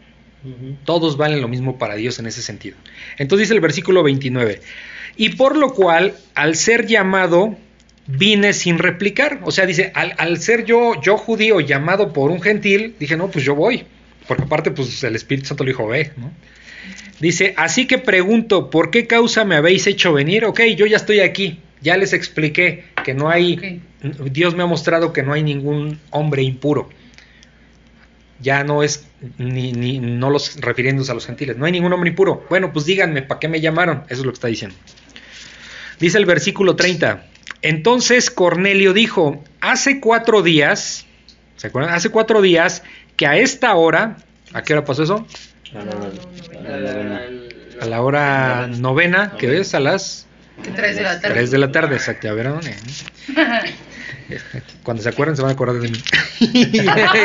Ujú. 0.45 0.77
Todos 0.85 1.17
valen 1.17 1.41
lo 1.41 1.49
mismo 1.49 1.79
para 1.79 1.95
Dios 1.95 2.19
en 2.19 2.27
ese 2.27 2.43
sentido. 2.43 2.77
Entonces 3.17 3.47
dice 3.49 3.55
el 3.55 3.63
versículo 3.63 4.03
29, 4.03 4.61
y 5.17 5.31
por 5.31 5.57
lo 5.57 5.73
cual, 5.73 6.15
al 6.35 6.57
ser 6.57 6.87
llamado, 6.87 7.57
vine 8.07 8.53
sin 8.53 8.77
replicar. 8.77 9.41
O 9.45 9.51
sea, 9.51 9.65
dice, 9.65 9.93
al, 9.95 10.13
al 10.19 10.39
ser 10.41 10.67
yo, 10.67 11.01
yo 11.01 11.17
judío 11.17 11.61
llamado 11.61 12.13
por 12.13 12.31
un 12.31 12.43
gentil, 12.43 12.97
dije, 13.01 13.17
no, 13.17 13.31
pues 13.31 13.43
yo 13.43 13.55
voy. 13.55 13.87
Porque 14.27 14.45
aparte, 14.45 14.71
pues 14.71 15.03
el 15.05 15.17
Espíritu 15.17 15.49
Santo 15.49 15.65
le 15.65 15.71
dijo, 15.71 15.87
ve, 15.87 16.13
¿no? 16.17 16.33
Dice, 17.21 17.55
así 17.57 17.87
que 17.87 17.99
pregunto, 17.99 18.71
¿por 18.71 18.91
qué 18.91 19.07
causa 19.07 19.45
me 19.45 19.57
habéis 19.57 19.87
hecho 19.87 20.13
venir? 20.13 20.45
Ok, 20.45 20.61
yo 20.77 20.87
ya 20.87 20.97
estoy 20.97 21.21
aquí, 21.21 21.61
ya 21.81 21.97
les 21.97 22.13
expliqué 22.13 22.85
que 23.05 23.15
no 23.15 23.31
hay, 23.31 23.81
Dios 24.31 24.55
me 24.55 24.63
ha 24.63 24.67
mostrado 24.67 25.13
que 25.13 25.23
no 25.23 25.33
hay 25.33 25.43
ningún 25.43 25.99
hombre 26.11 26.43
impuro. 26.43 26.91
Ya 28.39 28.65
no 28.65 28.83
es 28.83 29.07
ni, 29.39 29.73
ni 29.73 29.99
no 29.99 30.29
los 30.29 30.61
refiriéndose 30.61 31.11
a 31.11 31.15
los 31.15 31.25
gentiles, 31.25 31.57
no 31.57 31.65
hay 31.65 31.73
ningún 31.73 31.93
hombre 31.93 32.11
impuro. 32.11 32.45
Bueno, 32.51 32.71
pues 32.71 32.85
díganme, 32.85 33.23
¿para 33.23 33.41
qué 33.41 33.49
me 33.49 33.63
llamaron? 33.63 34.05
Eso 34.09 34.21
es 34.21 34.27
lo 34.27 34.33
que 34.33 34.37
está 34.37 34.49
diciendo. 34.49 34.77
Dice 35.99 36.19
el 36.19 36.27
versículo 36.27 36.77
30. 36.77 37.25
Entonces 37.63 38.31
Cornelio 38.31 38.93
dijo, 38.93 39.43
hace 39.63 40.01
cuatro 40.01 40.43
días, 40.43 41.07
¿se 41.57 41.69
acuerdan? 41.69 41.95
Hace 41.95 42.11
cuatro 42.11 42.43
días 42.43 42.83
que 43.17 43.27
a 43.27 43.37
esta 43.37 43.75
hora, 43.75 44.17
¿a 44.53 44.63
qué 44.63 44.73
hora 44.75 44.85
pasó 44.85 45.03
eso? 45.05 45.27
A 45.75 45.85
la- 45.85 45.93
a 45.93 46.79
la 46.79 46.93
novena. 46.93 47.21
A 47.81 47.85
la 47.87 48.01
hora 48.03 48.67
novena, 48.69 49.33
que 49.39 49.47
ves, 49.47 49.75
a 49.75 49.81
las 49.81 50.27
que 50.63 50.71
tres 50.71 50.97
de 50.97 51.03
la 51.03 51.21
tarde. 51.21 51.35
3 51.35 51.51
de 51.51 51.59
la 51.59 51.73
tarde, 51.73 51.97
exacto. 51.97 52.29
A 52.31 52.33
ver, 52.33 52.47
¿a 52.47 52.51
dónde? 52.53 52.75
Cuando 54.83 55.03
se 55.03 55.09
acuerden 55.11 55.37
se 55.37 55.43
van 55.43 55.51
a 55.51 55.55
acordar 55.55 55.77
de 55.81 55.89
mí. 55.91 56.03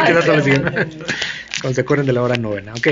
Cuando 1.62 1.76
se 1.76 1.82
acuerden 1.82 2.06
de 2.08 2.14
la 2.14 2.22
hora 2.22 2.36
novena. 2.36 2.74
Ok. 2.74 2.88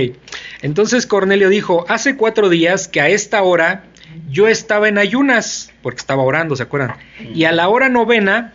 Entonces 0.61 1.05
Cornelio 1.05 1.49
dijo, 1.49 1.85
hace 1.89 2.15
cuatro 2.15 2.49
días 2.49 2.87
que 2.87 3.01
a 3.01 3.09
esta 3.09 3.41
hora 3.41 3.83
yo 4.29 4.47
estaba 4.47 4.87
en 4.87 4.97
ayunas, 4.97 5.71
porque 5.81 5.99
estaba 5.99 6.23
orando, 6.23 6.55
¿se 6.55 6.63
acuerdan? 6.63 6.95
Y 7.33 7.43
a 7.45 7.51
la 7.51 7.67
hora 7.67 7.89
novena, 7.89 8.53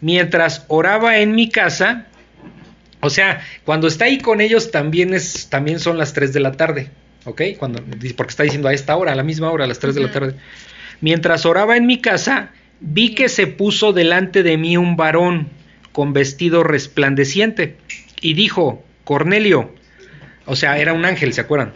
mientras 0.00 0.64
oraba 0.68 1.18
en 1.18 1.34
mi 1.34 1.48
casa, 1.50 2.06
o 3.00 3.10
sea, 3.10 3.42
cuando 3.64 3.86
está 3.86 4.06
ahí 4.06 4.18
con 4.18 4.40
ellos 4.40 4.70
también, 4.70 5.14
es, 5.14 5.48
también 5.48 5.80
son 5.80 5.98
las 5.98 6.12
3 6.12 6.32
de 6.32 6.40
la 6.40 6.52
tarde, 6.52 6.90
¿ok? 7.24 7.42
Cuando, 7.58 7.82
porque 8.16 8.30
está 8.30 8.42
diciendo 8.42 8.68
a 8.68 8.72
esta 8.72 8.96
hora, 8.96 9.12
a 9.12 9.14
la 9.14 9.22
misma 9.22 9.50
hora, 9.50 9.64
a 9.64 9.68
las 9.68 9.78
3 9.78 9.94
de 9.94 10.00
la 10.00 10.10
tarde. 10.10 10.34
Mientras 11.00 11.46
oraba 11.46 11.76
en 11.76 11.86
mi 11.86 12.00
casa, 12.00 12.50
vi 12.80 13.14
que 13.14 13.28
se 13.28 13.46
puso 13.46 13.92
delante 13.92 14.42
de 14.42 14.56
mí 14.56 14.76
un 14.76 14.96
varón 14.96 15.48
con 15.92 16.12
vestido 16.12 16.62
resplandeciente 16.62 17.76
y 18.20 18.34
dijo, 18.34 18.84
Cornelio, 19.04 19.72
o 20.46 20.56
sea, 20.56 20.78
era 20.78 20.92
un 20.92 21.04
ángel, 21.04 21.32
¿se 21.32 21.40
acuerdan? 21.40 21.72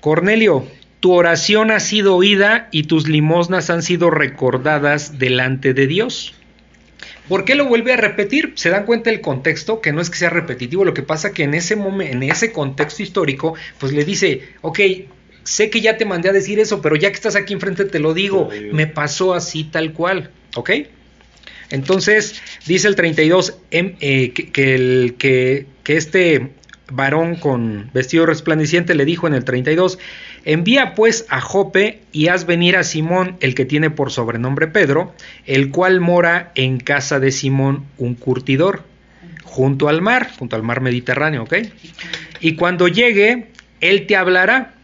Cornelio, 0.00 0.66
tu 1.00 1.12
oración 1.12 1.70
ha 1.70 1.80
sido 1.80 2.16
oída 2.16 2.68
y 2.70 2.84
tus 2.84 3.08
limosnas 3.08 3.70
han 3.70 3.82
sido 3.82 4.10
recordadas 4.10 5.18
delante 5.18 5.74
de 5.74 5.86
Dios. 5.86 6.34
¿Por 7.30 7.44
qué 7.44 7.54
lo 7.54 7.66
vuelve 7.66 7.92
a 7.92 7.96
repetir? 7.96 8.54
¿Se 8.56 8.70
dan 8.70 8.84
cuenta 8.84 9.08
del 9.08 9.20
contexto? 9.20 9.80
Que 9.80 9.92
no 9.92 10.00
es 10.00 10.10
que 10.10 10.16
sea 10.16 10.30
repetitivo, 10.30 10.84
lo 10.84 10.94
que 10.94 11.04
pasa 11.04 11.32
que 11.32 11.44
en 11.44 11.54
ese 11.54 11.76
momento, 11.76 12.12
en 12.12 12.24
ese 12.24 12.50
contexto 12.50 13.04
histórico, 13.04 13.54
pues 13.78 13.92
le 13.92 14.04
dice, 14.04 14.48
ok, 14.62 14.80
sé 15.44 15.70
que 15.70 15.80
ya 15.80 15.96
te 15.96 16.04
mandé 16.04 16.28
a 16.28 16.32
decir 16.32 16.58
eso, 16.58 16.82
pero 16.82 16.96
ya 16.96 17.08
que 17.10 17.14
estás 17.14 17.36
aquí 17.36 17.52
enfrente 17.52 17.84
te 17.84 18.00
lo 18.00 18.14
digo, 18.14 18.48
me 18.72 18.88
pasó 18.88 19.32
así 19.32 19.62
tal 19.62 19.92
cual, 19.92 20.32
¿ok? 20.56 20.70
Entonces, 21.70 22.42
dice 22.66 22.88
el 22.88 22.96
32, 22.96 23.58
em, 23.70 23.94
eh, 24.00 24.32
que, 24.32 24.50
que 24.50 24.74
el, 24.74 25.14
que, 25.16 25.66
que 25.84 25.96
este 25.96 26.50
varón 26.90 27.36
con 27.36 27.90
vestido 27.94 28.26
resplandeciente 28.26 28.96
le 28.96 29.04
dijo 29.04 29.28
en 29.28 29.34
el 29.34 29.44
32, 29.44 30.00
envía 30.44 30.94
pues 30.94 31.26
a 31.28 31.40
Jope 31.40 32.00
y 32.12 32.28
haz 32.28 32.46
venir 32.46 32.76
a 32.76 32.84
Simón, 32.84 33.36
el 33.40 33.54
que 33.54 33.64
tiene 33.64 33.90
por 33.90 34.10
sobrenombre 34.10 34.68
Pedro, 34.68 35.14
el 35.46 35.70
cual 35.70 36.00
mora 36.00 36.52
en 36.54 36.78
casa 36.78 37.20
de 37.20 37.32
Simón, 37.32 37.84
un 37.98 38.14
curtidor, 38.14 38.84
junto 39.44 39.88
al 39.88 40.00
mar, 40.02 40.30
junto 40.38 40.56
al 40.56 40.62
mar 40.62 40.80
Mediterráneo, 40.80 41.42
¿ok? 41.44 41.54
Y 42.40 42.54
cuando 42.54 42.88
llegue, 42.88 43.48
él 43.80 44.06
te 44.06 44.16
hablará. 44.16 44.74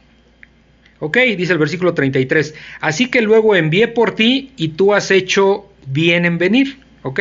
Ok, 0.99 1.19
dice 1.37 1.53
el 1.53 1.59
versículo 1.59 1.93
33. 1.95 2.55
Así 2.81 3.07
que 3.11 3.21
luego 3.21 3.55
envié 3.55 3.87
por 3.89 4.15
ti 4.15 4.53
y 4.57 4.69
tú 4.69 4.95
has 4.95 5.11
hecho 5.11 5.71
bien 5.87 6.25
en 6.25 6.39
venir. 6.39 6.79
Ok, 7.03 7.21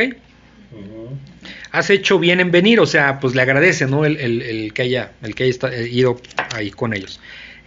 has 1.71 1.89
hecho 1.89 2.17
bien 2.19 2.39
en 2.39 2.51
venir, 2.51 2.79
o 2.79 2.85
sea, 2.85 3.19
pues 3.19 3.35
le 3.35 3.41
agradece, 3.41 3.85
¿no? 3.85 4.05
El, 4.05 4.17
el- 4.17 4.41
el 4.41 4.73
que 4.73 4.83
haya, 4.83 5.11
el 5.21 5.35
que 5.35 5.43
haya 5.43 5.69
eh, 5.73 5.89
ido 5.91 6.19
ahí 6.55 6.71
con 6.71 6.93
ellos, 6.93 7.19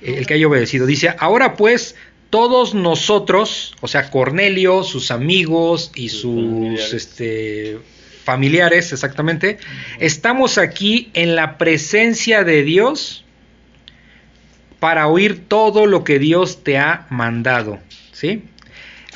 el 0.02 0.26
que 0.26 0.34
haya 0.34 0.46
obedecido. 0.46 0.86
Dice, 0.86 1.14
ahora 1.18 1.54
pues, 1.56 1.96
todos 2.30 2.74
nosotros, 2.74 3.74
o 3.80 3.88
sea, 3.88 4.10
Cornelio, 4.10 4.82
sus 4.84 5.10
amigos 5.10 5.90
y 5.94 6.08
Sus 6.08 6.20
sus 6.20 6.32
familiares. 6.34 6.92
este, 6.94 7.78
familiares, 8.24 8.92
exactamente, 8.92 9.58
estamos 9.98 10.58
aquí 10.58 11.10
en 11.14 11.34
la 11.34 11.56
presencia 11.58 12.44
de 12.44 12.62
Dios 12.62 13.24
para 14.80 15.08
oír 15.08 15.44
todo 15.48 15.86
lo 15.86 16.04
que 16.04 16.18
Dios 16.18 16.62
te 16.62 16.78
ha 16.78 17.06
mandado, 17.10 17.80
¿sí? 18.12 18.44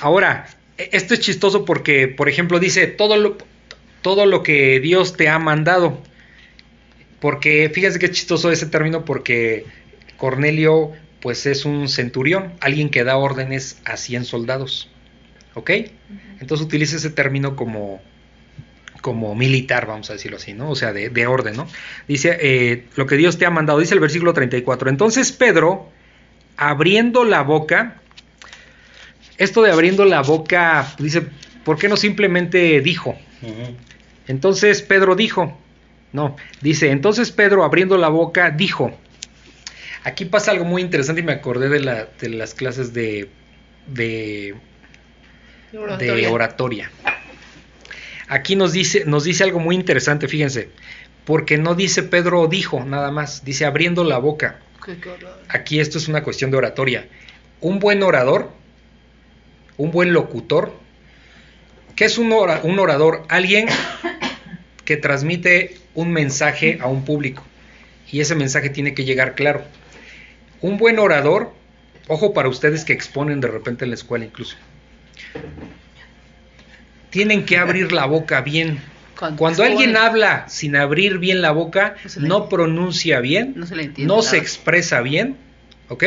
Ahora, 0.00 0.48
e- 0.78 0.88
esto 0.92 1.14
es 1.14 1.20
chistoso 1.20 1.64
porque, 1.64 2.08
por 2.08 2.28
ejemplo, 2.28 2.58
dice 2.58 2.86
todo 2.88 3.16
lo, 3.16 3.36
todo 4.00 4.26
lo 4.26 4.42
que 4.42 4.80
Dios 4.80 5.16
te 5.16 5.28
ha 5.28 5.38
mandado. 5.38 6.02
Porque 7.20 7.70
fíjense 7.72 8.00
que 8.00 8.06
es 8.06 8.12
chistoso 8.12 8.50
ese 8.50 8.66
término 8.66 9.04
porque 9.04 9.64
Cornelio 10.22 10.92
pues 11.20 11.46
es 11.46 11.64
un 11.64 11.88
centurión, 11.88 12.52
alguien 12.60 12.90
que 12.90 13.02
da 13.02 13.16
órdenes 13.16 13.80
a 13.84 13.96
100 13.96 14.24
soldados. 14.24 14.88
¿Ok? 15.54 15.70
Entonces 16.38 16.64
utiliza 16.64 16.94
ese 16.94 17.10
término 17.10 17.56
como, 17.56 18.00
como 19.00 19.34
militar, 19.34 19.86
vamos 19.86 20.10
a 20.10 20.12
decirlo 20.12 20.36
así, 20.36 20.52
¿no? 20.52 20.70
O 20.70 20.76
sea, 20.76 20.92
de, 20.92 21.10
de 21.10 21.26
orden, 21.26 21.56
¿no? 21.56 21.66
Dice, 22.06 22.38
eh, 22.40 22.84
lo 22.94 23.06
que 23.06 23.16
Dios 23.16 23.36
te 23.36 23.46
ha 23.46 23.50
mandado, 23.50 23.80
dice 23.80 23.94
el 23.94 24.00
versículo 24.00 24.32
34. 24.32 24.90
Entonces 24.90 25.32
Pedro, 25.32 25.90
abriendo 26.56 27.24
la 27.24 27.42
boca, 27.42 28.00
esto 29.38 29.62
de 29.62 29.72
abriendo 29.72 30.04
la 30.04 30.22
boca, 30.22 30.94
dice, 31.00 31.26
¿por 31.64 31.78
qué 31.78 31.88
no 31.88 31.96
simplemente 31.96 32.80
dijo? 32.80 33.16
Entonces 34.28 34.82
Pedro 34.82 35.16
dijo, 35.16 35.58
no, 36.12 36.36
dice, 36.60 36.92
entonces 36.92 37.32
Pedro 37.32 37.64
abriendo 37.64 37.96
la 37.96 38.08
boca 38.08 38.52
dijo, 38.52 38.96
aquí 40.04 40.24
pasa 40.24 40.50
algo 40.50 40.64
muy 40.64 40.82
interesante 40.82 41.20
y 41.20 41.24
me 41.24 41.32
acordé 41.32 41.68
de, 41.68 41.80
la- 41.80 42.08
de 42.20 42.28
las 42.30 42.54
clases 42.54 42.92
de, 42.92 43.28
de, 43.86 44.54
de 45.72 46.26
Oratoria. 46.26 46.90
Aquí 48.28 48.56
nos 48.56 48.72
dice, 48.72 49.04
nos 49.06 49.24
dice 49.24 49.44
algo 49.44 49.58
muy 49.60 49.74
interesante, 49.74 50.26
fíjense, 50.28 50.70
porque 51.24 51.58
no 51.58 51.74
dice 51.74 52.02
Pedro 52.02 52.46
dijo 52.46 52.84
nada 52.84 53.10
más, 53.10 53.44
dice 53.44 53.64
abriendo 53.64 54.04
la 54.04 54.18
boca. 54.18 54.58
Aquí 55.48 55.80
esto 55.80 55.98
es 55.98 56.08
una 56.08 56.22
cuestión 56.22 56.50
de 56.50 56.56
oratoria. 56.56 57.06
Un 57.60 57.78
buen 57.78 58.02
orador, 58.02 58.50
un 59.76 59.90
buen 59.92 60.12
locutor, 60.12 60.72
¿qué 61.94 62.06
es 62.06 62.18
un 62.18 62.32
orador? 62.32 63.24
Alguien 63.28 63.68
que 64.84 64.96
transmite 64.96 65.76
un 65.94 66.10
mensaje 66.10 66.78
a 66.80 66.86
un 66.88 67.04
público 67.04 67.44
y 68.10 68.20
ese 68.20 68.34
mensaje 68.34 68.70
tiene 68.70 68.94
que 68.94 69.04
llegar 69.04 69.34
claro. 69.34 69.62
Un 70.62 70.78
buen 70.78 70.98
orador, 70.98 71.52
ojo 72.08 72.32
para 72.32 72.48
ustedes 72.48 72.84
que 72.84 72.92
exponen 72.92 73.40
de 73.40 73.48
repente 73.48 73.84
en 73.84 73.90
la 73.90 73.94
escuela 73.96 74.24
incluso, 74.24 74.56
tienen 77.10 77.44
que 77.44 77.58
abrir 77.58 77.92
la 77.92 78.06
boca 78.06 78.40
bien. 78.40 78.80
Cuando 79.18 79.38
Cuando 79.38 79.62
alguien 79.64 79.96
habla 79.96 80.48
sin 80.48 80.74
abrir 80.74 81.18
bien 81.18 81.42
la 81.42 81.52
boca, 81.52 81.96
No 82.02 82.08
se 82.10 82.20
le 82.20 82.28
no 82.28 82.34
entiende. 82.36 82.56
pronuncia 82.56 83.20
bien, 83.20 83.52
No 83.56 83.66
se 83.66 83.76
le 83.76 83.82
entiende. 83.84 84.12
no 84.14 84.22
se 84.22 84.36
nada. 84.36 84.42
expresa 84.42 85.00
bien, 85.02 85.36
¿ok? 85.88 86.04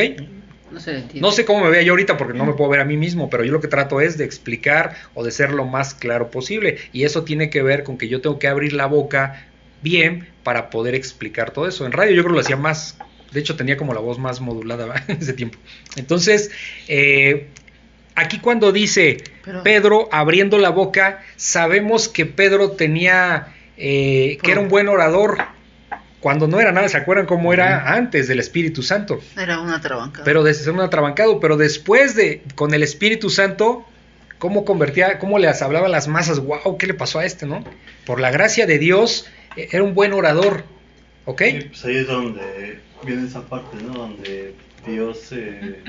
No 0.70 0.80
se 0.80 0.92
le 0.92 0.98
entiende. 0.98 1.20
No 1.20 1.30
sé 1.32 1.44
cómo 1.44 1.64
me 1.64 1.70
vea 1.70 1.82
yo 1.82 1.92
ahorita 1.92 2.16
porque 2.16 2.36
no 2.36 2.44
me 2.44 2.52
puedo 2.54 2.68
ver 2.70 2.80
a 2.80 2.84
mí 2.84 2.96
mismo, 2.96 3.30
pero 3.30 3.44
yo 3.44 3.52
lo 3.52 3.60
que 3.60 3.68
trato 3.68 4.00
es 4.00 4.18
de 4.18 4.24
explicar 4.24 4.96
o 5.14 5.24
de 5.24 5.30
ser 5.30 5.52
lo 5.52 5.64
más 5.64 5.94
claro 5.94 6.30
posible. 6.30 6.78
Y 6.92 7.04
eso 7.04 7.22
tiene 7.24 7.48
que 7.48 7.62
ver 7.62 7.84
con 7.84 7.96
que 7.96 8.08
yo 8.08 8.20
tengo 8.20 8.38
que 8.38 8.48
abrir 8.48 8.72
la 8.72 8.86
boca 8.86 9.46
bien 9.82 10.28
para 10.42 10.68
poder 10.68 10.94
explicar 10.94 11.52
todo 11.52 11.68
eso. 11.68 11.86
En 11.86 11.92
radio 11.92 12.12
yo 12.16 12.22
creo 12.22 12.32
que 12.32 12.38
lo 12.38 12.40
hacía 12.40 12.56
más, 12.56 12.98
de 13.32 13.40
hecho 13.40 13.56
tenía 13.56 13.76
como 13.76 13.94
la 13.94 14.00
voz 14.00 14.18
más 14.18 14.40
modulada 14.40 15.04
en 15.08 15.18
ese 15.20 15.32
tiempo. 15.32 15.58
Entonces, 15.96 16.50
eh, 16.88 17.48
aquí 18.14 18.38
cuando 18.38 18.72
dice 18.72 19.18
Pero- 19.44 19.62
Pedro 19.62 20.08
abriendo 20.12 20.58
la 20.58 20.70
boca, 20.70 21.22
sabemos 21.36 22.08
que 22.08 22.26
Pedro 22.26 22.72
tenía, 22.72 23.48
eh, 23.76 24.38
que 24.42 24.52
era 24.52 24.60
un 24.60 24.68
buen 24.68 24.88
orador. 24.88 25.38
Cuando 26.20 26.48
no 26.48 26.58
era 26.58 26.72
nada, 26.72 26.88
¿se 26.88 26.96
acuerdan 26.96 27.26
cómo 27.26 27.52
era 27.52 27.92
antes 27.92 28.26
del 28.26 28.40
Espíritu 28.40 28.82
Santo? 28.82 29.20
Era 29.38 29.60
una 29.60 29.80
trabanca. 29.80 30.22
pero 30.24 30.42
de 30.42 30.54
ser 30.54 30.72
un 30.72 30.80
atrabancado, 30.80 31.38
pero 31.38 31.56
después 31.56 32.16
de 32.16 32.42
con 32.56 32.74
el 32.74 32.82
Espíritu 32.82 33.30
Santo, 33.30 33.86
cómo 34.38 34.64
convertía, 34.64 35.18
cómo 35.20 35.38
les 35.38 35.62
hablaba 35.62 35.86
a 35.86 35.90
las 35.90 36.08
masas, 36.08 36.40
wow, 36.40 36.78
¿qué 36.78 36.86
le 36.88 36.94
pasó 36.94 37.20
a 37.20 37.24
este, 37.26 37.46
no? 37.46 37.62
Por 38.06 38.18
la 38.18 38.30
gracia 38.32 38.66
de 38.66 38.78
Dios, 38.78 39.26
eh, 39.56 39.68
era 39.70 39.84
un 39.84 39.94
buen 39.94 40.12
orador, 40.14 40.64
¿ok? 41.26 41.42
Pues 41.68 41.84
ahí 41.84 41.96
es 41.98 42.06
donde 42.08 42.80
viene 43.02 43.26
esa 43.26 43.42
parte, 43.42 43.76
¿no? 43.78 43.94
Donde 43.94 44.54
Dios 44.86 45.20
se, 45.20 45.80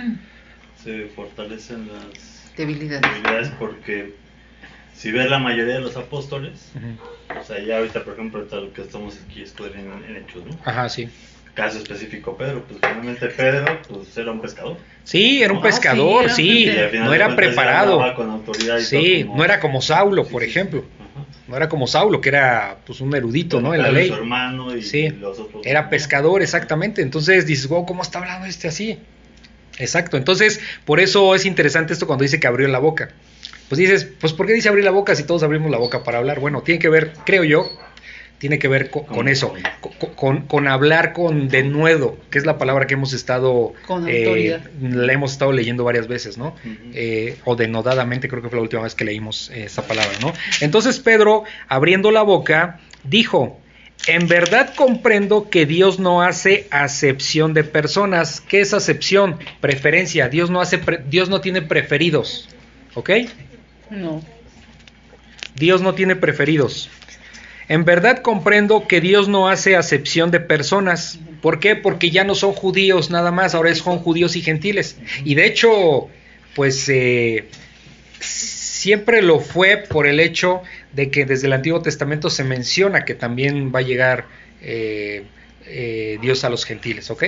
se 0.84 1.08
fortalece 1.16 1.74
en 1.74 1.88
las 1.88 2.52
Debilidades. 2.56 3.02
debilidades 3.02 3.50
porque 3.60 4.14
si 4.96 5.12
ves 5.12 5.30
la 5.30 5.38
mayoría 5.40 5.76
de 5.76 5.82
los 5.82 5.96
apóstoles, 5.96 6.72
o 7.40 7.44
sea, 7.44 7.60
ya 7.60 7.78
ahorita, 7.78 8.04
por 8.04 8.14
ejemplo, 8.14 8.42
lo 8.50 8.74
que 8.74 8.82
estamos 8.82 9.18
aquí 9.26 9.44
en, 9.76 10.04
en 10.10 10.16
Hechos, 10.24 10.46
¿no? 10.46 10.58
Ajá, 10.66 10.90
sí. 10.90 11.08
Caso 11.54 11.80
específico 11.80 12.38
Pedro, 12.38 12.64
pues 12.68 12.80
finalmente 12.80 13.28
Pedro, 13.28 13.80
pues 13.88 14.16
era 14.18 14.32
un 14.32 14.42
pescador. 14.42 14.78
Sí, 15.04 15.42
era 15.42 15.54
un 15.54 15.60
Ah, 15.60 15.64
pescador, 15.64 16.30
sí, 16.30 16.66
sí, 16.66 16.70
era 16.70 17.04
no 17.06 17.14
era 17.14 17.36
preparado. 17.36 17.94
andaba 17.94 18.16
con 18.16 18.30
autoridad 18.30 18.78
y 18.78 18.84
Sí, 18.84 18.96
todo 19.20 19.28
como- 19.28 19.38
no 19.40 19.44
era 19.46 19.60
como 19.60 19.82
Saulo, 19.82 20.24
Sí, 20.26 20.32
por 20.32 20.44
sí. 20.44 20.50
ejemplo. 20.50 20.84
Ajá. 21.00 21.07
No 21.48 21.56
era 21.56 21.70
como 21.70 21.88
Saulo, 21.88 22.20
que 22.20 22.30
era 22.30 22.78
pues 22.86 23.00
un 23.00 23.16
erudito, 23.16 23.62
¿no? 23.62 23.74
En 23.74 23.82
la 23.82 23.92
ley. 23.92 24.10
Su 24.10 24.16
hermano 24.16 24.76
y 24.76 24.82
Sí, 24.84 25.08
los 25.10 25.40
otros. 25.40 25.66
era 25.66 25.90
pescador, 25.90 26.42
exactamente. 26.42 27.02
Entonces 27.02 27.46
dices, 27.46 27.68
wow, 27.68 27.86
¿cómo 27.86 28.02
está 28.02 28.20
hablando 28.20 28.48
este 28.48 28.68
así? 28.68 29.00
Exacto. 29.80 30.18
Entonces, 30.18 30.60
por 30.86 31.00
eso 31.00 31.36
es 31.36 31.46
interesante 31.46 31.94
esto 31.94 32.08
cuando 32.08 32.24
dice 32.24 32.40
que 32.40 32.48
abrió 32.48 32.68
la 32.68 32.80
boca. 32.80 33.10
Pues 33.70 33.80
dices, 33.80 34.08
pues 34.20 34.34
¿por 34.34 34.46
qué 34.48 34.54
dice 34.54 34.70
abrir 34.70 34.84
la 34.84 34.92
boca 34.92 35.16
si 35.16 35.24
todos 35.24 35.44
abrimos 35.44 35.70
la 35.72 35.78
boca 35.78 36.04
para 36.04 36.18
hablar? 36.18 36.40
Bueno, 36.40 36.62
tiene 36.64 36.80
que 36.80 36.90
ver, 36.90 37.14
creo 37.26 37.44
yo, 37.44 37.70
tiene 38.40 38.60
que 38.60 38.68
ver 38.68 38.90
co- 38.92 39.04
con, 39.06 39.16
Con- 39.16 39.28
eso, 39.28 39.54
co- 39.82 40.14
con, 40.16 40.42
con 40.44 40.68
hablar 40.68 41.14
con 41.14 41.48
denuedo, 41.50 42.18
que 42.30 42.38
es 42.38 42.46
la 42.46 42.58
palabra 42.58 42.86
que 42.88 42.94
hemos 42.94 43.14
estado, 43.14 43.74
Con 43.88 44.08
eh, 44.08 44.26
autoridad. 44.26 44.62
la 44.82 45.14
hemos 45.14 45.32
estado 45.32 45.52
leyendo 45.52 45.84
varias 45.84 46.08
veces, 46.08 46.38
¿no? 46.38 46.56
Eh, 46.94 47.38
o 47.46 47.56
denodadamente, 47.56 48.28
creo 48.30 48.42
que 48.44 48.50
fue 48.50 48.58
la 48.58 48.64
última 48.64 48.84
vez 48.84 48.94
que 48.96 49.06
leímos 49.06 49.50
eh, 49.50 49.64
esa 49.66 49.88
palabra, 49.88 50.12
¿no? 50.22 50.34
Entonces 50.62 51.00
Pedro, 51.00 51.46
abriendo 51.68 52.12
la 52.12 52.22
boca, 52.22 52.80
dijo, 53.04 53.60
en 54.06 54.28
verdad 54.28 54.74
comprendo 54.76 55.50
que 55.50 55.66
Dios 55.66 55.98
no 56.00 56.22
hace 56.22 56.68
acepción 56.70 57.56
de 57.56 57.64
personas. 57.64 58.40
¿Qué 58.42 58.62
es 58.62 58.74
acepción? 58.76 59.40
Preferencia. 59.60 60.30
Dios 60.30 60.52
no 60.52 60.62
hace, 60.62 60.78
pre- 60.78 61.04
Dios 61.10 61.30
no 61.30 61.42
tiene 61.42 61.64
preferidos, 61.64 62.48
¿ok? 62.94 63.10
No. 63.90 64.22
Dios 65.56 65.82
no 65.82 65.96
tiene 65.96 66.16
preferidos. 66.16 66.90
En 67.70 67.84
verdad 67.86 68.22
comprendo 68.22 68.88
que 68.88 69.02
Dios 69.02 69.28
no 69.28 69.50
hace 69.50 69.76
acepción 69.76 70.32
de 70.32 70.40
personas. 70.40 71.20
¿Por 71.42 71.60
qué? 71.60 71.76
Porque 71.76 72.10
ya 72.12 72.24
no 72.24 72.34
son 72.34 72.54
judíos 72.54 73.10
nada 73.10 73.32
más, 73.32 73.56
ahora 73.56 73.74
son 73.76 74.00
judíos 74.00 74.36
y 74.36 74.42
gentiles. 74.42 74.98
Y 75.26 75.36
de 75.36 75.46
hecho, 75.46 76.08
pues 76.56 76.88
eh, 76.90 77.50
siempre 78.20 79.22
lo 79.22 79.40
fue 79.40 79.78
por 79.78 80.08
el 80.08 80.20
hecho 80.20 80.62
de 80.94 81.12
que 81.12 81.26
desde 81.26 81.48
el 81.48 81.54
Antiguo 81.54 81.82
Testamento 81.82 82.30
se 82.30 82.44
menciona 82.44 83.06
que 83.06 83.14
también 83.16 83.72
va 83.74 83.80
a 83.80 83.84
llegar 83.84 84.26
eh, 84.62 85.24
eh, 85.66 86.18
Dios 86.22 86.44
a 86.44 86.50
los 86.50 86.66
gentiles, 86.66 87.12
¿ok? 87.12 87.24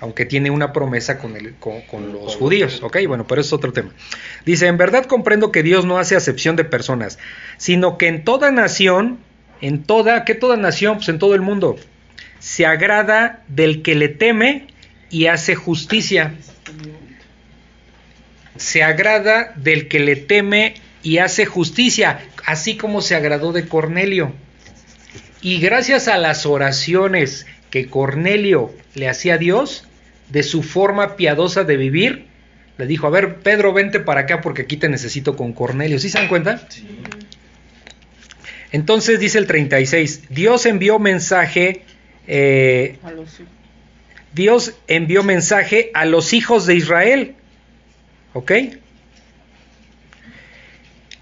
Aunque 0.00 0.26
tiene 0.26 0.50
una 0.50 0.72
promesa 0.74 1.18
con, 1.18 1.32
con- 1.58 2.12
los 2.12 2.36
judíos, 2.36 2.82
¿ok? 2.82 2.98
Bueno, 3.08 3.26
pero 3.26 3.40
es 3.40 3.52
otro 3.52 3.72
tema. 3.72 3.90
Dice, 4.44 4.66
en 4.66 4.76
verdad 4.76 5.06
comprendo 5.06 5.50
que 5.52 5.62
Dios 5.62 5.86
no 5.86 5.98
hace 5.98 6.16
acepción 6.16 6.54
de 6.56 6.64
personas, 6.64 7.18
sino 7.56 7.96
que 7.96 8.08
en 8.08 8.22
toda 8.24 8.50
nación, 8.50 9.18
en 9.60 9.82
toda, 9.82 10.24
¿qué 10.24 10.34
toda 10.34 10.56
nación? 10.56 10.96
Pues 10.96 11.08
en 11.08 11.18
todo 11.18 11.34
el 11.34 11.40
mundo, 11.40 11.76
se 12.38 12.66
agrada 12.66 13.42
del 13.48 13.82
que 13.82 13.94
le 13.94 14.08
teme 14.08 14.66
y 15.10 15.26
hace 15.26 15.54
justicia. 15.54 16.34
Se 18.56 18.82
agrada 18.82 19.52
del 19.56 19.88
que 19.88 20.00
le 20.00 20.16
teme 20.16 20.74
y 21.02 21.18
hace 21.18 21.46
justicia, 21.46 22.20
así 22.46 22.76
como 22.76 23.00
se 23.00 23.14
agradó 23.14 23.52
de 23.52 23.68
Cornelio. 23.68 24.32
Y 25.42 25.58
gracias 25.60 26.08
a 26.08 26.18
las 26.18 26.46
oraciones 26.46 27.46
que 27.70 27.86
Cornelio 27.86 28.74
le 28.94 29.08
hacía 29.08 29.34
a 29.34 29.38
Dios, 29.38 29.84
de 30.30 30.42
su 30.42 30.62
forma 30.62 31.16
piadosa 31.16 31.64
de 31.64 31.76
vivir, 31.76 32.26
le 32.78 32.86
dijo, 32.86 33.06
a 33.06 33.10
ver, 33.10 33.36
Pedro, 33.36 33.72
vente 33.72 34.00
para 34.00 34.22
acá 34.22 34.40
porque 34.40 34.62
aquí 34.62 34.76
te 34.76 34.88
necesito 34.88 35.36
con 35.36 35.52
Cornelio. 35.52 35.98
¿Sí 35.98 36.10
se 36.10 36.18
dan 36.18 36.28
cuenta? 36.28 36.66
Sí. 36.68 36.86
Entonces 38.76 39.18
dice 39.18 39.38
el 39.38 39.46
36, 39.46 40.24
Dios 40.28 40.66
envió 40.66 40.98
mensaje, 40.98 41.80
eh, 42.26 42.98
A 43.02 43.10
los 43.10 43.40
Dios 44.34 44.74
envió 44.86 45.22
mensaje 45.22 45.90
a 45.94 46.04
los 46.04 46.34
hijos 46.34 46.66
de 46.66 46.74
Israel, 46.74 47.36
¿ok? 48.34 48.52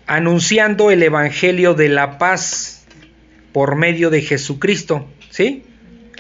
Anunciando 0.07 0.91
el 0.91 1.05
Evangelio 1.05 1.75
de 1.75 1.91
la 1.91 2.19
paz 2.19 2.87
por 3.53 3.77
medio 3.77 4.11
de 4.11 4.23
Jesucristo, 4.23 5.07
¿sí? 5.31 5.63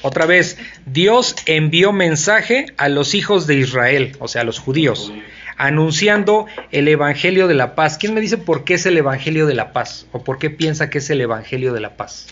Otra 0.02 0.26
vez, 0.26 0.56
Dios 0.86 1.34
envió 1.46 1.92
mensaje 1.92 2.66
a 2.76 2.88
los 2.88 3.16
hijos 3.16 3.48
de 3.48 3.56
Israel, 3.56 4.16
o 4.20 4.28
sea, 4.28 4.42
a 4.42 4.44
los 4.44 4.60
judíos, 4.60 5.12
anunciando 5.56 6.46
el 6.70 6.88
Evangelio 6.88 7.46
de 7.48 7.54
la 7.54 7.74
paz. 7.74 7.98
¿Quién 7.98 8.14
me 8.14 8.20
dice 8.20 8.38
por 8.38 8.64
qué 8.64 8.74
es 8.74 8.86
el 8.86 8.96
Evangelio 8.96 9.46
de 9.46 9.54
la 9.54 9.72
paz? 9.72 10.06
¿O 10.12 10.24
por 10.24 10.38
qué 10.38 10.50
piensa 10.50 10.90
que 10.90 10.98
es 10.98 11.10
el 11.10 11.20
Evangelio 11.20 11.72
de 11.72 11.80
la 11.80 11.96
paz? 11.96 12.26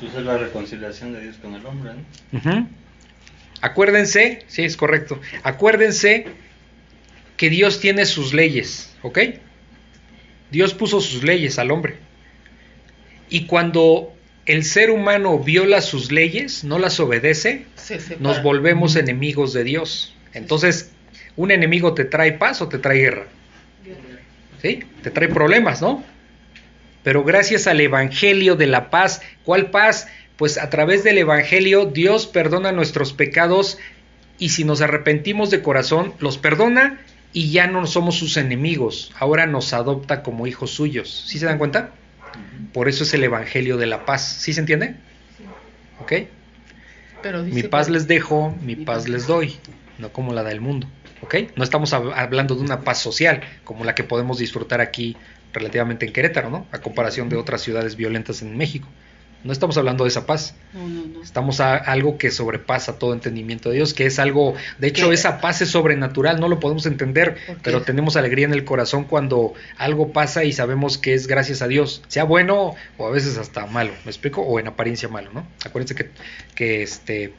Pues 0.00 0.14
es 0.14 0.22
la 0.22 0.38
reconciliación 0.38 1.12
de 1.12 1.20
Dios 1.22 1.36
con 1.36 1.54
el 1.54 1.66
hombre, 1.66 1.92
¿no? 2.32 2.68
Acuérdense, 3.60 4.44
sí, 4.46 4.62
es 4.62 4.76
correcto. 4.76 5.20
Acuérdense 5.42 6.26
que 7.36 7.50
Dios 7.50 7.80
tiene 7.80 8.06
sus 8.06 8.32
leyes, 8.32 8.94
¿ok? 9.02 9.18
Dios 10.50 10.74
puso 10.74 11.00
sus 11.00 11.24
leyes 11.24 11.58
al 11.58 11.70
hombre. 11.72 11.96
Y 13.28 13.46
cuando 13.46 14.14
el 14.48 14.64
ser 14.64 14.90
humano 14.90 15.38
viola 15.38 15.82
sus 15.82 16.10
leyes, 16.10 16.64
no 16.64 16.78
las 16.78 16.98
obedece, 17.00 17.66
nos 18.18 18.42
volvemos 18.42 18.96
enemigos 18.96 19.52
de 19.52 19.62
Dios. 19.62 20.16
Entonces, 20.32 20.90
¿un 21.36 21.50
enemigo 21.50 21.92
te 21.92 22.06
trae 22.06 22.32
paz 22.32 22.62
o 22.62 22.68
te 22.68 22.78
trae 22.78 22.98
guerra? 22.98 23.26
¿Sí? 24.62 24.80
Te 25.02 25.10
trae 25.10 25.28
problemas, 25.28 25.82
¿no? 25.82 26.02
Pero 27.02 27.24
gracias 27.24 27.66
al 27.66 27.78
Evangelio 27.78 28.56
de 28.56 28.66
la 28.66 28.88
paz, 28.88 29.20
¿cuál 29.44 29.70
paz? 29.70 30.08
Pues 30.38 30.56
a 30.56 30.70
través 30.70 31.04
del 31.04 31.18
Evangelio 31.18 31.84
Dios 31.84 32.26
perdona 32.26 32.72
nuestros 32.72 33.12
pecados 33.12 33.76
y 34.38 34.48
si 34.48 34.64
nos 34.64 34.80
arrepentimos 34.80 35.50
de 35.50 35.60
corazón, 35.60 36.14
los 36.20 36.38
perdona 36.38 37.00
y 37.34 37.50
ya 37.50 37.66
no 37.66 37.86
somos 37.86 38.16
sus 38.16 38.38
enemigos. 38.38 39.12
Ahora 39.18 39.44
nos 39.44 39.74
adopta 39.74 40.22
como 40.22 40.46
hijos 40.46 40.70
suyos. 40.70 41.24
¿Sí 41.26 41.38
se 41.38 41.44
dan 41.44 41.58
cuenta? 41.58 41.90
Por 42.72 42.88
eso 42.88 43.04
es 43.04 43.14
el 43.14 43.24
Evangelio 43.24 43.76
de 43.76 43.86
la 43.86 44.04
paz. 44.04 44.22
¿Sí 44.40 44.52
se 44.52 44.60
entiende? 44.60 44.94
¿Ok? 46.00 46.12
Pero 47.22 47.42
Mi 47.42 47.62
paz 47.64 47.86
que- 47.86 47.92
les 47.92 48.06
dejo, 48.06 48.54
mi 48.62 48.76
paz 48.76 49.08
les 49.08 49.26
doy, 49.26 49.56
no 49.98 50.10
como 50.12 50.32
la 50.32 50.44
del 50.44 50.60
mundo. 50.60 50.86
¿Ok? 51.22 51.34
No 51.56 51.64
estamos 51.64 51.92
hab- 51.92 52.12
hablando 52.14 52.54
de 52.54 52.60
una 52.62 52.80
paz 52.82 52.98
social 52.98 53.42
como 53.64 53.84
la 53.84 53.94
que 53.94 54.04
podemos 54.04 54.38
disfrutar 54.38 54.80
aquí 54.80 55.16
relativamente 55.52 56.06
en 56.06 56.12
Querétaro, 56.12 56.50
¿no? 56.50 56.66
A 56.70 56.78
comparación 56.80 57.28
de 57.28 57.36
otras 57.36 57.60
ciudades 57.62 57.96
violentas 57.96 58.42
en 58.42 58.56
México. 58.56 58.86
No 59.44 59.52
estamos 59.52 59.78
hablando 59.78 60.04
de 60.04 60.08
esa 60.08 60.26
paz. 60.26 60.54
No, 60.72 60.88
no, 60.88 61.06
no. 61.06 61.22
Estamos 61.22 61.60
a 61.60 61.76
algo 61.76 62.18
que 62.18 62.30
sobrepasa 62.30 62.98
todo 62.98 63.12
entendimiento 63.12 63.70
de 63.70 63.76
Dios, 63.76 63.94
que 63.94 64.06
es 64.06 64.18
algo, 64.18 64.54
de 64.78 64.88
hecho, 64.88 65.12
esa 65.12 65.40
paz 65.40 65.62
es 65.62 65.70
sobrenatural, 65.70 66.40
no 66.40 66.48
lo 66.48 66.58
podemos 66.58 66.86
entender, 66.86 67.36
pero 67.62 67.82
tenemos 67.82 68.16
alegría 68.16 68.46
en 68.46 68.52
el 68.52 68.64
corazón 68.64 69.04
cuando 69.04 69.54
algo 69.76 70.12
pasa 70.12 70.44
y 70.44 70.52
sabemos 70.52 70.98
que 70.98 71.14
es 71.14 71.26
gracias 71.26 71.62
a 71.62 71.68
Dios, 71.68 72.02
sea 72.08 72.24
bueno 72.24 72.74
o 72.96 73.06
a 73.06 73.10
veces 73.10 73.38
hasta 73.38 73.66
malo, 73.66 73.92
¿me 74.04 74.10
explico? 74.10 74.42
O 74.42 74.58
en 74.58 74.66
apariencia 74.66 75.08
malo, 75.08 75.30
¿no? 75.32 75.46
Acuérdense 75.64 75.94
que, 75.94 76.10
que 76.54 76.82
este 76.82 77.32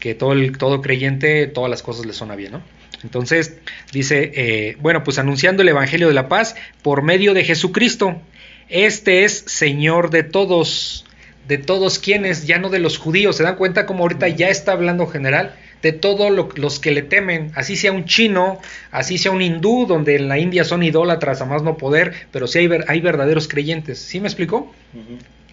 que 0.00 0.14
todo 0.14 0.32
el 0.32 0.56
todo 0.56 0.80
creyente 0.80 1.46
todas 1.46 1.70
las 1.70 1.82
cosas 1.82 2.06
le 2.06 2.12
suena 2.12 2.34
bien, 2.34 2.52
¿no? 2.52 2.62
Entonces 3.02 3.56
dice, 3.92 4.32
eh, 4.34 4.76
bueno, 4.80 5.04
pues 5.04 5.18
anunciando 5.18 5.62
el 5.62 5.68
evangelio 5.68 6.08
de 6.08 6.14
la 6.14 6.28
paz 6.28 6.56
por 6.82 7.02
medio 7.02 7.34
de 7.34 7.44
Jesucristo. 7.44 8.20
Este 8.68 9.24
es 9.24 9.44
Señor 9.46 10.10
de 10.10 10.22
todos, 10.22 11.04
de 11.48 11.58
todos 11.58 11.98
quienes, 11.98 12.46
ya 12.46 12.58
no 12.58 12.68
de 12.68 12.78
los 12.78 12.98
judíos. 12.98 13.36
¿Se 13.36 13.42
dan 13.42 13.56
cuenta 13.56 13.86
como 13.86 14.02
ahorita 14.04 14.28
ya 14.28 14.48
está 14.48 14.72
hablando 14.72 15.06
general? 15.06 15.54
De 15.82 15.92
todos 15.92 16.30
lo- 16.30 16.50
los 16.56 16.78
que 16.78 16.90
le 16.90 17.02
temen, 17.02 17.50
así 17.54 17.74
sea 17.74 17.90
un 17.92 18.04
chino, 18.04 18.60
así 18.90 19.16
sea 19.18 19.32
un 19.32 19.40
hindú, 19.42 19.86
donde 19.86 20.16
en 20.16 20.28
la 20.28 20.38
India 20.38 20.62
son 20.64 20.82
idólatras 20.82 21.40
a 21.40 21.46
más 21.46 21.62
no 21.62 21.76
poder, 21.78 22.12
pero 22.30 22.46
sí 22.46 22.58
hay, 22.58 22.66
ver- 22.66 22.84
hay 22.88 23.00
verdaderos 23.00 23.48
creyentes. 23.48 23.98
¿Sí 23.98 24.20
me 24.20 24.28
explicó? 24.28 24.72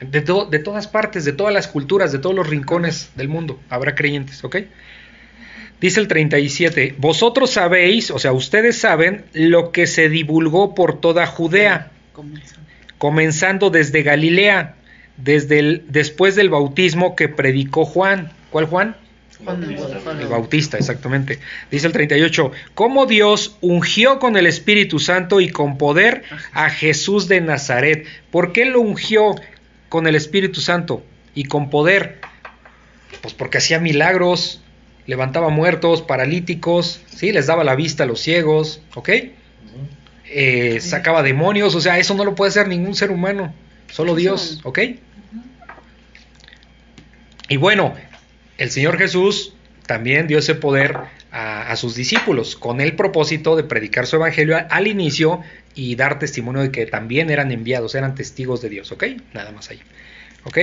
De, 0.02 0.22
to- 0.22 0.46
de 0.46 0.60
todas 0.60 0.88
partes, 0.88 1.24
de 1.26 1.32
todas 1.32 1.54
las 1.54 1.68
culturas, 1.68 2.12
de 2.12 2.20
todos 2.20 2.36
los 2.36 2.48
rincones 2.48 3.10
del 3.16 3.30
mundo, 3.30 3.60
habrá 3.70 3.96
creyentes, 3.96 4.44
¿ok? 4.44 4.58
Dice 5.80 6.00
el 6.00 6.08
37, 6.08 6.96
vosotros 6.98 7.52
sabéis, 7.52 8.10
o 8.12 8.20
sea, 8.20 8.32
ustedes 8.34 8.78
saben 8.80 9.26
lo 9.34 9.72
que 9.72 9.86
se 9.88 10.10
divulgó 10.10 10.76
por 10.76 11.00
toda 11.00 11.26
Judea, 11.28 11.92
comenzando 12.98 13.70
desde 13.70 14.02
Galilea, 14.04 14.76
desde 15.18 15.60
el, 15.60 15.86
después 15.90 16.36
del 16.36 16.50
bautismo 16.50 17.16
que 17.16 17.28
predicó 17.28 17.86
Juan. 17.86 18.32
¿Cuál 18.52 18.66
Juan? 18.66 18.96
Juan 19.44 19.64
el 19.64 19.76
Bautista. 19.76 20.12
El 20.12 20.28
Bautista, 20.28 20.78
exactamente. 20.78 21.40
Dice 21.70 21.88
el 21.88 21.94
38, 21.94 22.52
cómo 22.74 23.06
Dios 23.06 23.58
ungió 23.62 24.20
con 24.20 24.38
el 24.38 24.48
Espíritu 24.48 25.00
Santo 25.00 25.40
y 25.42 25.50
con 25.50 25.78
poder 25.78 26.24
a 26.54 26.70
Jesús 26.70 27.28
de 27.28 27.42
Nazaret. 27.42 28.08
¿Por 28.32 28.52
qué 28.52 28.66
lo 28.66 28.82
ungió 28.82 29.36
con 29.90 30.08
el 30.08 30.16
Espíritu 30.16 30.62
Santo 30.62 31.04
y 31.36 31.46
con 31.46 31.70
poder? 31.70 32.20
Pues 33.22 33.34
porque 33.34 33.60
hacía 33.60 33.80
milagros, 33.80 34.62
levantaba 35.06 35.50
muertos, 35.50 36.02
paralíticos, 36.02 37.02
¿sí? 37.08 37.32
les 37.32 37.48
daba 37.48 37.64
la 37.64 37.76
vista 37.76 38.04
a 38.04 38.08
los 38.08 38.20
ciegos, 38.20 38.82
¿ok? 38.96 39.10
Eh, 40.30 40.80
sacaba 40.82 41.24
demonios, 41.24 41.74
o 41.74 41.80
sea, 41.80 42.00
eso 42.00 42.14
no 42.14 42.26
lo 42.26 42.36
puede 42.36 42.50
hacer 42.50 42.68
ningún 42.68 42.96
ser 42.96 43.12
humano, 43.12 43.54
solo 43.90 44.14
Dios, 44.14 44.60
¿ok? 44.64 44.80
Y 47.50 47.58
bueno, 47.58 47.94
el 48.58 48.70
Señor 48.72 48.98
Jesús 48.98 49.54
también 49.86 50.28
dio 50.28 50.40
ese 50.40 50.56
poder 50.56 50.98
a, 51.32 51.72
a 51.72 51.76
sus 51.76 51.96
discípulos 51.96 52.56
con 52.56 52.82
el 52.82 52.96
propósito 52.96 53.56
de 53.56 53.64
predicar 53.64 54.06
su 54.08 54.18
evangelio 54.18 54.58
al 54.70 54.88
inicio 54.88 55.42
y 55.76 55.96
dar 55.96 56.20
testimonio 56.20 56.62
de 56.64 56.72
que 56.72 56.86
también 56.86 57.30
eran 57.30 57.52
enviados, 57.52 57.96
eran 57.96 58.16
testigos 58.16 58.62
de 58.62 58.70
Dios, 58.70 58.92
¿ok? 58.92 59.04
Nada 59.34 59.52
más 59.52 59.70
ahí, 59.70 59.80
¿ok? 60.44 60.58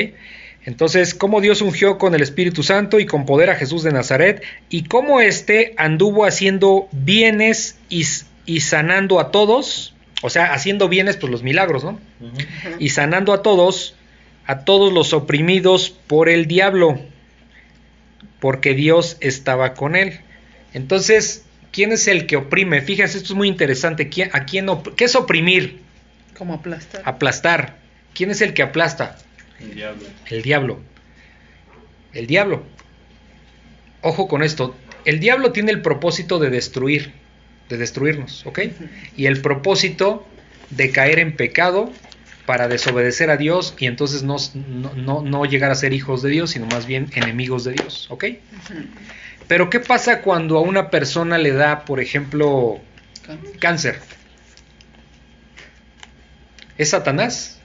Entonces, 0.66 1.14
cómo 1.14 1.40
Dios 1.40 1.60
ungió 1.60 1.98
con 1.98 2.14
el 2.14 2.22
Espíritu 2.22 2.62
Santo 2.62 2.98
y 2.98 3.06
con 3.06 3.26
poder 3.26 3.50
a 3.50 3.54
Jesús 3.54 3.82
de 3.82 3.92
Nazaret 3.92 4.42
y 4.70 4.84
cómo 4.84 5.20
éste 5.20 5.74
anduvo 5.76 6.24
haciendo 6.24 6.88
bienes 6.90 7.78
y, 7.88 8.04
sanando 8.60 9.20
a 9.20 9.30
todos, 9.30 9.94
O 10.22 10.30
sea, 10.30 10.54
haciendo 10.54 10.88
bienes, 10.88 11.18
pues 11.18 11.30
los 11.30 11.42
milagros, 11.42 11.84
¿no? 11.84 12.00
Y 12.78 12.88
sanando 12.88 13.34
a 13.34 13.42
todos, 13.42 13.94
a 14.46 14.64
todos 14.64 14.92
los 14.92 15.12
oprimidos 15.12 15.90
por 15.90 16.28
el 16.28 16.46
diablo, 16.46 17.00
porque 18.40 18.74
Dios 18.74 19.16
estaba 19.20 19.74
con 19.74 19.96
él. 19.96 20.20
Entonces, 20.74 21.44
¿quién 21.72 21.92
es 21.92 22.08
el 22.08 22.26
que 22.26 22.36
oprime? 22.36 22.82
Fíjense, 22.82 23.18
esto 23.18 23.32
es 23.32 23.36
muy 23.36 23.48
interesante. 23.48 24.08
¿Quién, 24.08 24.30
a 24.32 24.44
quién 24.44 24.66
¿Qué 24.96 25.04
es 25.04 25.16
oprimir? 25.16 25.80
Como 26.36 26.54
aplastar. 26.54 27.02
Aplastar. 27.04 27.76
¿Quién 28.12 28.30
es 28.30 28.40
el 28.40 28.54
que 28.54 28.62
aplasta? 28.62 29.16
El 29.60 29.74
diablo. 29.74 30.06
El 30.26 30.42
diablo. 30.42 30.80
El 32.12 32.26
diablo. 32.26 32.64
Ojo 34.02 34.28
con 34.28 34.42
esto. 34.42 34.74
El 35.04 35.20
diablo 35.20 35.52
tiene 35.52 35.72
el 35.72 35.80
propósito 35.80 36.38
de 36.38 36.50
destruir, 36.50 37.12
de 37.68 37.76
destruirnos, 37.76 38.44
¿ok? 38.46 38.60
Y 39.16 39.26
el 39.26 39.40
propósito 39.40 40.26
de 40.70 40.90
caer 40.90 41.18
en 41.18 41.36
pecado 41.36 41.92
para 42.46 42.68
desobedecer 42.68 43.30
a 43.30 43.36
Dios 43.36 43.74
y 43.78 43.86
entonces 43.86 44.22
no, 44.22 44.36
no, 44.96 45.22
no- 45.22 45.44
llegar 45.46 45.70
a 45.70 45.74
ser 45.74 45.92
hijos 45.92 46.22
de 46.22 46.30
Dios, 46.30 46.50
sino 46.50 46.66
más 46.66 46.86
bien 46.86 47.08
enemigos 47.14 47.64
de 47.64 47.72
Dios, 47.72 48.06
¿ok? 48.10 48.24
Pero 49.48 49.70
¿qué 49.70 49.80
pasa 49.80 50.20
cuando 50.22 50.58
a 50.58 50.60
una 50.60 50.90
persona 50.90 51.38
le 51.38 51.52
da, 51.52 51.84
por 51.84 52.00
ejemplo, 52.00 52.80
Cáncer. 53.26 53.58
cáncer? 53.60 54.00
¿Es 56.76 56.90
Satanás? 56.90 57.58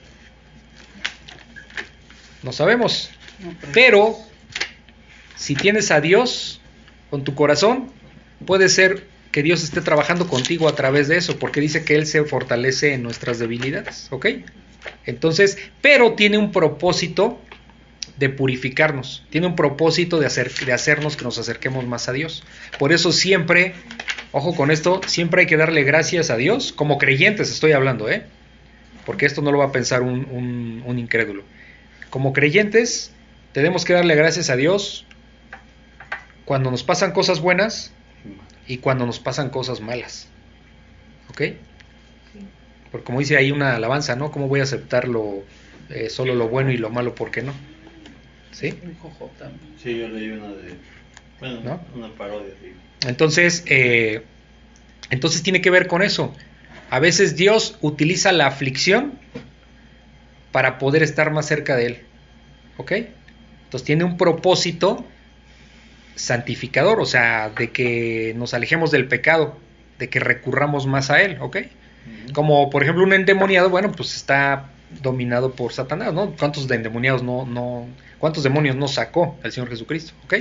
No 2.42 2.52
sabemos. 2.52 3.10
No, 3.38 3.54
pero- 3.60 3.72
Pero 3.72 4.18
si 5.36 5.54
tienes 5.54 5.90
a 5.90 6.00
Dios 6.00 6.60
con 7.10 7.24
tu 7.24 7.34
corazón, 7.34 7.90
puede 8.46 8.68
ser 8.68 9.06
que 9.32 9.42
Dios 9.42 9.62
esté 9.62 9.80
trabajando 9.80 10.26
contigo 10.28 10.68
a 10.68 10.74
través 10.74 11.08
de 11.08 11.16
eso, 11.16 11.38
porque 11.38 11.60
dice 11.60 11.84
que 11.84 11.94
Él 11.94 12.06
se 12.06 12.24
fortalece 12.24 12.94
en 12.94 13.02
nuestras 13.02 13.38
debilidades, 13.38 14.08
¿ok? 14.10 14.26
Entonces, 15.06 15.58
pero 15.80 16.12
tiene 16.14 16.38
un 16.38 16.52
propósito 16.52 17.38
de 18.16 18.28
purificarnos, 18.28 19.24
tiene 19.30 19.46
un 19.46 19.56
propósito 19.56 20.18
de, 20.20 20.26
hacer, 20.26 20.52
de 20.52 20.72
hacernos 20.72 21.16
que 21.16 21.24
nos 21.24 21.38
acerquemos 21.38 21.86
más 21.86 22.08
a 22.08 22.12
Dios. 22.12 22.44
Por 22.78 22.92
eso 22.92 23.12
siempre, 23.12 23.72
ojo 24.32 24.54
con 24.54 24.70
esto, 24.70 25.00
siempre 25.06 25.42
hay 25.42 25.46
que 25.46 25.56
darle 25.56 25.84
gracias 25.84 26.28
a 26.30 26.36
Dios, 26.36 26.72
como 26.72 26.98
creyentes 26.98 27.50
estoy 27.50 27.72
hablando, 27.72 28.10
¿eh? 28.10 28.24
Porque 29.06 29.24
esto 29.26 29.40
no 29.40 29.50
lo 29.52 29.58
va 29.58 29.66
a 29.66 29.72
pensar 29.72 30.02
un, 30.02 30.26
un- 30.30 30.82
un 30.84 30.98
incrédulo. 30.98 31.44
Como 32.10 32.32
creyentes, 32.32 33.12
tenemos 33.52 33.84
que 33.84 33.94
darle 33.94 34.14
gracias 34.14 34.50
a 34.50 34.56
Dios 34.56 35.06
cuando 36.44 36.70
nos 36.70 36.82
pasan 36.82 37.12
cosas 37.12 37.40
buenas 37.40 37.92
y 38.66 38.78
cuando 38.78 39.06
nos 39.06 39.18
pasan 39.18 39.48
cosas 39.50 39.80
malas. 39.80 40.28
¿Ok? 41.30 41.42
Porque 42.90 43.04
como 43.04 43.20
dice 43.20 43.36
ahí 43.36 43.52
una 43.52 43.76
alabanza, 43.76 44.16
¿no? 44.16 44.30
¿Cómo 44.30 44.48
voy 44.48 44.60
a 44.60 44.64
aceptar 44.64 45.08
lo, 45.08 45.44
eh, 45.90 46.10
solo 46.10 46.34
lo 46.34 46.48
bueno 46.48 46.70
y 46.70 46.76
lo 46.76 46.90
malo? 46.90 47.14
¿Por 47.14 47.30
qué 47.30 47.42
no? 47.42 47.52
¿Sí? 48.52 48.74
Un 48.82 48.94
jojo 48.96 49.30
también. 49.38 49.74
Sí, 49.82 49.98
yo 49.98 50.08
leí 50.08 50.30
una 50.30 50.48
de. 50.48 50.74
Bueno, 51.38 51.60
¿No? 51.60 51.80
una 51.94 52.12
parodia, 52.14 52.52
sí. 52.60 52.72
Entonces, 53.06 53.64
eh, 53.66 54.22
entonces 55.10 55.42
tiene 55.42 55.60
que 55.60 55.70
ver 55.70 55.86
con 55.86 56.02
eso. 56.02 56.34
A 56.90 56.98
veces 56.98 57.36
Dios 57.36 57.78
utiliza 57.80 58.32
la 58.32 58.46
aflicción 58.46 59.18
para 60.52 60.78
poder 60.78 61.02
estar 61.02 61.30
más 61.30 61.46
cerca 61.46 61.76
de 61.76 61.86
Él. 61.86 61.98
¿Ok? 62.76 62.92
Entonces 62.92 63.86
tiene 63.86 64.04
un 64.04 64.16
propósito 64.16 65.04
santificador, 66.16 67.00
o 67.00 67.06
sea, 67.06 67.50
de 67.50 67.70
que 67.70 68.34
nos 68.36 68.52
alejemos 68.52 68.90
del 68.90 69.06
pecado, 69.06 69.56
de 69.98 70.08
que 70.08 70.18
recurramos 70.18 70.86
más 70.86 71.10
a 71.10 71.22
Él. 71.22 71.38
¿Ok? 71.40 71.58
Como 72.32 72.70
por 72.70 72.82
ejemplo 72.82 73.04
un 73.04 73.12
endemoniado, 73.12 73.70
bueno, 73.70 73.92
pues 73.92 74.14
está 74.14 74.70
dominado 75.02 75.52
por 75.52 75.72
Satanás, 75.72 76.12
¿no? 76.12 76.34
¿Cuántos 76.38 76.68
de 76.68 76.76
endemoniados 76.76 77.22
no, 77.22 77.46
no, 77.46 77.86
cuántos 78.18 78.42
demonios 78.42 78.76
no 78.76 78.88
sacó 78.88 79.38
el 79.42 79.52
Señor 79.52 79.68
Jesucristo? 79.68 80.12
¿Ok? 80.24 80.34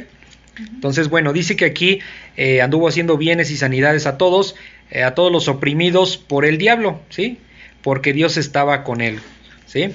Entonces, 0.58 1.10
bueno, 1.10 1.32
dice 1.32 1.56
que 1.56 1.66
aquí 1.66 2.00
eh, 2.36 2.62
anduvo 2.62 2.88
haciendo 2.88 3.18
bienes 3.18 3.50
y 3.52 3.58
sanidades 3.58 4.06
a 4.08 4.18
todos, 4.18 4.56
eh, 4.92 5.04
a 5.04 5.16
todos 5.16 5.32
los 5.32 5.48
oprimidos 5.48 6.18
por 6.18 6.46
el 6.46 6.58
diablo, 6.58 7.00
¿sí? 7.10 7.40
Porque 7.82 8.12
Dios 8.12 8.36
estaba 8.38 8.84
con 8.84 9.02
él, 9.02 9.20
¿sí? 9.66 9.94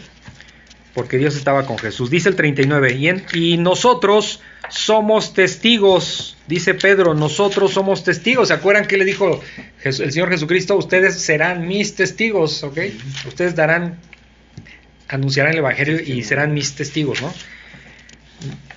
Porque 0.94 1.18
Dios 1.18 1.34
estaba 1.36 1.66
con 1.66 1.76
Jesús. 1.78 2.08
Dice 2.08 2.28
el 2.28 2.36
39, 2.36 2.94
y, 2.94 3.08
en- 3.08 3.24
y 3.34 3.56
nosotros 3.56 4.40
somos 4.70 5.34
testigos, 5.34 6.36
dice 6.46 6.74
Pedro, 6.74 7.14
nosotros 7.14 7.72
somos 7.72 8.04
testigos. 8.04 8.48
¿Se 8.48 8.54
acuerdan 8.54 8.86
que 8.86 8.96
le 8.96 9.04
dijo 9.04 9.40
el 9.82 9.92
Señor 9.92 10.30
Jesucristo? 10.30 10.76
Ustedes 10.76 11.20
serán 11.20 11.66
mis 11.66 11.96
testigos, 11.96 12.62
¿ok? 12.62 12.78
Ustedes 13.26 13.56
darán, 13.56 13.98
anunciarán 15.08 15.52
el 15.52 15.58
Evangelio 15.58 16.00
y 16.00 16.22
serán 16.22 16.54
mis 16.54 16.74
testigos, 16.74 17.20
¿no? 17.22 17.32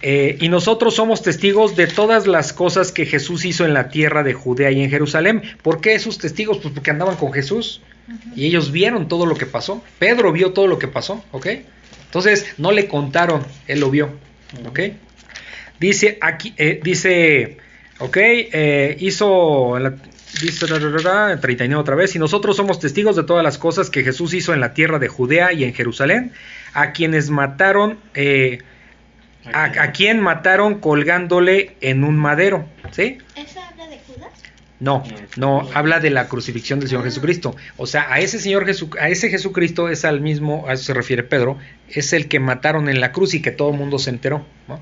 Eh, 0.02 0.38
y 0.39 0.49
nosotros 0.49 0.95
somos 0.95 1.22
testigos 1.23 1.76
de 1.76 1.88
todas 1.88 2.27
las 2.27 2.53
cosas 2.53 2.91
que 2.91 3.06
Jesús 3.06 3.44
hizo 3.45 3.65
en 3.65 3.73
la 3.73 3.89
tierra 3.89 4.23
de 4.23 4.34
Judea 4.34 4.72
y 4.72 4.81
en 4.81 4.89
Jerusalén. 4.89 5.41
¿Por 5.61 5.81
qué 5.81 5.98
sus 5.99 6.18
testigos? 6.19 6.60
Pues 6.60 6.73
porque 6.73 6.91
andaban 6.91 7.15
con 7.15 7.34
Jesús 7.34 7.81
y 8.35 8.45
ellos 8.45 8.72
vieron 8.72 9.07
todo 9.07 9.26
lo 9.26 9.35
que 9.35 9.45
pasó. 9.45 9.84
Pedro 9.99 10.31
vio 10.31 10.52
todo 10.53 10.68
lo 10.68 10.80
que 10.80 10.88
pasó, 10.88 11.23
¿ok? 11.31 11.48
Entonces 12.08 12.56
no 12.58 12.72
le 12.72 12.88
contaron, 12.88 13.46
él 13.68 13.80
lo 13.80 13.90
vio, 13.92 14.10
¿ok? 14.68 14.80
Dice 15.80 16.18
aquí, 16.22 16.54
eh, 16.58 16.80
dice, 16.84 17.58
ok, 18.00 18.18
eh, 18.18 18.98
hizo, 19.00 19.78
la- 19.78 19.94
dice, 20.42 20.66
ra, 20.68 20.80
ra, 20.80 20.90
ra, 20.90 21.28
ra, 21.30 21.40
39 21.40 21.80
otra 21.82 21.96
vez, 21.96 22.16
y 22.16 22.20
nosotros 22.20 22.56
somos 22.58 22.80
testigos 22.80 23.16
de 23.16 23.24
todas 23.24 23.44
las 23.44 23.58
cosas 23.58 23.90
que 23.90 24.04
Jesús 24.04 24.34
hizo 24.34 24.54
en 24.54 24.60
la 24.60 24.74
tierra 24.74 24.98
de 25.00 25.08
Judea 25.08 25.54
y 25.54 25.64
en 25.64 25.74
Jerusalén, 25.74 26.32
a 26.74 26.92
quienes 26.94 27.30
mataron, 27.30 28.00
eh, 28.16 28.60
a, 29.54 29.66
a 29.66 29.92
quien 29.92 30.20
mataron 30.20 30.80
colgándole 30.80 31.76
en 31.82 32.04
un 32.04 32.18
madero, 32.18 32.66
¿sí? 32.92 33.20
¿Eso 33.36 33.60
habla 33.62 33.68
de 33.76 33.76
Judas? 33.76 33.77
No, 34.80 35.04
no, 35.38 35.68
habla 35.74 35.99
de 35.99 36.12
la 36.12 36.28
crucifixión 36.28 36.80
del 36.80 36.90
Señor 36.90 37.04
Jesucristo. 37.04 37.56
O 37.78 37.88
sea, 37.88 38.12
a 38.12 38.20
ese 38.20 38.38
Señor 38.38 38.66
Jesu, 38.66 38.90
a 38.99 39.10
ese 39.10 39.30
Jesucristo 39.30 39.90
es 39.90 40.06
al 40.06 40.22
mismo, 40.22 40.66
a 40.68 40.74
eso 40.74 40.84
se 40.84 40.94
refiere 40.94 41.24
Pedro, 41.24 41.58
es 41.90 42.14
el 42.14 42.28
que 42.28 42.40
mataron 42.40 42.88
en 42.88 42.99
la 42.99 43.12
cruz 43.12 43.34
y 43.34 43.41
que 43.41 43.52
todo 43.52 43.72
el 43.72 43.78
mundo 43.78 43.98
se 43.98 44.12
enteró, 44.12 44.45
¿no? 44.68 44.80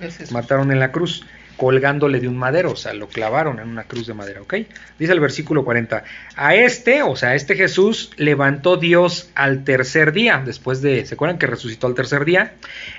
Es. 0.00 0.32
Mataron 0.32 0.72
en 0.72 0.80
la 0.80 0.90
cruz, 0.90 1.24
colgándole 1.60 2.20
de 2.20 2.26
un 2.26 2.38
madero, 2.38 2.72
o 2.72 2.76
sea, 2.76 2.94
lo 2.94 3.08
clavaron 3.08 3.60
en 3.60 3.68
una 3.68 3.84
cruz 3.84 4.06
de 4.06 4.14
madera, 4.14 4.40
¿ok? 4.40 4.54
Dice 4.98 5.12
el 5.12 5.20
versículo 5.20 5.62
40, 5.62 6.04
a 6.34 6.54
este, 6.54 7.02
o 7.02 7.16
sea, 7.16 7.30
a 7.30 7.34
este 7.34 7.54
Jesús 7.54 8.12
levantó 8.16 8.78
Dios 8.78 9.28
al 9.34 9.62
tercer 9.62 10.12
día, 10.12 10.42
después 10.42 10.80
de, 10.80 11.04
¿se 11.04 11.14
acuerdan 11.14 11.36
que 11.36 11.46
resucitó 11.46 11.86
al 11.86 11.94
tercer 11.94 12.24
día? 12.24 12.54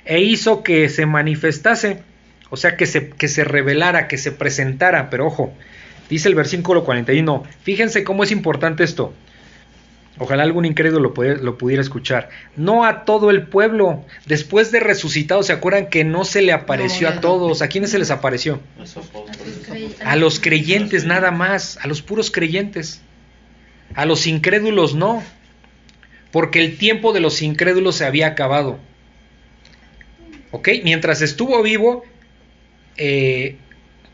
E 0.05 0.21
hizo 0.21 0.61
que 0.61 0.89
se 0.89 1.07
manifestase, 1.07 2.03
o 2.51 2.57
sea, 2.57 2.77
que 2.77 2.85
se, 2.85 3.09
que 3.09 3.27
se 3.27 3.43
revelara, 3.43 4.07
que 4.07 4.19
se 4.19 4.31
presentara, 4.31 5.09
pero 5.09 5.25
ojo, 5.25 5.55
dice 6.11 6.27
el 6.27 6.35
versículo 6.35 6.83
41, 6.83 7.43
fíjense 7.63 8.03
cómo 8.03 8.23
es 8.23 8.31
importante 8.31 8.83
esto. 8.83 9.13
Ojalá 10.17 10.43
algún 10.43 10.65
incrédulo 10.65 10.99
lo 10.99 11.13
pudiera, 11.13 11.39
lo 11.41 11.57
pudiera 11.57 11.81
escuchar. 11.81 12.29
No 12.57 12.85
a 12.85 13.05
todo 13.05 13.31
el 13.31 13.47
pueblo. 13.47 14.03
Después 14.25 14.69
de 14.71 14.81
resucitado, 14.81 15.41
¿se 15.41 15.53
acuerdan 15.53 15.87
que 15.87 16.03
no 16.03 16.25
se 16.25 16.41
le 16.41 16.51
apareció 16.51 17.09
No, 17.09 17.15
a 17.15 17.21
todos? 17.21 17.61
¿A 17.61 17.69
quiénes 17.69 17.91
se 17.91 17.97
les 17.97 18.11
apareció? 18.11 18.59
Los 18.77 18.97
apóstoles. 18.97 20.01
A 20.03 20.17
los 20.17 20.41
creyentes 20.41 21.05
nada 21.05 21.31
más, 21.31 21.79
a 21.81 21.87
los 21.87 22.01
puros 22.01 22.29
creyentes. 22.29 23.01
A 23.95 24.05
los 24.05 24.27
incrédulos 24.27 24.95
no. 24.95 25.23
Porque 26.31 26.59
el 26.59 26.77
tiempo 26.77 27.13
de 27.13 27.21
los 27.21 27.41
incrédulos 27.41 27.95
se 27.95 28.05
había 28.05 28.27
acabado. 28.27 28.79
¿Ok? 30.51 30.67
Mientras 30.83 31.21
estuvo 31.21 31.63
vivo, 31.63 32.03
eh, 32.97 33.55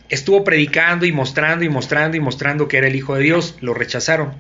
estuvo 0.10 0.44
predicando 0.44 1.06
y 1.06 1.12
mostrando 1.12 1.66
y 1.66 1.70
mostrando 1.70 2.18
y 2.18 2.20
mostrando 2.20 2.68
que 2.68 2.78
era 2.78 2.88
el 2.88 2.96
Hijo 2.96 3.16
de 3.16 3.24
Dios. 3.24 3.56
Lo 3.62 3.74
rechazaron. 3.74 4.36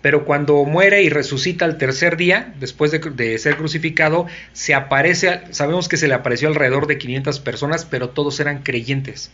Pero 0.00 0.24
cuando 0.24 0.64
muere 0.64 1.02
y 1.02 1.08
resucita 1.08 1.64
al 1.64 1.76
tercer 1.76 2.16
día, 2.16 2.54
después 2.60 2.92
de, 2.92 3.38
ser 3.38 3.56
crucificado, 3.56 4.26
se 4.52 4.74
aparece, 4.74 5.40
sabemos 5.50 5.88
que 5.88 5.96
se 5.96 6.06
le 6.06 6.14
apareció 6.14 6.48
alrededor 6.48 6.86
de 6.86 6.98
500 6.98 7.40
personas, 7.40 7.84
pero 7.84 8.10
todos 8.10 8.38
eran 8.38 8.62
creyentes. 8.62 9.32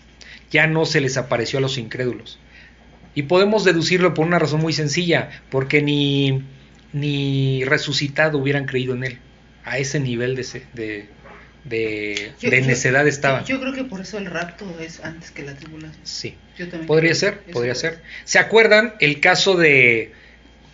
Ya 0.50 0.66
no 0.66 0.86
se 0.86 1.00
les 1.00 1.18
apareció 1.18 1.58
a 1.58 1.62
los 1.62 1.76
incrédulos. 1.76 2.38
Y 3.14 3.24
podemos 3.24 3.64
deducirlo 3.64 4.14
por 4.14 4.26
una 4.26 4.38
razón 4.38 4.60
muy 4.60 4.72
sencilla, 4.72 5.42
porque 5.50 5.82
ni, 5.82 6.42
ni 6.92 7.64
resucitado 7.64 8.38
hubieran 8.38 8.64
creído 8.64 8.94
en 8.94 9.04
él. 9.04 9.18
A 9.64 9.78
ese 9.78 10.00
nivel 10.00 10.34
de, 10.34 11.08
de, 11.64 12.32
Yo- 12.40 12.50
de 12.50 12.60
yo- 12.60 12.66
necedad 12.66 13.06
estaban. 13.08 13.44
Yo 13.44 13.60
creo 13.60 13.72
que 13.72 13.84
por 13.84 14.00
eso 14.00 14.18
el 14.18 14.26
rapto 14.26 14.64
es 14.80 15.00
antes 15.04 15.30
que 15.30 15.42
la 15.42 15.54
tribulación. 15.54 16.00
Sí. 16.04 16.36
Yo 16.58 16.68
también 16.68 16.86
Podría 16.86 17.14
ser, 17.14 17.38
podría 17.52 17.74
ser. 17.74 18.00
¿Se 18.24 18.38
acuerdan 18.38 18.94
el 19.00 19.20
caso 19.20 19.56
de... 19.56 20.12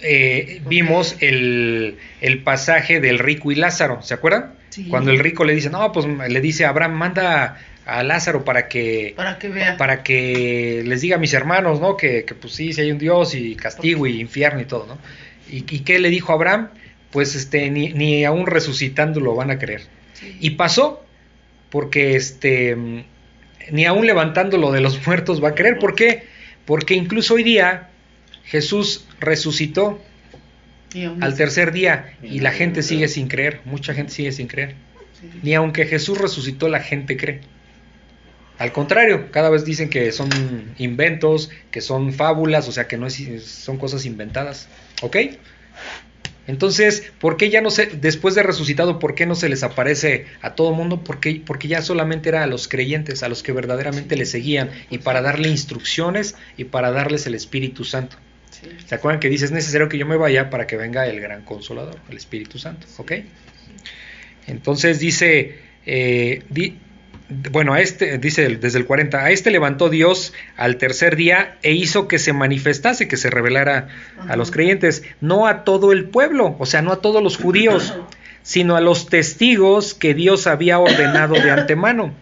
eh, 0.01 0.61
vimos 0.67 1.17
el, 1.21 1.97
el 2.21 2.43
pasaje 2.43 3.01
del 3.01 3.19
rico 3.19 3.53
y 3.53 3.55
Lázaro, 3.55 4.03
¿se 4.03 4.15
acuerdan? 4.15 4.55
Sí. 4.71 4.87
Cuando 4.89 5.11
el 5.11 5.19
rico 5.19 5.45
le 5.45 5.55
dice, 5.55 5.71
no, 5.71 5.91
pues 5.93 6.07
le 6.07 6.41
dice 6.41 6.65
a 6.65 6.71
Abraham, 6.71 6.93
manda 6.95 7.59
a 7.87 8.03
Lázaro 8.05 8.45
para 8.45 8.69
que 8.69 9.15
Para 9.17 9.39
que 9.39 9.49
vea. 9.49 9.77
para 9.77 10.03
que 10.03 10.83
les 10.87 11.01
diga 11.01 11.17
a 11.17 11.19
mis 11.19 11.33
hermanos, 11.35 11.81
¿no? 11.81 11.97
Que, 11.97 12.25
que, 12.25 12.35
pues 12.35 12.53
sí, 12.55 12.73
si 12.73 12.81
hay 12.83 12.93
un 12.93 12.99
Dios 12.99 13.35
y 13.35 13.57
castigo 13.57 14.07
y 14.07 14.21
infierno 14.21 14.61
y 14.61 14.65
todo, 14.67 14.87
¿no? 14.87 14.99
¿Y, 15.51 15.59
y 15.75 15.81
qué 15.81 15.99
le 15.99 16.09
dijo 16.11 16.33
Abraham? 16.33 16.69
Pues 17.11 17.35
este, 17.35 17.69
ni, 17.71 17.93
ni 17.93 18.25
aún 18.25 18.47
resucitando 18.47 19.19
lo 19.21 19.35
van 19.35 19.51
a 19.51 19.59
creer. 19.59 19.83
Sí. 20.21 20.37
Y 20.41 20.51
pasó, 20.51 21.05
porque 21.71 22.17
este, 22.17 22.77
ni 23.71 23.85
aún 23.87 24.07
levantándolo 24.07 24.73
de 24.73 24.81
los 24.81 25.07
muertos 25.07 25.43
va 25.43 25.49
a 25.51 25.55
creer. 25.55 25.79
¿Por 25.79 25.95
qué? 25.95 26.25
Porque 26.65 26.95
incluso 26.95 27.35
hoy 27.35 27.43
día 27.43 27.89
Jesús 28.45 29.07
resucitó 29.19 30.01
al 31.21 31.37
tercer 31.37 31.73
día 31.73 32.15
y 32.23 32.41
la 32.41 32.51
gente 32.51 32.83
sigue 32.83 33.07
sin 33.09 33.29
creer, 33.29 33.61
mucha 33.65 33.95
gente 33.95 34.13
sigue 34.13 34.33
sin 34.33 34.49
creer. 34.49 34.75
sí. 35.21 35.29
Ni 35.43 35.55
aunque 35.55 35.87
Jesús 35.87 36.19
resucitó, 36.19 36.69
la 36.69 36.81
gente 36.81 37.17
cree. 37.17 37.41
Al 38.61 38.73
contrario, 38.73 39.31
cada 39.31 39.49
vez 39.49 39.65
dicen 39.65 39.89
que 39.89 40.13
son 40.13 40.29
inventos, 40.77 41.51
que 41.71 41.81
son 41.81 42.13
fábulas, 42.13 42.69
o 42.69 42.73
sea 42.73 42.89
que 42.89 42.99
no 42.99 43.07
es, 43.07 43.43
son 43.43 43.79
cosas 43.79 44.05
inventadas. 44.05 44.69
¿Ok? 45.01 45.17
Entonces, 46.51 47.13
¿por 47.21 47.37
qué 47.37 47.49
ya 47.49 47.61
no 47.61 47.71
se, 47.71 47.87
después 47.87 48.35
de 48.35 48.43
resucitado, 48.43 48.99
por 48.99 49.15
qué 49.15 49.25
no 49.25 49.37
se 49.37 49.49
les 49.49 49.63
aparece 49.63 50.27
a 50.43 50.55
todo 50.57 50.73
mundo? 50.73 51.05
Porque, 51.05 51.41
porque 51.47 51.69
ya 51.69 51.81
solamente 51.81 52.29
era 52.29 52.43
a 52.43 52.47
los 52.49 52.67
creyentes, 52.67 53.23
a 53.23 53.29
los 53.29 53.43
que 53.45 53.53
verdaderamente 53.53 54.17
le 54.17 54.27
seguían, 54.27 54.71
y 54.91 54.99
para 54.99 55.23
darle 55.23 55.49
instrucciones 55.49 56.35
y 56.57 56.65
para 56.65 56.91
darles 56.91 57.27
el 57.27 57.35
Espíritu 57.37 57.85
Santo. 57.85 58.17
Sí. 58.51 58.69
¿Se 58.85 58.95
acuerdan 58.97 59.21
que 59.21 59.29
dice 59.29 59.45
es 59.45 59.53
necesario 59.53 59.89
que 59.89 59.97
yo 59.97 60.07
me 60.07 60.17
vaya 60.17 60.51
para 60.51 60.67
que 60.67 60.77
venga 60.77 61.07
el 61.07 61.21
gran 61.21 61.45
consolador, 61.45 61.97
el 62.11 62.17
Espíritu 62.17 62.59
Santo? 62.59 62.87
¿Ok? 62.99 63.13
Entonces 64.47 64.99
dice, 64.99 65.59
eh, 65.87 66.43
di- 66.51 66.79
bueno, 67.31 67.75
a 67.75 67.81
este, 67.81 68.19
dice 68.19 68.49
desde 68.57 68.79
el 68.79 68.87
40, 68.87 69.25
a 69.25 69.31
este 69.31 69.51
levantó 69.51 69.89
Dios 69.89 70.33
al 70.57 70.77
tercer 70.77 71.17
día 71.17 71.59
e 71.63 71.73
hizo 71.73 72.09
que 72.09 72.19
se 72.19 72.33
manifestase, 72.33 73.09
que 73.09 73.17
se 73.17 73.31
revelara 73.31 73.89
a 74.29 74.37
los 74.37 74.51
creyentes, 74.51 75.03
no 75.21 75.47
a 75.47 75.65
todo 75.65 75.93
el 75.93 76.05
pueblo, 76.05 76.57
o 76.59 76.67
sea, 76.67 76.83
no 76.83 76.93
a 76.93 77.01
todos 77.01 77.23
los 77.23 77.37
judíos, 77.37 77.95
sino 78.43 78.77
a 78.77 78.81
los 78.81 79.07
testigos 79.07 79.95
que 79.95 80.15
Dios 80.15 80.47
había 80.47 80.79
ordenado 80.79 81.35
de 81.35 81.51
antemano. 81.51 82.13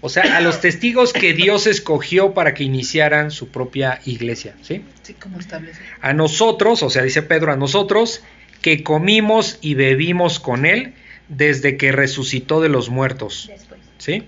O 0.00 0.08
sea, 0.08 0.36
a 0.36 0.40
los 0.40 0.60
testigos 0.60 1.12
que 1.12 1.34
Dios 1.34 1.66
escogió 1.66 2.32
para 2.32 2.54
que 2.54 2.62
iniciaran 2.62 3.32
su 3.32 3.48
propia 3.48 4.00
iglesia, 4.04 4.54
¿sí? 4.62 4.84
Sí, 5.02 5.14
como 5.14 5.40
establece. 5.40 5.80
a 6.00 6.12
nosotros, 6.12 6.84
o 6.84 6.90
sea, 6.90 7.02
dice 7.02 7.22
Pedro, 7.22 7.52
a 7.52 7.56
nosotros 7.56 8.22
que 8.62 8.84
comimos 8.84 9.58
y 9.60 9.74
bebimos 9.74 10.38
con 10.38 10.66
él 10.66 10.94
desde 11.28 11.76
que 11.76 11.90
resucitó 11.90 12.60
de 12.60 12.68
los 12.68 12.90
muertos. 12.90 13.46
Después. 13.48 13.80
¿Sí? 13.98 14.24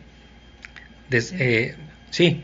Des- 1.10 1.32
eh, 1.38 1.74
sí, 2.10 2.42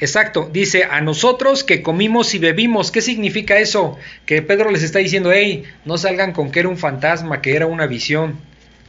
exacto. 0.00 0.48
Dice, 0.52 0.84
a 0.84 1.00
nosotros 1.00 1.64
que 1.64 1.82
comimos 1.82 2.34
y 2.34 2.38
bebimos. 2.38 2.90
¿Qué 2.92 3.00
significa 3.00 3.58
eso? 3.58 3.98
Que 4.26 4.42
Pedro 4.42 4.70
les 4.70 4.82
está 4.82 4.98
diciendo, 5.00 5.32
hey, 5.32 5.64
no 5.84 5.98
salgan 5.98 6.32
con 6.32 6.50
que 6.50 6.60
era 6.60 6.68
un 6.68 6.76
fantasma, 6.78 7.40
que 7.40 7.56
era 7.56 7.66
una 7.66 7.86
visión, 7.86 8.38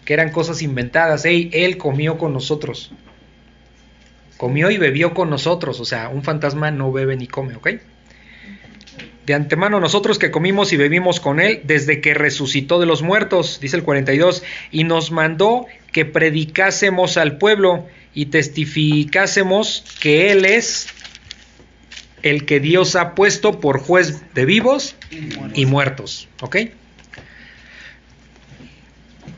que 0.05 0.13
eran 0.13 0.31
cosas 0.31 0.61
inventadas. 0.61 1.23
Hey, 1.25 1.49
él 1.53 1.77
comió 1.77 2.17
con 2.17 2.33
nosotros. 2.33 2.91
Comió 4.37 4.69
y 4.71 4.77
bebió 4.77 5.13
con 5.13 5.29
nosotros. 5.29 5.79
O 5.79 5.85
sea, 5.85 6.09
un 6.09 6.23
fantasma 6.23 6.69
no 6.71 6.91
bebe 6.91 7.15
ni 7.15 7.27
come, 7.27 7.55
¿ok? 7.55 7.69
De 9.25 9.33
antemano 9.33 9.79
nosotros 9.79 10.19
que 10.19 10.31
comimos 10.31 10.73
y 10.73 10.77
bebimos 10.77 11.21
con 11.21 11.39
él 11.39 11.61
desde 11.63 12.01
que 12.01 12.13
resucitó 12.13 12.81
de 12.81 12.85
los 12.85 13.01
muertos, 13.03 13.59
dice 13.61 13.77
el 13.77 13.83
42, 13.83 14.43
y 14.69 14.83
nos 14.83 15.11
mandó 15.11 15.65
que 15.93 16.03
predicásemos 16.03 17.15
al 17.15 17.37
pueblo 17.37 17.85
y 18.13 18.27
testificásemos 18.27 19.83
que 19.99 20.31
él 20.31 20.45
es 20.45 20.87
el 22.21 22.45
que 22.45 22.59
Dios 22.59 22.95
ha 22.95 23.15
puesto 23.15 23.59
por 23.59 23.79
juez 23.79 24.21
de 24.33 24.45
vivos 24.45 24.95
Y 25.53 25.65
muertos, 25.65 26.27
¿ok? 26.41 26.57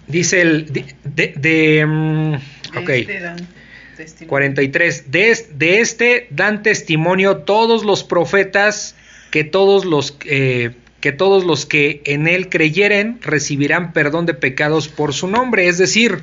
Dice 0.07 0.41
el 0.41 0.71
de, 0.71 0.85
de- 1.03 1.33
de, 1.35 1.85
mm, 1.85 2.33
De 3.97 4.03
este. 4.03 4.27
43. 4.27 5.11
De 5.11 5.79
este 5.79 6.27
dan 6.29 6.61
testimonio 6.63 7.37
todos 7.37 7.83
los 7.85 8.03
profetas 8.03 8.95
que 9.31 9.43
todos 9.43 9.85
los 9.85 10.17
eh, 10.25 10.71
que 10.99 11.11
todos 11.11 11.43
los 11.45 11.65
que 11.65 12.01
en 12.05 12.27
él 12.27 12.49
creyeren 12.49 13.19
recibirán 13.21 13.93
perdón 13.93 14.25
de 14.25 14.33
pecados 14.33 14.87
por 14.89 15.13
su 15.13 15.27
nombre. 15.27 15.67
Es 15.67 15.77
decir, 15.77 16.21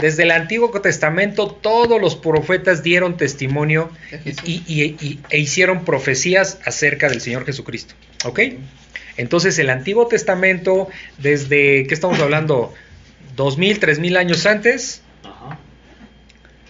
desde 0.00 0.22
el 0.24 0.30
Antiguo 0.30 0.70
Testamento 0.80 1.48
todos 1.48 2.00
los 2.00 2.14
profetas 2.16 2.82
dieron 2.82 3.16
testimonio 3.16 3.90
y, 4.44 4.62
y- 4.66 4.96
y- 5.00 5.20
e 5.30 5.38
hicieron 5.38 5.84
profecías 5.84 6.58
acerca 6.64 7.08
del 7.08 7.20
Señor 7.20 7.44
Jesucristo. 7.44 7.94
¿Ok? 8.24 8.40
Entonces 9.16 9.58
el 9.58 9.70
Antiguo 9.70 10.06
Testamento, 10.06 10.88
desde, 11.18 11.86
¿qué 11.86 11.94
estamos 11.94 12.20
hablando? 12.20 12.72
2000, 13.36 13.80
3000 13.80 14.16
años 14.16 14.46
antes. 14.46 15.02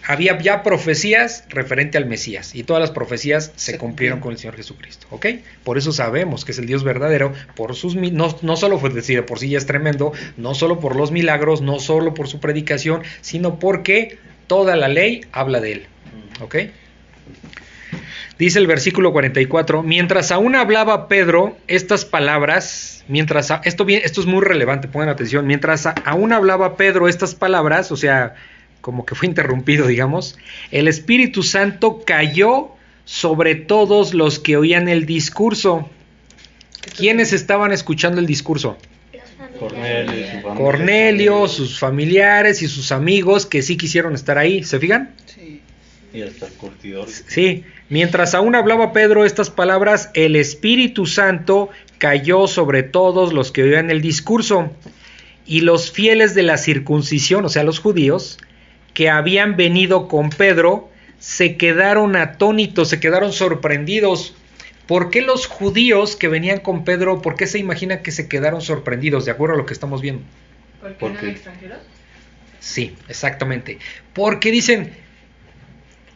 Había 0.09 0.37
ya 0.39 0.63
profecías 0.63 1.43
referente 1.49 1.97
al 1.99 2.05
Mesías 2.07 2.55
y 2.55 2.63
todas 2.63 2.81
las 2.81 2.89
profecías 2.91 3.51
se, 3.55 3.73
Se 3.73 3.77
cumplieron 3.77 4.19
con 4.19 4.31
el 4.31 4.39
Señor 4.39 4.55
Jesucristo, 4.55 5.05
¿ok? 5.11 5.27
Por 5.63 5.77
eso 5.77 5.91
sabemos 5.91 6.43
que 6.45 6.51
es 6.51 6.57
el 6.59 6.65
Dios 6.65 6.83
verdadero, 6.83 7.31
por 7.55 7.75
sus 7.75 7.95
no, 7.95 8.35
no 8.41 8.57
solo 8.57 8.79
fue 8.79 8.89
decir 8.89 9.17
de 9.17 9.23
por 9.23 9.37
sí 9.39 9.49
ya 9.49 9.59
es 9.59 9.67
tremendo, 9.67 10.11
no 10.35 10.55
solo 10.55 10.79
por 10.79 10.95
los 10.95 11.11
milagros, 11.11 11.61
no 11.61 11.79
solo 11.79 12.15
por 12.15 12.27
su 12.27 12.39
predicación, 12.39 13.03
sino 13.21 13.59
porque 13.59 14.17
toda 14.47 14.75
la 14.75 14.87
ley 14.87 15.21
habla 15.31 15.61
de 15.61 15.71
él. 15.73 15.87
¿ok? 16.41 16.55
Dice 18.39 18.57
el 18.59 18.67
versículo 18.67 19.11
44, 19.11 19.83
mientras 19.83 20.31
aún 20.31 20.55
hablaba 20.55 21.07
Pedro 21.09 21.57
estas 21.67 22.05
palabras, 22.05 23.03
mientras 23.09 23.51
a- 23.51 23.61
esto, 23.65 23.85
esto 23.87 24.21
es 24.21 24.27
muy 24.27 24.41
relevante, 24.43 24.87
pongan 24.87 25.09
atención, 25.09 25.45
mientras 25.45 25.85
a- 25.85 25.91
aún 26.05 26.31
hablaba 26.31 26.77
Pedro 26.77 27.07
estas 27.09 27.35
palabras, 27.35 27.91
o 27.91 27.97
sea, 27.97 28.35
como 28.89 29.05
que 29.05 29.13
fue 29.13 29.27
interrumpido, 29.27 29.85
digamos, 29.85 30.35
el 30.71 30.87
Espíritu 30.87 31.43
Santo 31.43 32.01
cayó 32.03 32.69
sobre 33.05 33.53
todos 33.53 34.15
los 34.15 34.39
que 34.39 34.57
oían 34.57 34.89
el 34.89 35.05
discurso. 35.05 35.87
¿Quiénes 36.97 37.31
estaban 37.31 37.71
escuchando 37.71 38.19
el 38.19 38.25
discurso? 38.25 38.79
Cornelio 39.59 40.41
su. 40.41 40.55
Cornelio, 40.55 41.47
sus 41.47 41.77
familiares 41.77 42.63
y 42.63 42.67
sus 42.67 42.91
amigos 42.91 43.45
que 43.45 43.61
sí 43.61 43.77
quisieron 43.77 44.15
estar 44.15 44.39
ahí, 44.39 44.63
¿se 44.63 44.79
fijan? 44.79 45.13
Sí. 45.27 45.61
Y 46.11 46.23
hasta 46.23 46.47
el 46.47 46.53
curtidor. 46.53 47.07
Sí, 47.07 47.65
mientras 47.89 48.33
aún 48.33 48.55
hablaba 48.55 48.91
Pedro 48.91 49.23
estas 49.23 49.51
palabras, 49.51 50.09
el 50.15 50.35
Espíritu 50.35 51.05
Santo 51.05 51.69
cayó 51.99 52.47
sobre 52.47 52.81
todos 52.81 53.33
los 53.33 53.51
que 53.51 53.61
oían 53.61 53.91
el 53.91 54.01
discurso. 54.01 54.71
Y 55.45 55.61
los 55.61 55.91
fieles 55.91 56.33
de 56.33 56.41
la 56.41 56.57
circuncisión, 56.57 57.45
o 57.45 57.49
sea, 57.49 57.63
los 57.63 57.77
judíos, 57.77 58.39
que 58.93 59.09
habían 59.09 59.55
venido 59.55 60.07
con 60.07 60.29
Pedro, 60.29 60.89
se 61.19 61.57
quedaron 61.57 62.15
atónitos, 62.15 62.89
se 62.89 62.99
quedaron 62.99 63.33
sorprendidos. 63.33 64.35
¿Por 64.87 65.09
qué 65.09 65.21
los 65.21 65.45
judíos 65.47 66.15
que 66.15 66.27
venían 66.27 66.59
con 66.59 66.83
Pedro, 66.83 67.21
por 67.21 67.35
qué 67.35 67.45
se 67.47 67.59
imagina 67.59 68.01
que 68.01 68.11
se 68.11 68.27
quedaron 68.27 68.61
sorprendidos, 68.61 69.25
de 69.25 69.31
acuerdo 69.31 69.55
a 69.55 69.57
lo 69.57 69.65
que 69.65 69.73
estamos 69.73 70.01
viendo? 70.01 70.23
¿Por 70.81 70.89
qué 70.91 70.95
¿Por 70.99 71.11
no 71.11 71.19
qué? 71.19 71.29
extranjeros? 71.29 71.79
Sí, 72.59 72.95
exactamente. 73.07 73.77
Porque 74.13 74.51
dicen, 74.51 74.91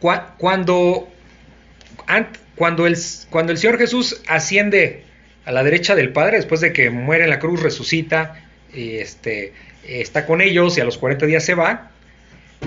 cua- 0.00 0.34
cuando, 0.38 1.08
ant- 2.06 2.36
cuando, 2.56 2.86
el, 2.86 2.96
cuando 3.30 3.52
el 3.52 3.58
Señor 3.58 3.78
Jesús 3.78 4.20
asciende 4.26 5.04
a 5.44 5.52
la 5.52 5.62
derecha 5.62 5.94
del 5.94 6.12
Padre, 6.12 6.36
después 6.38 6.60
de 6.60 6.72
que 6.72 6.90
muere 6.90 7.24
en 7.24 7.30
la 7.30 7.38
cruz, 7.38 7.62
resucita, 7.62 8.44
y 8.72 8.96
este, 8.96 9.52
está 9.86 10.26
con 10.26 10.40
ellos 10.40 10.76
y 10.78 10.80
a 10.80 10.84
los 10.84 10.98
40 10.98 11.26
días 11.26 11.44
se 11.44 11.54
va, 11.54 11.90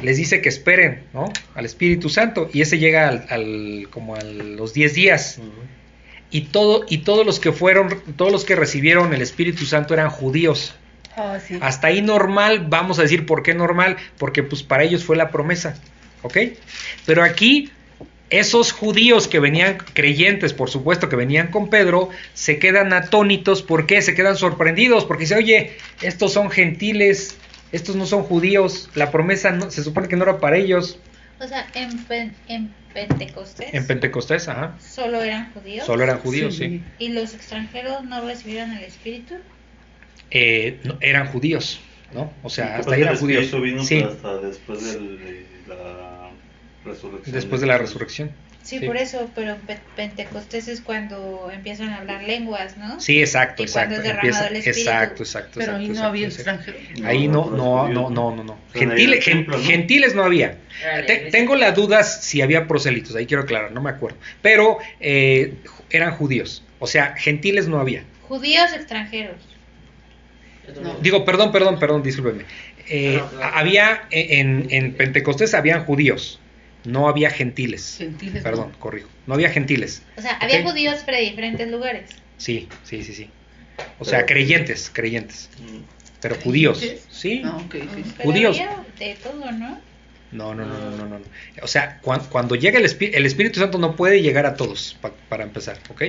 les 0.03 0.17
dice 0.17 0.41
que 0.41 0.49
esperen 0.49 1.03
¿no? 1.13 1.31
al 1.55 1.65
Espíritu 1.65 2.09
Santo 2.09 2.49
y 2.53 2.61
ese 2.61 2.77
llega 2.79 3.07
al, 3.07 3.25
al- 3.29 3.87
como 3.89 4.15
a 4.15 4.21
los 4.21 4.73
10 4.73 4.93
días 4.93 5.39
y 6.31 6.41
todo 6.41 6.85
y 6.89 6.99
todos 6.99 7.25
los 7.25 7.39
que 7.39 7.51
fueron 7.51 7.95
todos 8.15 8.31
los 8.31 8.45
que 8.45 8.55
recibieron 8.55 9.13
el 9.13 9.21
Espíritu 9.21 9.65
Santo 9.65 9.93
eran 9.93 10.09
judíos 10.09 10.75
Ah, 11.19 11.39
sí. 11.45 11.57
hasta 11.61 11.87
ahí 11.87 12.01
normal, 12.03 12.67
vamos 12.69 12.99
a 12.99 13.01
decir 13.01 13.25
por 13.25 13.41
qué 13.41 13.55
normal, 13.55 13.97
porque 14.19 14.43
pues 14.43 14.61
para 14.61 14.83
ellos 14.83 15.03
fue 15.03 15.15
la 15.15 15.31
promesa, 15.31 15.75
¿ok? 16.21 16.37
Pero 17.07 17.23
aquí 17.23 17.71
esos 18.29 18.71
judíos 18.71 19.27
que 19.27 19.39
venían 19.39 19.77
creyentes, 19.95 20.53
por 20.53 20.69
supuesto 20.69 21.09
que 21.09 21.15
venían 21.15 21.47
con 21.47 21.71
Pedro, 21.71 22.09
se 22.35 22.59
quedan 22.59 22.93
atónitos, 22.93 23.63
¿por 23.63 23.87
qué? 23.87 24.03
Se 24.03 24.13
quedan 24.13 24.35
sorprendidos, 24.35 25.05
porque 25.05 25.21
dice, 25.21 25.35
oye, 25.37 25.77
estos 26.03 26.33
son 26.33 26.51
gentiles, 26.51 27.35
estos 27.71 27.95
no 27.95 28.05
son 28.05 28.23
judíos, 28.23 28.89
la 28.95 29.11
promesa 29.11 29.51
no, 29.51 29.69
se 29.71 29.83
supone 29.83 30.07
que 30.07 30.15
no 30.15 30.23
era 30.23 30.39
para 30.39 30.57
ellos. 30.57 30.99
O 31.39 31.47
sea, 31.47 31.67
en, 31.75 31.97
Pen- 32.05 32.33
en 32.47 32.73
Pentecostés 32.93 33.71
En 33.73 33.85
Pentecostés, 33.85 34.47
ajá, 34.47 34.75
solo 34.79 35.21
eran 35.21 35.51
judíos. 35.53 35.85
solo 35.85 36.03
eran 36.03 36.19
judíos, 36.19 36.55
sí. 36.55 36.67
Sí. 36.67 36.83
¿Y 36.99 37.09
los 37.09 37.33
extranjeros 37.35 38.03
no 38.05 38.21
recibieron 38.25 38.71
el 38.71 38.83
Espíritu? 38.83 39.35
Eh, 40.31 40.79
no, 40.83 40.97
eran 40.99 41.27
judíos, 41.27 41.79
¿no? 42.13 42.33
O 42.43 42.49
sea, 42.49 42.77
hasta 42.77 42.95
ahí 42.95 43.01
el 43.01 43.07
eran 43.07 43.19
judíos. 43.19 43.61
vino 43.61 43.83
Sí. 43.83 44.01
hasta 44.01 44.37
después 44.37 44.83
de 44.83 45.45
la 45.67 46.29
resurrección. 46.85 47.35
después 47.35 47.61
de 47.61 47.67
la 47.67 47.77
resurrección. 47.77 48.31
Sí, 48.67 48.79
Sí. 48.79 48.85
por 48.85 48.97
eso, 48.97 49.29
pero 49.33 49.55
Pe- 49.65 49.77
Pentecostés 49.95 50.67
es 50.67 50.81
cuando 50.81 51.49
empiezan 51.53 51.87
a 51.89 51.99
hablar 51.99 52.23
lenguas, 52.23 52.75
¿no? 52.77 52.99
Sí, 52.99 53.21
exacto, 53.21 53.63
Y 53.63 53.67
cuando 53.67 53.95
exacto. 53.95 53.95
es 53.95 54.03
derramado 54.23 54.47
el 54.49 54.55
Espíritu. 54.57 54.79
exacto, 54.89 55.23
exacto. 55.23 55.51
Pero 55.59 55.75
ahí 55.77 55.85
exacto, 55.85 56.01
no 56.01 56.07
había 56.09 56.27
extranjeros. 56.27 56.81
Ahí 57.05 57.27
no, 57.29 57.49
no, 57.49 57.87
no, 57.87 58.09
no, 58.09 58.35
no, 58.35 58.43
no. 58.43 58.57
Gentiles, 58.73 59.23
gentiles 59.23 60.15
no 60.15 60.23
había. 60.23 60.57
La 60.85 61.05
Te- 61.05 61.29
tengo 61.31 61.55
las 61.55 61.73
dudas 61.75 62.23
si 62.25 62.41
había 62.41 62.67
proselitos, 62.67 63.15
ahí 63.15 63.25
quiero 63.25 63.43
aclarar, 63.43 63.71
no 63.71 63.81
me 63.81 63.89
acuerdo. 63.89 64.17
Pero 64.41 64.79
eh, 64.99 65.53
eran 65.89 66.11
judíos, 66.15 66.61
o 66.79 66.87
sea, 66.87 67.15
gentiles 67.15 67.69
no 67.69 67.79
había. 67.79 68.03
Judíos 68.23 68.73
extranjeros. 68.73 69.37
No. 70.83 70.95
Digo, 71.01 71.23
perdón, 71.23 71.53
perdón, 71.53 71.79
perdón, 71.79 72.03
discúlpeme. 72.03 72.43
Eh, 72.89 73.21
había 73.53 74.03
en, 74.11 74.67
en 74.69 74.93
Pentecostés 74.93 75.53
habían 75.53 75.85
judíos, 75.85 76.41
no 76.87 77.07
había 77.07 77.29
gentiles. 77.29 77.95
Gentiles. 77.97 78.43
Perdón, 78.43 78.71
corrijo. 78.79 79.09
No 79.27 79.33
había 79.33 79.49
gentiles. 79.49 80.01
O 80.17 80.21
sea, 80.21 80.37
había 80.37 80.63
judíos 80.63 81.05
de 81.05 81.17
diferentes 81.21 81.69
lugares. 81.69 82.09
Sí, 82.37 82.67
sí, 82.83 83.03
sí, 83.03 83.13
sí. 83.13 83.29
O 83.99 84.05
sea, 84.05 84.19
Pero- 84.19 84.27
creyentes, 84.33 84.89
creyentes. 84.93 85.49
Mm. 85.59 85.79
Pero 86.21 86.35
judíos. 86.35 86.83
Sí. 87.11 87.41
No, 87.43 87.57
ok, 87.57 87.73
sí. 87.73 88.03
Pero 88.17 88.29
Judíos. 88.31 88.57
había 88.59 88.83
de 88.97 89.15
todo, 89.21 89.51
¿no? 89.51 89.79
No, 90.31 90.53
no, 90.55 90.65
no, 90.65 90.79
no, 90.91 90.97
no, 90.97 91.19
no. 91.19 91.25
O 91.61 91.67
sea, 91.67 91.99
cuan- 92.01 92.21
cuando 92.29 92.55
llega 92.55 92.79
el, 92.79 92.85
Espí- 92.85 93.11
el 93.13 93.25
Espíritu 93.25 93.59
Santo 93.59 93.77
no 93.77 93.95
puede 93.95 94.21
llegar 94.21 94.45
a 94.45 94.55
todos, 94.55 94.97
pa- 94.99 95.13
para 95.29 95.43
empezar, 95.43 95.77
¿ok? 95.89 96.03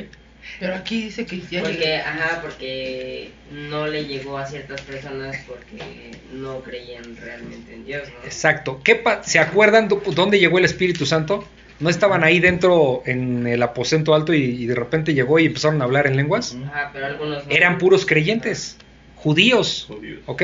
Pero 0.60 0.74
aquí 0.74 1.02
dice 1.04 1.24
que 1.26 1.40
ya 1.50 1.60
Porque, 1.60 1.74
llegué. 1.78 1.96
ajá, 1.98 2.40
porque 2.42 3.30
no 3.52 3.86
le 3.86 4.04
llegó 4.06 4.38
a 4.38 4.46
ciertas 4.46 4.80
personas 4.82 5.36
porque 5.46 6.10
no 6.32 6.60
creían 6.60 7.16
realmente 7.16 7.74
en 7.74 7.84
Dios, 7.84 8.02
¿no? 8.08 8.24
Exacto. 8.24 8.80
¿Qué 8.84 8.96
pa- 8.96 9.22
¿Se 9.22 9.38
acuerdan 9.38 9.88
dó- 9.88 10.02
dónde 10.14 10.38
llegó 10.40 10.58
el 10.58 10.64
Espíritu 10.64 11.06
Santo? 11.06 11.46
¿No 11.80 11.90
estaban 11.90 12.24
ahí 12.24 12.40
dentro 12.40 13.02
en 13.06 13.46
el 13.46 13.62
aposento 13.62 14.12
alto 14.14 14.34
y, 14.34 14.42
y 14.42 14.66
de 14.66 14.74
repente 14.74 15.14
llegó 15.14 15.38
y 15.38 15.46
empezaron 15.46 15.80
a 15.80 15.84
hablar 15.84 16.08
en 16.08 16.16
lenguas? 16.16 16.56
Ajá, 16.66 16.90
pero 16.92 17.06
algunos 17.06 17.46
no. 17.46 17.52
Eran 17.52 17.78
puros 17.78 18.04
creyentes, 18.04 18.76
judíos, 19.14 19.84
Judíos. 19.88 20.20
¿ok? 20.26 20.42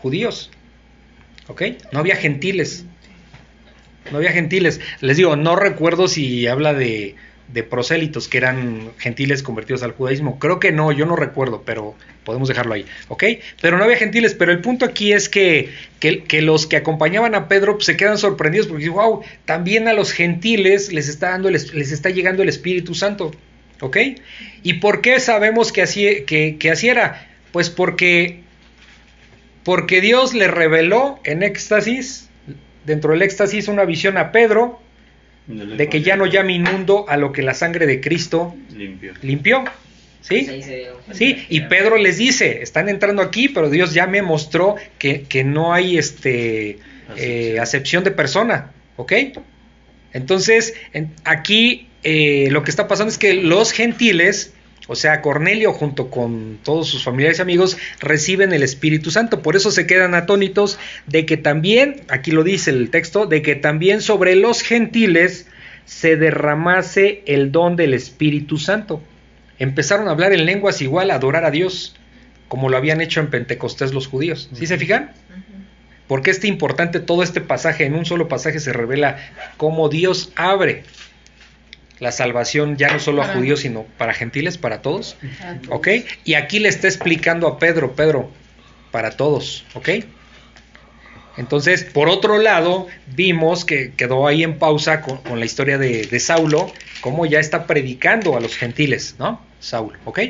Judíos, 0.00 0.50
¿ok? 1.48 1.62
No 1.90 1.98
había 1.98 2.14
gentiles. 2.14 2.84
No 4.12 4.18
había 4.18 4.30
gentiles. 4.30 4.80
Les 5.00 5.16
digo, 5.16 5.34
no 5.34 5.56
recuerdo 5.56 6.06
si 6.06 6.46
habla 6.46 6.72
de, 6.74 7.16
de 7.48 7.62
prosélitos 7.62 8.28
que 8.28 8.38
eran 8.38 8.90
gentiles 8.98 9.42
convertidos 9.42 9.82
al 9.82 9.92
judaísmo. 9.92 10.38
Creo 10.38 10.58
que 10.58 10.72
no, 10.72 10.92
yo 10.92 11.06
no 11.06 11.16
recuerdo, 11.16 11.62
pero 11.64 11.94
podemos 12.24 12.48
dejarlo 12.48 12.74
ahí, 12.74 12.84
¿ok? 13.08 13.24
Pero 13.60 13.78
no 13.78 13.84
había 13.84 13.96
gentiles. 13.96 14.34
Pero 14.34 14.52
el 14.52 14.60
punto 14.60 14.84
aquí 14.84 15.12
es 15.12 15.28
que, 15.28 15.70
que, 16.00 16.42
los 16.42 16.66
que 16.66 16.76
acompañaban 16.76 17.34
a 17.34 17.48
Pedro 17.48 17.74
pues, 17.74 17.86
se 17.86 17.96
quedan 17.96 18.18
sorprendidos 18.18 18.66
porque 18.66 18.88
wow, 18.88 19.22
también 19.44 19.88
a 19.88 19.92
los 19.92 20.12
gentiles 20.12 20.92
les 20.92 21.08
está, 21.08 21.30
dando 21.30 21.50
les 21.50 21.92
está 21.92 22.10
llegando 22.10 22.42
el 22.42 22.48
Espíritu 22.48 22.94
Santo, 22.94 23.32
¿ok? 23.80 23.96
¿Y 24.62 24.74
por 24.74 25.00
qué 25.00 25.20
sabemos 25.20 25.72
que 25.72 25.82
así, 25.82 26.24
que, 26.26 26.56
que 26.58 26.70
así 26.70 26.88
era? 26.88 27.28
Pues 27.52 27.70
porque 27.70 28.44
porque 29.66 30.00
Dios 30.00 30.32
le 30.32 30.46
reveló 30.46 31.18
en 31.24 31.42
éxtasis, 31.42 32.28
dentro 32.84 33.10
del 33.10 33.22
éxtasis, 33.22 33.66
una 33.66 33.84
visión 33.84 34.16
a 34.16 34.30
Pedro 34.30 34.80
de 35.46 35.88
que 35.88 36.02
ya 36.02 36.16
no 36.16 36.26
llame 36.26 36.54
inmundo 36.54 37.04
a 37.08 37.16
lo 37.16 37.32
que 37.32 37.42
la 37.42 37.54
sangre 37.54 37.86
de 37.86 38.00
Cristo 38.00 38.54
limpió. 39.22 39.64
¿Sí? 40.20 40.44
Sí, 41.12 41.46
y 41.48 41.60
Pedro 41.62 41.96
les 41.98 42.16
dice, 42.18 42.60
están 42.62 42.88
entrando 42.88 43.22
aquí, 43.22 43.48
pero 43.48 43.70
Dios 43.70 43.94
ya 43.94 44.08
me 44.08 44.22
mostró 44.22 44.74
que, 44.98 45.22
que 45.22 45.44
no 45.44 45.72
hay 45.72 45.98
este 45.98 46.78
eh, 47.16 47.58
Acepción. 47.60 47.60
acepción 47.60 48.04
de 48.04 48.10
persona, 48.10 48.72
¿ok? 48.96 49.12
Entonces, 50.12 50.74
en- 50.92 51.12
aquí 51.24 51.88
eh, 52.02 52.48
lo 52.50 52.64
que 52.64 52.70
está 52.70 52.88
pasando 52.88 53.10
es 53.12 53.18
que 53.18 53.34
los 53.34 53.70
gentiles, 53.72 54.52
o 54.86 54.94
sea, 54.94 55.20
Cornelio 55.20 55.72
junto 55.72 56.10
con 56.10 56.58
todos 56.62 56.88
sus 56.88 57.02
familiares 57.02 57.38
y 57.38 57.42
amigos, 57.42 57.76
reciben 58.00 58.52
el 58.52 58.62
Espíritu 58.62 59.10
Santo. 59.10 59.42
Por 59.42 59.56
eso 59.56 59.70
se 59.70 59.86
quedan 59.86 60.14
atónitos 60.14 60.78
de 61.06 61.26
que 61.26 61.36
también, 61.36 62.02
aquí 62.08 62.30
lo 62.30 62.44
dice 62.44 62.70
el 62.70 62.90
texto, 62.90 63.26
de 63.26 63.42
que 63.42 63.56
también 63.56 64.00
sobre 64.00 64.36
los 64.36 64.62
gentiles 64.62 65.48
se 65.84 66.16
derramase 66.16 67.22
el 67.26 67.52
don 67.52 67.76
del 67.76 67.94
Espíritu 67.94 68.58
Santo. 68.58 69.02
Empezaron 69.58 70.08
a 70.08 70.12
hablar 70.12 70.32
en 70.32 70.44
lenguas 70.44 70.80
igual, 70.82 71.10
a 71.10 71.14
adorar 71.14 71.44
a 71.44 71.50
Dios, 71.50 71.96
como 72.48 72.68
lo 72.68 72.76
habían 72.76 73.00
hecho 73.00 73.20
en 73.20 73.30
Pentecostés 73.30 73.92
los 73.92 74.06
judíos. 74.06 74.50
¿Sí 74.52 74.66
se 74.66 74.78
fijan? 74.78 75.12
Porque 76.06 76.30
este 76.30 76.46
importante, 76.46 77.00
todo 77.00 77.24
este 77.24 77.40
pasaje, 77.40 77.84
en 77.84 77.94
un 77.94 78.04
solo 78.04 78.28
pasaje 78.28 78.60
se 78.60 78.72
revela 78.72 79.16
cómo 79.56 79.88
Dios 79.88 80.32
abre 80.36 80.84
la 81.98 82.12
salvación 82.12 82.76
ya 82.76 82.88
no 82.92 82.98
solo 82.98 83.22
a 83.22 83.34
judíos, 83.34 83.60
sino 83.60 83.84
para 83.96 84.12
gentiles, 84.12 84.58
para 84.58 84.82
todos. 84.82 85.16
¿Ok? 85.70 85.88
Y 86.24 86.34
aquí 86.34 86.58
le 86.58 86.68
está 86.68 86.88
explicando 86.88 87.46
a 87.48 87.58
Pedro, 87.58 87.94
Pedro, 87.94 88.30
para 88.90 89.10
todos, 89.10 89.64
¿ok? 89.74 89.88
Entonces, 91.36 91.84
por 91.84 92.08
otro 92.08 92.38
lado, 92.38 92.86
vimos 93.14 93.64
que 93.64 93.92
quedó 93.92 94.26
ahí 94.26 94.42
en 94.42 94.58
pausa 94.58 95.02
con, 95.02 95.18
con 95.18 95.38
la 95.38 95.44
historia 95.44 95.76
de, 95.76 96.06
de 96.06 96.20
Saulo, 96.20 96.72
cómo 97.02 97.26
ya 97.26 97.40
está 97.40 97.66
predicando 97.66 98.36
a 98.36 98.40
los 98.40 98.56
gentiles, 98.56 99.16
¿no? 99.18 99.40
Saulo, 99.60 99.98
¿ok? 100.04 100.20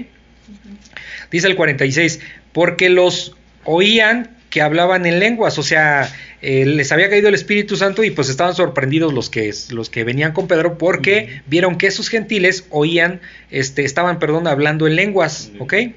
Dice 1.30 1.47
el 1.47 1.56
46, 1.56 2.20
porque 2.52 2.88
los 2.88 3.36
oían 3.64 4.35
que 4.57 4.62
hablaban 4.62 5.05
en 5.05 5.19
lenguas, 5.19 5.59
o 5.59 5.62
sea, 5.62 6.11
eh, 6.41 6.65
les 6.65 6.91
había 6.91 7.11
caído 7.11 7.28
el 7.28 7.35
Espíritu 7.35 7.77
Santo 7.77 8.03
y 8.05 8.11
pues 8.11 8.31
estaban 8.31 8.55
sorprendidos 8.55 9.12
los 9.12 9.28
que, 9.28 9.53
los 9.69 9.91
que 9.91 10.03
venían 10.03 10.33
con 10.33 10.49
Pedro 10.49 10.78
porque 10.78 11.43
vieron 11.47 11.77
que 11.77 11.89
esos 11.89 12.09
gentiles 12.09 12.65
oían, 12.70 13.20
este, 13.51 13.85
estaban, 13.85 14.19
perdón, 14.19 14.47
hablando 14.47 14.87
en 14.87 14.97
lenguas. 14.97 15.51
¿ok? 15.59 15.74
Eh, 15.74 15.95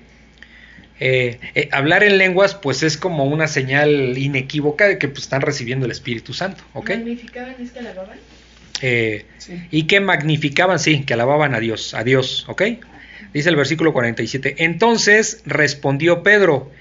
eh, 1.00 1.70
hablar 1.72 2.04
en 2.04 2.18
lenguas 2.18 2.54
pues 2.54 2.84
es 2.84 2.98
como 2.98 3.24
una 3.24 3.48
señal 3.48 4.18
inequívoca 4.18 4.90
de 4.90 4.98
que 4.98 5.08
pues, 5.08 5.24
están 5.24 5.40
recibiendo 5.40 5.86
el 5.86 5.94
Espíritu 5.94 6.34
Santo, 6.34 6.62
¿ok? 6.74 6.90
¿Magnificaban 6.90 7.56
es 7.62 7.72
que 7.72 7.80
alababan? 7.80 8.18
Eh, 8.82 9.26
Sí. 9.38 9.54
y 9.72 9.84
que 9.84 10.02
magnificaban, 10.02 10.80
sí, 10.80 11.04
que 11.06 11.14
alababan 11.14 11.56
a 11.56 11.62
Dios, 11.62 11.94
a 11.94 12.04
Dios, 12.04 12.44
¿ok? 12.50 12.64
Dice 13.34 13.48
el 13.48 13.56
versículo 13.56 13.94
47. 13.94 14.56
Entonces 14.58 15.44
respondió 15.46 16.24
Pedro, 16.24 16.74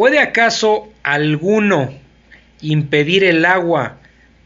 ¿puede 0.00 0.18
acaso 0.18 0.88
alguno 1.02 1.92
impedir 2.62 3.22
el 3.22 3.44
agua 3.44 3.98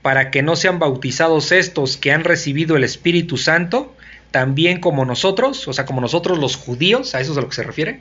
para 0.03 0.33
que 0.33 0.43
no 0.43 0.57
sean 0.57 0.81
bautizados 0.81 1.53
estos 1.53 1.97
que 1.97 2.11
han 2.11 2.25
recibido 2.25 2.77
el 2.77 2.83
Espíritu 2.83 3.37
Santo, 3.37 3.95
también 4.33 4.81
como 4.81 5.05
nosotros, 5.05 5.69
o 5.69 5.73
sea, 5.73 5.87
como 5.87 6.01
nosotros 6.01 6.41
los 6.41 6.57
judíos, 6.57 7.15
a 7.15 7.21
eso 7.21 7.31
es 7.31 7.39
a 7.39 7.41
lo 7.41 7.49
que 7.49 7.55
se 7.55 7.63
refiere? 7.63 8.01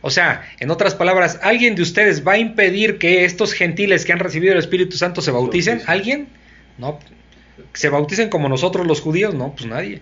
O 0.00 0.08
sea, 0.08 0.50
en 0.60 0.70
otras 0.70 0.94
palabras, 0.94 1.38
¿alguien 1.42 1.74
de 1.74 1.82
ustedes 1.82 2.26
va 2.26 2.32
a 2.32 2.38
impedir 2.38 2.96
que 2.96 3.26
estos 3.26 3.52
gentiles 3.52 4.06
que 4.06 4.14
han 4.14 4.18
recibido 4.18 4.54
el 4.54 4.60
Espíritu 4.60 4.96
Santo 4.96 5.20
se 5.20 5.32
bauticen? 5.32 5.84
Bauticen. 5.84 5.92
¿Alguien? 5.92 6.28
No. 6.78 7.00
¿Se 7.74 7.90
bauticen 7.90 8.30
como 8.30 8.48
nosotros 8.48 8.86
los 8.86 9.02
judíos? 9.02 9.34
No, 9.34 9.52
pues 9.54 9.66
nadie. 9.66 10.00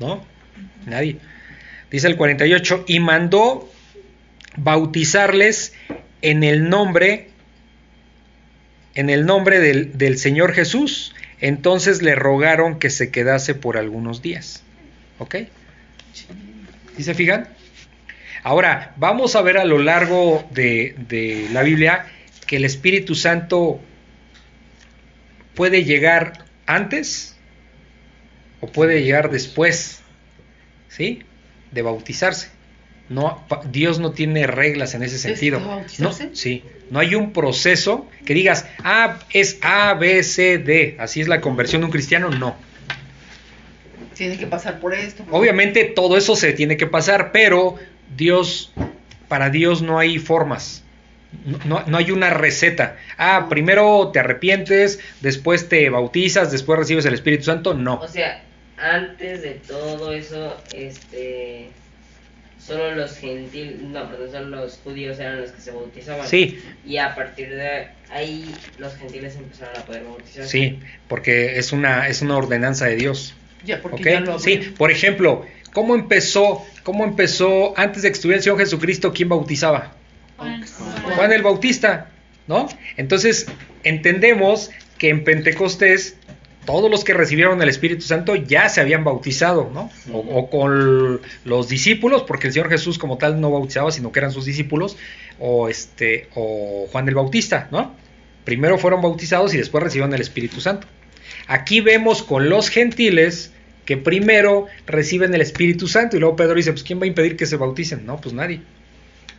¿No? 0.00 0.20
Nadie. 0.84 1.18
Dice 1.92 2.08
el 2.08 2.16
48, 2.16 2.86
y 2.88 2.98
mandó 2.98 3.70
bautizarles 4.56 5.74
en 6.22 6.44
el 6.44 6.68
nombre, 6.68 7.28
en 8.94 9.10
el 9.10 9.26
nombre 9.26 9.60
del, 9.60 9.96
del 9.98 10.18
Señor 10.18 10.52
Jesús. 10.52 11.14
Entonces 11.40 12.02
le 12.02 12.14
rogaron 12.14 12.78
que 12.78 12.90
se 12.90 13.10
quedase 13.10 13.54
por 13.54 13.76
algunos 13.76 14.22
días. 14.22 14.62
¿Ok? 15.18 15.36
¿Sí 16.96 17.02
se 17.02 17.14
fijan? 17.14 17.48
Ahora, 18.42 18.92
vamos 18.96 19.36
a 19.36 19.42
ver 19.42 19.58
a 19.58 19.64
lo 19.64 19.78
largo 19.78 20.46
de, 20.52 20.94
de 21.08 21.48
la 21.52 21.62
Biblia 21.62 22.06
que 22.46 22.56
el 22.56 22.64
Espíritu 22.64 23.14
Santo 23.14 23.80
puede 25.54 25.84
llegar 25.84 26.44
antes 26.66 27.36
o 28.60 28.66
puede 28.66 29.02
llegar 29.02 29.30
después, 29.30 30.02
¿sí? 30.88 31.22
De 31.72 31.82
bautizarse. 31.82 32.53
No, 33.08 33.44
Dios 33.70 33.98
no 33.98 34.12
tiene 34.12 34.46
reglas 34.46 34.94
en 34.94 35.02
ese 35.02 35.18
sentido. 35.18 35.58
¿Es 35.58 35.62
No, 35.64 35.68
bautizarse? 36.08 36.30
sí, 36.32 36.64
no 36.90 37.00
hay 37.00 37.14
un 37.14 37.32
proceso 37.32 38.08
que 38.24 38.32
digas, 38.34 38.66
ah, 38.82 39.18
es 39.32 39.58
A, 39.60 39.92
B, 39.94 40.22
C, 40.22 40.56
D, 40.58 40.96
así 40.98 41.20
es 41.20 41.28
la 41.28 41.40
conversión 41.42 41.82
de 41.82 41.86
un 41.86 41.92
cristiano, 41.92 42.30
no. 42.30 42.56
Tiene 44.14 44.36
que 44.38 44.46
pasar 44.46 44.80
por 44.80 44.94
esto. 44.94 45.24
por- 45.24 45.40
Obviamente 45.40 45.84
todo 45.84 46.16
eso 46.16 46.36
se 46.36 46.52
tiene 46.52 46.76
que 46.76 46.86
pasar, 46.86 47.32
pero 47.32 47.76
Dios, 48.16 48.72
para 49.28 49.50
Dios 49.50 49.82
no 49.82 49.98
hay 49.98 50.18
formas. 50.18 50.82
No, 51.66 51.82
no 51.86 51.98
hay 51.98 52.12
una 52.12 52.30
receta. 52.30 52.96
Ah, 53.18 53.46
primero 53.50 54.10
te 54.12 54.20
arrepientes, 54.20 55.00
después 55.20 55.68
te 55.68 55.90
bautizas, 55.90 56.52
después 56.52 56.78
recibes 56.78 57.04
el 57.06 57.14
Espíritu 57.14 57.44
Santo. 57.44 57.74
No. 57.74 57.94
O 57.96 58.06
sea, 58.08 58.44
antes 58.78 59.42
de 59.42 59.54
todo 59.66 60.12
eso, 60.12 60.56
este, 60.72 61.70
solo 62.66 62.94
los 62.94 63.16
gentiles, 63.16 63.80
no, 63.82 64.08
perdón, 64.08 64.30
solo 64.30 64.56
los 64.56 64.78
judíos 64.82 65.18
eran 65.18 65.40
los 65.40 65.50
que 65.50 65.60
se 65.60 65.70
bautizaban. 65.70 66.26
Sí. 66.26 66.60
Y 66.86 66.96
a 66.96 67.14
partir 67.14 67.50
de 67.50 67.88
ahí 68.10 68.54
los 68.78 68.94
gentiles 68.96 69.36
empezaron 69.36 69.76
a 69.76 69.84
poder 69.84 70.04
bautizarse. 70.04 70.48
Sí, 70.48 70.78
porque 71.08 71.58
es 71.58 71.72
una, 71.72 72.08
es 72.08 72.22
una 72.22 72.36
ordenanza 72.36 72.86
de 72.86 72.96
Dios. 72.96 73.34
Ya, 73.64 73.80
porque 73.82 74.02
¿ok? 74.02 74.08
ya 74.08 74.20
lo 74.20 74.38
Sí, 74.38 74.56
por 74.76 74.90
ejemplo, 74.90 75.44
¿cómo 75.72 75.94
empezó, 75.94 76.64
cómo 76.82 77.04
empezó 77.04 77.78
antes 77.78 78.02
de 78.02 78.08
que 78.08 78.14
estuviera 78.14 78.38
el 78.38 78.42
Señor 78.42 78.58
Jesucristo, 78.58 79.12
quién 79.12 79.28
bautizaba? 79.28 79.92
Juan, 80.36 80.64
Juan 81.16 81.32
el 81.32 81.42
Bautista, 81.42 82.10
¿no? 82.46 82.68
Entonces, 82.96 83.46
entendemos 83.84 84.70
que 84.98 85.10
en 85.10 85.24
Pentecostés 85.24 86.16
todos 86.64 86.90
los 86.90 87.04
que 87.04 87.12
recibieron 87.14 87.60
el 87.62 87.68
Espíritu 87.68 88.02
Santo 88.02 88.34
ya 88.36 88.68
se 88.68 88.80
habían 88.80 89.04
bautizado, 89.04 89.70
¿no? 89.72 89.90
O, 90.12 90.18
o 90.18 90.50
con 90.50 91.20
los 91.44 91.68
discípulos, 91.68 92.22
porque 92.22 92.46
el 92.48 92.52
Señor 92.52 92.68
Jesús 92.70 92.98
como 92.98 93.18
tal 93.18 93.40
no 93.40 93.50
bautizaba, 93.50 93.90
sino 93.92 94.12
que 94.12 94.18
eran 94.20 94.32
sus 94.32 94.44
discípulos, 94.44 94.96
o 95.38 95.68
este, 95.68 96.28
o 96.34 96.86
Juan 96.92 97.08
el 97.08 97.14
Bautista, 97.14 97.68
¿no? 97.70 97.94
Primero 98.44 98.78
fueron 98.78 99.00
bautizados 99.02 99.54
y 99.54 99.58
después 99.58 99.82
recibieron 99.82 100.12
el 100.14 100.20
Espíritu 100.20 100.60
Santo. 100.60 100.86
Aquí 101.46 101.80
vemos 101.80 102.22
con 102.22 102.48
los 102.48 102.68
gentiles 102.68 103.52
que 103.84 103.96
primero 103.96 104.66
reciben 104.86 105.34
el 105.34 105.40
Espíritu 105.42 105.88
Santo 105.88 106.16
y 106.16 106.20
luego 106.20 106.36
Pedro 106.36 106.54
dice, 106.54 106.72
pues 106.72 106.82
¿quién 106.84 106.98
va 107.00 107.04
a 107.04 107.06
impedir 107.06 107.36
que 107.36 107.46
se 107.46 107.56
bauticen? 107.56 108.06
No, 108.06 108.20
pues 108.20 108.34
nadie. 108.34 108.60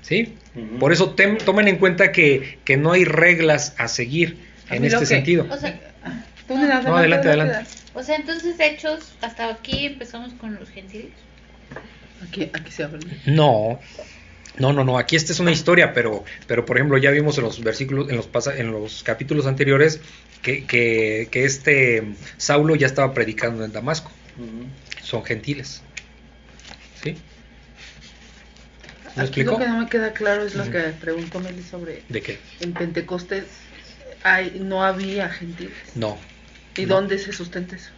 ¿Sí? 0.02 0.36
Por 0.80 0.92
eso 0.94 1.16
tem- 1.16 1.38
tomen 1.44 1.68
en 1.68 1.78
cuenta 1.78 2.12
que, 2.12 2.60
que 2.64 2.78
no 2.78 2.92
hay 2.92 3.06
reglas 3.06 3.74
a 3.80 3.88
seguir 3.88 4.38
A 4.70 4.76
en 4.76 4.86
este 4.86 5.00
que- 5.00 5.06
sentido. 5.08 5.48
O 5.50 5.58
sea, 5.58 5.95
No, 6.48 6.98
adelante, 6.98 7.28
adelante. 7.28 7.70
o 7.94 8.04
sea, 8.04 8.16
entonces 8.18 8.56
hechos, 8.60 9.14
hasta 9.22 9.50
aquí 9.50 9.86
empezamos 9.88 10.34
con 10.34 10.56
los 10.56 10.70
gentiles. 10.70 11.12
Aquí, 12.28 12.50
aquí 12.54 12.72
se 12.72 12.84
abre. 12.84 13.00
No, 13.26 13.80
no, 14.58 14.72
no, 14.74 14.84
no. 14.84 14.98
Aquí 14.98 15.16
esta 15.16 15.32
es 15.34 15.40
una 15.40 15.52
historia, 15.52 15.94
pero, 15.94 16.24
pero 16.48 16.66
por 16.66 16.78
ejemplo 16.78 16.98
ya 16.98 17.12
vimos 17.12 17.38
en 17.38 17.44
los 17.46 17.62
versículos, 17.64 18.10
en 18.10 18.16
los, 18.18 18.28
pasa- 18.28 18.56
en 18.58 18.72
los 18.72 19.04
capítulos 19.04 19.48
anteriores 19.48 20.00
que, 20.42 20.66
que, 20.66 21.28
que 21.32 21.46
este 21.46 22.04
Saulo 22.38 22.76
ya 22.76 22.88
estaba 22.88 23.14
predicando 23.14 23.66
en 23.66 23.72
Damasco. 23.72 24.12
Son 25.02 25.24
gentiles. 25.26 25.82
¿Sí? 27.04 27.12
¿Me 29.16 29.22
Aquí 29.24 29.42
explico? 29.42 29.52
Lo 29.54 29.58
que 29.60 29.68
no 29.68 29.80
me 29.80 29.88
queda 29.90 30.14
claro 30.14 30.44
es 30.46 30.56
lo 30.56 30.70
que 30.70 30.80
preguntó 31.00 31.40
Meli 31.40 31.64
sobre 31.64 32.04
¿De 32.10 32.22
qué? 32.22 32.38
en 32.60 32.74
Pentecostés 32.74 33.46
hay, 34.24 34.58
no 34.60 34.84
había 34.84 35.30
gentiles. 35.30 35.74
No. 35.96 36.18
¿Y 36.78 36.86
No. 36.86 36.96
dónde 36.96 37.18
se 37.20 37.32
sustenta 37.32 37.76
eso? 37.76 37.92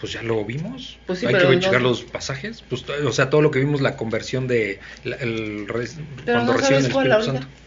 Pues 0.00 0.12
ya 0.12 0.22
lo 0.22 0.44
vimos. 0.44 0.98
Pues 1.06 1.20
sí, 1.20 1.26
Hay 1.26 1.32
pero 1.34 1.48
que 1.50 1.56
no- 1.56 1.62
checar 1.62 1.80
los 1.82 2.02
pasajes. 2.02 2.62
Pues, 2.68 2.84
o 2.88 3.12
sea, 3.12 3.30
todo 3.30 3.40
lo 3.42 3.50
que 3.50 3.58
vimos, 3.60 3.80
la 3.80 3.96
conversión 3.96 4.46
de 4.46 4.80
la- 5.04 5.16
el 5.16 5.66
res- 5.68 5.96
Pero 6.24 6.38
cuando 6.38 6.52
no 6.52 6.58
reciben 6.58 6.80
sabes 6.82 6.84
el 6.86 6.92
cuál 6.92 7.06
Espíritu 7.06 7.30
ahorita. 7.30 7.42
Santo. 7.48 7.60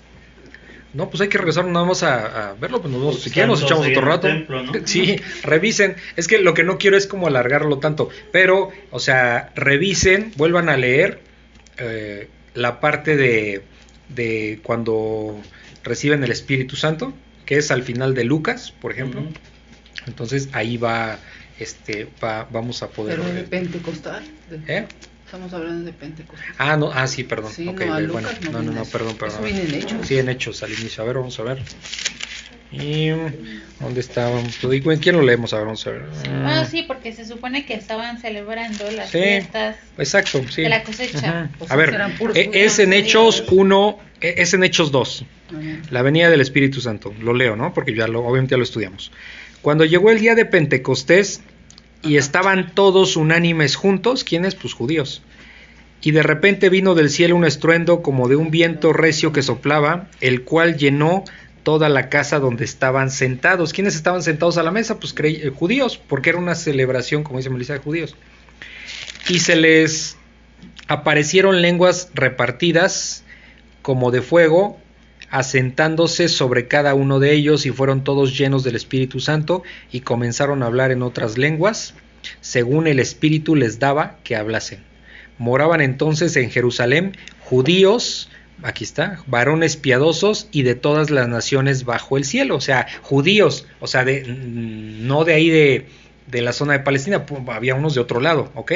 No, 0.93 1.09
pues 1.09 1.21
hay 1.21 1.27
que 1.29 1.38
regresar 1.38 1.65
nada 1.65 1.85
más 1.85 2.01
a, 2.03 2.49
a 2.49 2.53
verlo. 2.53 2.81
Pues 2.81 2.91
nos 2.91 3.01
vamos- 3.01 3.15
Pues 3.15 3.23
si 3.25 3.29
quieren 3.31 3.49
nos 3.51 3.61
echamos 3.61 3.88
otro 3.88 4.01
rato. 4.01 4.27
el 4.27 4.34
templo, 4.39 4.63
¿no? 4.63 4.71
Sí, 4.85 5.17
revisen. 5.43 5.95
Es 6.15 6.27
que 6.27 6.39
lo 6.39 6.53
que 6.53 6.63
no 6.63 6.77
quiero 6.77 6.97
es 6.97 7.07
como 7.07 7.27
alargarlo 7.27 7.79
tanto. 7.79 8.09
Pero, 8.31 8.71
o 8.91 8.99
sea, 8.99 9.51
revisen, 9.55 10.31
vuelvan 10.38 10.69
a 10.69 10.77
leer 10.77 11.19
eh, 11.77 12.29
la 12.55 12.79
parte 12.79 13.15
de, 13.15 13.61
de 14.09 14.59
cuando 14.63 15.39
reciben 15.84 16.23
el 16.23 16.31
Espíritu 16.31 16.75
Santo, 16.75 17.13
que 17.45 17.57
es 17.57 17.69
al 17.71 17.84
final 17.84 18.15
de 18.15 18.23
Lucas, 18.23 18.71
por 18.81 18.91
ejemplo. 18.91 19.21
Entonces 20.07 20.49
ahí 20.53 20.77
va, 20.77 21.19
este, 21.59 22.07
va, 22.23 22.47
vamos 22.51 22.81
a 22.84 22.88
poder. 22.89 23.19
Pero 23.19 23.34
de 23.34 23.43
Pentecostal. 23.43 24.23
de- 24.49 24.77
¿Eh? 24.77 24.88
Estamos 25.25 25.53
hablando 25.53 25.84
de 25.85 25.91
Pentecostal. 25.91 26.47
Ah, 26.57 26.77
no, 26.77 26.89
ah, 26.93 27.05
sí, 27.05 27.23
perdón. 27.25 27.51
Sí, 27.51 27.67
Ok, 27.67 27.81
no, 27.85 27.93
a 27.95 27.99
Lucas 27.99 28.23
bueno, 28.23 28.29
no 28.43 28.51
no, 28.51 28.63
no, 28.63 28.71
no, 28.71 28.81
eso. 28.84 28.91
perdón, 28.91 29.09
Eso 29.09 29.17
perdón. 29.19 29.43
viene 29.43 29.61
en 29.63 29.73
Hechos. 29.75 30.07
Sí, 30.07 30.17
en 30.19 30.29
hechos 30.29 30.63
al 30.63 30.71
inicio. 30.71 31.03
A 31.03 31.05
ver, 31.05 31.15
vamos 31.17 31.38
a 31.39 31.43
ver. 31.43 31.59
Y 32.71 33.07
¿dónde 33.79 34.01
estábamos? 34.01 34.61
Lo 34.61 34.69
digo, 34.69 34.91
¿En 34.91 34.99
quién 34.99 35.15
lo 35.15 35.21
leemos? 35.21 35.53
A 35.53 35.57
ver, 35.57 35.65
vamos 35.65 35.88
a 35.88 35.91
ver. 35.91 36.01
Bueno, 36.25 36.65
sí, 36.65 36.84
porque 36.84 37.13
se 37.13 37.25
supone 37.25 37.65
que 37.65 37.73
estaban 37.73 38.19
celebrando 38.19 38.89
las 38.91 39.09
Sí. 39.09 39.19
fiestas. 39.19 39.77
Exacto, 39.97 40.41
sí. 40.49 40.63
De 40.63 40.69
la 40.69 40.84
cosecha. 40.84 41.49
A 41.69 41.75
ver, 41.77 41.93
eh, 41.93 42.15
judíos. 42.17 42.49
es 42.53 42.79
en 42.79 42.91
Hechos 42.93 43.45
1, 43.49 43.99
eh, 44.19 44.35
es 44.38 44.53
en 44.53 44.63
Hechos 44.65 44.91
2. 44.91 45.25
Ajá. 45.49 45.59
La 45.91 46.01
venida 46.01 46.29
del 46.29 46.41
Espíritu 46.41 46.81
Santo. 46.81 47.13
Lo 47.21 47.34
leo, 47.34 47.55
¿no? 47.55 47.73
Porque 47.73 47.95
ya 47.95 48.05
lo, 48.07 48.25
obviamente 48.25 48.51
ya 48.51 48.57
lo 48.57 48.63
estudiamos. 48.63 49.11
Cuando 49.61 49.85
llegó 49.85 50.11
el 50.11 50.19
día 50.19 50.35
de 50.35 50.45
Pentecostés 50.45 51.41
y 52.01 52.17
estaban 52.17 52.73
todos 52.73 53.17
unánimes 53.17 53.75
juntos, 53.75 54.23
¿quiénes? 54.23 54.55
Pues 54.55 54.73
judíos. 54.73 55.21
Y 56.01 56.11
de 56.11 56.23
repente 56.23 56.69
vino 56.69 56.95
del 56.95 57.09
cielo 57.09 57.35
un 57.35 57.45
estruendo 57.45 58.01
como 58.01 58.27
de 58.27 58.35
un 58.35 58.51
viento 58.51 58.93
recio 58.93 59.34
que 59.34 59.41
soplaba, 59.41 60.07
el 60.21 60.43
cual 60.43 60.77
llenó 60.77 61.23
toda 61.63 61.89
la 61.89 62.07
casa 62.09 62.39
donde 62.39 62.63
estaban 62.63 63.09
sentados. 63.11 63.73
¿Quiénes 63.73 63.95
estaban 63.95 64.23
sentados 64.23 64.57
a 64.57 64.63
la 64.63 64.71
mesa? 64.71 64.99
Pues 64.99 65.13
eh, 65.17 65.51
judíos, 65.53 65.97
porque 65.97 66.29
era 66.29 66.39
una 66.39 66.55
celebración, 66.55 67.23
como 67.23 67.39
dice 67.39 67.49
Melissa, 67.49 67.73
de 67.73 67.79
judíos. 67.79 68.15
Y 69.27 69.39
se 69.39 69.55
les 69.55 70.17
aparecieron 70.88 71.61
lenguas 71.61 72.09
repartidas 72.13 73.25
como 73.81 74.11
de 74.11 74.21
fuego, 74.21 74.79
asentándose 75.30 76.30
sobre 76.30 76.68
cada 76.68 76.94
uno 76.94 77.20
de 77.20 77.34
ellos, 77.34 77.66
y 77.66 77.72
fueron 77.72 78.04
todos 78.04 78.38
llenos 78.38 78.64
del 78.64 78.76
Espíritu 78.76 79.20
Santo, 79.20 79.64
y 79.91 80.02
comenzaron 80.02 80.64
a 80.64 80.68
hablar 80.68 80.91
en 80.91 81.02
otras 81.02 81.38
lenguas, 81.38 81.94
según 82.41 82.88
el 82.88 82.99
Espíritu 82.99 83.56
les 83.56 83.80
daba 83.80 84.18
que 84.24 84.36
hablasen. 84.36 84.84
Moraban 85.38 85.82
entonces 85.82 86.36
en 86.36 86.49
Jerusalén 86.49 87.16
judíos, 87.41 88.30
aquí 88.64 88.84
está, 88.84 89.20
varones 89.28 89.78
piadosos 89.78 90.48
y 90.52 90.64
de 90.64 90.76
todas 90.76 91.12
las 91.12 91.28
naciones 91.28 91.86
bajo 91.86 92.18
el 92.18 92.26
cielo, 92.26 92.56
o 92.56 92.62
sea, 92.62 92.88
judíos, 93.02 93.68
o 93.80 93.88
sea, 93.88 94.04
de, 94.04 94.24
mm, 94.24 95.08
no 95.08 95.24
de 95.26 95.34
ahí 95.34 95.49
de, 95.49 95.86
de 96.28 96.41
la 96.41 96.54
zona 96.54 96.74
de 96.74 96.80
Palestina, 96.80 97.26
había 97.48 97.76
unos 97.76 97.94
de 97.94 98.02
otro 98.02 98.20
lado, 98.20 98.52
¿ok? 98.56 98.72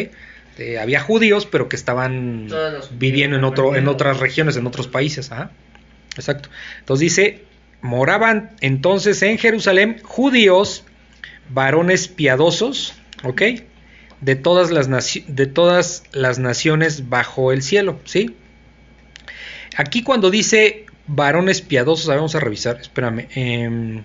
Eh, 0.58 0.78
había 0.80 1.02
judíos, 1.02 1.46
pero 1.46 1.70
que 1.70 1.76
estaban 1.76 2.48
viviendo 2.92 3.38
en, 3.38 3.44
otro, 3.44 3.76
en 3.76 3.88
otras 3.88 4.20
regiones, 4.20 4.58
en 4.58 4.68
otros 4.68 4.88
países, 4.88 5.32
ajá. 5.32 5.52
Exacto. 6.16 6.50
Entonces 6.80 7.02
dice, 7.02 7.46
moraban 7.82 8.52
entonces 8.62 9.22
en 9.22 9.38
Jerusalén 9.38 10.00
judíos, 10.04 10.84
varones 11.50 12.08
piadosos, 12.08 12.94
¿ok? 13.24 13.42
De 14.22 14.36
todas 14.36 14.72
las, 14.72 14.88
de 15.28 15.48
todas 15.48 16.04
las 16.12 16.40
naciones 16.40 17.10
bajo 17.10 17.52
el 17.52 17.62
cielo, 17.62 18.00
¿sí? 18.06 18.36
Aquí 19.78 20.04
cuando 20.04 20.30
dice 20.30 20.86
varones 21.08 21.62
piadosos, 21.62 22.08
vamos 22.08 22.36
a 22.36 22.40
revisar, 22.40 22.80
espérame. 22.80 23.28
em, 23.36 24.04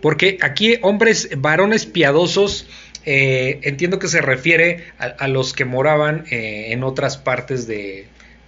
porque 0.00 0.38
aquí 0.40 0.78
hombres, 0.82 1.28
varones 1.36 1.84
piadosos, 1.86 2.66
eh, 3.04 3.60
entiendo 3.62 3.98
que 3.98 4.08
se 4.08 4.20
refiere 4.20 4.84
a, 4.98 5.06
a 5.06 5.28
los 5.28 5.52
que 5.52 5.64
moraban 5.64 6.24
eh, 6.30 6.72
en 6.72 6.84
otras 6.84 7.16
partes 7.18 7.66
de, 7.66 8.06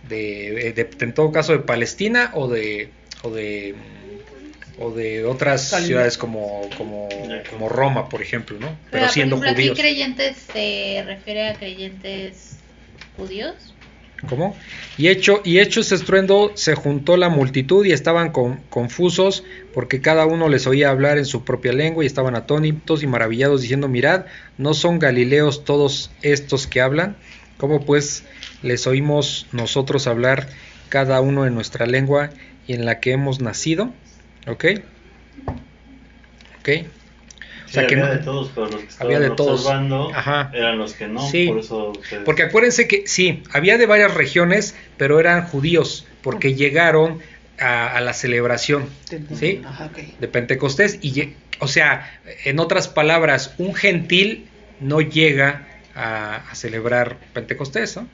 de- 0.09 0.73
de- 0.75 0.91
en 1.01 1.15
todo 1.15 1.33
caso, 1.33 1.53
de 1.53 1.61
Palestina 1.61 2.31
o 2.35 2.49
de, 2.49 2.91
o 3.23 3.31
de, 3.31 3.75
o 4.79 4.91
de 4.91 5.25
otras 5.25 5.69
ciudades 5.87 6.17
como, 6.19 6.63
como, 6.77 7.09
como 7.51 7.69
Roma, 7.69 8.09
por 8.09 8.23
ejemplo, 8.23 8.59
¿no? 8.59 8.67
Pero, 8.69 8.79
Pero, 8.91 9.09
siendo 9.09 9.37
por 9.37 9.45
ejemplo, 9.47 9.63
judíos. 9.63 9.79
aquí 9.79 9.83
creyentes 9.83 10.37
se 10.53 11.05
refiere 11.07 11.49
a 11.49 11.55
creyentes 11.55 12.57
judíos. 13.17 13.55
¿Cómo? 14.29 14.57
Y 14.97 15.09
hecho, 15.09 15.41
y 15.45 15.59
hecho 15.59 15.81
ese 15.81 15.97
estruendo, 15.97 16.53
se 16.55 16.77
juntó 16.77 17.17
la 17.17 17.29
multitud 17.29 17.85
y 17.85 17.91
estaban 17.91 18.31
con- 18.31 18.59
confusos, 18.71 19.43
porque 19.75 20.01
cada 20.01 20.27
uno 20.27 20.49
les 20.49 20.69
oía 20.69 20.91
hablar 20.91 21.19
en 21.19 21.25
su 21.25 21.45
propia 21.45 21.73
lengua 21.73 22.05
y 22.05 22.07
estaban 22.07 22.37
atónitos 22.37 23.03
y 23.03 23.09
maravillados, 23.09 23.63
diciendo, 23.63 23.89
mirad, 23.89 24.27
¿no 24.59 24.75
son 24.75 25.01
galileos 25.01 25.65
todos 25.65 26.13
estos 26.23 26.69
que 26.69 26.81
hablan? 26.81 27.17
¿Cómo 27.57 27.85
pues 27.85 28.23
les 28.63 28.87
oímos 28.87 29.47
nosotros 29.53 30.07
hablar 30.07 30.49
cada 30.89 31.21
uno 31.21 31.47
en 31.47 31.55
nuestra 31.55 31.87
lengua 31.87 32.31
y 32.67 32.75
en 32.75 32.85
la 32.85 33.01
que 33.01 33.13
hemos 33.13 33.41
nacido? 33.41 33.93
¿Ok? 34.47 34.65
¿Ok? 36.61 36.69
Sí, 37.67 37.81
que 37.89 37.95
había 37.95 37.97
no- 38.05 38.11
de 38.11 38.19
todos, 38.19 38.51
pero 38.55 38.67
los 38.67 38.81
que 38.83 38.89
había 39.03 39.17
estaban 39.17 39.23
de 39.23 39.31
todos. 39.31 39.67
Ajá. 40.15 40.51
eran 40.53 40.77
los 40.79 40.93
que 40.93 41.09
no, 41.09 41.27
Sí. 41.31 41.49
por 41.49 41.59
eso 41.59 41.91
ustedes- 41.93 42.23
Porque 42.25 42.43
acuérdense 42.43 42.87
que 42.87 43.07
sí, 43.07 43.43
había 43.53 43.79
de 43.79 43.87
varias 43.87 44.13
regiones, 44.15 44.75
pero 44.99 45.19
eran 45.19 45.47
judíos, 45.47 46.07
porque 46.23 46.55
llegaron 46.55 47.21
a, 47.59 47.97
a 47.97 48.01
la 48.01 48.13
celebración 48.13 48.87
¿sí? 49.39 49.63
Ajá, 49.65 49.87
ok. 49.87 50.19
de 50.21 50.29
Pentecostés. 50.29 50.99
Y, 51.01 51.35
o 51.61 51.69
sea, 51.69 52.21
en 52.45 52.59
otras 52.61 52.89
palabras, 52.89 53.55
un 53.59 53.75
gentil 53.75 54.49
no 54.81 55.01
llega 55.01 55.67
a, 55.95 56.37
a 56.51 56.55
celebrar 56.55 57.19
Pentecostés. 57.33 57.97
¿no? 57.97 58.09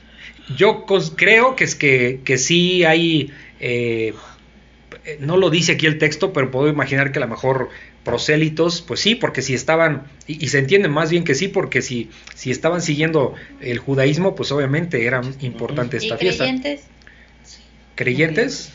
Yo 0.56 0.84
creo 1.16 1.56
que 1.56 1.64
es 1.64 1.74
que, 1.74 2.20
que 2.24 2.38
sí 2.38 2.84
hay 2.84 3.32
eh, 3.60 4.14
no 5.20 5.36
lo 5.36 5.50
dice 5.50 5.72
aquí 5.72 5.86
el 5.86 5.98
texto, 5.98 6.32
pero 6.32 6.50
puedo 6.50 6.68
imaginar 6.68 7.12
que 7.12 7.18
a 7.18 7.22
lo 7.22 7.28
mejor 7.28 7.70
prosélitos, 8.04 8.80
pues 8.82 9.00
sí, 9.00 9.14
porque 9.14 9.42
si 9.42 9.54
estaban, 9.54 10.04
y, 10.26 10.42
y 10.44 10.48
se 10.48 10.58
entiende 10.58 10.88
más 10.88 11.10
bien 11.10 11.24
que 11.24 11.34
sí, 11.34 11.48
porque 11.48 11.82
si, 11.82 12.10
si 12.34 12.50
estaban 12.50 12.80
siguiendo 12.80 13.34
el 13.60 13.78
judaísmo, 13.78 14.34
pues 14.34 14.50
obviamente 14.52 15.04
era 15.06 15.20
importante 15.40 15.98
¿Y 16.00 16.04
esta 16.04 16.16
fiesta. 16.18 16.44
creyentes? 16.44 16.84
¿Creyentes? 17.96 18.72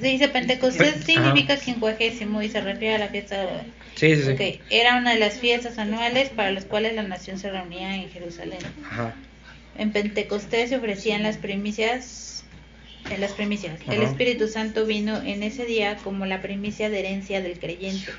Se 0.00 0.06
dice 0.06 0.28
Pentecostés 0.28 0.94
Pe- 0.94 1.02
significa 1.02 1.56
quincuagésimo 1.56 2.42
y 2.42 2.48
se 2.48 2.60
refiere 2.60 2.96
a 2.96 2.98
la 2.98 3.08
fiesta 3.08 3.40
de... 3.40 3.77
Sí, 3.98 4.14
sí, 4.16 4.22
sí. 4.22 4.30
Ok, 4.32 4.60
Era 4.70 4.96
una 4.96 5.12
de 5.12 5.18
las 5.18 5.34
fiestas 5.38 5.76
anuales 5.78 6.28
para 6.30 6.50
las 6.52 6.64
cuales 6.64 6.94
la 6.94 7.02
nación 7.02 7.38
se 7.38 7.50
reunía 7.50 7.96
en 7.96 8.08
Jerusalén. 8.10 8.60
Ajá. 8.90 9.14
En 9.76 9.90
Pentecostés 9.92 10.70
se 10.70 10.76
ofrecían 10.76 11.22
las 11.22 11.36
primicias, 11.36 12.44
en 13.10 13.20
las 13.20 13.32
primicias. 13.32 13.78
El. 13.88 14.02
Espíritu 14.02 14.48
Santo 14.48 14.86
vino 14.86 15.20
en 15.22 15.42
ese 15.42 15.64
día 15.64 15.96
como 16.04 16.26
la 16.26 16.40
primicia 16.42 16.90
de 16.90 16.98
herencia 17.00 17.40
del 17.40 17.58
creyente, 17.58 18.10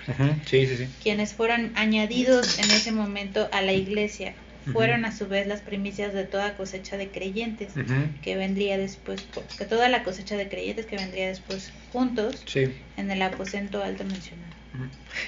Sí, 0.45 0.67
sí, 0.67 0.77
sí. 0.77 0.87
quienes 1.03 1.33
fueron 1.33 1.71
añadidos 1.75 2.59
en 2.59 2.65
ese 2.71 2.91
momento 2.91 3.49
a 3.51 3.61
la 3.61 3.73
iglesia. 3.73 4.33
Fueron 4.73 5.03
a 5.05 5.15
su 5.17 5.27
vez 5.27 5.47
las 5.47 5.61
primicias 5.61 6.13
de 6.13 6.25
toda 6.25 6.55
cosecha 6.55 6.95
de 6.95 7.07
creyentes 7.07 7.73
que 8.21 8.35
vendría 8.35 8.77
después, 8.77 9.25
que 9.57 9.65
toda 9.65 9.89
la 9.89 10.03
cosecha 10.03 10.35
de 10.37 10.47
creyentes 10.47 10.85
que 10.85 10.95
vendría 10.97 11.27
después 11.27 11.71
juntos 11.91 12.43
Sí. 12.45 12.67
en 12.97 13.09
el 13.09 13.21
aposento 13.23 13.81
alto 13.83 14.03
mencionado. 14.03 14.58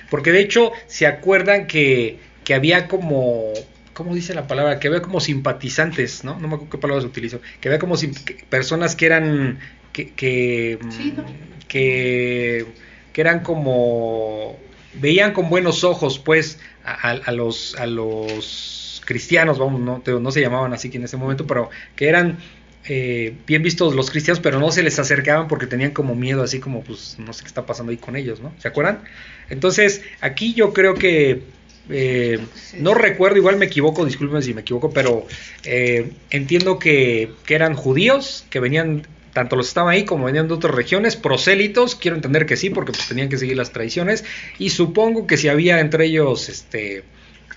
Porque 0.09 0.31
de 0.31 0.41
hecho, 0.41 0.71
¿se 0.87 1.07
acuerdan 1.07 1.67
que, 1.67 2.19
que 2.43 2.53
había 2.53 2.87
como, 2.87 3.51
¿cómo 3.93 4.15
dice 4.15 4.33
la 4.33 4.47
palabra? 4.47 4.79
Que 4.79 4.87
había 4.87 5.01
como 5.01 5.19
simpatizantes, 5.19 6.23
¿no? 6.23 6.33
No 6.39 6.47
me 6.47 6.55
acuerdo 6.55 6.69
qué 6.71 6.77
palabras 6.77 7.05
utilizo. 7.05 7.41
Que 7.59 7.69
había 7.69 7.79
como 7.79 7.95
que- 7.97 8.45
personas 8.49 8.95
que 8.95 9.05
eran, 9.05 9.59
que, 9.93 10.11
que, 10.13 10.79
mm, 10.81 10.91
Sí, 10.91 11.13
¿no? 11.15 11.25
que, 11.67 12.65
que 13.13 13.21
eran 13.21 13.41
como, 13.41 14.57
veían 14.93 15.33
con 15.33 15.49
buenos 15.49 15.83
ojos, 15.83 16.19
pues, 16.19 16.59
a, 16.83 17.31
los, 17.31 17.75
a 17.77 17.85
los 17.85 19.01
cristianos, 19.05 19.59
vamos, 19.59 19.79
no, 19.81 20.01
no 20.19 20.31
se 20.31 20.41
llamaban 20.41 20.73
así 20.73 20.89
que 20.89 20.97
en 20.97 21.03
ese 21.03 21.17
momento, 21.17 21.45
pero 21.45 21.69
que 21.95 22.07
eran 22.09 22.37
eh, 22.85 23.35
bien 23.45 23.61
vistos 23.61 23.95
los 23.95 24.09
cristianos, 24.09 24.39
pero 24.39 24.59
no 24.59 24.71
se 24.71 24.81
les 24.81 24.97
acercaban 24.97 25.47
porque 25.47 25.67
tenían 25.67 25.91
como 25.91 26.15
miedo, 26.15 26.41
así 26.43 26.59
como, 26.59 26.83
pues, 26.83 27.17
no 27.19 27.31
sé 27.33 27.43
qué 27.43 27.47
está 27.47 27.65
pasando 27.65 27.91
ahí 27.91 27.97
con 27.97 28.15
ellos, 28.15 28.39
¿no? 28.39 28.53
¿Se 28.57 28.67
acuerdan? 28.67 29.03
Entonces, 29.49 30.01
aquí 30.19 30.53
yo 30.53 30.73
creo 30.73 30.95
que, 30.95 31.43
eh, 31.89 32.39
no 32.79 32.93
recuerdo, 32.93 33.37
igual 33.37 33.57
me 33.57 33.65
equivoco, 33.65 34.05
discúlpenme 34.05 34.41
si 34.41 34.53
me 34.53 34.61
equivoco, 34.61 34.91
pero 34.91 35.27
eh, 35.63 36.11
entiendo 36.31 36.79
que, 36.79 37.31
que 37.45 37.53
eran 37.53 37.75
judíos, 37.75 38.45
que 38.49 38.59
venían, 38.59 39.05
tanto 39.33 39.55
los 39.55 39.67
estaban 39.67 39.93
ahí 39.93 40.03
como 40.03 40.25
venían 40.25 40.47
de 40.47 40.55
otras 40.55 40.73
regiones, 40.73 41.15
prosélitos, 41.15 41.95
quiero 41.95 42.15
entender 42.15 42.47
que 42.47 42.57
sí, 42.57 42.71
porque 42.71 42.93
pues 42.93 43.07
tenían 43.07 43.29
que 43.29 43.37
seguir 43.37 43.57
las 43.57 43.71
tradiciones, 43.71 44.25
y 44.57 44.71
supongo 44.71 45.27
que 45.27 45.37
si 45.37 45.49
había 45.49 45.79
entre 45.79 46.05
ellos, 46.05 46.49
este, 46.49 47.03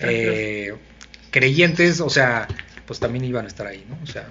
eh, 0.01 0.75
creyentes, 1.31 2.01
o 2.01 2.11
sea, 2.11 2.47
pues 2.87 3.01
también 3.01 3.25
iban 3.25 3.47
a 3.47 3.49
estar 3.49 3.67
ahí, 3.67 3.85
¿no? 3.89 3.99
O 4.03 4.07
sea, 4.07 4.29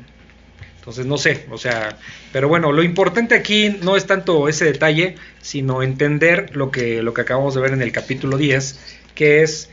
entonces 0.84 1.06
no 1.06 1.18
sé, 1.18 1.46
o 1.50 1.58
sea, 1.58 1.98
pero 2.34 2.50
bueno, 2.50 2.74
lo 2.74 2.84
importante 2.84 3.36
aquí 3.36 3.78
no 3.84 3.96
es 3.96 4.06
tanto 4.06 4.50
ese 4.50 4.66
detalle, 4.66 5.16
sino 5.42 5.82
entender 5.82 6.54
lo 6.58 6.72
que, 6.72 7.02
lo 7.02 7.14
que 7.14 7.22
acabamos 7.22 7.56
de 7.56 7.62
ver 7.62 7.72
en 7.72 7.82
el 7.82 7.94
capítulo 7.94 8.38
10, 8.38 8.80
que 9.16 9.44
es 9.44 9.70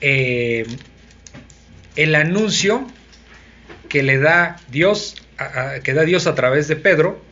eh, 0.00 0.66
el 1.94 2.14
anuncio 2.16 2.88
que 3.88 4.02
le 4.02 4.18
da 4.18 4.60
Dios, 4.72 5.14
a- 5.38 5.74
a- 5.74 5.80
que 5.80 5.94
da 5.94 6.02
Dios 6.02 6.26
a 6.26 6.34
través 6.34 6.66
de 6.66 6.74
Pedro, 6.74 7.22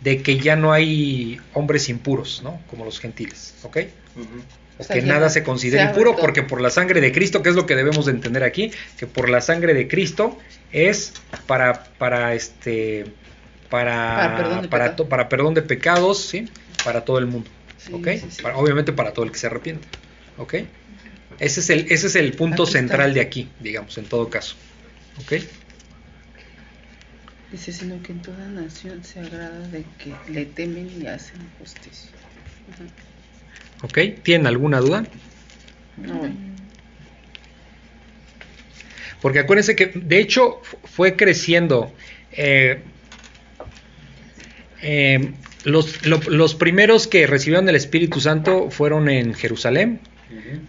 de 0.00 0.22
que 0.22 0.38
ya 0.40 0.56
no 0.56 0.72
hay 0.72 1.38
hombres 1.54 1.88
impuros, 1.88 2.40
¿no? 2.42 2.60
Como 2.68 2.84
los 2.84 2.98
gentiles, 2.98 3.54
¿ok? 3.62 3.76
O 4.16 4.82
O 4.82 4.82
sea, 4.82 4.94
que 4.96 5.02
nada 5.06 5.28
se 5.30 5.44
abre 5.44 5.82
impuro, 5.90 6.16
porque 6.22 6.42
por 6.42 6.60
la 6.60 6.70
sangre 6.70 7.00
de 7.02 7.12
Cristo, 7.12 7.42
que 7.42 7.50
es 7.50 7.54
lo 7.54 7.66
que 7.66 7.76
debemos 7.76 8.06
de 8.06 8.12
entender 8.12 8.42
aquí, 8.42 8.72
que 8.98 9.06
por 9.06 9.28
la 9.28 9.40
sangre 9.42 9.72
de 9.74 9.86
Cristo 9.86 10.38
es 10.72 11.12
para, 11.46 11.84
para 11.98 12.34
este, 12.34 13.06
para, 13.70 14.16
Para 14.16 14.36
perdón 14.36 14.62
de 14.62 14.68
para, 14.68 14.84
pecado. 14.84 14.96
to- 14.96 15.08
para 15.08 15.28
perdón 15.28 15.54
de 15.54 15.62
pecados, 15.62 16.18
¿sí? 16.24 16.48
Para 16.84 17.04
todo 17.04 17.18
el 17.18 17.26
mundo, 17.26 17.48
Sí, 17.78 17.92
¿ok? 17.92 18.08
sí, 18.08 18.26
sí. 18.30 18.42
Para- 18.42 18.56
obviamente 18.56 18.92
para 18.92 19.12
todo 19.12 19.24
el 19.24 19.32
que 19.32 19.38
se 19.38 19.46
arrepiente, 19.46 19.86
¿ok? 20.38 20.54
Ese 21.38 21.60
es 21.60 21.70
el, 21.70 21.86
ese 21.90 22.06
es 22.08 22.16
el 22.16 22.32
punto 22.34 22.64
Aquí 22.64 22.72
está. 22.72 22.78
central 22.80 23.14
de 23.14 23.20
aquí, 23.20 23.48
digamos, 23.60 23.96
en 23.98 24.04
todo 24.04 24.28
caso, 24.28 24.54
¿ok? 25.24 25.32
Dice, 27.52 27.72
sino 27.72 28.00
que 28.02 28.12
en 28.12 28.22
toda 28.22 28.46
nación 28.48 29.02
se 29.02 29.18
agrada 29.20 29.58
de 29.68 29.82
que 29.98 30.12
le 30.32 30.44
temen 30.46 30.88
y 31.02 31.06
hacen 31.08 31.40
justicia. 31.58 32.10
Ujú. 33.82 33.86
¿Ok? 33.86 34.22
¿Tienen 34.22 34.46
alguna 34.46 34.78
duda? 34.78 35.04
No. 35.96 36.49
Porque 39.22 39.38
acuérdense 39.40 39.76
que, 39.76 39.86
de 39.94 40.18
hecho, 40.18 40.60
fu- 40.62 40.78
fue 40.84 41.16
creciendo. 41.16 41.92
eh, 42.32 42.80
eh, 44.82 45.32
los, 45.64 46.06
lo- 46.06 46.20
los 46.28 46.54
primeros 46.54 47.06
que 47.06 47.26
recibieron 47.26 47.68
el 47.68 47.76
Espíritu 47.76 48.20
Santo 48.20 48.70
fueron 48.70 49.08
en 49.10 49.34
Jerusalén. 49.34 50.00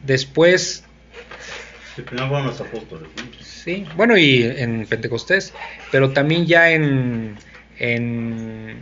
Después, 0.03 0.84
Sí, 1.95 2.02
primero 2.02 2.28
fueron 2.30 2.48
los 2.48 2.60
apóstoles. 2.60 3.07
¿no? 3.15 3.23
sí, 3.44 3.86
bueno, 3.95 4.18
y 4.18 4.44
en 4.44 4.86
Pentecostés, 4.88 5.53
pero 5.91 6.11
también 6.11 6.45
ya 6.45 6.72
en, 6.72 7.36
en, 7.80 8.82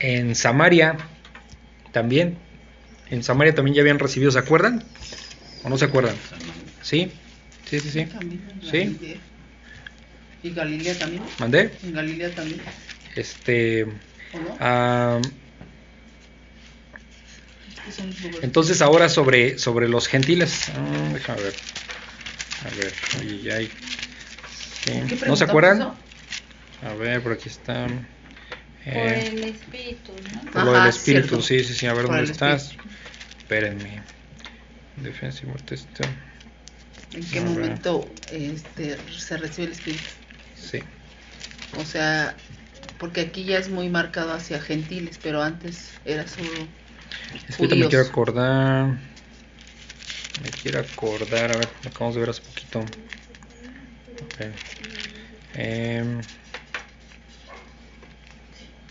en 0.00 0.34
Samaria, 0.34 0.96
también. 1.92 2.36
En 3.10 3.22
Samaria 3.22 3.54
también 3.54 3.74
ya 3.74 3.82
habían 3.82 3.98
recibido, 3.98 4.30
¿se 4.32 4.38
acuerdan? 4.38 4.82
¿O 5.64 5.68
no 5.68 5.76
se 5.76 5.84
acuerdan? 5.84 6.14
Sí, 6.82 7.12
sí, 7.70 7.80
sí, 7.80 7.90
sí. 7.90 8.04
También 8.06 8.40
Sí. 8.70 8.98
¿Y 10.42 10.50
Galilea 10.50 10.98
también? 10.98 11.22
¿Mandé? 11.38 11.70
¿En 11.82 11.92
Galilea 11.94 12.34
también? 12.34 12.60
Este. 13.14 13.82
¿O 13.84 13.86
no? 13.88 14.56
lugares- 18.22 18.42
entonces 18.42 18.82
ahora 18.82 19.08
sobre, 19.08 19.58
sobre 19.58 19.88
los 19.88 20.06
gentiles. 20.08 20.68
Ah, 20.70 21.10
déjame 21.12 21.42
ver. 21.42 21.54
A 22.64 22.76
ver, 22.76 22.92
ahí 23.18 23.42
ya 23.42 23.54
hay. 23.56 23.66
sí. 23.66 24.92
¿Qué 25.08 25.26
¿No 25.26 25.36
se 25.36 25.44
acuerdan? 25.44 25.76
eso? 25.76 25.96
A 26.82 26.94
ver, 26.94 27.22
por 27.22 27.32
aquí 27.32 27.48
está. 27.48 27.86
Por 27.86 27.96
Eh, 28.86 29.28
el 29.28 29.44
espíritu, 29.44 30.12
¿no? 30.34 30.50
por 30.52 30.64
lo 30.64 30.72
del 30.72 30.80
Ajá, 30.80 30.88
espíritu, 30.88 31.28
cierto. 31.28 31.42
sí, 31.42 31.64
sí, 31.64 31.74
sí. 31.74 31.86
A 31.86 31.92
ver 31.94 32.06
Por 32.06 32.16
dónde 32.16 32.32
estás. 32.32 32.74
Espérenme. 33.42 34.02
Defensa 34.96 35.40
y 35.42 35.46
muerte 35.46 35.74
está. 35.74 36.04
¿En 37.12 37.24
qué 37.28 37.40
momento 37.40 38.08
este, 38.32 38.98
se 39.18 39.36
recibe 39.36 39.66
el 39.66 39.72
Espíritu? 39.72 40.10
Sí. 40.54 40.84
O 41.76 41.84
sea, 41.84 42.36
porque 42.98 43.20
aquí 43.22 43.44
ya 43.44 43.58
es 43.58 43.68
muy 43.68 43.88
marcado 43.88 44.32
hacia 44.32 44.60
gentiles, 44.60 45.18
pero 45.22 45.42
antes 45.42 45.92
era 46.04 46.26
solo 46.26 46.68
Es 47.48 47.56
que 47.56 47.64
ahorita 47.64 47.76
me 47.76 47.88
quiero 47.88 48.04
acordar. 48.04 48.98
Me 50.42 50.50
quiero 50.50 50.80
acordar. 50.80 51.52
A 51.52 51.56
ver, 51.56 51.68
lo 51.82 51.90
acabamos 51.90 52.14
de 52.14 52.20
ver 52.20 52.30
hace 52.30 52.42
poquito. 52.42 52.80
Ok. 52.80 54.40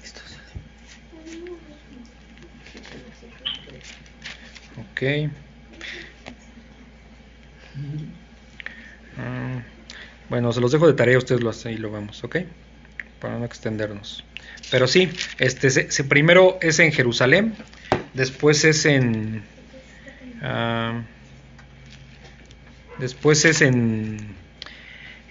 Esto 0.03 0.21
es- 0.25 0.39
Ok. 4.77 5.01
Mm, 9.18 9.60
Bueno, 10.30 10.53
se 10.53 10.61
los 10.61 10.72
dejo 10.72 10.85
de 10.88 10.93
tarea, 10.93 11.18
ustedes 11.18 11.41
lo 11.41 11.49
hacen 11.49 11.73
y 11.73 11.77
lo 11.77 11.91
vemos, 11.91 12.23
¿ok? 12.23 12.38
Para 13.19 13.38
no 13.39 13.45
extendernos. 13.45 14.23
Pero 14.72 14.88
sí, 14.88 15.10
este, 15.39 15.69
se, 15.72 15.91
se- 15.91 16.03
primero 16.03 16.57
es 16.61 16.77
en 16.80 16.91
Jerusalén, 16.91 17.56
después 18.14 18.64
es 18.65 18.85
en... 18.85 19.41
ah, 20.43 21.01
después 22.99 23.43
es 23.45 23.61
en, 23.61 24.18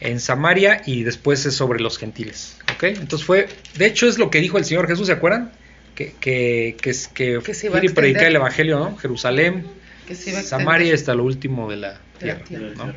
en 0.00 0.20
Samaria 0.20 0.82
y 0.86 1.04
después 1.04 1.46
es 1.46 1.54
sobre 1.54 1.80
los 1.80 1.96
gentiles, 1.98 2.58
¿ok? 2.74 2.82
Entonces 2.84 3.24
fue, 3.24 3.48
de 3.76 3.86
hecho 3.86 4.08
es 4.08 4.18
lo 4.18 4.30
que 4.30 4.40
dijo 4.40 4.58
el 4.58 4.64
Señor 4.64 4.88
Jesús, 4.88 5.06
¿se 5.06 5.12
acuerdan? 5.12 5.52
Que, 5.94 6.14
que, 6.20 6.76
que, 6.80 6.92
que, 7.14 7.40
Que 7.44 7.54
se 7.54 7.66
iba 7.66 7.76
a 7.78 7.84
ir 7.84 7.90
y 7.90 7.94
predicar 7.94 8.24
el 8.26 8.36
Evangelio, 8.36 8.78
¿no? 8.80 8.96
Jerusalén, 8.96 9.64
Samaria 10.42 10.94
hasta 10.94 11.14
lo 11.14 11.22
último 11.24 11.68
De 11.70 11.76
la 11.76 12.00
tierra, 12.18 12.44
¿no? 12.76 12.92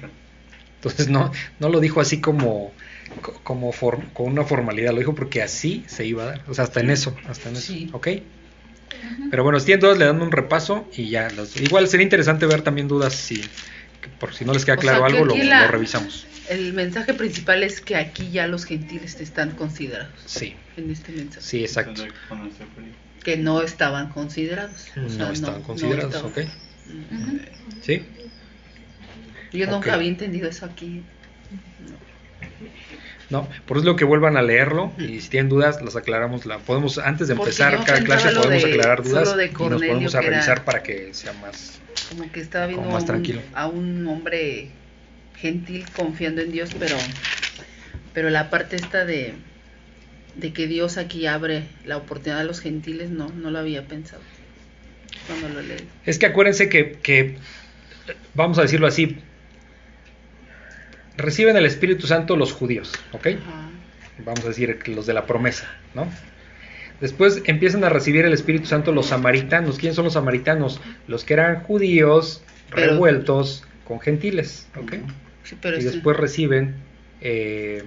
Entonces 0.76 1.10
no, 1.10 1.32
no 1.60 1.70
lo 1.70 1.80
dijo 1.80 2.02
así 2.02 2.20
como, 2.22 2.74
co- 3.22 3.40
como 3.44 3.72
for- 3.72 4.04
con 4.14 4.28
una 4.32 4.44
formalidad, 4.44 4.92
lo 4.94 5.00
dijo 5.00 5.14
porque 5.14 5.42
así 5.44 5.84
se 5.88 6.06
iba 6.06 6.24
a 6.24 6.26
dar. 6.28 6.44
O 6.48 6.54
sea, 6.54 6.64
hasta 6.64 6.80
en 6.80 6.90
eso, 6.90 7.16
hasta 7.28 7.50
en 7.50 7.56
eso. 7.58 7.68
Sí. 7.74 7.90
¿Ok? 7.94 8.08
Pero 9.30 9.44
bueno, 9.44 9.58
estoy 9.58 9.76
entonces 9.76 10.00
le 10.00 10.06
dando 10.06 10.26
un 10.26 10.32
repaso 10.32 10.90
y 10.96 11.10
ya. 11.10 11.30
los- 11.30 11.56
igual 11.60 11.88
sería 11.88 12.04
interesante 12.04 12.46
ver 12.48 12.62
también 12.64 12.88
dudas 12.88 13.14
si, 13.14 13.38
que 13.42 14.10
por 14.20 14.34
si 14.34 14.44
no 14.44 14.54
les 14.54 14.66
queda 14.66 14.76
O 14.76 14.80
claro 14.80 14.98
sea, 15.00 15.08
algo, 15.08 15.26
lo, 15.26 15.36
la- 15.36 15.62
lo 15.62 15.68
revisamos. 15.68 16.26
el 16.50 16.74
mensaje 16.74 17.14
principal 17.14 17.62
es 17.64 17.80
que 17.82 17.96
aquí 17.96 18.32
ya 18.32 18.48
los 18.48 18.66
gentiles 18.66 19.20
están 19.22 19.52
considerados 19.52 20.12
Sí, 20.26 20.56
en 20.78 20.90
este 20.92 21.12
mensaje. 21.14 21.46
sí, 21.46 21.62
exacto. 21.64 22.04
Que 23.24 23.38
no 23.38 23.62
estaban 23.62 24.10
considerados. 24.10 24.88
o 24.98 25.10
sea, 25.10 25.26
No 25.28 25.32
estaban 25.32 25.62
considerados, 25.62 26.16
estaban. 26.16 26.32
ok. 26.32 26.40
Sí, 27.84 28.04
Yo 29.52 29.68
nunca 29.68 29.94
había 29.94 30.08
entendido 30.10 30.50
eso 30.50 30.66
aquí. 30.66 31.04
no, 33.30 33.48
por 33.66 33.78
eso 33.78 33.82
es 33.84 33.86
lo 33.86 33.96
que 33.96 34.04
vuelvan 34.06 34.36
a 34.38 34.42
leerlo 34.42 34.92
y 34.98 35.22
si 35.22 35.30
tienen 35.30 35.50
dudas 35.50 35.82
las 35.82 35.96
aclaramos, 35.96 36.46
la 36.46 36.58
podemos 36.60 36.98
antes 36.98 37.28
de 37.30 37.34
empezar 37.36 37.84
cada 37.86 38.04
clase 38.04 38.30
podemos 38.36 38.64
de- 38.64 38.70
aclarar 38.72 39.04
dudas 39.04 39.36
y 39.40 39.64
nos 39.64 39.82
podemos 39.82 40.16
a 40.16 40.20
era- 40.20 40.30
revisar 40.30 40.66
para 40.66 40.84
que 40.84 41.14
sea 41.14 41.34
más 41.34 41.80
Como 42.10 42.30
que 42.32 42.42
estaba 42.42 42.68
viendo 42.68 42.88
más 42.88 42.96
a 42.96 43.00
un- 43.00 43.06
tranquilo. 43.06 43.42
a 43.54 43.68
un 43.68 44.06
hombre 44.08 44.68
gentil 45.38 45.86
confiando 45.96 46.42
en 46.42 46.52
Dios, 46.52 46.72
pero 46.78 46.96
pero 48.14 48.30
la 48.30 48.50
parte 48.50 48.76
esta 48.76 49.06
de 49.06 49.34
de 50.36 50.54
que 50.54 50.68
Dios 50.68 50.98
aquí 50.98 51.26
abre 51.28 51.64
la 51.86 51.98
oportunidad 51.98 52.40
a 52.40 52.44
los 52.46 52.60
gentiles, 52.62 53.10
no, 53.10 53.30
no 53.30 53.52
lo 53.52 53.60
había 53.60 53.86
pensado 53.88 54.22
cuando 55.28 55.50
lo 55.50 55.62
leí. 55.62 55.88
Es 56.06 56.20
que 56.20 56.26
acuérdense 56.26 56.68
que, 56.70 56.94
que, 57.04 57.38
vamos 58.34 58.58
a 58.58 58.62
decirlo 58.62 58.88
así, 58.88 59.18
reciben 61.22 61.56
el 61.58 61.66
Espíritu 61.66 62.08
Santo 62.08 62.36
los 62.36 62.54
judíos, 62.54 62.92
¿ok? 63.14 63.28
Vamos 64.26 64.44
a 64.46 64.50
decir 64.50 64.78
que 64.80 64.92
los 64.94 65.06
de 65.06 65.14
la 65.14 65.26
promesa, 65.26 65.68
¿no? 65.96 66.08
Después 67.00 67.42
empiezan 67.46 67.84
a 67.84 67.90
recibir 67.90 68.26
el 68.26 68.34
Espíritu 68.34 68.68
Santo 68.68 68.92
los 68.92 69.08
samaritanos. 69.08 69.78
¿Quiénes 69.80 69.96
son 69.96 70.06
los 70.06 70.14
samaritanos? 70.14 70.80
Los 71.08 71.24
que 71.26 71.34
eran 71.34 71.64
judíos 71.64 72.44
Pero- 72.70 72.92
revueltos 72.92 73.64
con 73.86 74.00
gentiles, 74.00 74.68
¿ok? 74.80 74.94
Sí, 75.44 75.58
pero 75.60 75.80
y 75.80 75.84
después 75.84 76.16
reciben 76.18 76.76
eh, 77.22 77.84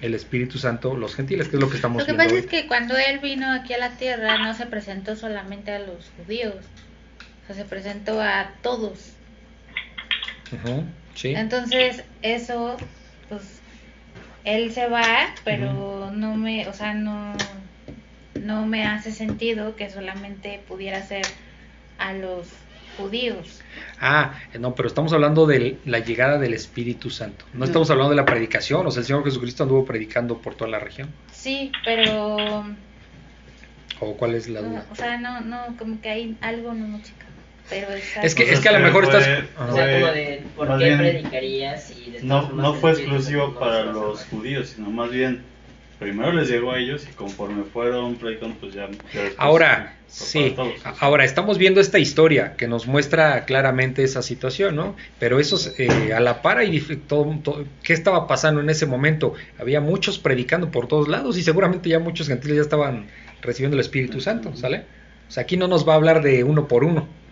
el 0.00 0.14
Espíritu 0.14 0.58
Santo 0.58 0.96
los 0.96 1.14
gentiles, 1.14 1.48
que 1.48 1.56
es 1.56 1.62
lo 1.62 1.68
que 1.68 1.76
estamos 1.76 2.00
Lo 2.02 2.06
que 2.06 2.12
viendo 2.12 2.24
pasa 2.24 2.34
hoy. 2.34 2.40
es 2.40 2.46
que 2.46 2.66
cuando 2.66 2.96
él 2.96 3.18
vino 3.20 3.52
aquí 3.52 3.74
a 3.74 3.78
la 3.78 3.90
tierra 3.98 4.38
no 4.38 4.54
se 4.54 4.64
presentó 4.66 5.14
solamente 5.16 5.70
a 5.72 5.78
los 5.80 6.10
judíos, 6.16 6.54
o 7.42 7.46
sea, 7.46 7.56
se 7.56 7.64
presentó 7.66 8.20
a 8.22 8.52
todos. 8.62 9.10
Sí. 11.14 11.34
Entonces, 11.34 12.04
eso, 12.22 12.76
pues, 13.28 13.60
él 14.44 14.72
se 14.72 14.88
va, 14.88 15.28
pero 15.44 16.10
no 16.12 16.36
me, 16.36 16.68
o 16.68 16.72
sea, 16.72 16.94
no, 16.94 17.34
no 18.40 18.66
me 18.66 18.86
hace 18.86 19.10
sentido 19.12 19.74
que 19.76 19.88
solamente 19.90 20.60
pudiera 20.68 21.02
ser 21.02 21.24
a 21.98 22.12
los 22.12 22.48
judíos. 22.98 23.60
Ah, 24.00 24.34
no, 24.60 24.74
pero 24.74 24.86
estamos 24.88 25.12
hablando 25.12 25.46
de 25.46 25.78
la 25.84 25.98
llegada 26.00 26.38
del 26.38 26.54
Espíritu 26.54 27.10
Santo. 27.10 27.44
No, 27.52 27.60
No. 27.60 27.64
estamos 27.64 27.90
hablando 27.90 28.10
de 28.10 28.16
la 28.16 28.24
predicación. 28.24 28.86
O 28.86 28.90
sea, 28.90 29.00
el 29.00 29.06
Señor 29.06 29.24
Jesucristo 29.24 29.62
anduvo 29.64 29.84
predicando 29.84 30.38
por 30.38 30.54
toda 30.54 30.70
la 30.70 30.78
región. 30.78 31.08
Sí, 31.32 31.72
pero, 31.84 32.64
¿O 34.00 34.16
cuál 34.16 34.34
es 34.34 34.48
la 34.48 34.60
no, 34.60 34.68
duda? 34.68 34.86
o 34.90 34.94
sea, 34.94 35.16
no, 35.18 35.40
no, 35.40 35.76
como 35.78 36.00
que 36.00 36.08
hay 36.10 36.36
algo 36.40 36.74
no 36.74 36.86
me 36.86 37.02
checa. 37.02 37.24
Pero 37.70 37.88
es, 37.94 38.04
Es 38.22 38.34
que, 38.34 38.42
algo- 38.42 38.54
es 38.54 38.60
que 38.60 38.68
a 38.68 38.72
lo 38.72 38.80
mejor 38.80 39.06
fue- 39.06 39.18
estás... 39.18 39.44
O 39.58 39.74
sea, 39.74 40.00
como 40.00 40.12
de, 40.12 40.33
¿por 40.54 40.68
más 40.68 40.78
qué 40.78 40.86
bien, 40.86 40.98
predicarías? 40.98 41.90
Y 41.90 42.10
de 42.10 42.22
No, 42.22 42.50
no 42.52 42.74
fue 42.74 42.92
exclusivo 42.92 43.54
para 43.58 43.84
los 43.84 44.24
judíos, 44.26 44.68
sino 44.68 44.90
más 44.90 45.10
bien 45.10 45.42
primero 45.98 46.32
les 46.32 46.48
llegó 46.48 46.72
a 46.72 46.78
ellos 46.78 47.06
y 47.08 47.12
conforme 47.14 47.64
fueron 47.64 48.16
predicando, 48.16 48.56
pues 48.60 48.74
ya. 48.74 48.88
Ahora, 49.38 49.96
sí, 50.06 50.54
ahora 51.00 51.24
estamos 51.24 51.56
viendo 51.56 51.80
esta 51.80 51.98
historia 51.98 52.56
que 52.56 52.68
nos 52.68 52.86
muestra 52.86 53.44
claramente 53.44 54.02
esa 54.02 54.22
situación, 54.22 54.76
¿no? 54.76 54.96
Pero 55.18 55.38
eso 55.40 55.56
es, 55.56 55.74
eh, 55.78 56.12
a 56.12 56.20
la 56.20 56.42
par 56.42 56.62
y 56.64 56.80
todo, 57.08 57.40
todo- 57.42 57.64
¿qué 57.82 57.92
estaba 57.92 58.26
pasando 58.26 58.60
en 58.60 58.70
ese 58.70 58.86
momento? 58.86 59.34
Había 59.58 59.80
muchos 59.80 60.18
predicando 60.18 60.70
por 60.70 60.88
todos 60.88 61.08
lados 61.08 61.38
y 61.38 61.42
seguramente 61.42 61.88
ya 61.88 61.98
muchos 62.00 62.28
gentiles 62.28 62.56
ya 62.56 62.62
estaban 62.62 63.08
recibiendo 63.40 63.76
el 63.76 63.80
Espíritu 63.80 64.20
Santo, 64.20 64.54
¿sale? 64.56 64.88
O 65.28 65.30
sea, 65.30 65.42
aquí 65.44 65.56
no 65.56 65.68
nos 65.68 65.88
va 65.88 65.94
a 65.94 65.96
hablar 65.96 66.22
de 66.22 66.44
uno 66.44 66.68
por 66.68 66.84
uno. 66.84 67.23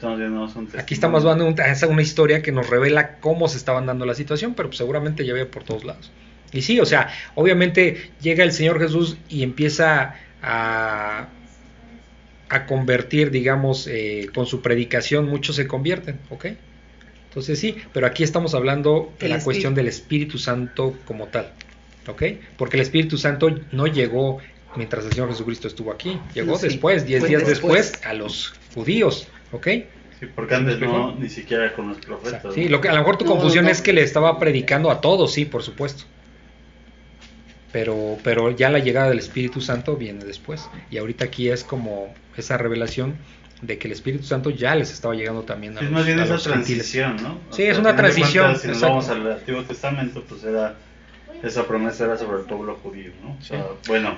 Aquí 0.00 0.14
estamos 0.14 0.18
viendo 0.18 0.40
más 0.40 0.56
un 0.56 0.68
Aquí 0.80 0.94
estamos 0.94 1.22
dando 1.24 1.46
un- 1.46 1.92
una 1.92 2.02
historia 2.02 2.42
que 2.42 2.52
nos 2.52 2.68
revela 2.70 3.16
cómo 3.18 3.48
se 3.48 3.58
estaban 3.58 3.86
dando 3.86 4.06
la 4.06 4.14
situación, 4.14 4.54
pero 4.54 4.68
pues 4.70 4.78
seguramente 4.78 5.24
ya 5.26 5.32
había 5.32 5.50
por 5.50 5.62
todos 5.64 5.84
lados. 5.84 6.10
Y 6.52 6.62
sí, 6.62 6.80
o 6.80 6.86
sea, 6.86 7.08
obviamente 7.34 8.10
llega 8.20 8.42
el 8.42 8.52
Señor 8.52 8.80
Jesús 8.80 9.16
y 9.28 9.42
empieza 9.42 10.14
a, 10.42 11.28
a 12.48 12.66
convertir, 12.66 13.30
digamos, 13.30 13.86
eh, 13.86 14.28
con 14.34 14.46
su 14.46 14.60
predicación, 14.62 15.26
muchos 15.28 15.56
se 15.56 15.66
convierten, 15.68 16.18
¿ok? 16.30 16.46
Entonces 17.28 17.60
sí, 17.60 17.76
pero 17.92 18.06
aquí 18.06 18.24
estamos 18.24 18.54
hablando 18.54 19.12
de 19.20 19.28
la 19.28 19.40
cuestión 19.44 19.74
del 19.76 19.86
Espíritu 19.86 20.38
Santo 20.38 20.96
como 21.04 21.26
tal, 21.28 21.52
¿ok? 22.08 22.22
Porque 22.56 22.76
el 22.76 22.82
Espíritu 22.82 23.18
Santo 23.18 23.54
no 23.70 23.86
llegó 23.86 24.38
mientras 24.74 25.04
el 25.04 25.12
Señor 25.12 25.28
Jesucristo 25.28 25.68
estuvo 25.68 25.92
aquí, 25.92 26.18
llegó 26.34 26.56
sí, 26.58 26.66
después, 26.68 27.06
diez 27.06 27.22
días 27.28 27.46
después. 27.46 27.92
después, 27.92 28.06
a 28.06 28.14
los 28.14 28.54
judíos, 28.74 29.28
¿ok? 29.52 29.66
Sí, 30.18 30.26
porque 30.34 30.54
antes 30.54 30.78
¿Me 30.78 30.86
no, 30.86 31.14
ni 31.14 31.28
siquiera 31.30 31.72
con 31.72 31.88
los 31.88 31.96
O 31.98 32.00
sea, 32.02 32.06
profetas. 32.18 32.54
sí, 32.54 32.64
¿no? 32.66 32.70
lo 32.72 32.80
que, 32.80 32.88
a 32.88 32.92
lo 32.92 32.98
mejor 32.98 33.16
tu 33.16 33.24
No, 33.24 33.30
confusión 33.32 33.64
no. 33.64 33.70
es 33.70 33.80
que 33.80 33.92
le 33.92 34.02
estaba 34.02 34.38
predicando 34.38 34.90
a 34.90 35.00
todos, 35.00 35.32
sí, 35.32 35.44
por 35.46 35.62
supuesto. 35.62 36.04
Pero, 37.72 38.18
pero 38.24 38.50
ya 38.50 38.68
la 38.68 38.80
llegada 38.80 39.08
del 39.08 39.20
Espíritu 39.20 39.60
Santo 39.60 39.96
viene 39.96 40.24
después. 40.24 40.68
Y 40.90 40.98
ahorita 40.98 41.26
aquí 41.26 41.48
es 41.48 41.62
como 41.62 42.12
esa 42.36 42.56
revelación 42.58 43.14
de 43.62 43.78
que 43.78 43.86
el 43.86 43.92
Espíritu 43.92 44.24
Santo 44.24 44.50
ya 44.50 44.74
les 44.74 44.90
estaba 44.90 45.14
llegando 45.14 45.42
también 45.42 45.76
a 45.76 45.80
Sí, 45.80 45.84
los, 45.84 45.92
más 45.94 46.06
bien 46.06 46.18
a 46.18 46.24
esa 46.24 46.32
los 46.34 46.42
gentiles. 46.42 46.66
transición, 46.90 47.16
¿no? 47.22 47.38
Sí, 47.50 47.62
es 47.62 47.78
una 47.78 47.94
transición, 47.94 48.44
cuentas, 48.46 48.62
Si 48.62 48.68
nos 48.68 48.80
vamos 48.80 49.08
al 49.08 49.32
Antiguo 49.32 49.62
Testamento, 49.64 50.24
pues 50.28 50.44
era. 50.44 50.74
Esa 51.42 51.66
promesa 51.66 52.04
era 52.04 52.18
sobre 52.18 52.40
el 52.40 52.44
pueblo 52.44 52.76
judío, 52.82 53.12
¿no? 53.22 53.36
O 53.40 53.42
sea, 53.42 53.62
Sí. 53.62 53.88
bueno, 53.88 54.14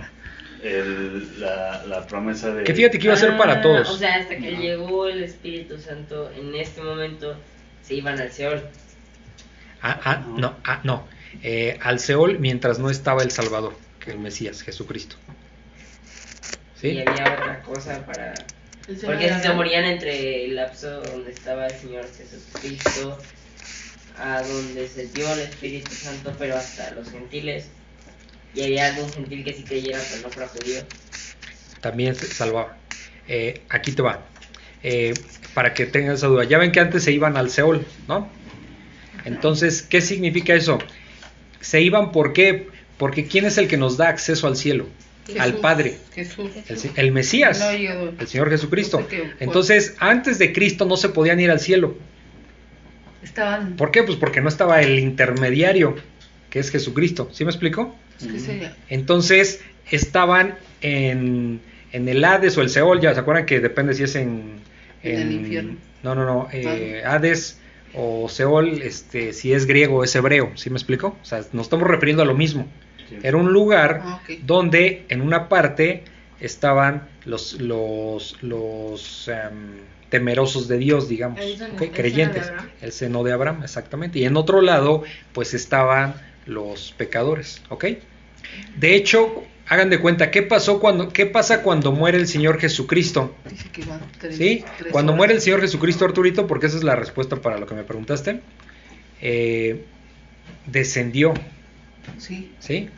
el- 0.62 1.40
la, 1.40 1.84
la 1.86 2.06
promesa 2.06 2.55
de. 2.55 2.64
Que 2.64 2.74
fíjate 2.74 2.98
que 2.98 3.05
iba 3.06 3.14
a 3.14 3.18
ser 3.18 3.36
para 3.36 3.55
Ah, 3.55 3.62
todos. 3.62 3.90
O 3.90 3.97
sea, 3.97 4.16
hasta 4.16 4.36
que 4.36 4.52
llegó 4.56 5.06
el 5.09 5.22
Espíritu 5.22 5.78
Santo, 5.78 6.30
en 6.36 6.55
este 6.55 6.80
momento 6.80 7.36
se 7.82 7.94
iban 7.94 8.18
al 8.20 8.30
Seol. 8.32 8.62
Ah, 9.82 10.01
ah, 10.05 10.24
no, 10.36 10.56
ah, 10.64 10.80
no. 10.84 11.06
Eh, 11.43 11.78
al 11.82 11.98
Seol 11.98 12.39
mientras 12.39 12.78
no 12.78 12.90
estaba 12.90 13.22
el 13.22 13.30
Salvador, 13.30 13.74
que 13.98 14.12
el 14.12 14.18
Mesías, 14.18 14.62
Jesucristo. 14.62 15.16
Y 16.76 16.80
¿Sí? 16.80 17.01
había 17.06 17.24
otra 17.34 17.62
cosa 17.62 18.05
para. 18.06 18.34
Porque 19.05 19.32
si 19.32 19.40
se 19.40 19.52
morían 19.55 19.84
entre 19.84 20.44
el 20.47 20.56
lapso 20.56 21.01
donde 21.02 21.30
estaba 21.30 21.66
el 21.66 21.74
Señor 21.74 22.05
Jesucristo, 22.16 23.18
a 24.18 24.43
donde 24.43 24.89
se 24.89 25.06
dio 25.06 25.32
el 25.32 25.40
Espíritu 25.40 25.93
Santo, 25.93 26.32
pero 26.39 26.56
hasta 26.56 26.90
los 26.93 27.09
gentiles. 27.10 27.66
Y 28.55 28.62
había 28.62 28.89
algún 28.89 29.11
gentil 29.11 29.45
que 29.45 29.53
sí 29.55 29.62
creyera, 29.65 29.99
pero 30.11 30.23
no 30.23 30.31
fuera 30.31 30.49
judío. 30.49 30.81
también 31.81 32.15
se 32.15 32.27
salvaba. 32.27 32.77
Eh, 33.29 33.62
aquí 33.69 33.93
te 33.93 34.03
va. 34.03 34.24
Eh, 34.83 35.15
para 35.55 35.74
que 35.74 35.87
tengan 35.87 36.15
esa 36.15 36.27
duda. 36.27 36.45
Ya 36.45 36.59
ven 36.59 36.73
que 36.73 36.81
antes 36.81 37.05
se 37.05 37.12
iban 37.12 37.37
al 37.37 37.51
Seol, 37.51 37.87
¿no? 38.09 38.29
Entonces, 39.24 39.83
¿qué 39.83 40.01
significa 40.01 40.55
eso? 40.55 40.79
Se 41.61 41.81
iban 41.81 42.12
¿por 42.12 42.33
qué? 42.33 42.69
Porque 42.99 43.27
¿quién 43.27 43.45
es 43.45 43.59
el 43.59 43.69
que 43.69 43.77
nos 43.77 43.97
da 43.97 44.09
acceso 44.09 44.47
al 44.47 44.57
cielo? 44.57 44.87
Al 45.39 45.55
Padre. 45.55 45.99
Jesús. 46.15 46.51
El, 46.69 46.79
el 46.97 47.12
Mesías, 47.12 47.61
No 47.61 47.70
el 47.70 48.27
Señor 48.27 48.51
Jesucristo. 48.51 48.99
No 48.99 49.09
sé 49.09 49.16
qué 49.16 49.23
fue. 49.23 49.37
Entonces, 49.39 49.95
antes 49.99 50.39
de 50.39 50.53
Cristo 50.53 50.85
no 50.85 50.97
se 50.97 51.11
podían 51.11 51.39
ir 51.39 51.51
al 51.51 51.61
cielo. 51.61 51.97
Estaban. 53.23 53.77
¿Por 53.77 53.93
qué? 53.93 54.03
Pues 54.03 54.19
porque 54.19 54.41
no 54.41 54.49
estaba 54.49 54.81
el 54.81 54.99
intermediario, 54.99 55.95
que 56.51 56.59
es 56.59 56.70
Jesucristo. 56.70 57.29
¿Sí 57.33 57.45
me 57.45 57.51
explico? 57.53 57.95
Es 58.20 58.26
que 58.26 58.39
sería- 58.39 58.76
Entonces 58.89 59.60
estaban 59.90 60.55
en, 60.80 61.60
en 61.93 62.09
el 62.09 62.24
Hades 62.24 62.56
o 62.59 62.62
el 62.62 62.68
Seol, 62.70 63.01
ya 63.01 63.14
se 63.14 63.20
acuerdan 63.20 63.47
que 63.47 63.60
depende 63.60 63.94
si 63.94 64.02
es 64.05 64.14
en... 64.16 64.60
En 65.02 65.20
el 65.20 65.32
infierno. 65.32 65.76
No, 66.05 66.14
no, 66.14 66.24
no, 66.24 66.48
eh, 66.52 67.02
Hades 67.05 67.59
o 67.94 68.28
Seol, 68.28 68.80
este, 68.82 69.32
si 69.32 69.52
es 69.52 69.66
griego 69.66 69.97
o 69.98 70.05
es 70.05 70.14
hebreo, 70.14 70.52
¿sí 70.55 70.70
me 70.70 70.76
explico? 70.76 71.16
O 71.20 71.24
sea, 71.24 71.43
nos 71.52 71.66
estamos 71.66 71.89
refiriendo 71.89 72.22
a 72.22 72.26
lo 72.26 72.34
mismo. 72.34 72.66
Sí. 73.09 73.16
Era 73.22 73.36
un 73.36 73.52
lugar 73.52 74.01
Ah, 74.05 74.20
donde 74.44 75.05
en 75.09 75.20
una 75.22 75.48
parte 75.48 76.05
estaban 76.40 77.09
los, 77.24 77.60
los, 77.60 78.36
los 78.43 79.28
em, 79.28 79.80
temerosos 80.09 80.68
de 80.68 80.78
Dios, 80.78 81.09
digamos, 81.09 81.40
El 81.40 81.59
seno- 81.59 81.74
¿ok? 81.74 81.82
el 81.82 81.86
seno 81.89 81.90
de 81.90 81.90
creyentes, 81.90 82.52
el 82.80 82.93
seno 82.93 83.22
de 83.24 83.32
Abraham, 83.32 83.62
exactamente. 83.64 84.18
Y 84.20 84.24
en 84.24 84.36
otro 84.36 84.60
lado, 84.60 85.02
pues 85.32 85.52
estaban 85.52 86.14
los 86.47 86.93
pecadores, 86.97 87.62
¿ok? 87.69 87.85
De 88.77 88.94
hecho, 88.97 89.44
hagan 89.69 89.89
de 89.90 89.98
cuenta, 90.01 90.31
¿qué 90.31 90.43
pasó 90.43 90.81
cuando, 90.81 91.09
qué 91.12 91.27
pasa 91.27 91.62
cuando 91.62 91.93
muere 91.93 92.19
el 92.19 92.27
Señor 92.27 92.59
Jesucristo? 92.60 93.35
Dice 93.48 93.69
que 93.73 93.85
van 93.85 94.01
tres- 94.19 94.36
¿Sí? 94.36 94.64
tres 94.78 94.93
Cuando 94.93 95.12
horas. 95.12 95.19
muere 95.19 95.35
el 95.35 95.40
Señor 95.40 95.60
Jesucristo, 95.60 96.05
Arturito, 96.05 96.47
porque 96.47 96.66
esa 96.66 96.77
es 96.77 96.82
la 96.85 96.97
respuesta 96.97 97.36
para 97.36 97.59
lo 97.59 97.66
que 97.66 97.74
me 97.74 97.85
preguntaste, 97.85 98.40
eh, 99.20 99.85
descendió, 100.66 101.35
Sí. 102.19 102.52
¿sí? 102.59 102.89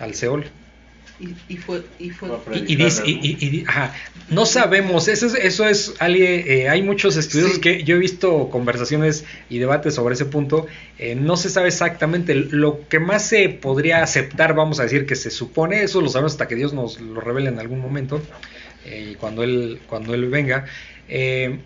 Al 0.00 0.14
Seol. 0.14 0.46
Y, 1.18 1.34
y 1.54 1.56
fue, 1.56 1.82
y 1.98 2.10
fue. 2.10 2.28
A 2.28 2.38
dice, 2.60 3.64
ajá, 3.66 3.94
no 4.28 4.44
sabemos, 4.44 5.08
eso 5.08 5.26
es, 5.26 5.34
eso 5.34 5.66
es 5.66 5.94
alguien, 5.98 6.44
eh, 6.46 6.68
hay 6.68 6.82
muchos 6.82 7.16
estudios 7.16 7.54
Sí. 7.54 7.60
que 7.62 7.84
yo 7.84 7.96
he 7.96 7.98
visto 7.98 8.50
conversaciones 8.50 9.24
y 9.48 9.58
debates 9.58 9.94
sobre 9.94 10.14
ese 10.14 10.26
punto, 10.26 10.66
eh, 10.98 11.14
no 11.14 11.38
se 11.38 11.48
sabe 11.48 11.68
exactamente, 11.68 12.34
lo 12.34 12.86
que 12.88 12.98
más 13.00 13.26
se 13.26 13.48
podría 13.48 14.02
aceptar, 14.02 14.54
vamos 14.54 14.78
a 14.78 14.82
decir 14.82 15.06
que 15.06 15.16
se 15.16 15.30
supone, 15.30 15.82
eso 15.82 16.02
lo 16.02 16.10
sabemos 16.10 16.32
hasta 16.32 16.48
que 16.48 16.54
Dios 16.54 16.74
nos 16.74 17.00
lo 17.00 17.18
revele 17.22 17.48
en 17.48 17.60
algún 17.60 17.80
momento, 17.80 18.20
eh, 18.84 19.12
y 19.12 19.14
cuando 19.14 19.42
él, 19.42 19.80
cuando 19.86 20.12
él 20.12 20.28
venga, 20.28 20.66
eh, 21.08 21.60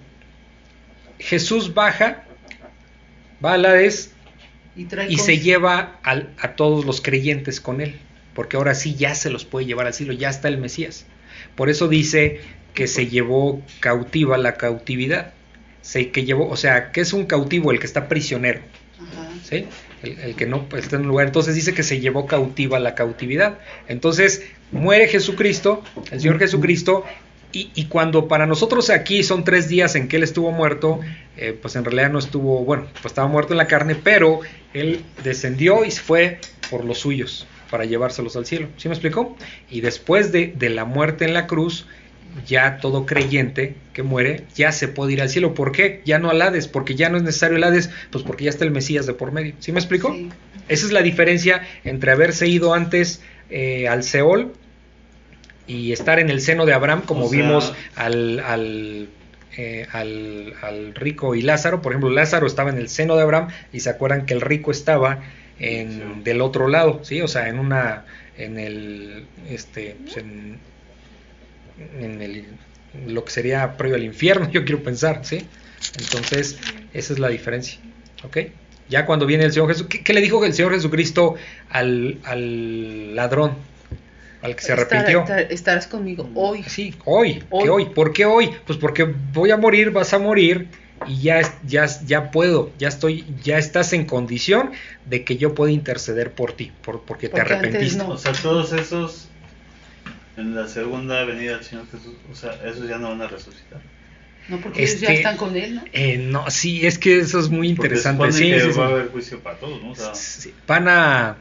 Jesús 1.19 1.75
baja, 1.75 2.25
va 3.45 3.55
al 3.55 3.65
Hades 3.67 4.13
y, 4.77 4.87
y 5.09 5.19
se 5.19 5.39
lleva 5.39 5.99
al- 6.03 6.35
a 6.41 6.53
todos 6.55 6.85
los 6.85 7.01
creyentes 7.01 7.61
con 7.61 7.81
él, 7.81 7.97
porque 8.41 8.57
ahora 8.57 8.75
sí 8.75 8.95
ya 8.95 9.15
se 9.15 9.29
los 9.29 9.45
puede 9.45 9.67
llevar 9.67 9.87
al 9.87 9.93
cielo, 9.93 10.15
ya 10.15 10.31
está 10.31 10.49
el 10.49 10.57
Mesías. 10.57 11.05
Por 11.57 11.69
eso 11.69 11.89
dice 11.89 12.41
que 12.73 12.87
se 12.87 13.07
llevó 13.07 13.61
cautiva 13.81 14.39
la 14.39 14.55
cautividad. 14.55 15.35
Se, 15.83 16.11
que 16.11 16.25
llevó, 16.25 16.49
o 16.49 16.57
sea, 16.57 16.91
que 16.91 17.03
es 17.03 17.13
un 17.13 17.27
cautivo 17.27 17.71
el 17.71 17.79
que 17.79 17.85
está 17.85 18.09
prisionero, 18.09 18.63
Ajá. 18.99 19.29
¿sí? 19.45 19.67
El, 20.03 20.19
el 20.21 20.37
que 20.37 20.47
no 20.47 20.67
está 20.75 20.97
en 20.97 21.03
un 21.03 21.09
lugar. 21.09 21.27
Entonces 21.27 21.55
dice 21.55 21.75
que 21.75 21.83
se 21.83 22.01
llevó 22.01 22.27
cautiva 22.27 22.79
la 22.79 22.95
cautividad. 22.95 23.59
Entonces 23.89 24.43
muere 24.73 25.07
Jesucristo, 25.09 25.85
el 26.11 26.23
Señor 26.23 26.39
Jesucristo, 26.39 27.05
y, 27.53 27.71
y 27.75 27.89
cuando 27.89 28.27
para 28.27 28.47
nosotros 28.47 28.89
aquí 28.89 29.23
son 29.23 29.45
tres 29.45 29.69
días 29.69 29.97
en 29.97 30.09
que 30.09 30.17
Él 30.17 30.23
estuvo 30.23 30.51
muerto, 30.51 31.01
eh, 31.37 31.53
pues 31.61 31.77
en 31.77 31.85
realidad 31.85 32.09
no 32.09 32.19
estuvo, 32.19 32.65
bueno, 32.65 32.87
pues 33.03 33.05
estaba 33.05 33.29
muerto 33.29 33.53
en 33.53 33.59
la 33.59 33.67
carne, 33.67 33.97
pero 33.97 34.41
Él 34.73 35.05
descendió 35.23 35.85
y 35.85 35.91
fue 35.91 36.39
por 36.71 36.87
los 36.87 37.01
suyos 37.01 37.47
para 37.71 37.85
llevárselos 37.85 38.37
al 38.37 38.47
cielo. 38.47 38.69
¿Sí 38.77 38.89
me 38.89 38.95
explicó? 38.95 39.37
Y 39.71 39.81
después 39.81 40.33
de, 40.33 40.53
de 40.57 40.69
la 40.71 40.85
muerte 40.85 41.25
en 41.25 41.35
la 41.35 41.47
cruz, 41.47 41.87
ya 42.47 42.79
todo 42.79 43.07
creyente 43.07 43.75
que 43.93 44.03
muere 44.05 44.45
ya 44.55 44.71
se 44.73 44.87
puede 44.89 45.13
ir 45.15 45.23
al 45.23 45.29
cielo. 45.29 45.55
¿Por 45.55 45.73
qué? 45.73 46.01
Ya 46.05 46.19
no 46.19 46.31
al 46.31 46.41
Hades, 46.43 46.69
porque 46.69 46.95
ya 46.95 47.09
no 47.09 47.17
es 47.17 47.23
necesario 47.25 47.57
el 47.57 47.65
Hades, 47.65 47.91
pues 48.11 48.23
porque 48.25 48.45
ya 48.45 48.51
está 48.51 48.65
el 48.65 48.71
Mesías 48.71 49.07
de 49.07 49.15
por 49.15 49.33
medio. 49.33 49.55
¿Sí 49.59 49.73
me 49.73 49.79
explicó? 49.81 50.13
Sí. 50.15 50.29
Esa 50.69 50.87
es 50.87 50.93
la 50.93 51.03
diferencia 51.03 51.63
entre 51.85 52.13
haberse 52.13 52.47
ido 52.47 52.75
antes 52.75 53.23
eh, 53.51 53.89
al 53.89 54.05
Seol 54.05 54.53
y 55.67 55.93
estar 55.93 56.19
en 56.19 56.31
el 56.31 56.41
seno 56.41 56.67
de 56.67 56.73
Abraham, 56.73 57.03
como 57.05 57.27
O 57.27 57.29
sea- 57.29 57.41
vimos 57.41 57.73
al, 57.97 58.41
al, 58.41 59.09
eh, 59.57 59.87
al- 59.93 60.55
al 60.63 60.95
rico 60.95 61.35
y 61.35 61.43
Lázaro. 61.43 61.83
Por 61.83 61.93
ejemplo, 61.93 62.11
Lázaro 62.11 62.47
estaba 62.47 62.71
en 62.71 62.79
el 62.79 62.89
seno 62.89 63.17
de 63.17 63.23
Abraham 63.23 63.49
y 63.73 63.81
se 63.81 63.91
acuerdan 63.91 64.27
que 64.27 64.35
el 64.35 64.41
rico 64.41 64.71
estaba 64.71 65.21
en, 65.61 65.91
Sí. 65.93 66.03
del 66.25 66.41
otro 66.41 66.67
lado, 66.69 67.01
¿sí? 67.05 67.21
O 67.21 67.29
sea, 67.29 67.49
en 67.49 67.59
una, 67.59 68.05
en 68.37 68.59
el, 68.59 69.27
este, 69.49 69.97
pues, 70.05 70.17
en, 70.17 70.59
en 72.01 72.23
el, 72.23 72.45
lo 73.07 73.25
que 73.25 73.31
sería 73.31 73.77
previo 73.77 73.97
al 73.97 74.05
infierno, 74.05 74.49
yo 74.53 74.65
quiero 74.65 74.83
pensar, 74.83 75.21
¿sí? 75.25 75.47
Entonces, 75.99 76.59
esa 76.93 77.13
es 77.13 77.19
la 77.19 77.29
diferencia, 77.29 77.79
¿ok? 78.25 78.39
Ya 78.89 79.07
cuando 79.07 79.25
viene 79.25 79.45
el 79.45 79.53
Señor 79.53 79.69
Jesús, 79.69 79.87
¿qué, 79.89 80.03
qué 80.03 80.13
le 80.13 80.21
dijo 80.21 80.45
el 80.45 80.53
Señor 80.53 80.73
Jesucristo 80.73 81.37
al, 81.71 82.19
al 82.25 83.15
ladrón, 83.15 83.53
al 84.43 84.57
que 84.57 84.63
se 84.63 84.73
Estar- 84.75 84.81
arrepintió? 84.81 85.21
estar- 85.21 85.47
estarás 85.53 85.87
conmigo 85.87 86.29
hoy. 86.35 86.63
Sí, 86.65 86.95
hoy, 87.05 87.43
Hoy. 87.51 87.63
¿qué 87.65 87.71
hoy? 87.71 87.85
¿Por 87.87 88.13
qué 88.13 88.25
hoy? 88.25 88.51
Pues 88.67 88.79
porque 88.79 89.05
voy 89.33 89.51
a 89.53 89.57
morir, 89.57 89.91
vas 89.91 90.13
a 90.13 90.19
morir 90.19 90.67
y 91.07 91.23
ya, 91.23 91.41
ya, 91.67 91.87
ya 92.07 92.31
puedo, 92.31 92.71
ya 92.79 92.89
estoy, 92.89 93.25
ya 93.43 93.59
estás 93.59 93.93
en 93.93 94.05
condición 94.05 94.73
de 95.07 95.25
que 95.25 95.37
yo 95.37 95.55
pueda 95.55 95.73
interceder 95.73 96.33
por 96.33 96.53
ti, 96.53 96.73
por, 96.83 97.03
porque 97.03 97.29
te 97.29 97.37
Porque 97.37 97.55
arrepentiste. 97.55 97.99
no. 97.99 98.11
O 98.11 98.19
sea, 98.19 98.33
todos 98.33 98.73
esos 98.73 99.29
en 100.37 100.55
la 100.55 100.69
segunda 100.69 101.25
venida 101.25 101.57
del 101.57 101.65
Señor 101.65 101.87
Jesús, 101.91 102.15
o 102.31 102.35
sea, 102.35 102.53
esos 102.67 102.89
ya 102.89 102.99
no 102.99 103.09
van 103.11 103.23
a 103.23 103.29
resucitar. 103.29 103.81
No, 104.49 104.59
porque 104.61 104.83
ellos 104.83 105.01
ya 105.01 105.13
están 105.13 105.37
con 105.37 105.57
él, 105.57 105.77
¿no? 105.77 105.85
Eh, 105.93 106.19
no, 106.19 106.51
sí, 106.51 106.87
es 106.87 106.99
que 106.99 107.19
eso 107.21 107.39
es 107.39 107.49
muy 107.51 107.69
interesante. 107.69 108.33
Sí, 108.33 108.51
que 108.51 108.61
sí, 108.61 108.73
sí. 108.73 108.79
va 108.79 108.87
a 108.87 108.89
haber 108.89 109.09
juicio 109.09 109.39
para 109.41 109.57
todos, 109.59 109.83
¿no? 109.83 109.93
O 109.93 109.95
sea, 109.95 110.15
Sí, 110.15 110.53
van 110.67 110.89
a 110.89 111.37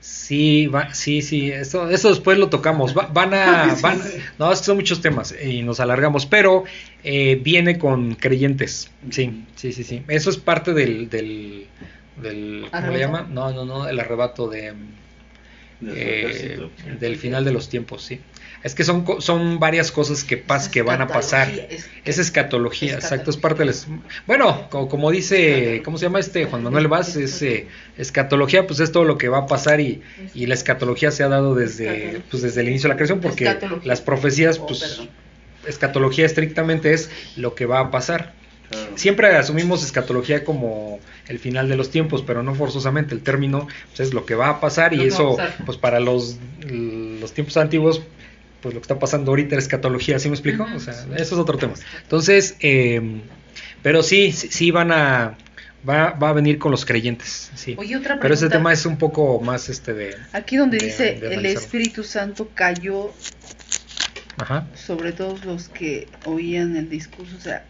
sí 0.00 0.66
va, 0.66 0.94
sí 0.94 1.20
sí 1.22 1.50
eso, 1.50 1.90
eso 1.90 2.08
después 2.08 2.38
lo 2.38 2.48
tocamos. 2.48 2.96
Va- 2.96 3.08
van 3.12 3.34
a 3.34 3.74
van, 3.82 4.00
no 4.38 4.50
es 4.52 4.60
que 4.60 4.64
son 4.66 4.76
muchos 4.76 5.00
temas 5.00 5.34
y 5.42 5.62
nos 5.62 5.78
alargamos 5.80 6.26
pero 6.26 6.64
eh, 7.04 7.38
viene 7.42 7.78
con 7.78 8.14
creyentes 8.14 8.90
sí 9.10 9.44
sí 9.56 9.72
sí 9.72 9.84
sí. 9.84 10.02
Eso 10.08 10.30
es 10.30 10.36
parte 10.38 10.72
del 10.72 11.08
del, 11.10 11.66
del 12.22 12.60
¿cómo 12.62 12.76
¿Arrebato? 12.76 12.92
le 12.92 12.98
llama? 12.98 13.28
no 13.30 13.52
no 13.52 13.64
no 13.64 13.88
el 13.88 14.00
arrebato 14.00 14.48
de 14.48 14.72
del 15.80 15.96
eh, 15.96 16.68
del 16.98 17.16
final 17.16 17.44
de 17.44 17.52
los 17.52 17.68
tiempos 17.68 18.02
sí 18.02 18.20
es 18.62 18.74
que 18.74 18.84
son 18.84 19.04
co- 19.04 19.20
son 19.20 19.58
varias 19.58 19.90
cosas 19.90 20.22
que 20.24 20.36
pas 20.36 20.68
que 20.68 20.82
van 20.82 21.00
a 21.00 21.06
pasar 21.06 21.48
Escatología, 21.48 21.76
es- 21.76 21.88
es 22.04 22.18
escatología, 22.18 22.94
exacto, 22.94 23.30
es 23.30 23.36
parte 23.36 23.64
del... 23.64 23.74
Bueno, 24.26 24.68
como, 24.70 24.88
como 24.88 25.10
dice, 25.10 25.80
¿cómo 25.84 25.96
se 25.98 26.06
llama 26.06 26.20
este? 26.20 26.44
Juan 26.44 26.62
Manuel 26.62 26.88
Vaz, 26.88 27.16
es 27.16 27.40
eh, 27.42 27.68
escatología, 27.96 28.66
pues 28.66 28.80
es 28.80 28.92
todo 28.92 29.04
lo 29.04 29.16
que 29.18 29.28
va 29.28 29.38
a 29.38 29.46
pasar 29.46 29.80
y, 29.80 30.02
y 30.34 30.46
la 30.46 30.54
escatología 30.54 31.10
se 31.10 31.22
ha 31.22 31.28
dado 31.28 31.54
desde, 31.54 32.22
pues 32.30 32.42
desde 32.42 32.60
el 32.60 32.68
inicio 32.68 32.88
de 32.88 32.94
la 32.94 32.96
creación 32.96 33.20
porque 33.20 33.44
Escatología. 33.44 33.88
las 33.88 34.00
profecías, 34.00 34.58
Oh, 34.58 34.66
pues 34.66 35.00
escatología 35.66 36.26
estrictamente 36.26 36.92
es 36.92 37.10
lo 37.36 37.54
que 37.54 37.66
va 37.66 37.80
a 37.80 37.90
pasar. 37.90 38.32
Claro. 38.70 38.92
Siempre 38.96 39.36
asumimos 39.36 39.84
escatología 39.84 40.44
como 40.44 41.00
el 41.28 41.38
final 41.38 41.68
de 41.68 41.76
los 41.76 41.90
tiempos, 41.90 42.22
pero 42.26 42.42
no 42.42 42.54
forzosamente. 42.54 43.14
El 43.14 43.20
término 43.22 43.66
pues, 43.88 44.00
es 44.00 44.14
lo 44.14 44.24
que 44.26 44.34
va 44.36 44.48
a 44.48 44.60
pasar 44.60 44.94
y 44.94 45.00
a 45.00 45.04
eso, 45.04 45.36
pasar. 45.36 45.56
pues 45.66 45.76
para 45.76 45.98
los, 45.98 46.38
los 46.68 47.32
tiempos 47.32 47.56
antiguos, 47.56 48.00
pues 48.60 48.74
lo 48.74 48.80
que 48.80 48.84
está 48.84 48.98
pasando 48.98 49.30
ahorita 49.32 49.56
es 49.56 49.64
escatología, 49.64 50.18
¿sí 50.18 50.28
me 50.28 50.34
explico? 50.34 50.66
O 50.74 50.80
sea, 50.80 50.94
eso 51.16 51.16
es 51.16 51.32
otro 51.32 51.56
tema. 51.58 51.74
Entonces, 52.02 52.56
eh, 52.60 53.00
pero 53.82 54.02
sí, 54.02 54.32
sí, 54.32 54.48
sí 54.50 54.70
van 54.70 54.92
a, 54.92 55.36
va, 55.88 56.10
va 56.12 56.28
a 56.28 56.32
venir 56.32 56.58
con 56.58 56.70
los 56.70 56.84
creyentes, 56.84 57.50
sí. 57.54 57.74
Oye, 57.78 57.96
otra 57.96 58.18
Pero 58.20 58.34
ese 58.34 58.42
pregunta. 58.42 58.58
tema 58.58 58.72
es 58.72 58.84
un 58.86 58.98
poco 58.98 59.40
más 59.40 59.68
este 59.68 59.94
de, 59.94 60.14
Aquí 60.32 60.56
donde 60.56 60.78
de- 60.78 60.86
dice 60.86 61.14
de 61.20 61.34
el. 61.34 61.46
Espíritu 61.46 62.02
Santo 62.04 62.50
cayó 62.54 63.12
ajá. 64.36 64.66
sobre 64.74 65.12
todos 65.12 65.44
los 65.44 65.68
que 65.68 66.08
oían 66.26 66.76
el 66.76 66.88
discurso, 66.88 67.36
o 67.36 67.40
sea, 67.40 67.64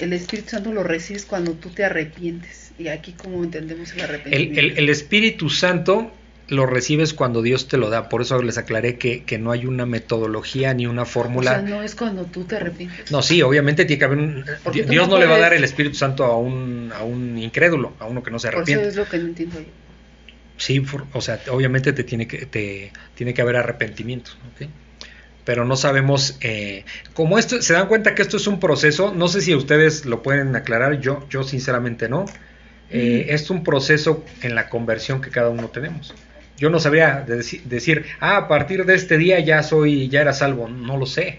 el 0.00 0.12
Espíritu 0.12 0.50
Santo 0.50 0.72
lo 0.72 0.82
recibes 0.84 1.24
cuando 1.26 1.52
tú 1.52 1.70
te 1.70 1.84
arrepientes. 1.84 2.72
Y 2.78 2.86
aquí 2.86 3.12
como 3.12 3.42
entendemos 3.42 3.90
el 3.92 3.98
El, 3.98 4.04
arrepentimiento. 4.04 4.60
el- 4.60 4.78
el 4.78 4.88
Espíritu 4.88 5.50
Santo 5.50 6.12
lo 6.48 6.66
recibes 6.66 7.12
cuando 7.14 7.42
Dios 7.42 7.68
te 7.68 7.76
lo 7.76 7.90
da. 7.90 8.08
Por 8.08 8.22
eso 8.22 8.40
les 8.42 8.56
aclaré 8.58 8.96
que, 8.98 9.24
que 9.24 9.38
no 9.38 9.50
hay 9.52 9.66
una 9.66 9.84
metodología 9.86 10.72
ni 10.74 10.86
una 10.86 11.02
o 11.02 11.06
fórmula. 11.06 11.50
sea, 11.52 11.62
no 11.62 11.82
es 11.82 11.94
cuando 11.94 12.24
tú 12.24 12.44
te 12.44 12.56
arrepientes. 12.56 13.10
No, 13.10 13.22
sí, 13.22 13.42
obviamente 13.42 13.84
tiene 13.84 13.98
que 13.98 14.04
haber 14.04 14.18
un... 14.18 14.44
Porque 14.64 14.82
Dios 14.84 15.08
no 15.08 15.14
no, 15.14 15.20
le 15.20 15.26
va 15.26 15.36
a 15.36 15.38
dar 15.40 15.52
el 15.54 15.64
Espíritu 15.64 15.96
Santo 15.96 16.24
a 16.24 16.36
un, 16.38 16.90
a 16.96 17.02
un 17.04 17.36
incrédulo, 17.38 17.92
a 17.98 18.06
uno 18.06 18.22
que 18.22 18.30
no 18.30 18.38
se 18.38 18.48
Por 18.48 18.54
eso 18.54 18.58
arrepiente. 18.62 18.88
es 18.88 18.96
lo 18.96 19.04
que 19.08 19.18
no 19.18 19.26
entiendo 19.26 19.60
yo. 19.60 19.66
Sí, 20.56 20.82
o 21.12 21.20
sea, 21.20 21.40
obviamente 21.50 21.92
te 21.92 22.02
tiene 22.02 22.26
que, 22.26 22.46
te, 22.46 22.92
tiene 23.14 23.32
que 23.34 23.42
haber 23.42 23.56
arrepentimiento. 23.56 24.32
Pero 25.44 25.64
no 25.64 25.76
sabemos, 25.76 26.36
eh, 26.40 26.84
como 27.14 27.38
esto, 27.38 27.62
se 27.62 27.72
dan 27.74 27.88
cuenta 27.88 28.14
que 28.14 28.22
esto 28.22 28.36
es 28.36 28.46
un 28.46 28.58
proceso, 28.60 29.14
no 29.14 29.28
sé 29.28 29.40
si 29.40 29.54
ustedes 29.54 30.04
lo 30.04 30.22
pueden 30.22 30.54
aclarar, 30.56 31.00
yo, 31.00 31.26
yo 31.30 31.42
sinceramente 31.42 32.08
no. 32.08 32.24
Eh, 32.90 33.26
Es 33.28 33.50
un 33.50 33.64
proceso 33.64 34.24
en 34.42 34.54
la 34.54 34.68
conversión 34.68 35.20
que 35.20 35.30
cada 35.30 35.50
uno 35.50 35.68
tenemos. 35.68 36.14
Yo 36.58 36.70
no 36.70 36.80
sabría 36.80 37.24
deci- 37.26 37.62
decir, 37.62 38.04
ah, 38.20 38.36
a 38.36 38.48
partir 38.48 38.84
de 38.84 38.94
este 38.94 39.16
día 39.16 39.38
ya 39.40 39.62
soy, 39.62 40.08
ya 40.08 40.20
era 40.20 40.32
salvo, 40.32 40.68
no 40.68 40.96
lo 40.96 41.06
sé. 41.06 41.38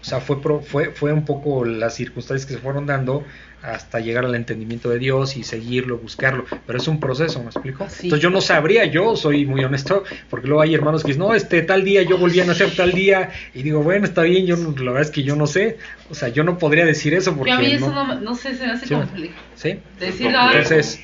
O 0.00 0.04
sea, 0.04 0.20
fue, 0.20 0.40
pro- 0.40 0.60
fue, 0.62 0.92
fue 0.92 1.12
un 1.12 1.26
poco 1.26 1.64
las 1.66 1.94
circunstancias 1.94 2.46
que 2.46 2.54
se 2.54 2.60
fueron 2.60 2.86
dando 2.86 3.22
hasta 3.62 4.00
llegar 4.00 4.24
al 4.24 4.34
entendimiento 4.34 4.88
de 4.88 4.98
Dios 4.98 5.36
y 5.36 5.42
seguirlo, 5.44 5.98
buscarlo. 5.98 6.46
Pero 6.66 6.78
es 6.78 6.88
un 6.88 6.98
proceso, 6.98 7.40
¿me 7.40 7.46
explico? 7.50 7.86
Sí. 7.90 8.04
Entonces 8.06 8.22
yo 8.22 8.30
no 8.30 8.40
sabría, 8.40 8.86
yo 8.86 9.14
soy 9.16 9.44
muy 9.44 9.62
honesto, 9.62 10.04
porque 10.30 10.46
luego 10.46 10.62
hay 10.62 10.72
hermanos 10.74 11.02
que 11.02 11.08
dicen, 11.08 11.20
no, 11.20 11.34
este 11.34 11.60
tal 11.60 11.84
día 11.84 12.02
yo 12.02 12.16
volví 12.16 12.40
a 12.40 12.46
nacer 12.46 12.74
tal 12.74 12.92
día, 12.92 13.28
y 13.52 13.62
digo, 13.62 13.82
bueno, 13.82 14.06
está 14.06 14.22
bien, 14.22 14.46
yo 14.46 14.56
no- 14.56 14.70
la 14.70 14.92
verdad 14.92 15.02
es 15.02 15.10
que 15.10 15.22
yo 15.24 15.36
no 15.36 15.46
sé, 15.46 15.76
o 16.08 16.14
sea, 16.14 16.28
yo 16.28 16.44
no 16.44 16.56
podría 16.56 16.86
decir 16.86 17.12
eso 17.12 17.36
porque 17.36 17.50
Que 17.50 17.56
a 17.56 17.60
mí 17.60 17.68
no, 17.78 17.86
eso 17.86 17.90
no, 17.92 18.20
no 18.20 18.34
sé, 18.34 18.54
se 18.54 18.66
me 18.66 18.72
hace 18.72 18.86
Sí. 18.86 18.94
¿sí? 19.56 19.78
Decir, 19.98 20.30
No, 20.30 20.40
ay, 20.40 20.56
Entonces, 20.56 21.00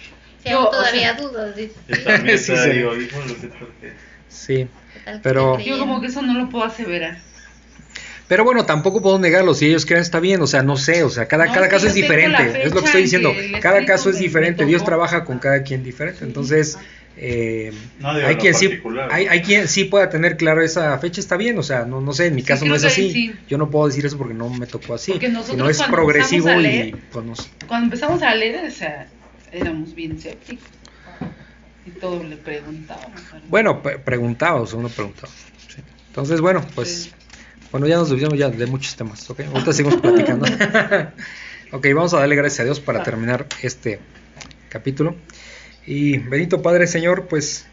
Yo, 0.50 0.58
aún 0.58 0.66
o 0.66 0.70
todavía 0.70 1.16
sea- 1.16 1.26
dudas, 1.26 1.56
dice. 1.56 1.72
Yo 1.88 2.02
también 2.04 2.38
Sí, 2.38 2.52
sí. 2.56 2.70
digo, 2.70 2.96
híjole, 2.96 3.34
¿qué 3.40 3.46
tal 3.48 3.68
que- 3.80 3.92
sí. 4.28 4.54
¿Qué 4.94 5.00
tal 5.04 5.14
que 5.16 5.20
Pero- 5.22 5.58
yo 5.58 5.78
como 5.78 6.00
que 6.00 6.06
eso 6.08 6.22
no 6.22 6.34
lo 6.34 6.48
puedo 6.48 6.64
aseverar. 6.64 7.18
Pero 8.28 8.42
bueno, 8.42 8.66
tampoco 8.66 9.00
puedo 9.02 9.18
negarlo, 9.20 9.54
si 9.54 9.66
ellos 9.66 9.86
creen 9.86 10.02
está 10.02 10.18
bien, 10.18 10.42
o 10.42 10.48
sea, 10.48 10.62
no 10.64 10.76
sé, 10.76 11.04
o 11.04 11.10
sea, 11.10 11.28
cada, 11.28 11.46
No, 11.46 11.52
cada 11.52 11.68
caso 11.68 11.86
es 11.86 11.94
diferente, 11.94 12.42
es 12.64 12.74
lo 12.74 12.80
que 12.80 12.86
estoy 12.86 13.00
en 13.02 13.04
diciendo, 13.04 13.32
que 13.32 13.60
cada 13.60 13.84
caso 13.84 14.10
es 14.10 14.18
diferente, 14.18 14.64
Dios 14.66 14.84
trabaja 14.84 15.24
con 15.24 15.38
cada 15.38 15.62
quien 15.62 15.84
diferente, 15.84 16.24
entonces 16.24 16.76
eh, 17.18 17.72
No, 18.00 18.14
digo, 18.14 18.26
hay 18.26 18.34
quien 18.36 18.52
sí, 18.54 18.68
hay, 19.10 19.26
hay 19.28 19.40
quien 19.42 19.68
sí 19.68 19.84
pueda 19.84 20.10
tener 20.10 20.36
claro 20.36 20.60
esa 20.62 20.98
fecha, 20.98 21.20
está 21.20 21.36
bien, 21.36 21.56
o 21.58 21.62
sea, 21.62 21.84
no, 21.86 22.00
no 22.00 22.12
sé, 22.12 22.26
en 22.26 22.34
mi 22.34 22.42
Sí, 22.42 22.48
caso 22.48 22.64
no 22.66 22.74
es 22.74 22.84
así, 22.84 23.10
sí. 23.12 23.32
yo 23.48 23.56
no 23.58 23.70
puedo 23.70 23.86
decir 23.86 24.04
eso 24.04 24.18
porque 24.18 24.34
no 24.34 24.50
me 24.50 24.66
tocó 24.66 24.94
así, 24.94 25.12
Porque 25.12 25.28
nosotros 25.28 25.56
sino 25.56 25.70
es 25.70 25.76
cuando 25.78 25.96
progresivo 25.96 26.48
empezamos 26.50 26.64
a 26.64 26.68
y 26.68 26.90
leer- 26.92 26.96
pues 27.12 27.24
no 27.24 27.36
sé. 27.36 27.48
Cuando 27.68 27.84
empezamos 27.84 28.22
a 28.22 28.34
leer, 28.34 28.66
o 28.66 28.70
sea, 28.72 29.06
éramos 29.52 29.94
bien 29.94 30.12
escépticos. 30.12 30.64
Y 31.86 31.90
todo 31.90 32.22
le 32.22 32.36
preguntábamos. 32.36 33.20
Bueno, 33.48 33.82
pre- 33.82 33.98
sea, 33.98 34.74
uno 34.74 34.88
preguntaba. 34.88 35.32
sí. 35.68 35.80
Entonces, 36.08 36.40
bueno, 36.40 36.64
pues, 36.74 37.12
bueno, 37.70 37.86
ya 37.86 37.96
nos 37.96 38.10
desviamos 38.10 38.38
ya 38.38 38.48
de 38.48 38.66
muchos 38.66 38.96
temas, 38.96 39.28
¿ok? 39.30 39.40
Ahorita 39.52 39.72
seguimos 39.72 40.00
platicando. 40.00 40.46
ok, 41.72 41.86
vamos 41.94 42.12
a 42.14 42.18
darle 42.20 42.34
gracias 42.36 42.60
a 42.60 42.64
Dios 42.64 42.80
para 42.80 43.02
terminar 43.04 43.46
este 43.62 44.00
capítulo. 44.68 45.14
Y 45.86 46.18
Benito 46.18 46.60
Padre 46.62 46.88
Señor, 46.88 47.26
pues 47.28 47.66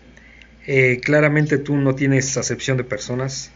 eh, 0.68 1.00
claramente 1.04 1.58
tú 1.58 1.76
no 1.78 1.96
tienes 1.96 2.38
acepción 2.38 2.78
de 2.78 2.84
personas. 2.84 3.50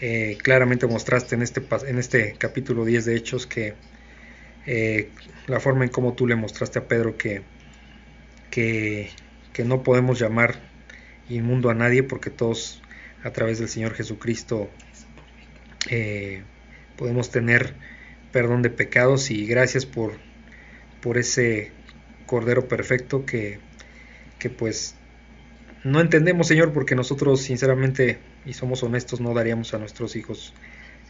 Eh, 0.00 0.38
claramente 0.42 0.86
mostraste 0.86 1.34
en 1.34 1.42
este, 1.42 1.62
en 1.86 1.98
este 1.98 2.34
capítulo 2.38 2.84
10 2.84 3.04
de 3.04 3.16
Hechos 3.16 3.46
que 3.46 3.74
eh, 4.64 5.10
la 5.48 5.60
forma 5.60 5.84
en 5.84 5.90
cómo 5.90 6.14
tú 6.14 6.26
le 6.26 6.36
mostraste 6.36 6.78
a 6.78 6.84
Pedro 6.86 7.16
que, 7.18 7.42
que, 9.52 9.64
no 9.64 9.82
podemos 9.82 10.20
llamar 10.20 10.54
inmundo 11.28 11.68
a 11.68 11.74
nadie 11.74 12.04
porque 12.04 12.30
todos 12.30 12.80
a 13.24 13.32
través 13.32 13.58
del 13.58 13.68
Señor 13.68 13.94
Jesucristo 13.94 14.70
podemos 16.96 17.30
tener 17.32 17.74
perdón 18.30 18.62
de 18.62 18.70
pecados 18.70 19.32
y 19.32 19.46
gracias 19.46 19.84
por, 19.84 20.12
por 21.00 21.18
ese 21.18 21.72
Cordero 22.26 22.68
perfecto 22.68 23.26
que, 23.26 23.58
que 24.38 24.48
pues 24.48 24.94
no 25.82 26.00
entendemos, 26.00 26.46
Señor, 26.46 26.72
porque 26.72 26.94
nosotros 26.94 27.40
sinceramente 27.40 28.18
y 28.44 28.52
somos 28.52 28.82
honestos 28.82 29.20
no 29.20 29.34
daríamos 29.34 29.74
a 29.74 29.78
nuestros 29.78 30.14
hijos 30.16 30.54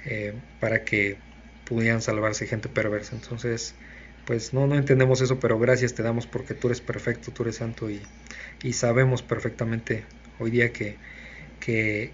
eh, 0.07 0.35
para 0.61 0.85
que 0.85 1.17
pudieran 1.65 2.01
salvarse 2.01 2.47
gente 2.47 2.69
perversa. 2.69 3.15
Entonces, 3.15 3.75
pues 4.29 4.53
no, 4.53 4.67
no 4.67 4.75
entendemos 4.75 5.23
eso, 5.23 5.41
pero 5.41 5.59
gracias 5.59 5.95
te 5.95 6.03
damos 6.03 6.27
porque 6.27 6.53
tú 6.53 6.69
eres 6.69 6.83
perfecto, 6.83 7.31
tú 7.33 7.45
eres 7.45 7.57
santo 7.57 7.89
y, 7.89 8.03
y 8.63 8.75
sabemos 8.75 9.23
perfectamente 9.23 10.05
hoy 10.39 10.51
día 10.51 10.71
que, 10.71 10.99
que, 11.61 12.13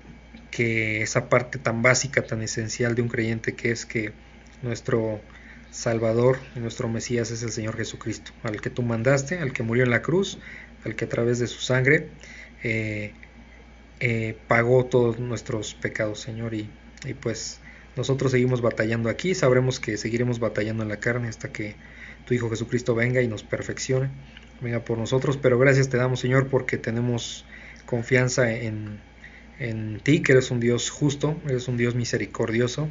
que 0.52 1.02
esa 1.02 1.28
parte 1.28 1.58
tan 1.58 1.82
básica, 1.82 2.22
tan 2.22 2.40
esencial 2.40 2.94
de 2.94 3.02
un 3.02 3.08
creyente 3.08 3.56
que 3.56 3.72
es 3.72 3.84
que 3.84 4.12
nuestro 4.62 5.20
Salvador 5.72 6.38
y 6.54 6.60
nuestro 6.60 6.88
Mesías 6.88 7.32
es 7.32 7.42
el 7.42 7.50
Señor 7.50 7.76
Jesucristo, 7.76 8.30
al 8.44 8.60
que 8.60 8.70
tú 8.70 8.82
mandaste, 8.82 9.40
al 9.40 9.52
que 9.52 9.64
murió 9.64 9.82
en 9.82 9.90
la 9.90 10.00
cruz, 10.00 10.38
al 10.84 10.94
que 10.94 11.06
a 11.06 11.08
través 11.08 11.40
de 11.40 11.48
su 11.48 11.58
sangre 11.62 12.10
eh, 12.62 13.12
eh, 13.98 14.36
pagó 14.46 14.84
todos 14.86 15.18
nuestros 15.18 15.74
pecados, 15.74 16.20
Señor. 16.20 16.54
Y, 16.54 16.70
y, 17.04 17.14
pues 17.14 17.58
nosotros 17.96 18.30
seguimos 18.30 18.60
batallando 18.60 19.10
aquí, 19.10 19.34
sabremos 19.34 19.80
que 19.80 19.96
seguiremos 19.96 20.38
batallando 20.38 20.84
en 20.84 20.90
la 20.90 21.00
carne 21.00 21.26
hasta 21.26 21.50
que 21.50 21.74
tu 22.24 22.34
Hijo 22.34 22.50
Jesucristo 22.50 22.94
venga 22.94 23.22
y 23.22 23.28
nos 23.28 23.42
perfeccione, 23.42 24.10
venga 24.60 24.84
por 24.84 24.98
nosotros. 24.98 25.36
Pero 25.36 25.58
gracias 25.58 25.88
te 25.88 25.96
damos, 25.96 26.20
Señor, 26.20 26.48
porque 26.48 26.78
tenemos 26.78 27.44
confianza 27.86 28.52
en, 28.52 29.00
en 29.58 30.00
ti, 30.00 30.22
que 30.22 30.32
eres 30.32 30.50
un 30.50 30.60
Dios 30.60 30.90
justo, 30.90 31.40
eres 31.46 31.68
un 31.68 31.76
Dios 31.76 31.94
misericordioso 31.94 32.88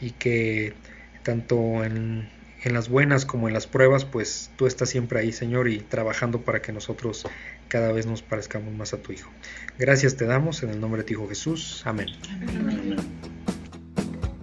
y 0.00 0.10
que 0.10 0.74
tanto 1.22 1.84
en, 1.84 2.28
las 2.64 2.88
buenas 2.88 3.24
como 3.24 3.48
en 3.48 3.54
las 3.54 3.66
pruebas, 3.66 4.04
pues 4.04 4.50
tú 4.56 4.66
estás 4.66 4.90
siempre 4.90 5.18
ahí, 5.20 5.32
Señor, 5.32 5.68
y 5.68 5.78
trabajando 5.78 6.42
para 6.42 6.62
que 6.62 6.72
nosotros 6.72 7.26
cada 7.68 7.92
vez 7.92 8.06
nos 8.06 8.22
parezcamos 8.22 8.72
más 8.74 8.92
a 8.92 8.98
tu 8.98 9.12
Hijo. 9.12 9.30
Gracias 9.78 10.16
te 10.16 10.26
damos 10.26 10.62
en 10.62 10.70
el 10.70 10.80
nombre 10.80 11.02
de 11.02 11.06
tu 11.06 11.14
Hijo 11.14 11.28
Jesús. 11.28 11.82
Amén. 11.84 12.08